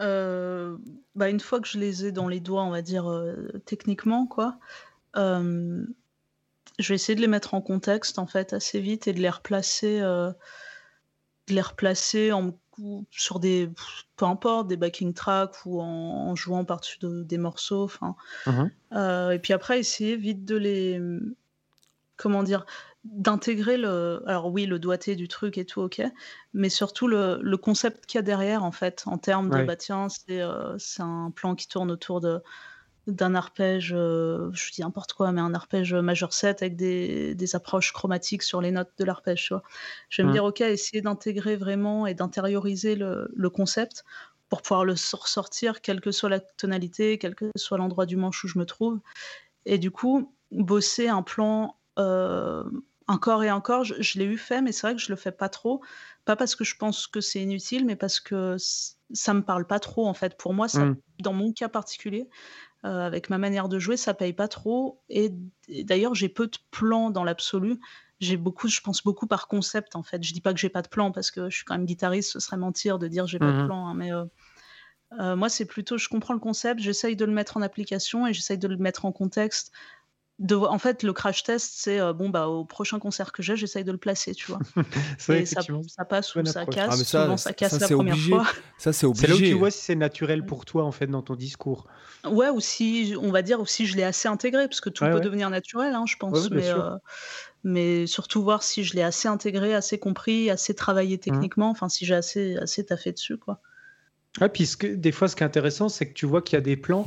Euh, 0.00 0.78
bah, 1.14 1.28
une 1.28 1.40
fois 1.40 1.60
que 1.60 1.68
je 1.68 1.78
les 1.78 2.06
ai 2.06 2.12
dans 2.12 2.28
les 2.28 2.40
doigts, 2.40 2.62
on 2.62 2.70
va 2.70 2.82
dire 2.82 3.10
euh, 3.10 3.60
techniquement, 3.66 4.26
quoi, 4.26 4.58
euh, 5.16 5.84
je 6.78 6.88
vais 6.88 6.94
essayer 6.94 7.16
de 7.16 7.20
les 7.20 7.26
mettre 7.26 7.52
en 7.52 7.60
contexte 7.60 8.18
en 8.18 8.26
fait 8.26 8.54
assez 8.54 8.80
vite 8.80 9.06
et 9.06 9.12
de 9.12 9.20
les 9.20 9.28
replacer, 9.28 10.00
de 10.00 10.34
les 11.48 11.60
replacer 11.60 12.32
en, 12.32 12.52
sur 13.10 13.40
des, 13.40 13.70
peu 14.16 14.24
importe, 14.24 14.68
des 14.68 14.76
backing 14.76 15.14
tracks 15.14 15.64
ou 15.64 15.80
en, 15.80 16.34
jouant 16.34 16.64
par-dessus 16.64 16.98
des 17.02 17.38
morceaux. 17.38 17.84
Enfin, 17.84 18.16
mmh 18.46 18.66
et 19.32 19.38
puis 19.38 19.52
après 19.52 19.78
essayer 19.78 20.16
vite 20.16 20.44
de 20.46 20.56
les, 20.56 21.00
comment 22.16 22.42
dire, 22.42 22.64
d'intégrer 23.04 23.76
le 23.76 24.22
alors 24.26 24.46
oui 24.52 24.66
le 24.66 24.78
doigté 24.78 25.16
du 25.16 25.28
truc 25.28 25.56
et 25.56 25.64
tout 25.64 25.80
ok 25.80 26.02
mais 26.52 26.68
surtout 26.68 27.06
le, 27.06 27.38
le 27.42 27.56
concept 27.56 28.06
qu'il 28.06 28.18
y 28.18 28.20
a 28.20 28.22
derrière 28.22 28.64
en 28.64 28.72
fait 28.72 29.04
en 29.06 29.18
termes 29.18 29.48
de 29.50 29.62
bah 29.62 29.76
tiens 29.76 30.08
c'est 30.08 30.42
euh, 30.42 30.76
c'est 30.78 31.02
un 31.02 31.30
plan 31.30 31.54
qui 31.54 31.68
tourne 31.68 31.90
autour 31.90 32.20
de 32.20 32.42
d'un 33.08 33.34
arpège 33.34 33.92
euh, 33.96 34.50
je 34.52 34.70
dis 34.70 34.82
n'importe 34.82 35.14
quoi 35.14 35.32
mais 35.32 35.40
un 35.40 35.54
arpège 35.54 35.94
majeur 35.94 36.32
7 36.32 36.62
avec 36.62 36.76
des, 36.76 37.34
des 37.34 37.56
approches 37.56 37.92
chromatiques 37.92 38.42
sur 38.42 38.60
les 38.60 38.70
notes 38.70 38.92
de 38.98 39.04
l'arpège 39.04 39.52
je 40.08 40.22
vais 40.22 40.26
me 40.26 40.30
mmh. 40.30 40.32
dire 40.32 40.44
ok 40.44 40.60
essayer 40.60 41.00
d'intégrer 41.00 41.56
vraiment 41.56 42.06
et 42.06 42.14
d'intérioriser 42.14 42.94
le, 42.94 43.30
le, 43.34 43.50
concept 43.50 44.04
pour 44.48 44.62
pouvoir 44.62 44.84
le 44.84 44.92
ressortir 44.92 45.80
quelle 45.80 46.00
que 46.00 46.12
soit 46.12 46.28
la 46.28 46.40
tonalité 46.40 47.18
quel 47.18 47.34
que 47.34 47.50
soit 47.56 47.78
l'endroit 47.78 48.06
du 48.06 48.16
manche 48.16 48.44
où 48.44 48.48
je 48.48 48.58
me 48.58 48.66
trouve 48.66 49.00
et 49.64 49.78
du 49.78 49.90
coup 49.90 50.32
bosser 50.50 51.08
un 51.08 51.22
plan 51.22 51.76
euh, 51.98 52.64
encore 53.08 53.42
et 53.42 53.50
encore, 53.50 53.84
je, 53.84 54.18
l'ai 54.18 54.26
eu 54.26 54.36
fait, 54.36 54.60
mais 54.60 54.70
c'est 54.70 54.86
vrai 54.86 54.94
que 54.94 55.00
je 55.00 55.08
le 55.08 55.16
fais 55.16 55.32
pas 55.32 55.48
trop. 55.48 55.80
Pas 56.26 56.36
parce 56.36 56.54
que 56.54 56.62
je 56.62 56.76
pense 56.76 57.06
que 57.06 57.22
c'est 57.22 57.40
inutile, 57.40 57.86
mais 57.86 57.96
parce 57.96 58.20
que 58.20 58.56
ça 58.58 59.32
me 59.32 59.42
parle 59.42 59.66
pas 59.66 59.80
trop 59.80 60.06
en 60.06 60.14
fait. 60.14 60.36
Pour 60.36 60.52
moi, 60.52 60.68
ça, 60.68 60.84
mmh. 60.84 60.96
dans 61.20 61.32
mon 61.32 61.52
cas 61.52 61.70
particulier, 61.70 62.28
euh, 62.88 63.06
avec 63.06 63.28
ma 63.28 63.36
manière 63.38 63.68
de 63.68 63.78
jouer, 63.78 63.96
ça 63.96 64.14
paye 64.14 64.32
pas 64.32 64.48
trop. 64.48 65.02
Et, 65.10 65.32
d'ailleurs, 65.84 66.14
j'ai 66.14 66.28
peu 66.28 66.46
de 66.46 66.56
plans 66.70 67.10
dans 67.10 67.22
l'absolu. 67.22 67.78
J'ai 68.20 68.36
beaucoup, 68.36 68.68
je 68.68 68.80
pense 68.80 69.04
beaucoup 69.04 69.26
par 69.26 69.46
concept 69.46 69.94
en 69.94 70.02
fait. 70.02 70.22
Je 70.24 70.32
dis 70.32 70.40
pas 70.40 70.54
que 70.54 70.58
j'ai 70.58 70.70
pas 70.70 70.82
de 70.82 70.88
plan 70.88 71.12
parce 71.12 71.30
que 71.30 71.50
je 71.50 71.56
suis 71.56 71.64
quand 71.64 71.74
même 71.74 71.86
guitariste, 71.86 72.32
ce 72.32 72.40
serait 72.40 72.56
mentir 72.56 72.98
de 72.98 73.06
dire 73.06 73.26
j'ai 73.26 73.38
pas 73.38 73.52
de 73.52 73.62
mmh 73.62 73.66
plan. 73.66 73.86
Hein, 73.86 73.94
mais 73.94 74.10
euh, 74.12 75.36
moi, 75.36 75.48
c'est 75.48 75.66
plutôt, 75.66 75.98
je 75.98 76.08
comprends 76.08 76.34
le 76.34 76.40
concept, 76.40 76.80
j'essaye 76.80 77.14
de 77.14 77.24
le 77.24 77.32
mettre 77.32 77.56
en 77.56 77.62
application 77.62 78.26
et 78.26 78.32
j'essaye 78.32 78.58
de 78.58 78.68
le 78.68 78.76
mettre 78.76 79.04
en 79.04 79.12
contexte 79.12 79.72
en 80.40 80.78
fait, 80.78 81.02
le 81.02 81.12
crash 81.12 81.42
test, 81.42 81.72
c'est 81.76 81.98
euh, 81.98 82.12
bon, 82.12 82.28
bah, 82.28 82.46
au 82.46 82.64
prochain 82.64 82.98
concert 82.98 83.32
que 83.32 83.42
j'ai, 83.42 83.56
j'essaye 83.56 83.84
de 83.84 83.90
le 83.90 83.98
placer, 83.98 84.34
tu 84.34 84.46
vois. 84.46 84.60
et 85.34 85.44
ça, 85.46 85.62
ça, 85.88 86.04
passe 86.04 86.34
ou 86.34 86.44
ça 86.44 86.64
casse. 86.64 86.88
Ah, 86.90 86.96
ça, 86.96 87.22
souvent, 87.22 87.36
ça 87.36 87.52
casse 87.52 87.80
la 87.80 87.88
première 87.88 88.16
fois. 88.16 88.46
Ça, 88.78 88.92
c'est 88.92 89.06
obligé. 89.06 89.26
C'est 89.26 89.32
là 89.32 89.36
où 89.36 89.38
tu 89.38 89.54
vois 89.54 89.70
si 89.70 89.82
c'est 89.82 89.96
naturel 89.96 90.46
pour 90.46 90.64
toi, 90.64 90.84
en 90.84 90.92
fait, 90.92 91.08
dans 91.08 91.22
ton 91.22 91.34
discours. 91.34 91.86
Ouais, 92.24 92.50
ou 92.50 92.60
si, 92.60 93.14
on 93.20 93.32
va 93.32 93.42
dire, 93.42 93.68
si 93.68 93.86
je 93.86 93.96
l'ai 93.96 94.04
assez 94.04 94.28
intégré, 94.28 94.68
parce 94.68 94.80
que 94.80 94.90
tout 94.90 95.04
peut 95.04 95.20
devenir 95.20 95.50
naturel, 95.50 95.94
hein, 95.94 96.04
je 96.06 96.16
pense. 96.16 96.50
mais, 96.50 96.68
euh, 96.68 96.96
mais 97.64 98.06
surtout 98.06 98.42
voir 98.42 98.62
si 98.62 98.84
je 98.84 98.94
l'ai 98.94 99.02
assez 99.02 99.26
intégré, 99.26 99.74
assez 99.74 99.98
compris, 99.98 100.50
assez 100.50 100.74
travaillé 100.74 101.16
mmh. 101.16 101.20
techniquement, 101.20 101.70
enfin, 101.70 101.88
si 101.88 102.06
j'ai 102.06 102.14
assez, 102.14 102.56
assez 102.58 102.84
taffé 102.84 103.12
dessus, 103.12 103.36
quoi. 103.36 103.60
Ouais, 104.40 104.48
puis 104.48 104.68
des 104.96 105.12
fois, 105.12 105.28
ce 105.28 105.36
qui 105.36 105.42
est 105.42 105.46
intéressant, 105.46 105.88
c'est 105.88 106.06
que 106.06 106.14
tu 106.14 106.26
vois 106.26 106.42
qu'il 106.42 106.56
y 106.56 106.58
a 106.58 106.62
des 106.62 106.76
plans, 106.76 107.06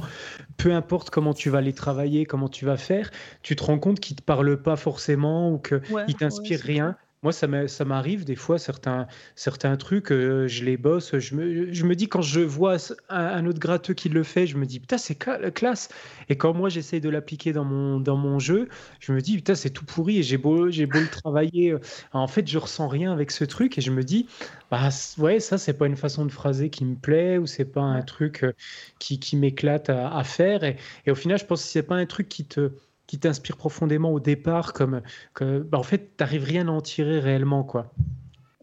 peu 0.57 0.73
importe 0.73 1.09
comment 1.09 1.33
tu 1.33 1.49
vas 1.49 1.61
les 1.61 1.73
travailler, 1.73 2.25
comment 2.25 2.49
tu 2.49 2.65
vas 2.65 2.77
faire, 2.77 3.11
tu 3.41 3.55
te 3.55 3.63
rends 3.63 3.79
compte 3.79 3.99
qu'ils 3.99 4.15
ne 4.15 4.19
te 4.19 4.23
parlent 4.23 4.61
pas 4.61 4.75
forcément 4.75 5.51
ou 5.53 5.59
qu'ils 5.59 5.81
ne 6.07 6.13
t'inspirent 6.13 6.61
rien. 6.61 6.97
Moi, 7.23 7.31
ça 7.33 7.85
m'arrive 7.85 8.25
des 8.25 8.35
fois, 8.35 8.57
certains, 8.57 9.05
certains 9.35 9.77
trucs, 9.77 10.11
euh, 10.11 10.47
je 10.47 10.63
les 10.65 10.75
bosse. 10.75 11.19
Je 11.19 11.35
me, 11.35 11.71
je 11.71 11.85
me 11.85 11.95
dis, 11.95 12.09
quand 12.09 12.23
je 12.23 12.39
vois 12.39 12.77
un, 13.09 13.45
autre 13.45 13.59
gratteux 13.59 13.93
qui 13.93 14.09
le 14.09 14.23
fait, 14.23 14.47
je 14.47 14.57
me 14.57 14.65
dis, 14.65 14.79
putain, 14.79 14.97
c'est 14.97 15.13
classe. 15.53 15.89
Et 16.29 16.35
quand 16.35 16.55
moi, 16.55 16.69
j'essaye 16.69 16.99
de 16.99 17.09
l'appliquer 17.09 17.53
dans 17.53 17.63
mon, 17.63 17.99
dans 17.99 18.17
mon 18.17 18.39
jeu, 18.39 18.69
je 18.99 19.13
me 19.13 19.21
dis, 19.21 19.35
putain, 19.35 19.53
c'est 19.53 19.69
tout 19.69 19.85
pourri 19.85 20.17
et 20.17 20.23
j'ai 20.23 20.37
beau, 20.37 20.65
beau 20.65 20.99
le 20.99 21.09
travailler. 21.11 21.73
Euh, 21.73 21.79
en 22.11 22.27
fait, 22.27 22.47
je 22.47 22.57
ressens 22.57 22.87
rien 22.87 23.13
avec 23.13 23.29
ce 23.29 23.43
truc 23.43 23.77
et 23.77 23.81
je 23.81 23.91
me 23.91 24.03
dis, 24.03 24.27
bah 24.71 24.89
ouais, 25.19 25.39
ça, 25.39 25.59
c'est 25.59 25.73
pas 25.73 25.85
une 25.85 25.97
façon 25.97 26.25
de 26.25 26.31
phraser 26.31 26.71
qui 26.71 26.85
me 26.85 26.95
plaît 26.95 27.37
ou 27.37 27.45
c'est 27.45 27.65
pas 27.65 27.81
un 27.81 28.01
truc 28.01 28.43
euh, 28.43 28.53
qui, 28.97 29.19
qui 29.19 29.37
m'éclate 29.37 29.91
à, 29.91 30.11
à, 30.17 30.23
faire. 30.23 30.63
Et, 30.63 30.77
et, 31.05 31.11
au 31.11 31.15
final, 31.15 31.37
je 31.37 31.45
pense 31.45 31.61
que 31.61 31.69
c'est 31.69 31.83
pas 31.83 31.95
un 31.97 32.07
truc 32.07 32.29
qui 32.29 32.45
te 32.45 32.71
qui 33.11 33.19
t'inspire 33.19 33.57
profondément 33.57 34.13
au 34.13 34.21
départ, 34.21 34.71
comme 34.71 35.01
que, 35.33 35.59
bah, 35.59 35.77
en 35.77 35.83
fait, 35.83 36.15
tu 36.15 36.23
n'arrives 36.23 36.45
rien 36.45 36.69
à 36.69 36.71
en 36.71 36.79
tirer 36.79 37.19
réellement, 37.19 37.65
quoi. 37.65 37.91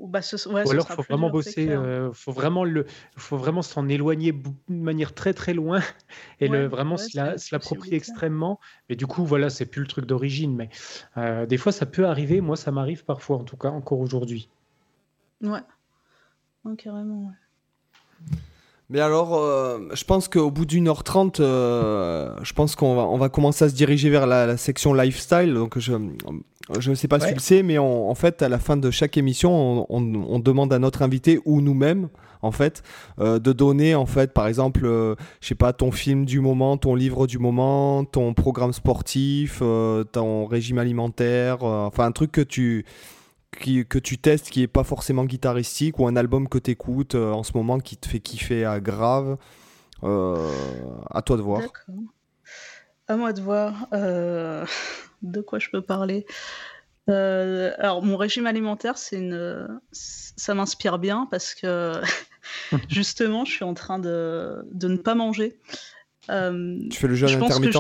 Bah, 0.01 0.21
Ou 0.47 0.57
alors, 0.57 0.87
il 0.89 0.95
faut 0.95 1.03
vraiment 1.03 1.29
bosser, 1.29 1.65
il 1.65 1.73
euh, 1.73 2.11
faut 2.15 2.33
vraiment 2.33 2.65
le, 2.65 2.87
faut 3.19 3.37
vraiment 3.37 3.61
s'en 3.61 3.87
éloigner 3.89 4.33
de 4.33 4.51
manière 4.69 5.13
très 5.13 5.35
très 5.35 5.53
loin 5.53 5.83
et 6.41 6.49
le, 6.49 6.65
vraiment 6.67 6.97
se 6.97 7.53
l'approprier 7.53 7.97
extrêmement. 7.97 8.59
Et 8.89 8.97
du 8.97 9.07
coup, 9.07 9.27
voilà, 9.27 9.51
c'est 9.51 9.67
plus 9.67 9.83
le 9.83 9.87
truc 9.87 10.07
d'origine, 10.07 10.57
mais 10.57 10.71
euh, 11.19 11.45
des 11.45 11.59
fois, 11.59 11.71
ça 11.71 11.85
peut 11.85 12.07
arriver. 12.07 12.41
Moi, 12.41 12.57
ça 12.57 12.71
m'arrive 12.71 13.05
parfois, 13.05 13.37
en 13.37 13.45
tout 13.45 13.59
cas, 13.59 13.69
encore 13.69 14.01
aujourd'hui. 14.01 14.49
Ouais, 15.43 15.61
carrément. 16.79 17.33
Mais 18.91 19.01
alors, 19.01 19.37
euh, 19.37 19.81
je 19.93 20.03
pense 20.05 20.29
qu'au 20.29 20.51
bout 20.51 20.65
d'une 20.65 20.89
heure 20.89 21.05
trente, 21.05 21.41
euh, 21.41 22.33
je 22.43 22.55
pense 22.55 22.75
qu'on 22.75 22.95
va, 22.95 23.03
on 23.03 23.19
va 23.19 23.29
commencer 23.29 23.67
à 23.67 23.69
se 23.69 23.75
diriger 23.75 24.09
vers 24.09 24.27
la, 24.27 24.57
section 24.57 24.95
lifestyle. 24.95 25.53
Donc, 25.53 25.79
je 25.79 25.93
ne 25.93 26.95
sais 26.95 27.07
pas 27.07 27.21
si 27.21 27.29
tu 27.29 27.35
le 27.35 27.41
sais, 27.41 27.63
mais 27.63 27.77
en 27.77 28.15
fait, 28.15 28.41
à 28.41 28.49
la 28.49 28.59
fin 28.59 28.79
de 28.79 28.91
chaque 28.91 29.19
émission, 29.19 29.87
on, 29.91 30.39
demande 30.39 30.73
à 30.73 30.79
notre 30.79 31.03
invité 31.03 31.39
ou 31.45 31.61
nous-mêmes, 31.61 32.09
en 32.41 32.51
fait, 32.51 32.83
euh, 33.21 33.39
de 33.39 33.53
donner, 33.53 33.95
en 33.95 34.07
fait, 34.07 34.33
par 34.33 34.47
exemple, 34.47 34.81
je 34.85 35.17
sais 35.47 35.55
pas, 35.55 35.75
ton 35.75 35.91
film 35.91 36.25
du 36.25 36.41
moment, 36.41 36.79
ton 36.79 36.95
livre 36.95 37.27
du 37.27 37.39
moment, 37.39 38.05
ton 38.05 38.33
programme 38.33 38.73
sportif, 38.73 39.59
ton 40.13 40.47
régime 40.47 40.79
alimentaire, 40.79 41.63
enfin, 41.63 42.07
un 42.07 42.13
truc 42.13 42.33
que 42.33 42.41
tu 42.41 42.87
que 43.51 43.99
tu 43.99 44.19
testes 44.19 44.51
qui 44.51 44.63
est 44.63 44.69
pas 44.69 44.85
forcément 44.85 45.25
guitaristique 45.25 45.99
ou 45.99 46.07
un 46.07 46.17
album 46.17 46.49
que 46.49 46.59
tu 46.59 46.71
écoutes 46.71 47.15
euh, 47.15 47.33
en 47.33 47.43
ce 47.43 47.53
moment 47.55 47.79
qui 47.79 47.97
te 47.97 48.09
fait 48.09 48.21
kiffer 48.21 48.65
à 48.65 48.81
grave 48.81 49.37
euh, 50.05 50.51
À 51.11 51.23
toi 51.23 51.37
de 51.37 51.43
voir. 51.43 51.63
À 53.09 53.17
moi 53.17 53.33
de 53.33 53.41
voir. 53.41 53.89
Euh, 53.93 54.65
de 55.23 55.41
quoi 55.41 55.59
je 55.59 55.71
peux 55.71 55.83
parler 55.83 56.27
Alors, 57.07 58.03
mon 58.03 58.17
régime 58.17 58.47
alimentaire, 58.47 58.99
c'est 58.99 59.17
une... 59.17 59.81
ça 59.93 60.55
m'inspire 60.55 60.99
bien 60.99 61.27
parce 61.31 61.55
que 61.55 62.01
justement, 62.89 63.45
je 63.45 63.53
suis 63.53 63.65
en 63.65 63.75
train 63.75 63.99
de, 63.99 64.63
de 64.73 64.89
ne 64.89 64.99
pas 64.99 65.15
manger. 65.15 65.59
tu 66.29 66.99
fais 66.99 67.09
le 67.09 67.15
jeûne 67.15 67.43
intermittent? 67.43 67.77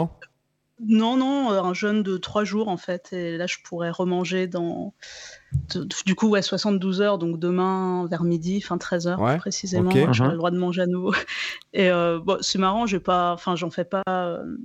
Non, 0.80 1.16
non, 1.16 1.50
un 1.50 1.74
jeûne 1.74 2.02
de 2.02 2.16
trois 2.16 2.44
jours 2.44 2.68
en 2.68 2.76
fait. 2.76 3.12
Et 3.12 3.36
là, 3.36 3.46
je 3.46 3.56
pourrais 3.64 3.90
remanger 3.90 4.46
dans 4.46 4.94
du 6.04 6.14
coup, 6.14 6.28
ouais, 6.28 6.42
72 6.42 7.00
heures, 7.00 7.18
donc 7.18 7.38
demain 7.38 8.06
vers 8.06 8.22
midi, 8.22 8.60
fin 8.60 8.78
13 8.78 9.06
heures 9.06 9.38
précisément, 9.38 9.90
okay. 9.90 10.06
j'aurai 10.12 10.32
le 10.32 10.36
droit 10.36 10.50
de 10.50 10.58
manger 10.58 10.82
à 10.82 10.86
nouveau. 10.86 11.12
Et 11.72 11.90
euh, 11.90 12.18
bon, 12.18 12.38
c'est 12.40 12.58
marrant, 12.58 12.86
j'ai 12.86 13.00
pas, 13.00 13.32
enfin, 13.32 13.56
j'en 13.56 13.70
fais 13.70 13.84
pas 13.84 14.02
euh, 14.08 14.56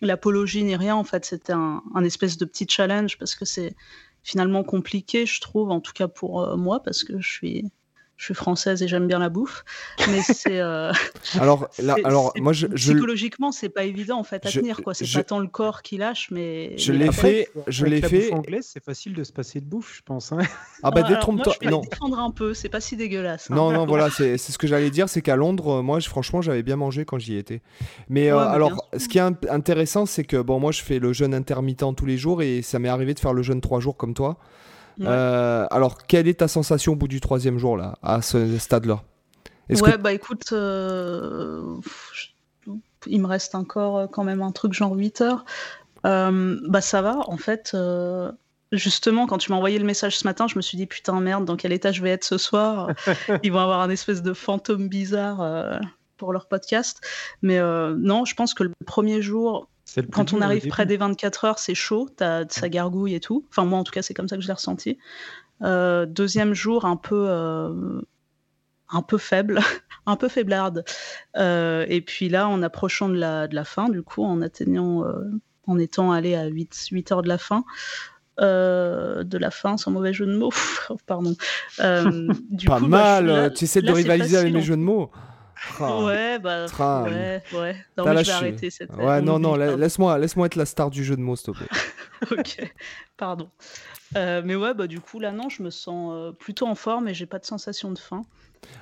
l'apologie 0.00 0.62
ni 0.64 0.76
rien. 0.76 0.94
En 0.94 1.04
fait, 1.04 1.24
c'était 1.24 1.52
un, 1.52 1.82
espèce 2.04 2.38
de 2.38 2.44
petit 2.44 2.66
challenge 2.68 3.18
parce 3.18 3.34
que 3.34 3.44
c'est 3.44 3.74
finalement 4.22 4.62
compliqué, 4.62 5.26
je 5.26 5.40
trouve, 5.40 5.70
en 5.70 5.80
tout 5.80 5.92
cas 5.92 6.08
pour 6.08 6.42
euh, 6.42 6.56
moi, 6.56 6.82
parce 6.82 7.02
que 7.02 7.20
je 7.20 7.28
suis 7.28 7.72
je 8.22 8.26
suis 8.26 8.34
française 8.34 8.84
et 8.84 8.88
j'aime 8.88 9.08
bien 9.08 9.18
la 9.18 9.30
bouffe, 9.30 9.64
mais 10.08 10.20
c'est. 10.22 10.60
Euh, 10.60 10.92
alors 11.40 11.68
là, 11.82 11.96
alors 12.04 12.32
moi, 12.36 12.52
je, 12.52 12.68
psychologiquement, 12.68 13.50
c'est 13.50 13.68
pas 13.68 13.82
évident 13.82 14.16
en 14.16 14.22
fait 14.22 14.46
à 14.46 14.48
tenir 14.48 14.80
quoi. 14.80 14.94
C'est 14.94 15.12
pas 15.12 15.24
tant 15.24 15.40
le 15.40 15.48
corps 15.48 15.82
qui 15.82 15.96
lâche, 15.96 16.28
mais. 16.30 16.78
Je 16.78 16.92
l'ai 16.92 17.10
fait, 17.10 17.50
je 17.66 17.84
l'ai 17.84 18.00
fait. 18.00 18.32
anglaise, 18.32 18.70
c'est 18.72 18.84
facile 18.84 19.14
de 19.14 19.24
se 19.24 19.32
passer 19.32 19.60
de 19.60 19.64
bouffe, 19.64 19.96
je 19.96 20.02
pense. 20.02 20.30
Hein. 20.30 20.38
Ah 20.84 20.92
bah 20.92 21.02
détrompe-toi. 21.02 21.54
Non. 21.64 21.80
défendre 21.80 22.20
un 22.20 22.30
peu, 22.30 22.54
c'est 22.54 22.68
pas 22.68 22.80
si 22.80 22.96
dégueulasse. 22.96 23.50
Hein. 23.50 23.56
Non, 23.56 23.72
non, 23.72 23.86
voilà, 23.86 24.08
c'est 24.16 24.38
ce 24.38 24.56
que 24.56 24.68
j'allais 24.68 24.90
dire, 24.90 25.08
c'est 25.08 25.22
qu'à 25.22 25.34
Londres, 25.34 25.82
moi, 25.82 26.00
franchement, 26.00 26.42
j'avais 26.42 26.62
bien 26.62 26.76
mangé 26.76 27.04
quand 27.04 27.18
j'y 27.18 27.36
étais. 27.36 27.60
Mais 28.08 28.30
euh, 28.30 28.38
alors, 28.38 28.88
ce 28.96 29.08
qui 29.08 29.18
est 29.18 29.48
intéressant, 29.50 30.06
c'est 30.06 30.24
que 30.24 30.40
bon, 30.40 30.60
moi, 30.60 30.70
je 30.70 30.82
fais 30.82 31.00
le 31.00 31.12
jeûne 31.12 31.34
intermittent 31.34 31.96
tous 31.96 32.06
les 32.06 32.18
jours 32.18 32.40
et 32.40 32.62
ça 32.62 32.78
m'est 32.78 32.88
arrivé 32.88 33.14
de 33.14 33.18
faire 33.18 33.32
le 33.32 33.42
jeûne 33.42 33.60
trois 33.60 33.80
jours 33.80 33.96
comme 33.96 34.14
toi. 34.14 34.38
Euh, 35.00 35.66
alors, 35.70 35.98
quelle 36.06 36.28
est 36.28 36.40
ta 36.40 36.48
sensation 36.48 36.92
au 36.92 36.96
bout 36.96 37.08
du 37.08 37.20
troisième 37.20 37.58
jour, 37.58 37.76
là, 37.76 37.98
à 38.02 38.22
ce 38.22 38.58
stade-là? 38.58 39.02
Ouais, 39.70 39.96
bah 39.96 40.12
écoute, 40.12 40.52
euh, 40.52 41.76
il 43.06 43.22
me 43.22 43.26
reste 43.26 43.54
encore 43.54 43.96
euh, 43.96 44.06
quand 44.06 44.24
même 44.24 44.42
un 44.42 44.52
truc 44.52 44.74
genre 44.74 44.92
8 44.92 45.20
heures. 45.22 45.44
bah 46.04 46.80
ça 46.80 47.00
va, 47.00 47.18
en 47.28 47.36
fait, 47.36 47.74
justement, 48.72 49.26
quand 49.26 49.38
tu 49.38 49.50
m'as 49.50 49.56
envoyé 49.56 49.78
le 49.78 49.84
message 49.84 50.18
ce 50.18 50.26
matin, 50.26 50.46
je 50.48 50.56
me 50.56 50.62
suis 50.62 50.76
dit 50.76 50.86
putain 50.86 51.20
merde, 51.20 51.44
dans 51.44 51.56
quel 51.56 51.72
état 51.72 51.92
je 51.92 52.02
vais 52.02 52.10
être 52.10 52.24
ce 52.24 52.38
soir? 52.38 52.88
Ils 53.42 53.52
vont 53.52 53.60
avoir 53.60 53.80
un 53.80 53.90
espèce 53.90 54.22
de 54.22 54.32
fantôme 54.32 54.88
bizarre 54.88 55.40
euh, 55.40 55.78
pour 56.16 56.32
leur 56.32 56.48
podcast. 56.48 57.00
Mais 57.42 57.58
euh, 57.58 57.94
non, 57.96 58.24
je 58.24 58.34
pense 58.34 58.54
que 58.54 58.64
le 58.64 58.72
premier 58.86 59.22
jour, 59.22 59.68
quand 60.12 60.32
on 60.32 60.40
arrive 60.40 60.66
près 60.68 60.86
des 60.86 60.96
24 60.96 61.44
heures, 61.44 61.58
c'est 61.58 61.74
chaud, 61.74 62.08
t'as 62.16 62.44
sa 62.48 62.68
gargouille 62.68 63.14
et 63.14 63.20
tout. 63.20 63.46
Enfin 63.50 63.64
moi 63.64 63.78
en 63.78 63.84
tout 63.84 63.92
cas 63.92 64.02
c'est 64.02 64.14
comme 64.14 64.28
ça 64.28 64.36
que 64.36 64.42
je 64.42 64.46
l'ai 64.46 64.52
ressenti. 64.52 64.98
Euh, 65.62 66.06
deuxième 66.06 66.54
jour, 66.54 66.84
un 66.84 66.96
peu 66.96 67.28
un 68.88 69.02
peu 69.02 69.18
faible, 69.18 69.60
un 70.06 70.16
peu 70.16 70.28
faiblarde. 70.28 70.84
et 71.36 72.02
puis 72.06 72.28
là, 72.28 72.48
en 72.48 72.62
approchant 72.62 73.08
de 73.08 73.16
la, 73.16 73.48
de 73.48 73.54
la 73.54 73.64
fin, 73.64 73.88
du 73.88 74.02
coup, 74.02 74.24
en 74.24 74.42
atteignant, 74.42 75.04
en 75.66 75.78
étant 75.78 76.12
allé 76.12 76.34
à 76.34 76.46
8, 76.46 76.88
8 76.90 77.12
heures 77.12 77.22
de 77.22 77.28
la 77.28 77.38
fin, 77.38 77.64
euh, 78.40 79.24
de 79.24 79.36
la 79.36 79.50
fin, 79.50 79.76
sans 79.76 79.90
mauvais 79.90 80.14
jeu 80.14 80.26
de 80.26 80.36
mots. 80.36 80.52
Pardon. 81.06 81.34
Euh, 81.80 82.32
du 82.50 82.66
Pas 82.66 82.80
mal, 82.80 83.28
euh, 83.28 83.50
tu 83.50 83.64
essaies 83.64 83.82
de 83.82 83.92
rivaliser 83.92 84.38
avec 84.38 84.54
mes 84.54 84.62
jeux 84.62 84.76
de 84.76 84.82
mots. 84.82 85.10
Ouais, 85.80 86.38
bah, 86.38 86.66
ouais, 87.04 87.42
ouais. 87.54 87.76
Non, 87.96 88.04
mais 88.04 88.24
je 88.24 88.30
vais 88.30 88.32
arrêter 88.32 88.70
cette. 88.70 88.92
Ouais, 88.94 89.20
non, 89.20 89.38
non, 89.38 89.56
laisse-moi 89.56 90.18
laisse 90.18 90.36
être 90.36 90.56
la 90.56 90.66
star 90.66 90.90
du 90.90 91.04
jeu 91.04 91.16
de 91.16 91.20
mots, 91.20 91.36
s'il 91.36 91.52
te 91.52 91.58
plaît. 91.58 91.68
ok, 92.30 92.72
pardon. 93.16 93.50
mais 94.14 94.54
ouais, 94.54 94.74
bah, 94.74 94.86
du 94.86 95.00
coup, 95.00 95.20
là, 95.20 95.32
non, 95.32 95.48
je 95.48 95.62
me 95.62 95.70
sens 95.70 96.34
plutôt 96.38 96.66
en 96.66 96.74
forme 96.74 97.08
et 97.08 97.14
j'ai 97.14 97.26
pas 97.26 97.38
de 97.38 97.46
sensation 97.46 97.90
de 97.92 97.98
faim. 97.98 98.22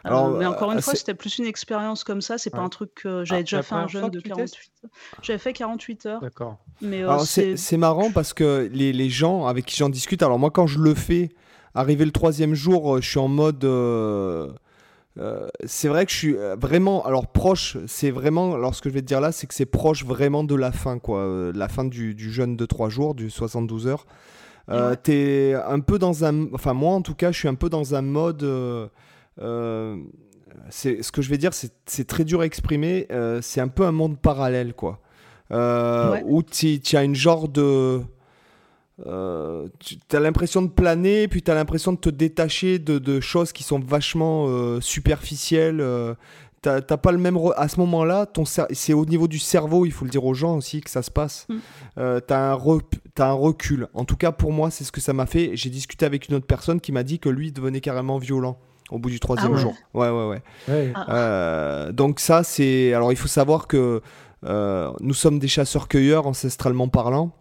Alors, 0.05 0.31
mais 0.31 0.47
encore 0.47 0.73
une 0.73 0.83
fois, 0.83 0.95
c'était 0.95 1.15
plus 1.15 1.39
une 1.39 1.47
expérience 1.47 2.05
comme 2.05 2.21
ça. 2.21 2.39
C'est 2.39 2.51
pas 2.51 2.61
un 2.61 2.69
truc 2.69 2.95
que 2.95 3.25
j'avais 3.25 3.41
ah, 3.41 3.45
déjà 3.45 3.63
fait 3.63 3.75
un 3.75 3.89
jeûne 3.89 4.11
de 4.11 4.21
48 4.21 4.73
heures. 4.85 4.91
J'avais 5.23 5.39
fait 5.39 5.53
48 5.53 6.07
heures. 6.07 6.21
D'accord. 6.21 6.59
Mais 6.81 7.03
c'est 7.25 7.77
marrant 7.77 8.11
parce 8.11 8.33
que 8.33 8.69
les, 8.73 8.93
les 8.93 9.11
gens 9.11 9.47
avec 9.47 9.67
qui 9.67 9.77
j'en 9.77 9.89
discute, 9.89 10.23
alors 10.23 10.39
moi, 10.39 10.51
quand 10.51 10.67
je 10.67 10.79
le 10.79 10.95
fais, 10.95 11.31
arrivé 11.75 12.05
le 12.05 12.13
troisième 12.13 12.55
jour, 12.55 12.97
euh, 12.97 13.01
je 13.01 13.09
suis 13.09 13.19
en 13.19 13.29
mode. 13.29 13.65
Euh, 15.21 15.45
euh, 15.45 15.49
c'est 15.65 15.89
vrai 15.89 16.07
que 16.07 16.13
je 16.13 16.17
suis 16.17 16.37
vraiment, 16.59 17.05
alors 17.05 17.27
proche, 17.27 17.77
c'est 17.87 18.11
vraiment, 18.11 18.55
alors 18.55 18.75
ce 18.75 18.83
que 18.83 18.89
je 18.89 18.95
vais 18.95 19.03
te 19.03 19.07
dire 19.07 19.21
là, 19.21 19.33
c'est 19.33 19.47
que 19.47 19.55
c'est 19.55 19.67
proche 19.67 20.05
vraiment 20.05 20.45
de 20.45 20.55
la 20.55 20.73
fin, 20.73 20.99
quoi, 20.99 21.53
la 21.55 21.69
fin 21.69 21.85
du, 21.85 22.15
du, 22.15 22.33
jeûne 22.33 22.57
de 22.57 22.67
3 22.67 22.89
jours, 22.89 23.15
du 23.15 23.31
72 23.31 23.87
heures. 23.87 24.07
Euh, 24.71 24.95
T'es 25.01 25.55
un 25.67 25.81
peu 25.81 25.99
dans 25.99 26.25
un, 26.25 26.53
enfin 26.55 26.75
moi 26.75 26.93
en 26.93 27.03
tout 27.03 27.15
cas, 27.15 27.33
je 27.33 27.39
suis 27.39 27.49
un 27.49 27.55
peu 27.55 27.69
dans 27.69 27.95
un 27.95 28.03
mode, 28.03 28.45
euh, 29.41 29.97
c'est 30.69 31.03
ce 31.03 31.13
que 31.13 31.23
je 31.23 31.31
vais 31.31 31.39
dire, 31.39 31.53
c'est 31.55 32.07
très 32.07 32.25
dur 32.25 32.41
à 32.41 32.47
exprimer. 32.47 33.07
Euh, 33.11 33.41
c'est 33.43 33.61
un 33.61 33.69
peu 33.69 33.85
un 33.85 33.93
monde 33.93 34.19
parallèle, 34.19 34.75
quoi. 34.75 35.01
Euh, 35.53 36.21
où 36.27 36.43
tu 36.43 36.81
as 36.95 37.03
une 37.03 37.15
genre 37.15 37.49
de. 37.49 38.01
Tu 39.05 40.17
as 40.17 40.21
l'impression 40.21 40.63
de 40.63 40.69
planer, 40.69 41.29
puis 41.29 41.43
tu 41.43 41.51
as 41.51 41.55
l'impression 41.55 41.93
de 41.93 41.99
te 41.99 42.11
détacher 42.11 42.79
de, 42.79 43.21
choses 43.21 43.53
qui 43.53 43.63
sont 43.63 43.79
vachement 43.79 44.81
superficielles. 44.81 45.85
T'as 46.63 46.81
pas 46.81 47.13
le 47.13 47.19
même. 47.19 47.39
À 47.57 47.69
ce 47.69 47.81
moment-là, 47.81 48.27
c'est 48.71 48.93
au 48.93 49.07
niveau 49.07 49.29
du 49.29 49.39
cerveau, 49.39 49.87
il 49.87 49.93
faut 49.93 50.05
le 50.05 50.11
dire 50.11 50.25
aux 50.25 50.35
gens 50.35 50.57
aussi 50.57 50.81
que 50.81 50.91
ça 50.91 51.03
se 51.03 51.11
passe. 51.11 51.47
Mm. 51.49 51.57
tu 51.97 52.03
as, 52.35 52.53
as, 52.53 53.25
un 53.25 53.33
recul. 53.33 53.89
En 53.95 54.05
tout 54.05 54.17
cas, 54.17 54.33
pour 54.33 54.53
moi, 54.53 54.71
c'est 54.71 54.85
ce 54.85 54.93
que 54.93 55.01
ça 55.01 55.13
m'a 55.13 55.27
fait. 55.27 55.51
J'ai 55.55 55.71
discuté 55.71 56.05
avec 56.05 56.29
une 56.29 56.35
autre 56.35 56.47
personne 56.47 56.81
qui 56.81 56.93
m'a 56.93 57.03
dit 57.03 57.19
que 57.19 57.29
lui 57.29 57.53
devenait 57.53 57.81
carrément 57.81 58.19
violent 58.19 58.59
au 58.91 58.99
bout 58.99 59.11
du 59.11 59.21
troisième 59.21 59.55
ah 59.55 59.59
jour. 59.59 59.75
Ouais, 59.95 60.11
ouais, 60.11 60.27
ouais. 60.27 60.93
Ah. 60.95 61.15
Euh, 61.15 61.93
donc 61.93 62.21
ça, 62.21 62.43
c'est... 62.43 62.93
Alors 62.93 63.13
il 63.13 63.17
faut 63.17 63.29
savoir 63.29 63.67
que 63.67 64.03
euh, 64.45 64.91
nous 65.01 65.15
sommes 65.15 65.39
des 65.39 65.49
chasseurs-cueilleurs 65.49 66.27
ancestralement 66.27 66.89
parlant 66.89 67.33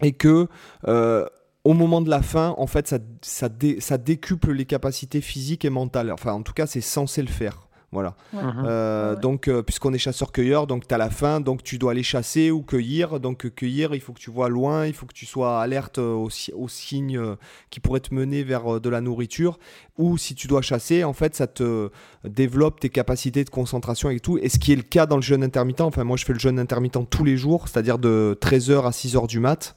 et 0.00 0.12
que 0.12 0.48
euh, 0.86 1.26
au 1.64 1.74
moment 1.74 2.00
de 2.00 2.10
la 2.10 2.22
fin, 2.22 2.54
en 2.56 2.66
fait, 2.66 2.88
ça, 2.88 2.98
ça, 3.22 3.48
ça 3.80 3.98
décuple 3.98 4.52
les 4.52 4.64
capacités 4.64 5.20
physiques 5.20 5.64
et 5.64 5.70
mentales. 5.70 6.10
Enfin, 6.12 6.32
en 6.32 6.42
tout 6.42 6.52
cas, 6.52 6.66
c'est 6.66 6.80
censé 6.80 7.20
le 7.22 7.28
faire. 7.28 7.67
Voilà. 7.90 8.14
Mhm. 8.34 8.64
Euh, 8.66 9.16
donc, 9.16 9.48
euh, 9.48 9.62
puisqu'on 9.62 9.94
est 9.94 9.98
chasseur-cueilleur, 9.98 10.66
donc 10.66 10.86
tu 10.86 10.94
as 10.94 10.98
la 10.98 11.08
faim, 11.08 11.40
donc 11.40 11.62
tu 11.62 11.78
dois 11.78 11.92
aller 11.92 12.02
chasser 12.02 12.50
ou 12.50 12.62
cueillir. 12.62 13.18
Donc, 13.18 13.48
cueillir, 13.54 13.94
il 13.94 14.00
faut 14.00 14.12
que 14.12 14.20
tu 14.20 14.30
vois 14.30 14.50
loin, 14.50 14.86
il 14.86 14.92
faut 14.92 15.06
que 15.06 15.14
tu 15.14 15.24
sois 15.24 15.62
alerte 15.62 15.96
aux, 15.96 16.28
signes 16.68 17.36
qui 17.70 17.80
pourraient 17.80 18.00
te 18.00 18.14
mener 18.14 18.42
vers 18.42 18.74
euh, 18.74 18.80
de 18.80 18.90
la 18.90 19.00
nourriture. 19.00 19.58
Ou 19.96 20.18
si 20.18 20.34
tu 20.34 20.48
dois 20.48 20.60
chasser, 20.60 21.02
en 21.02 21.14
fait, 21.14 21.34
ça 21.34 21.46
te 21.46 21.90
développe 22.24 22.78
tes 22.78 22.90
capacités 22.90 23.42
de 23.42 23.50
concentration 23.50 24.10
et 24.10 24.20
tout. 24.20 24.36
Et 24.38 24.50
ce 24.50 24.58
qui 24.58 24.72
est 24.72 24.76
le 24.76 24.82
cas 24.82 25.06
dans 25.06 25.16
le 25.16 25.22
jeûne 25.22 25.42
intermittent, 25.42 25.80
enfin, 25.80 26.04
moi 26.04 26.16
je 26.16 26.24
fais 26.24 26.34
le 26.34 26.38
jeûne 26.38 26.58
intermittent 26.58 27.08
tous 27.10 27.24
les 27.24 27.36
jours, 27.36 27.68
c'est-à-dire 27.68 27.98
de 27.98 28.38
13h 28.40 28.86
à 28.86 28.90
6h 28.90 29.26
du 29.26 29.40
mat. 29.40 29.74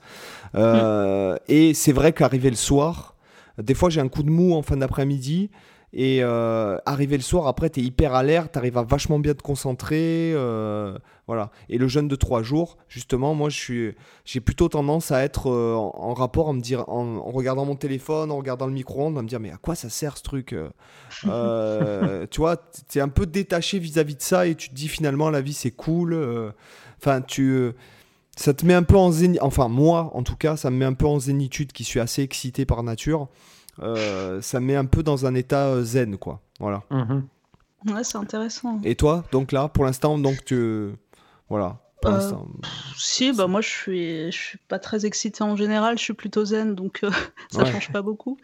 Mm. 0.54 1.38
Et 1.48 1.74
c'est 1.74 1.92
vrai 1.92 2.12
qu'arriver 2.14 2.52
le 2.52 2.56
soir, 2.56 3.16
des 3.58 3.74
fois 3.74 3.90
j'ai 3.90 4.02
un 4.02 4.10
coup 4.10 4.22
de 4.22 4.30
mou 4.30 4.54
en 4.54 4.62
fin 4.62 4.78
d'après-midi. 4.78 5.50
Et 5.94 6.20
euh, 6.22 6.78
arriver 6.86 7.18
le 7.18 7.24
soir, 7.24 7.48
après, 7.48 7.70
tu 7.70 7.82
es 7.82 7.84
hyper 7.84 8.16
alerte, 8.16 8.54
tu 8.54 8.58
arrives 8.58 8.78
à 8.78 8.84
vachement 8.84 9.20
bien 9.20 9.34
te 9.34 9.42
concentrer. 9.42 10.32
Euh, 10.34 10.98
voilà. 11.28 11.52
Et 11.68 11.78
le 11.78 11.88
jeûne 11.90 12.08
de 12.08 12.16
trois 12.16 12.44
jours, 12.44 12.78
justement, 12.88 13.36
moi, 13.36 13.50
j'ai 13.50 14.40
plutôt 14.40 14.70
tendance 14.70 15.12
à 15.12 15.22
être 15.22 15.52
euh, 15.52 15.76
en, 15.76 16.14
rapport, 16.14 16.50
à 16.50 16.54
me 16.54 16.62
dire, 16.62 16.88
en, 16.88 17.22
regardant 17.32 17.66
mon 17.66 17.76
téléphone, 17.76 18.32
en 18.32 18.38
regardant 18.38 18.68
le 18.68 18.74
micro-ondes, 18.74 19.18
à 19.18 19.22
me 19.22 19.28
dire, 19.28 19.42
mais 19.42 19.52
à 19.52 19.58
quoi 19.58 19.76
ça 19.76 19.90
sert 19.90 20.18
ce 20.18 20.24
truc 20.24 20.56
Tu 22.32 22.40
vois, 22.40 22.58
tu 22.90 22.98
es 22.98 23.02
un 23.02 23.10
peu 23.10 23.26
détaché 23.26 23.80
vis-à-vis 23.80 24.16
de 24.16 24.22
ça 24.22 24.48
et 24.48 24.56
tu 24.56 24.70
te 24.70 24.74
dis, 24.76 24.88
finalement, 24.88 25.30
la 25.30 25.42
vie, 25.42 25.54
c'est 25.54 25.72
cool. 25.72 26.54
Enfin, 26.98 27.22
tu 27.22 27.74
ça 28.38 28.54
te 28.54 28.66
met 28.66 28.74
un 28.74 28.84
peu 28.84 28.96
en 28.96 29.12
zénitude, 29.12 29.44
enfin 29.44 29.68
moi 29.68 30.10
en 30.14 30.24
tout 30.24 30.38
cas, 30.38 30.56
ça 30.56 30.72
me 30.72 30.78
met 30.78 30.86
un 30.86 30.94
peu 30.94 31.06
en 31.06 31.20
zénitude 31.20 31.74
qui 31.74 31.84
suis 31.84 32.00
assez 32.00 32.22
excité 32.24 32.66
par 32.66 32.82
nature. 32.82 33.28
Euh, 33.82 34.42
ça 34.42 34.60
met 34.60 34.76
un 34.76 34.86
peu 34.86 35.04
dans 35.04 35.26
un 35.26 35.36
état 35.36 35.68
euh, 35.68 35.84
zen, 35.84 36.18
quoi. 36.18 36.42
Voilà. 36.60 36.84
Mhm. 36.90 37.28
Ouais, 37.88 38.04
c'est 38.04 38.18
intéressant. 38.18 38.80
Et 38.84 38.96
toi, 38.96 39.24
donc 39.32 39.52
là, 39.52 39.68
pour 39.68 39.86
l'instant, 39.86 40.18
donc 40.18 40.46
tu. 40.46 40.92
Voilà. 41.50 41.80
Euh, 42.06 42.32
si, 42.98 43.32
bah 43.32 43.46
moi 43.46 43.62
je 43.62 43.70
suis, 43.70 44.32
je 44.32 44.38
suis 44.38 44.58
pas 44.58 44.80
très 44.80 45.06
excité 45.06 45.44
en 45.44 45.56
général, 45.56 46.00
je 46.00 46.04
suis 46.04 46.14
plutôt 46.16 46.44
zen, 46.46 46.74
donc 46.74 47.02
ça 47.52 47.64
change 47.64 47.92
pas 47.92 48.02
beaucoup. 48.02 48.40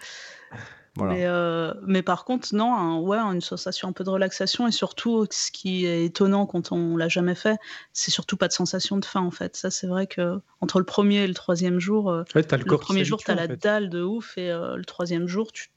Mais, 1.06 1.26
euh, 1.26 1.74
mais, 1.86 2.02
par 2.02 2.26
contre, 2.26 2.54
non, 2.54 3.00
ouais, 3.00 3.18
une 3.18 3.42
sensation 3.42 3.88
un 3.88 3.92
peu 3.92 4.04
de 4.04 4.10
relaxation 4.10 4.68
et 4.68 4.72
surtout, 4.72 5.26
ce 5.30 5.52
qui 5.52 5.86
est 5.86 6.06
étonnant 6.06 6.46
quand 6.46 6.72
on 6.72 6.98
l'a 6.98 7.08
jamais 7.08 7.36
fait, 7.36 7.58
c'est 7.94 8.12
surtout 8.12 8.38
pas 8.38 8.48
de 8.48 8.54
sensation 8.54 8.98
de 8.98 9.06
faim 9.06 9.22
en 9.22 9.32
fait. 9.32 9.56
Ça, 9.56 9.70
c'est 9.72 9.88
vrai 9.88 10.08
que 10.08 10.40
entre 10.62 10.80
le 10.80 10.86
premier 10.86 11.24
et 11.24 11.28
le 11.28 11.34
troisième 11.34 11.80
jour, 11.80 12.10
euh, 12.10 12.24
le, 12.34 12.78
premier 12.78 13.06
jour, 13.06 13.20
tu 13.20 13.32
as 13.32 13.36
la 13.36 13.48
dalle 13.48 13.90
de 13.90 14.02
ouf 14.02 14.38
et 14.38 14.52
euh, 14.52 14.76
le 14.76 14.86
troisième 14.86 15.28
jour, 15.28 15.52
tu, 15.52 15.70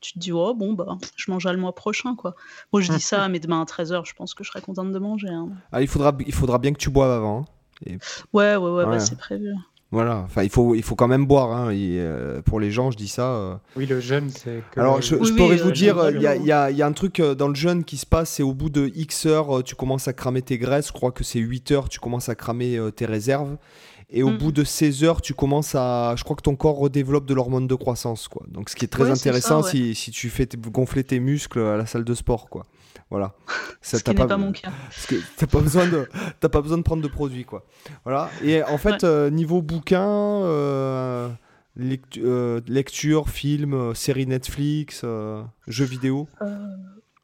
tu, 0.00 0.12
te 0.12 0.18
dis, 0.18 0.32
oh 0.32 0.54
bon, 0.54 0.72
bah, 0.72 0.98
je 1.16 1.30
mangerai 1.30 1.52
le 1.54 1.60
mois 1.60 1.74
prochain 1.74 2.14
quoi. 2.14 2.34
Moi, 2.72 2.82
je 2.82 2.92
dis 2.92 3.00
ça, 3.00 3.28
mais 3.28 3.40
demain 3.40 3.60
à 3.60 3.64
13h, 3.64 4.06
je 4.06 4.14
pense 4.14 4.34
que 4.34 4.44
je 4.44 4.50
serai 4.50 4.60
contente 4.60 4.92
de 4.92 4.98
manger. 4.98 5.28
Hein. 5.28 5.50
Ah, 5.72 5.82
il, 5.82 5.88
faudra, 5.88 6.16
il 6.24 6.34
faudra 6.34 6.58
bien 6.58 6.72
que 6.72 6.78
tu 6.78 6.90
boives 6.90 7.10
avant. 7.10 7.40
Hein. 7.40 7.44
Ouais, 8.32 8.56
ouais, 8.56 8.70
ouais, 8.70 8.84
Bah, 8.86 9.00
c'est 9.00 9.18
prévu. 9.18 9.52
Voilà, 9.92 10.16
enfin 10.24 10.42
il 10.42 10.50
faut, 10.50 10.74
il 10.74 10.82
faut 10.82 10.96
quand 10.96 11.06
même 11.06 11.26
boire. 11.26 11.52
Hein. 11.52 11.72
Euh, 11.72 12.42
pour 12.42 12.58
les 12.58 12.72
gens, 12.72 12.90
je 12.90 12.96
dis 12.96 13.08
ça. 13.08 13.30
Euh. 13.30 13.54
Oui, 13.76 13.86
le 13.86 14.00
jeûne, 14.00 14.30
c'est. 14.30 14.62
Alors, 14.76 15.00
je, 15.00 15.14
pourrais 15.36 15.56
vous 15.56 15.70
dire, 15.70 16.10
il 16.10 16.20
y, 16.20 16.48
y, 16.48 16.52
a 16.52 16.86
un 16.86 16.92
truc 16.92 17.20
euh, 17.20 17.36
dans 17.36 17.48
le 17.48 17.54
jeûne 17.54 17.84
qui 17.84 17.96
se 17.96 18.06
passe, 18.06 18.30
c'est 18.30 18.42
au 18.42 18.52
bout 18.52 18.68
de 18.68 18.90
X 18.96 19.26
heures, 19.26 19.62
tu 19.62 19.76
commences 19.76 20.08
à 20.08 20.12
cramer 20.12 20.42
tes 20.42 20.58
graisses. 20.58 20.88
Je 20.88 20.92
crois 20.92 21.12
que 21.12 21.22
c'est 21.22 21.38
8 21.38 21.70
heures, 21.70 21.88
tu 21.88 22.00
commences 22.00 22.28
à 22.28 22.34
cramer 22.34 22.80
tes 22.96 23.06
réserves. 23.06 23.56
Et 24.10 24.22
au 24.22 24.30
mm. 24.30 24.38
bout 24.38 24.52
de 24.52 24.64
16 24.64 25.04
heures, 25.04 25.20
tu 25.20 25.34
commences 25.34 25.74
à. 25.76 26.14
Je 26.16 26.24
crois 26.24 26.36
que 26.36 26.42
ton 26.42 26.56
corps 26.56 26.76
redéveloppe 26.76 27.26
de 27.26 27.34
l'hormone 27.34 27.68
de 27.68 27.74
croissance. 27.74 28.26
Quoi. 28.28 28.44
Donc, 28.48 28.70
ce 28.70 28.76
qui 28.76 28.84
est 28.84 28.88
très 28.88 29.10
intéressant 29.10 29.62
si, 29.62 29.94
si, 29.94 30.10
tu 30.10 30.30
fais 30.30 30.48
gonfler 30.68 31.04
tes 31.04 31.20
muscles 31.20 31.60
à 31.60 31.76
la 31.76 31.86
salle 31.86 32.04
de 32.04 32.14
sport. 32.14 32.48
Quoi. 32.48 32.66
Voilà. 33.10 33.34
Ça, 33.80 33.98
Ce 33.98 34.02
qui 34.02 34.14
pas, 34.14 34.36
mon 34.36 34.52
cas. 34.52 34.70
Parce 34.88 35.06
que 35.06 35.14
t'as 35.36 35.46
pas 35.46 35.60
besoin 35.60 35.86
de, 35.86 36.08
pas 36.48 36.60
besoin 36.60 36.78
de 36.78 36.82
prendre 36.82 37.02
de 37.02 37.08
produits, 37.08 37.44
quoi. 37.44 37.64
Voilà. 38.04 38.30
Et 38.42 38.62
en 38.64 38.78
fait, 38.78 39.04
euh, 39.04 39.30
niveau 39.30 39.62
bouquin, 39.62 40.08
euh, 40.08 41.28
euh, 42.16 42.60
lecture, 42.66 43.28
film, 43.28 43.94
série 43.94 44.26
Netflix, 44.26 45.04
jeux 45.68 45.84
vidéo. 45.84 46.28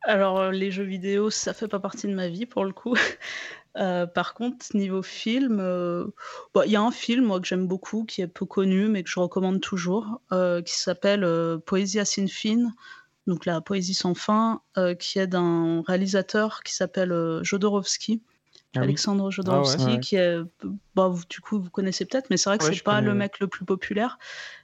alors 0.05 0.51
les 0.51 0.71
jeux 0.71 0.85
vidéo, 0.85 1.31
ça 1.31 1.53
fait 1.53 1.69
pas 1.69 1.81
partie 1.81 2.07
de 2.07 2.15
ma 2.15 2.29
vie 2.29 2.47
pour 2.47 2.65
le 2.65 2.73
coup. 2.73 2.95
par 4.15 4.35
contre, 4.35 4.77
niveau 4.77 5.03
film, 5.03 5.57
bah, 6.55 6.63
il 6.65 6.71
y 6.71 6.77
a 6.77 6.83
un 6.83 6.93
film 6.93 7.25
moi, 7.25 7.41
que 7.41 7.47
j'aime 7.49 7.67
beaucoup, 7.67 8.05
qui 8.05 8.23
est 8.23 8.29
peu 8.29 8.47
connu, 8.47 8.87
mais 8.87 9.03
que 9.03 9.11
je 9.11 9.19
recommande 9.19 9.61
toujours, 9.61 10.21
qui 10.31 10.75
s'appelle 10.79 11.27
Poésie 11.67 12.07
sin 12.07 12.29
fin 12.29 12.71
donc 13.27 13.47
la 13.47 13.61
poésie 13.61 13.95
sans 13.95 14.15
fin, 14.15 14.63
euh, 14.77 14.95
qui 14.95 15.19
est 15.19 15.27
d'un 15.27 15.83
réalisateur 15.83 16.63
qui 16.63 16.75
s'appelle 16.75 17.13
euh, 17.13 17.43
Jodorowsky. 17.43 18.23
Ah 18.75 18.81
Alexandre 18.81 19.31
Jodorowsky, 19.31 19.85
ah 19.87 19.97
qui 19.99 20.17
est, 20.17 20.39
bah, 20.95 21.13
du 21.29 21.41
coup, 21.41 21.61
vous 21.61 21.69
connaissez 21.69 22.07
peut-être, 22.07 22.31
mais 22.31 22.39
c'est 22.39 22.49
vrai 22.49 22.57
que 22.57 22.65
c'est 22.65 22.83
pas 22.83 23.03
le 23.03 23.13
mec 23.13 23.39
le 23.39 23.47
plus 23.47 23.67
populaire, 23.67 24.19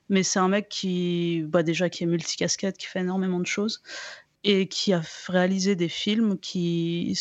mais 0.09 0.22
c'est 0.22 0.39
un 0.39 0.48
mec 0.48 0.70
qui, 0.70 1.43
bah, 1.47 1.62
déjà, 1.62 1.90
qui 1.90 2.05
est 2.05 2.06
multicasquette, 2.06 2.78
qui 2.78 2.86
fait 2.86 3.01
énormément 3.01 3.39
de 3.39 3.47
choses, 3.47 3.82
et 4.44 4.66
qui 4.66 4.94
a 4.94 5.02
réalisé 5.26 5.76
des 5.76 5.90
films 5.90 6.39
qui 6.39 7.18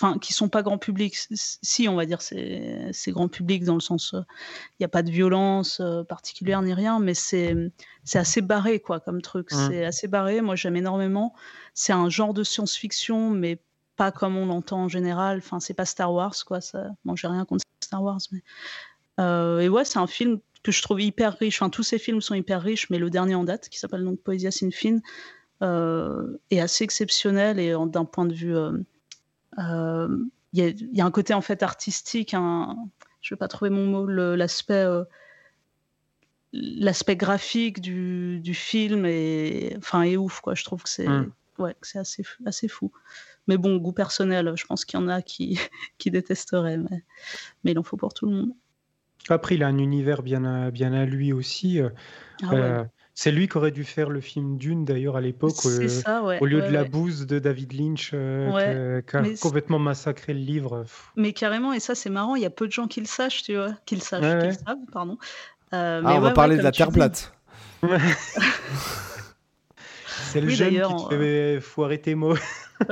enfin, 0.00 0.18
qui 0.18 0.32
sont 0.32 0.48
pas 0.48 0.62
grand 0.62 0.78
public. 0.78 1.16
Si, 1.34 1.88
on 1.88 1.94
va 1.94 2.06
dire, 2.06 2.22
c'est 2.22 2.92
grand 3.08 3.28
public 3.28 3.64
dans 3.64 3.74
le 3.74 3.80
sens, 3.80 4.12
il 4.14 4.80
n'y 4.80 4.86
a 4.86 4.88
pas 4.88 5.02
de 5.02 5.10
violence 5.10 5.82
particulière 6.08 6.62
ni 6.62 6.72
rien, 6.72 6.98
mais 6.98 7.14
c'est 7.14 7.70
assez 8.14 8.40
barré, 8.40 8.80
quoi, 8.80 9.00
comme 9.00 9.22
truc. 9.22 9.52
Mmh. 9.52 9.68
C'est 9.68 9.84
assez 9.84 10.08
barré. 10.08 10.40
Moi, 10.40 10.56
j'aime 10.56 10.76
énormément. 10.76 11.34
C'est 11.74 11.92
un 11.92 12.08
genre 12.08 12.34
de 12.34 12.44
science-fiction, 12.44 13.30
mais 13.30 13.60
pas 13.96 14.12
comme 14.12 14.36
on 14.36 14.46
l'entend 14.46 14.84
en 14.84 14.88
général. 14.88 15.38
Enfin, 15.38 15.60
c'est 15.60 15.74
pas 15.74 15.84
Star 15.84 16.12
Wars, 16.12 16.34
quoi. 16.46 16.60
Ça... 16.60 16.88
Bon, 17.04 17.16
j'ai 17.16 17.28
rien 17.28 17.44
contre 17.44 17.64
Star 17.80 18.02
Wars, 18.02 18.20
mais. 18.32 18.42
et 19.64 19.68
ouais, 19.68 19.84
c'est 19.84 19.98
un 19.98 20.06
film 20.06 20.40
que 20.62 20.72
je 20.72 20.82
trouve 20.82 21.00
hyper 21.00 21.36
riche. 21.38 21.60
Enfin, 21.60 21.70
tous 21.70 21.82
ces 21.82 21.98
films 21.98 22.20
sont 22.20 22.34
hyper 22.34 22.62
riches, 22.62 22.90
mais 22.90 22.98
le 22.98 23.10
dernier 23.10 23.34
en 23.34 23.44
date, 23.44 23.68
qui 23.68 23.78
s'appelle 23.78 24.04
donc 24.04 24.20
Poesia 24.20 24.50
sin 24.50 24.70
fin, 24.70 24.98
euh, 25.62 26.38
est 26.50 26.60
assez 26.60 26.84
exceptionnel 26.84 27.58
et 27.58 27.74
d'un 27.86 28.04
point 28.04 28.26
de 28.26 28.34
vue, 28.34 28.56
euh, 28.56 28.72
euh, 28.72 28.82
il 29.58 30.30
y, 30.52 31.00
a 31.00 31.04
un 31.04 31.10
côté 31.10 31.34
en 31.34 31.40
fait 31.40 31.62
artistique. 31.62 32.34
Un, 32.34 32.76
je 33.20 33.34
vais 33.34 33.38
pas 33.38 33.48
trouver 33.48 33.70
mon 33.70 33.86
mot, 33.86 34.06
l'aspect 34.06 34.86
l'aspect 36.52 37.16
graphique 37.16 37.80
du, 37.80 38.40
du, 38.40 38.54
film 38.54 39.04
est, 39.06 39.76
enfin, 39.78 40.02
est 40.02 40.16
ouf, 40.16 40.40
quoi. 40.40 40.54
Je 40.54 40.64
trouve 40.64 40.82
que 40.82 40.88
c'est 40.88 41.08
hmm. 41.08 41.32
ouais, 41.58 41.76
c'est 41.82 41.98
assez, 41.98 42.24
assez 42.44 42.68
fou. 42.68 42.92
Mais 43.46 43.56
bon, 43.56 43.76
goût 43.76 43.92
personnel, 43.92 44.52
je 44.56 44.66
pense 44.66 44.84
qu'il 44.84 44.98
y 44.98 45.02
en 45.02 45.08
a 45.08 45.22
qui, 45.22 45.58
qui 45.98 46.10
détesteraient, 46.10 46.78
mais, 46.78 47.04
mais 47.64 47.72
il 47.72 47.78
en 47.78 47.82
faut 47.82 47.96
pour 47.96 48.14
tout 48.14 48.26
le 48.26 48.32
monde. 48.32 48.52
Après, 49.28 49.54
il 49.54 49.62
a 49.62 49.68
un 49.68 49.78
univers 49.78 50.22
bien 50.22 50.44
à, 50.44 50.70
bien 50.70 50.92
à 50.92 51.04
lui 51.04 51.32
aussi. 51.32 51.80
Euh, 51.80 51.90
ah 52.42 52.54
euh, 52.54 52.84
c'est 53.14 53.32
lui 53.32 53.48
qui 53.48 53.56
aurait 53.56 53.70
dû 53.70 53.84
faire 53.84 54.08
le 54.08 54.20
film 54.20 54.56
Dune 54.56 54.84
d'ailleurs 54.84 55.16
à 55.16 55.20
l'époque, 55.20 55.54
euh, 55.66 55.88
au 56.40 56.46
lieu 56.46 56.62
de 56.62 56.70
la 56.70 56.84
bouse 56.84 57.26
de 57.26 57.38
David 57.38 57.72
Lynch, 57.72 58.10
qui 58.10 58.16
a 58.16 59.02
complètement 59.40 59.78
massacré 59.78 60.32
le 60.32 60.40
livre. 60.40 60.84
Mais 61.16 61.32
carrément, 61.32 61.72
et 61.72 61.80
ça 61.80 61.94
c'est 61.94 62.10
marrant, 62.10 62.36
il 62.36 62.42
y 62.42 62.46
a 62.46 62.50
peu 62.50 62.66
de 62.66 62.72
gens 62.72 62.86
qui 62.86 63.00
le 63.00 63.06
sachent, 63.06 63.42
tu 63.42 63.54
vois, 63.56 63.74
qui 63.86 63.94
le 63.94 64.00
sachent, 64.00 64.40
qui 64.40 64.46
le 64.46 64.52
savent, 64.52 64.78
pardon. 64.92 65.18
ah, 65.72 66.00
on 66.04 66.20
va 66.20 66.30
parler 66.30 66.56
de 66.56 66.62
la 66.62 66.72
Terre 66.72 66.90
plate. 66.90 67.32
c'est 70.32 70.40
le 70.40 70.48
jeune 70.48 70.70
qui 70.74 71.08
te 71.08 71.16
fait 71.16 71.60
foirer 71.60 72.00
tes 72.00 72.14
mots. 72.14 72.36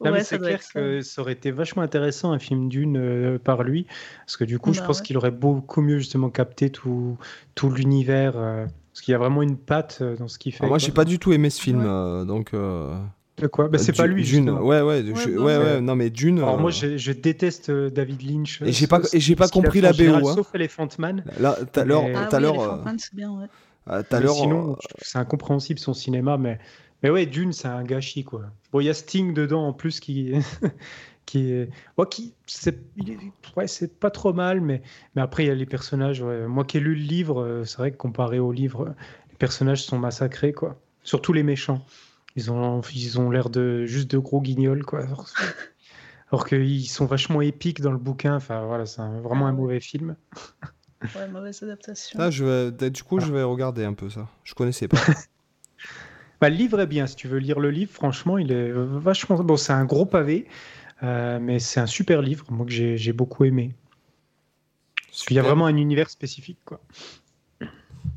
ouais 0.00 0.22
c'est 0.22 0.38
clair 0.38 0.60
que 0.72 1.00
ça 1.00 1.22
aurait 1.22 1.32
été 1.32 1.50
vachement 1.50 1.82
intéressant 1.82 2.32
un 2.32 2.38
film 2.38 2.68
d'une 2.68 2.96
euh, 2.96 3.38
par 3.38 3.62
lui, 3.62 3.86
parce 4.20 4.36
que 4.36 4.44
du 4.44 4.58
coup, 4.58 4.72
je 4.72 4.80
bah 4.80 4.86
pense 4.86 5.00
qu'il 5.00 5.16
aurait 5.16 5.30
beaucoup 5.30 5.80
mieux 5.80 5.98
justement 5.98 6.30
capté 6.30 6.70
tout, 6.70 7.16
tout 7.54 7.70
l'univers, 7.70 8.34
euh, 8.36 8.66
parce 8.96 9.04
qu'il 9.04 9.12
y 9.12 9.14
a 9.14 9.18
vraiment 9.18 9.42
une 9.42 9.58
patte 9.58 9.98
euh, 10.00 10.16
dans 10.16 10.26
ce 10.26 10.38
qu'il 10.38 10.54
fait. 10.54 10.66
moi, 10.66 10.78
j'ai 10.78 10.90
pas 10.90 11.04
du 11.04 11.18
tout 11.18 11.32
aimé 11.32 11.50
ce 11.50 11.60
film, 11.60 11.82
donc. 12.26 12.52
De 12.52 13.46
quoi? 13.48 13.68
Bah, 13.68 13.76
C'est 13.76 13.92
pas 13.92 14.06
lui. 14.06 14.24
Dune. 14.24 14.48
Ouais, 14.48 14.80
ouais, 14.80 15.02
ouais, 15.02 15.36
ouais, 15.36 15.80
non, 15.82 15.94
mais 15.94 16.08
Dune. 16.08 16.38
Alors, 16.38 16.58
moi, 16.58 16.70
je, 16.70 17.12
déteste 17.12 17.70
David 17.70 18.22
Lynch. 18.22 18.62
Et 18.62 18.72
j'ai 18.72 18.86
pas, 18.86 19.00
et 19.12 19.20
j'ai 19.20 19.36
pas 19.36 19.48
compris 19.48 19.80
la 19.80 19.92
BO. 19.92 20.04
Hein. 20.04 20.34
Sauf 20.34 20.54
Elephant 20.54 20.88
Man. 20.98 21.22
Là, 21.38 21.56
tout 21.60 21.80
à 21.80 21.84
l'heure. 21.84 22.04
Ah, 22.14 22.82
oui, 22.86 22.92
c'est 22.98 23.14
bien, 23.14 23.32
ouais. 23.32 24.02
Sinon, 24.10 24.76
c'est 25.02 25.18
incompréhensible 25.18 25.78
son 25.78 25.94
cinéma, 25.94 26.38
mais 26.38 26.58
mais 27.02 27.10
ouais, 27.10 27.26
Dune, 27.26 27.52
c'est 27.52 27.68
un 27.68 27.84
gâchis, 27.84 28.24
quoi. 28.24 28.44
Bon, 28.72 28.80
il 28.80 28.86
y 28.86 28.88
a 28.88 28.94
Sting 28.94 29.34
dedans 29.34 29.68
en 29.68 29.72
plus 29.72 30.00
qui. 30.00 30.32
qui 31.26 31.52
est. 31.52 31.68
Ouais, 31.98 32.06
qui. 32.08 32.32
C'est 32.46 32.78
ouais, 33.56 33.66
pas 34.00 34.10
trop 34.10 34.32
mal, 34.32 34.60
mais, 34.60 34.82
mais 35.14 35.22
après, 35.22 35.44
il 35.44 35.48
y 35.48 35.50
a 35.50 35.54
les 35.54 35.66
personnages. 35.66 36.22
Moi 36.22 36.64
qui 36.64 36.78
ai 36.78 36.80
lu 36.80 36.94
le 36.94 37.02
livre, 37.02 37.42
euh, 37.42 37.64
c'est 37.64 37.78
vrai 37.78 37.90
que 37.90 37.96
comparé 37.96 38.38
au 38.38 38.52
livre, 38.52 38.94
les 39.30 39.36
personnages 39.36 39.84
sont 39.84 39.98
massacrés, 39.98 40.52
quoi. 40.52 40.80
Surtout 41.02 41.32
les 41.32 41.42
méchants. 41.42 41.84
Ils 42.36 42.50
ont 42.50 42.80
ils 42.94 43.20
ont 43.20 43.30
l'air 43.30 43.50
de 43.50 43.84
juste 43.84 44.10
de 44.10 44.18
gros 44.18 44.40
guignols, 44.40 44.84
quoi. 44.84 45.02
Alors, 46.30 46.46
qu'ils 46.48 46.88
sont 46.88 47.06
vachement 47.06 47.42
épiques 47.42 47.80
dans 47.80 47.92
le 47.92 47.98
bouquin. 47.98 48.36
Enfin, 48.36 48.64
voilà, 48.64 48.86
c'est 48.86 49.02
vraiment 49.02 49.46
un 49.46 49.52
mauvais 49.52 49.80
film. 49.80 50.16
Ouais, 51.14 51.28
mauvaise 51.28 51.62
adaptation. 51.62 52.18
Ah, 52.20 52.30
je 52.30 52.70
du 52.70 53.02
coup, 53.02 53.20
je 53.20 53.32
vais 53.32 53.42
regarder 53.42 53.84
un 53.84 53.94
peu 53.94 54.08
ça. 54.08 54.28
Je 54.44 54.54
connaissais 54.54 54.88
pas. 54.88 54.98
Bah, 56.40 56.50
le 56.50 56.56
livre 56.56 56.80
est 56.80 56.86
bien, 56.86 57.06
si 57.06 57.16
tu 57.16 57.28
veux 57.28 57.38
lire 57.38 57.60
le 57.60 57.70
livre, 57.70 57.90
franchement, 57.92 58.36
il 58.36 58.52
est 58.52 58.70
vachement. 58.70 59.36
Bon, 59.42 59.56
c'est 59.56 59.72
un 59.72 59.86
gros 59.86 60.04
pavé, 60.04 60.46
mais 61.02 61.58
c'est 61.58 61.80
un 61.80 61.86
super 61.86 62.22
livre, 62.22 62.44
moi 62.50 62.66
que 62.66 62.72
j'ai 62.96 63.12
beaucoup 63.12 63.44
aimé. 63.44 63.74
Il 65.30 65.36
y 65.36 65.38
a 65.38 65.42
vraiment 65.42 65.66
un 65.66 65.76
univers 65.76 66.10
spécifique, 66.10 66.58
quoi. 66.64 66.80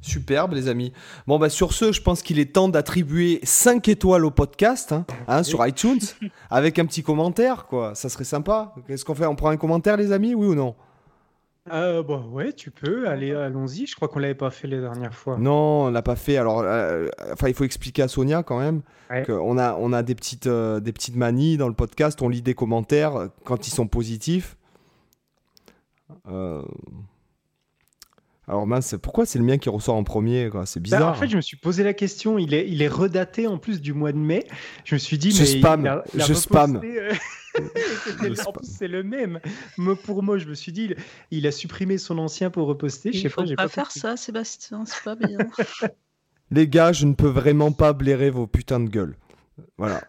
Superbe, 0.01 0.53
les 0.53 0.67
amis. 0.67 0.93
Bon, 1.27 1.39
bah, 1.39 1.49
sur 1.49 1.73
ce, 1.73 1.91
je 1.91 2.01
pense 2.01 2.21
qu'il 2.21 2.39
est 2.39 2.53
temps 2.53 2.69
d'attribuer 2.69 3.39
5 3.43 3.87
étoiles 3.89 4.23
au 4.25 4.31
podcast 4.31 4.93
hein, 4.93 5.05
hein, 5.27 5.43
sur 5.43 5.65
iTunes 5.65 5.99
avec 6.49 6.79
un 6.79 6.85
petit 6.85 7.03
commentaire, 7.03 7.65
quoi. 7.65 7.95
Ça 7.95 8.07
serait 8.07 8.23
sympa. 8.23 8.73
Qu'est-ce 8.87 9.03
qu'on 9.03 9.15
fait? 9.15 9.25
On 9.25 9.35
prend 9.35 9.49
un 9.49 9.57
commentaire, 9.57 9.97
les 9.97 10.11
amis, 10.11 10.35
oui 10.35 10.47
ou 10.47 10.55
non? 10.55 10.75
Euh, 11.71 12.03
bon, 12.03 12.23
ouais, 12.29 12.53
tu 12.53 12.71
peux, 12.71 13.07
aller, 13.07 13.33
allons-y. 13.33 13.85
Je 13.85 13.95
crois 13.95 14.07
qu'on 14.07 14.19
l'avait 14.19 14.35
pas 14.35 14.49
fait 14.49 14.67
les 14.67 14.79
dernières 14.79 15.13
fois. 15.13 15.37
Non, 15.37 15.85
on 15.85 15.91
l'a 15.91 16.01
pas 16.01 16.15
fait. 16.15 16.37
Alors, 16.37 16.61
euh, 16.61 17.07
enfin, 17.31 17.47
il 17.47 17.53
faut 17.53 17.63
expliquer 17.63 18.01
à 18.01 18.07
Sonia 18.07 18.43
quand 18.43 18.59
même 18.59 18.81
qu'on 19.25 19.57
a, 19.57 19.75
on 19.75 19.93
a 19.93 20.03
des 20.03 20.15
petites, 20.15 20.47
euh, 20.47 20.79
des 20.79 20.93
petites 20.93 21.15
manies 21.15 21.57
dans 21.57 21.67
le 21.67 21.73
podcast. 21.73 22.21
On 22.21 22.29
lit 22.29 22.41
des 22.41 22.55
commentaires 22.55 23.29
quand 23.43 23.67
ils 23.67 23.71
sont 23.71 23.87
positifs. 23.87 24.57
Euh, 28.49 28.53
alors 28.53 28.67
mince, 28.67 28.95
pourquoi 29.01 29.25
c'est 29.25 29.39
le 29.39 29.45
mien 29.45 29.57
qui 29.57 29.69
ressort 29.69 29.95
en 29.95 30.03
premier 30.03 30.49
C'est 30.65 30.79
bah, 30.79 30.83
bizarre. 30.83 31.09
en 31.09 31.13
fait, 31.13 31.29
je 31.29 31.37
me 31.37 31.41
suis 31.41 31.57
posé 31.57 31.83
la 31.83 31.93
question. 31.93 32.37
Il 32.37 32.53
est, 32.53 32.67
il 32.67 32.81
est 32.81 32.87
redaté 32.87 33.47
en 33.47 33.57
plus 33.57 33.81
du 33.81 33.93
mois 33.93 34.11
de 34.11 34.17
mai. 34.17 34.45
Je 34.85 34.95
me 34.95 34.99
suis 34.99 35.17
dit, 35.17 35.31
je 35.31 35.39
mais 35.39 35.45
spam, 35.45 36.03
je 36.15 36.33
spam. 36.33 36.77
en 37.57 38.51
plus, 38.51 38.67
c'est 38.67 38.87
le 38.87 39.03
même. 39.03 39.39
Mot 39.77 39.95
pour 39.95 40.23
mot, 40.23 40.37
je 40.37 40.47
me 40.47 40.55
suis 40.55 40.71
dit, 40.71 40.93
il 41.31 41.47
a 41.47 41.51
supprimé 41.51 41.97
son 41.97 42.17
ancien 42.17 42.49
pour 42.49 42.67
reposter. 42.67 43.11
Il 43.13 43.23
ne 43.23 43.29
faut 43.29 43.43
pas, 43.55 43.67
faire 43.67 43.91
ça, 43.91 44.17
Sébastien, 44.17 44.85
c'est 44.85 45.03
pas 45.03 45.15
bien. 45.15 45.37
Les 46.51 46.67
gars, 46.67 46.91
je 46.91 47.05
ne 47.05 47.13
peux 47.13 47.27
vraiment 47.27 47.71
pas 47.71 47.93
blairer 47.93 48.31
vos 48.31 48.47
putains 48.47 48.79
de 48.79 48.89
gueules. 48.89 49.15
Voilà. 49.77 50.01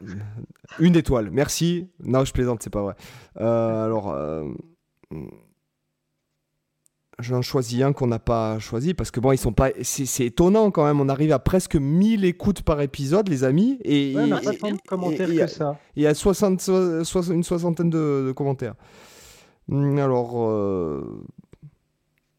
Une 0.78 0.96
étoile. 0.96 1.30
Merci. 1.30 1.88
Non, 2.02 2.24
je 2.24 2.32
plaisante, 2.32 2.62
c'est 2.62 2.70
pas 2.70 2.82
vrai. 2.82 2.94
Euh, 3.40 3.84
alors. 3.84 4.10
Euh, 4.10 4.44
j'en 7.22 7.42
choisis 7.42 7.82
un 7.82 7.92
qu'on 7.92 8.06
n'a 8.06 8.18
pas 8.18 8.58
choisi 8.58 8.94
parce 8.94 9.10
que 9.10 9.20
bon, 9.20 9.32
ils 9.32 9.38
sont 9.38 9.52
pas. 9.52 9.70
C'est 9.82 10.26
étonnant 10.26 10.70
quand 10.70 10.84
même. 10.84 11.00
On 11.00 11.08
arrive 11.08 11.32
à 11.32 11.38
presque 11.38 11.76
1000 11.76 12.24
écoutes 12.24 12.62
par 12.62 12.80
épisode, 12.80 13.28
les 13.28 13.44
amis. 13.44 13.78
Et 13.84 14.12
il 14.12 14.26
n'a 14.26 14.40
pas 14.40 14.54
tant 14.54 14.72
de 14.72 14.80
commentaires 14.86 15.28
que 15.28 15.46
ça. 15.46 15.78
Il 15.96 16.02
y 16.02 16.06
a 16.06 16.14
60, 16.14 16.68
une 16.68 17.42
soixantaine 17.42 17.90
de, 17.90 18.32
commentaires. 18.36 18.74
Hmm, 19.68 19.98
alors. 19.98 20.48
Euh, 20.48 21.24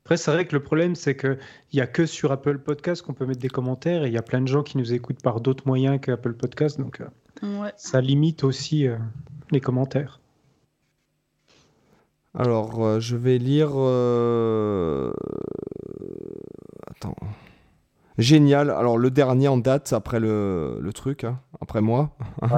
Après, 0.05 0.17
c'est 0.17 0.31
vrai 0.31 0.45
que 0.45 0.55
le 0.55 0.63
problème, 0.63 0.95
c'est 0.95 1.15
qu'il 1.15 1.37
n'y 1.73 1.81
a 1.81 1.87
que 1.87 2.05
sur 2.05 2.31
Apple 2.31 2.59
Podcast 2.59 3.01
qu'on 3.01 3.13
peut 3.13 3.25
mettre 3.25 3.41
des 3.41 3.49
commentaires 3.49 4.03
et 4.03 4.07
il 4.07 4.13
y 4.13 4.17
a 4.17 4.23
plein 4.23 4.41
de 4.41 4.47
gens 4.47 4.63
qui 4.63 4.77
nous 4.77 4.93
écoutent 4.93 5.21
par 5.21 5.41
d'autres 5.41 5.67
moyens 5.67 5.99
que 6.01 6.11
Apple 6.11 6.33
Podcast. 6.33 6.79
Donc, 6.79 7.01
euh, 7.01 7.69
ça 7.75 8.01
limite 8.01 8.43
aussi 8.43 8.87
euh, 8.87 8.97
les 9.51 9.61
commentaires. 9.61 10.20
Alors, 12.33 12.83
euh, 12.83 12.99
je 12.99 13.17
vais 13.17 13.37
lire. 13.37 13.71
Euh, 13.75 15.11
attends. 16.89 17.15
Génial. 18.17 18.69
Alors, 18.69 18.97
le 18.97 19.11
dernier 19.11 19.47
en 19.47 19.57
date, 19.57 19.91
après 19.93 20.19
le, 20.19 20.89
truc, 20.93 21.23
hein, 21.23 21.39
après 21.59 21.81
moi. 21.81 22.15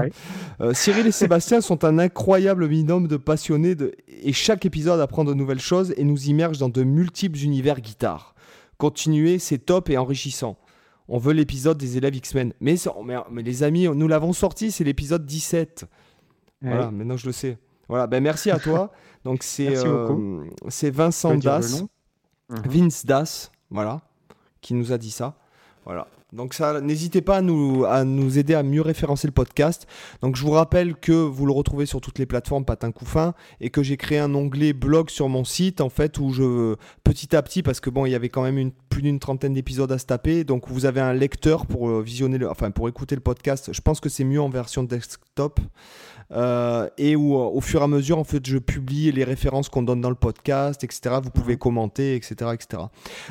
Euh, 0.62 0.72
Cyril 0.74 1.08
et 1.08 1.12
Sébastien 1.12 1.62
sont 1.62 1.84
un 1.84 1.98
incroyable 1.98 2.68
binôme 2.68 3.08
de 3.08 3.18
passionnés 3.18 3.74
de... 3.74 3.96
et 4.08 4.34
chaque 4.34 4.66
épisode 4.68 5.00
apprend 5.00 5.24
de 5.24 5.34
nouvelles 5.34 5.60
choses 5.60 5.96
et 5.98 6.04
nous 6.04 6.28
immerge 6.28 6.60
dans 6.60 6.70
de 6.70 6.84
multiples 6.84 7.40
univers 7.40 7.82
guitare. 7.82 8.36
Continuez, 8.78 9.40
c'est 9.40 9.58
top 9.58 9.90
et 9.90 9.98
enrichissant. 9.98 10.58
On 11.08 11.18
veut 11.18 11.34
l'épisode 11.34 11.78
des 11.80 11.98
élèves 11.98 12.16
X-Men. 12.16 12.54
Mais, 12.62 12.76
mais, 13.32 13.42
les 13.42 13.64
amis, 13.64 13.88
nous 13.88 14.08
l'avons 14.08 14.32
sorti, 14.32 14.72
c'est 14.72 14.84
l'épisode 14.84 15.26
17. 15.26 15.86
Voilà, 16.62 16.92
maintenant 16.92 17.18
je 17.18 17.26
le 17.26 17.32
sais. 17.32 17.58
Voilà, 17.90 18.08
ben 18.08 18.22
merci 18.24 18.52
à 18.52 18.60
toi. 18.60 18.92
Donc 19.24 19.44
c'est 19.44 19.78
euh, 19.78 20.46
c'est 20.68 20.90
Vincent 20.90 21.36
Das, 21.36 21.84
mhm. 22.50 22.62
Vince 22.66 23.06
Das, 23.06 23.52
voilà, 23.70 24.02
qui 24.62 24.74
nous 24.74 24.92
a 24.92 24.98
dit 24.98 25.12
ça. 25.12 25.36
Voilà. 25.86 26.08
Donc 26.34 26.56
ça, 26.56 26.82
n'hésitez 26.82 27.22
pas 27.22 27.38
à 27.38 27.42
nous, 27.42 27.86
à 27.86 28.04
nous 28.04 28.40
aider 28.40 28.56
à 28.56 28.64
mieux 28.64 28.82
référencer 28.82 29.28
le 29.28 29.34
podcast. 29.34 29.88
Donc 30.22 30.36
je 30.36 30.42
vous 30.42 30.52
rappelle 30.52 30.96
que 30.96 31.12
vous 31.12 31.46
le 31.46 31.52
retrouvez 31.52 31.86
sur 31.86 32.02
toutes 32.02 32.18
les 32.18 32.26
plateformes 32.26 32.66
Patin 32.66 32.92
Couffin 32.92 33.36
et 33.62 33.70
que 33.70 33.84
j'ai 33.84 33.98
créé 33.98 34.18
un 34.18 34.34
onglet 34.34 34.74
blog 34.74 35.10
sur 35.12 35.30
mon 35.30 35.44
site 35.44 35.80
en 35.80 35.90
fait 35.90 36.18
où 36.18 36.32
je 36.32 36.76
petit 37.04 37.36
à 37.36 37.42
petit 37.44 37.62
parce 37.62 37.80
que 37.80 37.90
bon 37.92 38.08
il 38.08 38.12
y 38.12 38.16
avait 38.16 38.30
quand 38.30 38.42
même 38.42 38.58
une, 38.58 38.72
plus 38.90 39.04
d'une 39.04 39.20
trentaine 39.20 39.54
d'épisodes 39.54 39.92
à 39.92 39.98
se 39.98 40.06
taper 40.06 40.44
donc 40.44 40.68
vous 40.70 40.86
avez 40.86 41.02
un 41.02 41.14
lecteur 41.14 41.68
pour 41.68 41.90
euh, 41.90 42.02
visionner 42.02 42.38
le, 42.40 42.50
enfin 42.50 42.72
pour 42.72 42.90
écouter 42.90 43.14
le 43.16 43.22
podcast. 43.22 43.72
Je 43.72 43.82
pense 43.82 44.00
que 44.00 44.10
c'est 44.10 44.24
mieux 44.24 44.42
en 44.42 44.50
version 44.50 44.84
desktop. 44.84 45.60
Euh, 46.32 46.90
et 46.98 47.16
où 47.16 47.36
au 47.36 47.62
fur 47.62 47.82
et 47.82 47.84
à 47.84 47.88
mesure 47.88 48.18
en 48.18 48.24
fait 48.24 48.44
je 48.48 48.58
publie 48.58 49.12
les 49.12 49.24
références 49.26 49.68
qu'on 49.70 49.84
donne 49.84 50.00
dans 50.00 50.10
le 50.10 50.16
podcast 50.16 50.84
etc 50.84 51.18
vous 51.22 51.30
pouvez 51.30 51.58
commenter 51.58 52.16
etc 52.16 52.52
etc 52.54 52.84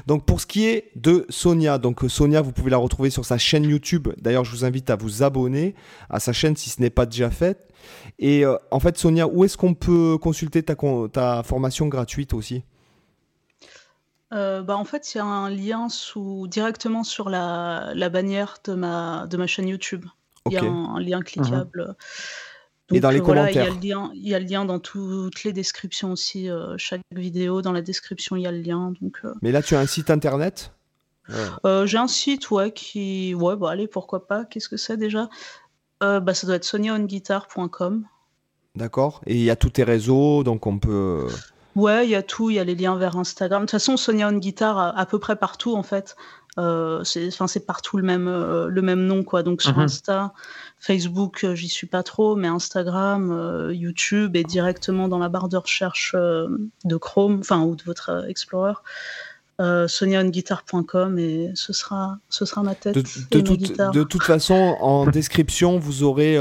donc 0.06 0.24
pour 0.24 0.40
ce 0.40 0.46
qui 0.46 0.66
est 0.66 0.90
de 0.94 1.24
Sonia 1.30 1.78
donc 1.78 2.02
Sonia 2.06 2.42
vous 2.42 2.52
pouvez 2.52 2.70
la 2.70 2.76
retrouver 2.76 2.91
retrouver 2.92 3.10
sur 3.10 3.24
sa 3.24 3.38
chaîne 3.38 3.64
YouTube. 3.64 4.08
D'ailleurs, 4.18 4.44
je 4.44 4.50
vous 4.50 4.64
invite 4.64 4.90
à 4.90 4.96
vous 4.96 5.22
abonner 5.22 5.74
à 6.10 6.20
sa 6.20 6.32
chaîne 6.32 6.56
si 6.56 6.70
ce 6.70 6.80
n'est 6.80 6.90
pas 6.90 7.06
déjà 7.06 7.30
fait. 7.30 7.68
Et 8.18 8.44
en 8.70 8.80
fait, 8.80 8.96
Sonia, 8.96 9.26
où 9.26 9.44
est-ce 9.44 9.56
qu'on 9.56 9.74
peut 9.74 10.18
consulter 10.18 10.62
ta, 10.62 10.76
ta 11.12 11.42
formation 11.42 11.88
gratuite 11.88 12.34
aussi? 12.34 12.62
Bah, 14.30 14.76
en 14.76 14.84
fait, 14.84 15.14
il 15.14 15.18
y 15.18 15.20
a 15.20 15.24
un 15.24 15.50
lien 15.50 15.88
sous, 15.88 16.46
directement 16.48 17.04
sur 17.04 17.28
la, 17.28 17.92
la 17.94 18.08
bannière 18.08 18.58
de 18.64 18.74
ma, 18.74 19.26
de 19.26 19.36
ma 19.36 19.46
chaîne 19.46 19.68
YouTube. 19.68 20.06
Il 20.46 20.52
y 20.52 20.56
a 20.56 20.64
un, 20.64 21.00
lien 21.00 21.20
mmh 21.20 21.24
cliquable. 21.24 21.96
Et 22.92 23.00
dans 23.00 23.10
les 23.10 23.20
commentaires. 23.20 23.74
Il 23.80 23.86
y, 23.86 23.92
a 23.92 24.00
le 24.00 24.06
lien, 24.06 24.10
il 24.14 24.28
y 24.28 24.34
a 24.34 24.38
le 24.38 24.46
lien 24.46 24.64
dans 24.64 24.78
toutes 24.78 25.44
les 25.44 25.52
descriptions 25.52 26.12
aussi. 26.12 26.50
Euh, 26.50 26.74
chaque 26.76 27.00
vidéo, 27.12 27.62
dans 27.62 27.72
la 27.72 27.82
description, 27.82 28.36
il 28.36 28.42
y 28.42 28.46
a 28.46 28.52
le 28.52 28.60
lien. 28.60 28.92
Donc, 29.00 29.18
euh. 29.24 29.32
Mais 29.40 29.52
là, 29.52 29.62
tu 29.62 29.74
as 29.74 29.80
un 29.80 29.86
site 29.86 30.10
internet? 30.10 30.72
Euh, 31.64 31.86
J'ai 31.86 31.98
un 31.98 32.08
site, 32.08 32.50
ouais, 32.50 32.72
qui. 32.72 33.34
Ouais, 33.34 33.56
bah 33.56 33.70
allez, 33.70 33.86
pourquoi 33.86 34.26
pas. 34.26 34.44
Qu'est-ce 34.44 34.68
que 34.68 34.76
c'est 34.76 34.96
déjà? 34.96 35.28
Bah, 36.00 36.34
Ça 36.34 36.46
doit 36.46 36.56
être 36.56 36.64
soniaonguitar.com. 36.64 38.04
D'accord. 38.74 39.20
Et 39.26 39.34
il 39.34 39.42
y 39.42 39.50
a 39.50 39.56
tous 39.56 39.70
tes 39.70 39.84
réseaux, 39.84 40.42
donc 40.42 40.66
on 40.66 40.78
peut. 40.78 41.28
Ouais, 41.76 42.06
il 42.06 42.10
y 42.10 42.14
a 42.14 42.22
tout. 42.22 42.50
Il 42.50 42.56
y 42.56 42.58
a 42.58 42.64
les 42.64 42.74
liens 42.74 42.96
vers 42.96 43.16
Instagram. 43.16 43.62
De 43.62 43.66
toute 43.66 43.72
façon, 43.72 43.96
Sonia 43.96 44.28
on 44.28 44.32
Guitar, 44.32 44.98
à 44.98 45.06
peu 45.06 45.18
près 45.18 45.36
partout, 45.36 45.74
en 45.74 45.82
fait. 45.82 46.16
Euh, 46.58 47.02
c'est 47.04 47.66
partout 47.66 47.96
le 47.96 48.02
même, 48.02 48.28
euh, 48.28 48.68
le 48.68 48.82
même 48.82 49.06
nom, 49.06 49.24
quoi. 49.24 49.42
Donc 49.42 49.62
sur 49.62 49.76
mhm. 49.76 49.84
Insta, 49.84 50.34
Facebook, 50.78 51.44
euh, 51.44 51.54
j'y 51.54 51.68
suis 51.68 51.86
pas 51.86 52.02
trop, 52.02 52.36
mais 52.36 52.48
Instagram, 52.48 53.30
euh, 53.30 53.72
YouTube 53.72 54.36
et 54.36 54.44
directement 54.44 55.08
dans 55.08 55.18
la 55.18 55.28
barre 55.28 55.48
de 55.48 55.56
recherche 55.56 56.14
de 56.14 56.96
Chrome, 56.96 57.38
enfin, 57.40 57.62
ou 57.62 57.74
de 57.74 57.82
votre 57.84 58.26
Explorer. 58.28 58.74
Euh, 59.62 59.88
soniaonguitar.com 59.88 61.18
et 61.18 61.50
ce 61.54 61.72
sera, 61.72 62.18
ce 62.28 62.44
sera 62.44 62.62
ma 62.62 62.74
tête. 62.74 62.94
De, 62.94 63.90
de 63.92 64.02
toute 64.02 64.22
façon, 64.22 64.76
en 64.80 65.06
description, 65.10 65.78
vous 65.78 66.02
aurez 66.02 66.36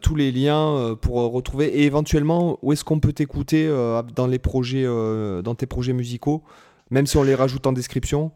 tous 0.00 0.16
les 0.16 0.32
liens 0.32 0.96
pour 1.00 1.16
retrouver 1.30 1.66
et 1.66 1.84
éventuellement 1.84 2.58
où 2.62 2.72
est-ce 2.72 2.82
qu'on 2.84 3.00
peut 3.00 3.12
t'écouter 3.12 3.68
dans 4.16 4.26
les 4.26 4.38
projets, 4.38 4.84
dans 4.84 5.54
tes 5.54 5.66
projets 5.66 5.92
musicaux, 5.92 6.42
même 6.90 7.06
si 7.06 7.16
on 7.16 7.22
les 7.22 7.34
rajoute 7.34 7.66
en 7.66 7.72
description? 7.72 8.32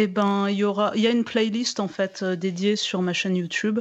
Eh 0.00 0.06
ben, 0.06 0.48
il 0.48 0.56
y 0.56 0.62
aura, 0.62 0.92
il 0.94 1.00
y 1.00 1.08
a 1.08 1.10
une 1.10 1.24
playlist 1.24 1.80
en 1.80 1.88
fait 1.88 2.22
euh, 2.22 2.36
dédiée 2.36 2.76
sur 2.76 3.02
ma 3.02 3.12
chaîne 3.12 3.34
YouTube 3.34 3.80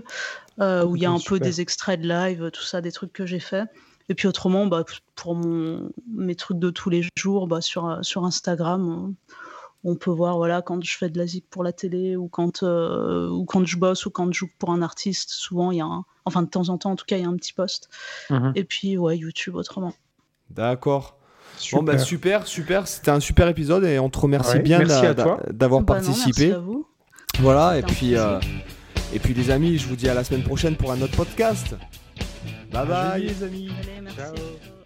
euh, 0.59 0.83
où 0.83 0.95
il 0.95 1.03
y 1.03 1.05
a 1.05 1.11
un 1.11 1.19
peu 1.19 1.39
des 1.39 1.61
extraits 1.61 2.01
de 2.01 2.07
live, 2.07 2.49
tout 2.51 2.63
ça, 2.63 2.81
des 2.81 2.91
trucs 2.91 3.13
que 3.13 3.27
j'ai 3.27 3.39
fait. 3.39 3.65
Et 4.09 4.15
puis 4.15 4.27
autrement, 4.27 4.65
bah, 4.65 4.83
pour 5.13 5.35
mon, 5.35 5.91
mes 6.11 6.33
trucs 6.33 6.57
de 6.57 6.71
tous 6.71 6.89
les 6.89 7.03
jours, 7.15 7.45
bah, 7.45 7.61
sur, 7.61 7.85
euh, 7.85 8.01
sur 8.01 8.25
Instagram, 8.25 9.13
on, 9.83 9.95
peut 9.95 10.11
voir 10.11 10.37
voilà 10.37 10.61
quand 10.61 10.83
je 10.83 10.97
fais 10.97 11.09
de 11.09 11.17
la 11.17 11.27
zik 11.27 11.45
pour 11.49 11.63
la 11.63 11.71
télé 11.71 12.15
ou 12.15 12.27
quand 12.27 12.63
ou 12.63 13.45
quand 13.45 13.65
je 13.65 13.77
bosse 13.77 14.05
ou 14.05 14.09
quand 14.09 14.31
je 14.31 14.39
joue 14.39 14.49
pour 14.59 14.71
un 14.71 14.81
artiste. 14.81 15.29
Souvent, 15.31 15.71
il 15.71 15.77
y 15.77 15.81
a 15.81 15.85
un, 15.85 16.05
enfin 16.25 16.41
de 16.41 16.49
temps 16.49 16.69
en 16.69 16.77
temps, 16.77 16.91
en 16.91 16.95
tout 16.95 17.05
cas, 17.05 17.17
il 17.17 17.23
y 17.23 17.25
a 17.25 17.29
un 17.29 17.35
petit 17.35 17.53
post. 17.53 17.89
Mhm. 18.29 18.53
Et 18.55 18.63
puis 18.63 18.97
ouais, 18.97 19.17
YouTube 19.17 19.55
autrement. 19.55 19.93
D'accord. 20.49 21.17
Super. 21.57 21.79
Bon, 21.79 21.91
bah, 21.91 21.97
super, 21.97 22.47
super. 22.47 22.87
C'était 22.87 23.11
un 23.11 23.19
super 23.19 23.47
épisode 23.47 23.83
et 23.83 23.99
on 23.99 24.09
te 24.09 24.19
remercie 24.19 24.59
bien 24.59 24.79
d'avoir 24.79 25.81
bah 25.81 25.95
participé. 25.95 26.53
à 26.53 26.59
vous. 26.59 26.85
Voilà, 27.39 27.77
et 27.77 27.83
puis, 27.83 28.15
euh, 28.15 28.39
et 29.13 29.19
puis 29.19 29.33
les 29.33 29.51
amis, 29.51 29.77
je 29.77 29.87
vous 29.87 29.95
dis 29.95 30.09
à 30.09 30.13
la 30.13 30.23
semaine 30.23 30.43
prochaine 30.43 30.75
pour 30.75 30.91
un 30.91 31.01
autre 31.01 31.15
podcast. 31.15 31.75
Bye 32.71 32.87
bye, 32.87 33.23
les 33.23 33.43
amis. 33.43 33.69
Allez, 33.79 34.01
merci. 34.01 34.17
Ciao. 34.17 34.76